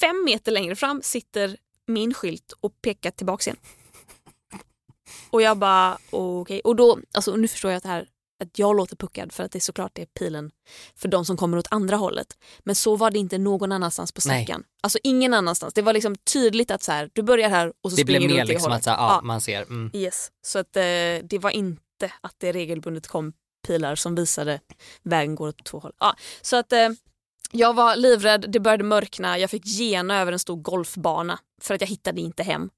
Fem 0.00 0.24
meter 0.24 0.52
längre 0.52 0.76
fram 0.76 1.02
sitter 1.02 1.56
min 1.86 2.14
skylt 2.14 2.52
och 2.60 2.72
pekar 2.82 3.10
tillbaks 3.10 3.46
igen. 3.46 3.56
Och 5.30 5.42
jag 5.42 5.56
bara 5.58 5.98
okej. 6.10 6.60
Och 6.64 6.76
då, 6.76 6.98
alltså 7.12 7.36
nu 7.36 7.48
förstår 7.48 7.70
jag 7.70 7.76
att 7.76 7.82
det 7.82 7.88
här 7.88 8.06
att 8.44 8.58
jag 8.58 8.76
låter 8.76 8.96
puckad 8.96 9.32
för 9.32 9.44
att 9.44 9.52
det 9.52 9.58
är 9.58 9.60
såklart 9.60 9.92
det 9.94 10.02
är 10.02 10.06
pilen 10.06 10.50
för 10.96 11.08
de 11.08 11.24
som 11.24 11.36
kommer 11.36 11.58
åt 11.58 11.66
andra 11.70 11.96
hållet. 11.96 12.26
Men 12.64 12.74
så 12.74 12.96
var 12.96 13.10
det 13.10 13.18
inte 13.18 13.38
någon 13.38 13.72
annanstans 13.72 14.12
på 14.12 14.20
Nej. 14.26 14.44
sträckan. 14.44 14.64
Alltså 14.82 14.98
ingen 15.02 15.34
annanstans. 15.34 15.74
Det 15.74 15.82
var 15.82 15.92
liksom 15.92 16.16
tydligt 16.16 16.70
att 16.70 16.82
så 16.82 16.92
här, 16.92 17.10
du 17.12 17.22
börjar 17.22 17.48
här 17.48 17.72
och 17.82 17.90
så 17.90 17.96
Det 17.96 18.02
springer 18.02 18.18
blev 18.20 18.28
du 18.30 18.34
mer 18.34 18.42
åt 18.42 18.46
det 18.46 18.52
liksom 18.52 18.70
hållet. 18.70 18.78
att 18.78 18.84
så 18.84 18.90
här, 18.90 18.96
Ja. 19.14 19.20
man 19.24 19.40
ser. 19.40 19.62
Mm. 19.62 19.90
Yes, 19.94 20.28
så 20.46 20.58
att 20.58 20.76
eh, 20.76 20.82
det 21.24 21.38
var 21.40 21.50
inte 21.50 22.12
att 22.20 22.34
det 22.38 22.52
regelbundet 22.52 23.06
kom 23.06 23.32
pilar 23.66 23.94
som 23.96 24.14
visade 24.14 24.60
vägen 25.02 25.34
går 25.34 25.48
åt 25.48 25.64
två 25.64 25.78
håll. 25.78 25.92
Ja, 26.00 26.14
så 26.42 26.56
att 26.56 26.72
eh, 26.72 26.88
jag 27.52 27.74
var 27.74 27.96
livrädd, 27.96 28.44
det 28.48 28.60
började 28.60 28.84
mörkna, 28.84 29.38
jag 29.38 29.50
fick 29.50 29.66
gena 29.66 30.20
över 30.20 30.32
en 30.32 30.38
stor 30.38 30.56
golfbana 30.56 31.38
för 31.62 31.74
att 31.74 31.80
jag 31.80 31.88
hittade 31.88 32.20
inte 32.20 32.42
hem. 32.42 32.70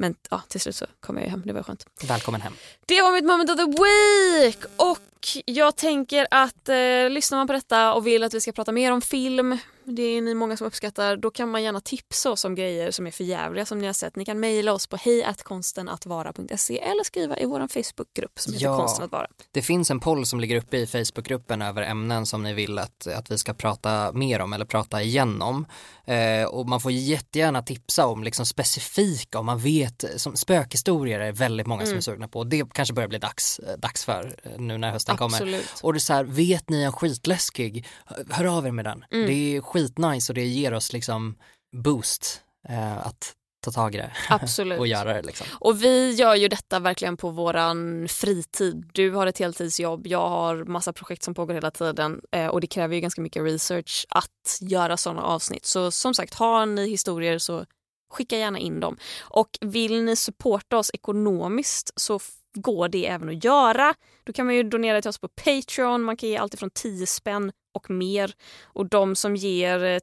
Men 0.00 0.14
ja, 0.30 0.42
till 0.48 0.60
slut 0.60 0.76
så 0.76 0.86
kom 1.00 1.18
jag 1.18 1.24
hem, 1.24 1.42
det 1.44 1.52
var 1.52 1.62
skönt. 1.62 1.86
Välkommen 2.08 2.40
hem. 2.40 2.52
Det 2.86 3.02
var 3.02 3.12
mitt 3.12 3.24
moment 3.24 3.50
of 3.50 3.56
the 3.56 3.82
week 3.82 4.58
och 4.76 5.28
jag 5.44 5.76
tänker 5.76 6.26
att 6.30 6.68
eh, 6.68 7.10
lyssnar 7.10 7.38
man 7.38 7.46
på 7.46 7.52
detta 7.52 7.94
och 7.94 8.06
vill 8.06 8.22
att 8.22 8.34
vi 8.34 8.40
ska 8.40 8.52
prata 8.52 8.72
mer 8.72 8.92
om 8.92 9.00
film, 9.00 9.58
det 9.90 10.02
är 10.02 10.22
ni 10.22 10.34
många 10.34 10.56
som 10.56 10.66
uppskattar, 10.66 11.16
då 11.16 11.30
kan 11.30 11.50
man 11.50 11.62
gärna 11.62 11.80
tipsa 11.80 12.30
oss 12.30 12.44
om 12.44 12.54
grejer 12.54 12.90
som 12.90 13.06
är 13.06 13.10
för 13.10 13.24
jävliga 13.24 13.66
som 13.66 13.78
ni 13.78 13.86
har 13.86 13.92
sett. 13.92 14.16
Ni 14.16 14.24
kan 14.24 14.40
mejla 14.40 14.72
oss 14.72 14.86
på 14.86 14.96
hejatkonstenatvara.se 14.96 16.78
eller 16.78 17.04
skriva 17.04 17.38
i 17.38 17.46
vår 17.46 17.68
Facebookgrupp 17.68 18.38
som 18.38 18.52
heter 18.52 18.66
Ja. 18.66 18.78
Konsten 18.78 19.04
att 19.04 19.12
vara. 19.12 19.26
Det 19.50 19.62
finns 19.62 19.90
en 19.90 20.00
poll 20.00 20.26
som 20.26 20.40
ligger 20.40 20.56
uppe 20.56 20.76
i 20.76 20.86
Facebookgruppen 20.86 21.62
över 21.62 21.82
ämnen 21.82 22.26
som 22.26 22.42
ni 22.42 22.54
vill 22.54 22.78
att, 22.78 23.06
att 23.06 23.30
vi 23.30 23.38
ska 23.38 23.54
prata 23.54 24.12
mer 24.12 24.40
om 24.40 24.52
eller 24.52 24.64
prata 24.64 25.02
igenom. 25.02 25.66
Eh, 26.04 26.44
och 26.44 26.68
man 26.68 26.80
får 26.80 26.92
jättegärna 26.92 27.62
tipsa 27.62 28.06
om 28.06 28.24
liksom 28.24 28.46
specifika, 28.46 29.38
om 29.38 29.46
man 29.46 29.58
vet, 29.58 30.04
som 30.16 30.36
spökhistorier 30.36 31.20
är 31.20 31.32
väldigt 31.32 31.66
många 31.66 31.86
som 31.86 31.96
är 31.96 32.00
sugna 32.00 32.28
på. 32.28 32.44
Det 32.44 32.72
kanske 32.72 32.94
börjar 32.94 33.08
bli 33.08 33.18
dags, 33.18 33.58
eh, 33.58 33.76
dags 33.78 34.04
för 34.04 34.36
nu 34.58 34.78
när 34.78 34.90
hösten 34.90 35.16
kommer. 35.16 35.36
Absolut. 35.36 35.80
Och 35.82 35.92
det 35.92 35.96
är 35.96 36.00
så 36.00 36.12
här, 36.12 36.24
vet 36.24 36.68
ni 36.68 36.82
en 36.82 36.92
skitläskig, 36.92 37.86
hör 38.30 38.44
av 38.44 38.66
er 38.66 38.70
med 38.70 38.84
den. 38.84 39.04
Mm. 39.10 39.26
Det 39.26 39.56
är 39.56 39.60
skitnice 39.80 40.32
och 40.32 40.34
det 40.34 40.44
ger 40.44 40.74
oss 40.74 40.92
liksom 40.92 41.34
boost 41.72 42.42
eh, 42.68 43.06
att 43.06 43.34
ta 43.64 43.70
tag 43.70 43.94
i 43.94 43.98
det 43.98 44.12
Absolut. 44.28 44.78
och 44.78 44.86
göra 44.86 45.14
det 45.14 45.22
liksom. 45.22 45.46
Och 45.52 45.82
vi 45.82 46.12
gör 46.12 46.34
ju 46.34 46.48
detta 46.48 46.78
verkligen 46.78 47.16
på 47.16 47.30
våran 47.30 48.08
fritid. 48.08 48.90
Du 48.92 49.10
har 49.10 49.26
ett 49.26 49.38
heltidsjobb, 49.38 50.06
jag 50.06 50.28
har 50.28 50.64
massa 50.64 50.92
projekt 50.92 51.22
som 51.22 51.34
pågår 51.34 51.54
hela 51.54 51.70
tiden 51.70 52.20
eh, 52.32 52.46
och 52.46 52.60
det 52.60 52.66
kräver 52.66 52.94
ju 52.94 53.00
ganska 53.00 53.22
mycket 53.22 53.42
research 53.42 54.06
att 54.08 54.58
göra 54.60 54.96
sådana 54.96 55.22
avsnitt. 55.22 55.66
Så 55.66 55.90
som 55.90 56.14
sagt, 56.14 56.34
har 56.34 56.66
ni 56.66 56.90
historier 56.90 57.38
så 57.38 57.64
skicka 58.10 58.38
gärna 58.38 58.58
in 58.58 58.80
dem. 58.80 58.96
Och 59.20 59.58
vill 59.60 60.02
ni 60.02 60.16
supporta 60.16 60.78
oss 60.78 60.90
ekonomiskt 60.94 61.92
så 61.96 62.20
går 62.54 62.88
det 62.88 63.06
även 63.06 63.28
att 63.28 63.44
göra. 63.44 63.94
Då 64.24 64.32
kan 64.32 64.46
man 64.46 64.54
ju 64.54 64.62
donera 64.62 65.02
till 65.02 65.08
oss 65.08 65.18
på 65.18 65.28
Patreon, 65.28 66.02
man 66.02 66.16
kan 66.16 66.28
ge 66.28 66.36
allt 66.36 66.58
från 66.58 66.70
10 66.70 67.06
spänn 67.06 67.52
och 67.74 67.90
mer. 67.90 68.32
Och 68.64 68.86
de 68.88 69.16
som 69.16 69.36
ger 69.36 69.84
eh, 69.84 69.98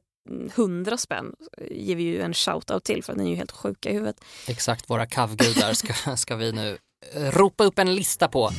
100 0.54 0.96
spänn 0.96 1.32
eh, 1.58 1.66
ger 1.70 1.96
vi 1.96 2.02
ju 2.02 2.20
en 2.22 2.32
shout-out 2.32 2.80
till 2.80 3.04
för 3.04 3.12
att 3.12 3.18
ni 3.18 3.24
är 3.24 3.28
ju 3.30 3.36
helt 3.36 3.52
sjuka 3.52 3.90
i 3.90 3.92
huvudet. 3.92 4.16
Exakt, 4.46 4.90
våra 4.90 5.06
kavgudar 5.06 5.72
ska, 5.72 6.16
ska 6.16 6.36
vi 6.36 6.52
nu 6.52 6.78
eh, 7.14 7.22
ropa 7.22 7.64
upp 7.64 7.78
en 7.78 7.94
lista 7.94 8.28
på. 8.28 8.50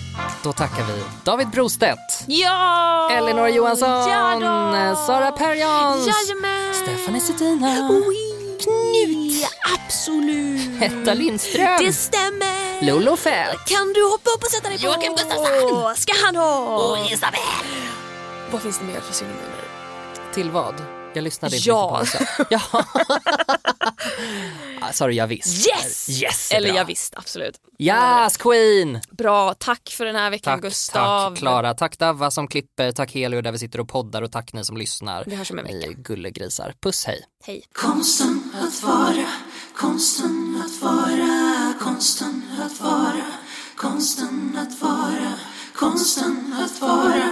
Då 0.43 0.53
tackar 0.53 0.85
vi 0.87 1.03
David 1.23 1.47
Brostedt, 1.49 2.23
Ja! 2.27 3.09
Elinor 3.11 3.47
Johansson, 3.47 3.89
Ja 3.89 4.33
då! 4.35 4.95
Sara 5.05 5.31
Perjons, 5.31 6.07
Jajamän! 6.07 6.73
Stephanie 6.73 7.21
Sedina, 7.21 7.89
Knut! 8.59 9.47
Absolut! 9.75 10.79
Hetta 10.79 11.13
Lindström, 11.13 11.77
Det 11.85 11.93
stämmer! 11.93 12.85
Lolo 12.85 13.15
Fält, 13.15 13.65
Kan 13.67 13.93
du 13.93 14.03
hoppa 14.11 14.29
upp 14.29 14.43
och 14.43 14.51
sätta 14.51 14.69
dig 14.69 14.77
på? 14.79 14.85
Joakim 14.85 15.11
Gustafsson! 15.11 15.95
Ska 15.95 16.13
han 16.25 16.35
ha? 16.35 16.77
Och 16.77 17.11
Isabel! 17.11 17.39
Vad 18.51 18.61
finns 18.61 18.79
det 18.79 18.85
mer 18.85 18.99
för 18.99 19.13
synonymer? 19.13 19.45
till 20.33 20.51
vad? 20.51 20.75
Jag 21.13 21.23
lyssnade 21.23 21.55
inte 21.55 21.69
Ja. 21.69 21.99
på 21.99 22.05
sa. 22.05 22.19
Ja. 22.49 22.61
Sa 24.93 25.07
du 25.07 25.13
ja 25.13 25.25
visst? 25.25 25.67
Yes! 25.67 26.09
Yes, 26.23 26.51
Eller 26.51 26.69
bra. 26.69 26.77
ja, 26.77 26.83
visst, 26.83 27.13
absolut. 27.17 27.55
Yes 27.79 28.37
queen! 28.37 29.01
Bra, 29.11 29.53
tack 29.53 29.89
för 29.97 30.05
den 30.05 30.15
här 30.15 30.29
veckan 30.29 30.53
Tack, 30.53 30.61
Gustav. 30.61 31.29
tack 31.29 31.39
Klara, 31.39 31.73
tack 31.73 31.97
Davva 31.99 32.31
som 32.31 32.47
klipper, 32.47 32.91
tack 32.91 33.13
Helio 33.13 33.41
där 33.41 33.51
vi 33.51 33.59
sitter 33.59 33.79
och 33.79 33.89
poddar 33.89 34.21
och 34.21 34.31
tack 34.31 34.53
ni 34.53 34.65
som 34.65 34.77
lyssnar. 34.77 35.23
Vi 35.27 35.35
hörs 35.35 35.51
om 35.51 35.59
en 35.59 35.65
vecka. 35.65 35.91
gullegrisar. 35.95 36.73
Puss 36.81 37.05
hej! 37.05 37.25
Hej. 37.45 37.63
Konsten 37.73 38.51
att 38.61 38.83
vara, 38.83 39.25
konsten 39.75 40.63
att 40.65 40.81
vara, 40.81 41.73
konsten 41.81 42.43
att 42.65 42.81
vara, 42.81 43.25
konsten 43.75 44.57
att 44.57 44.81
vara, 44.81 45.33
konsten 45.75 46.55
att 46.65 46.81
vara, 46.81 47.31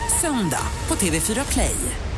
söndag 0.21 0.67
på 0.87 0.95
TV4 0.95 1.53
Play. 1.53 2.10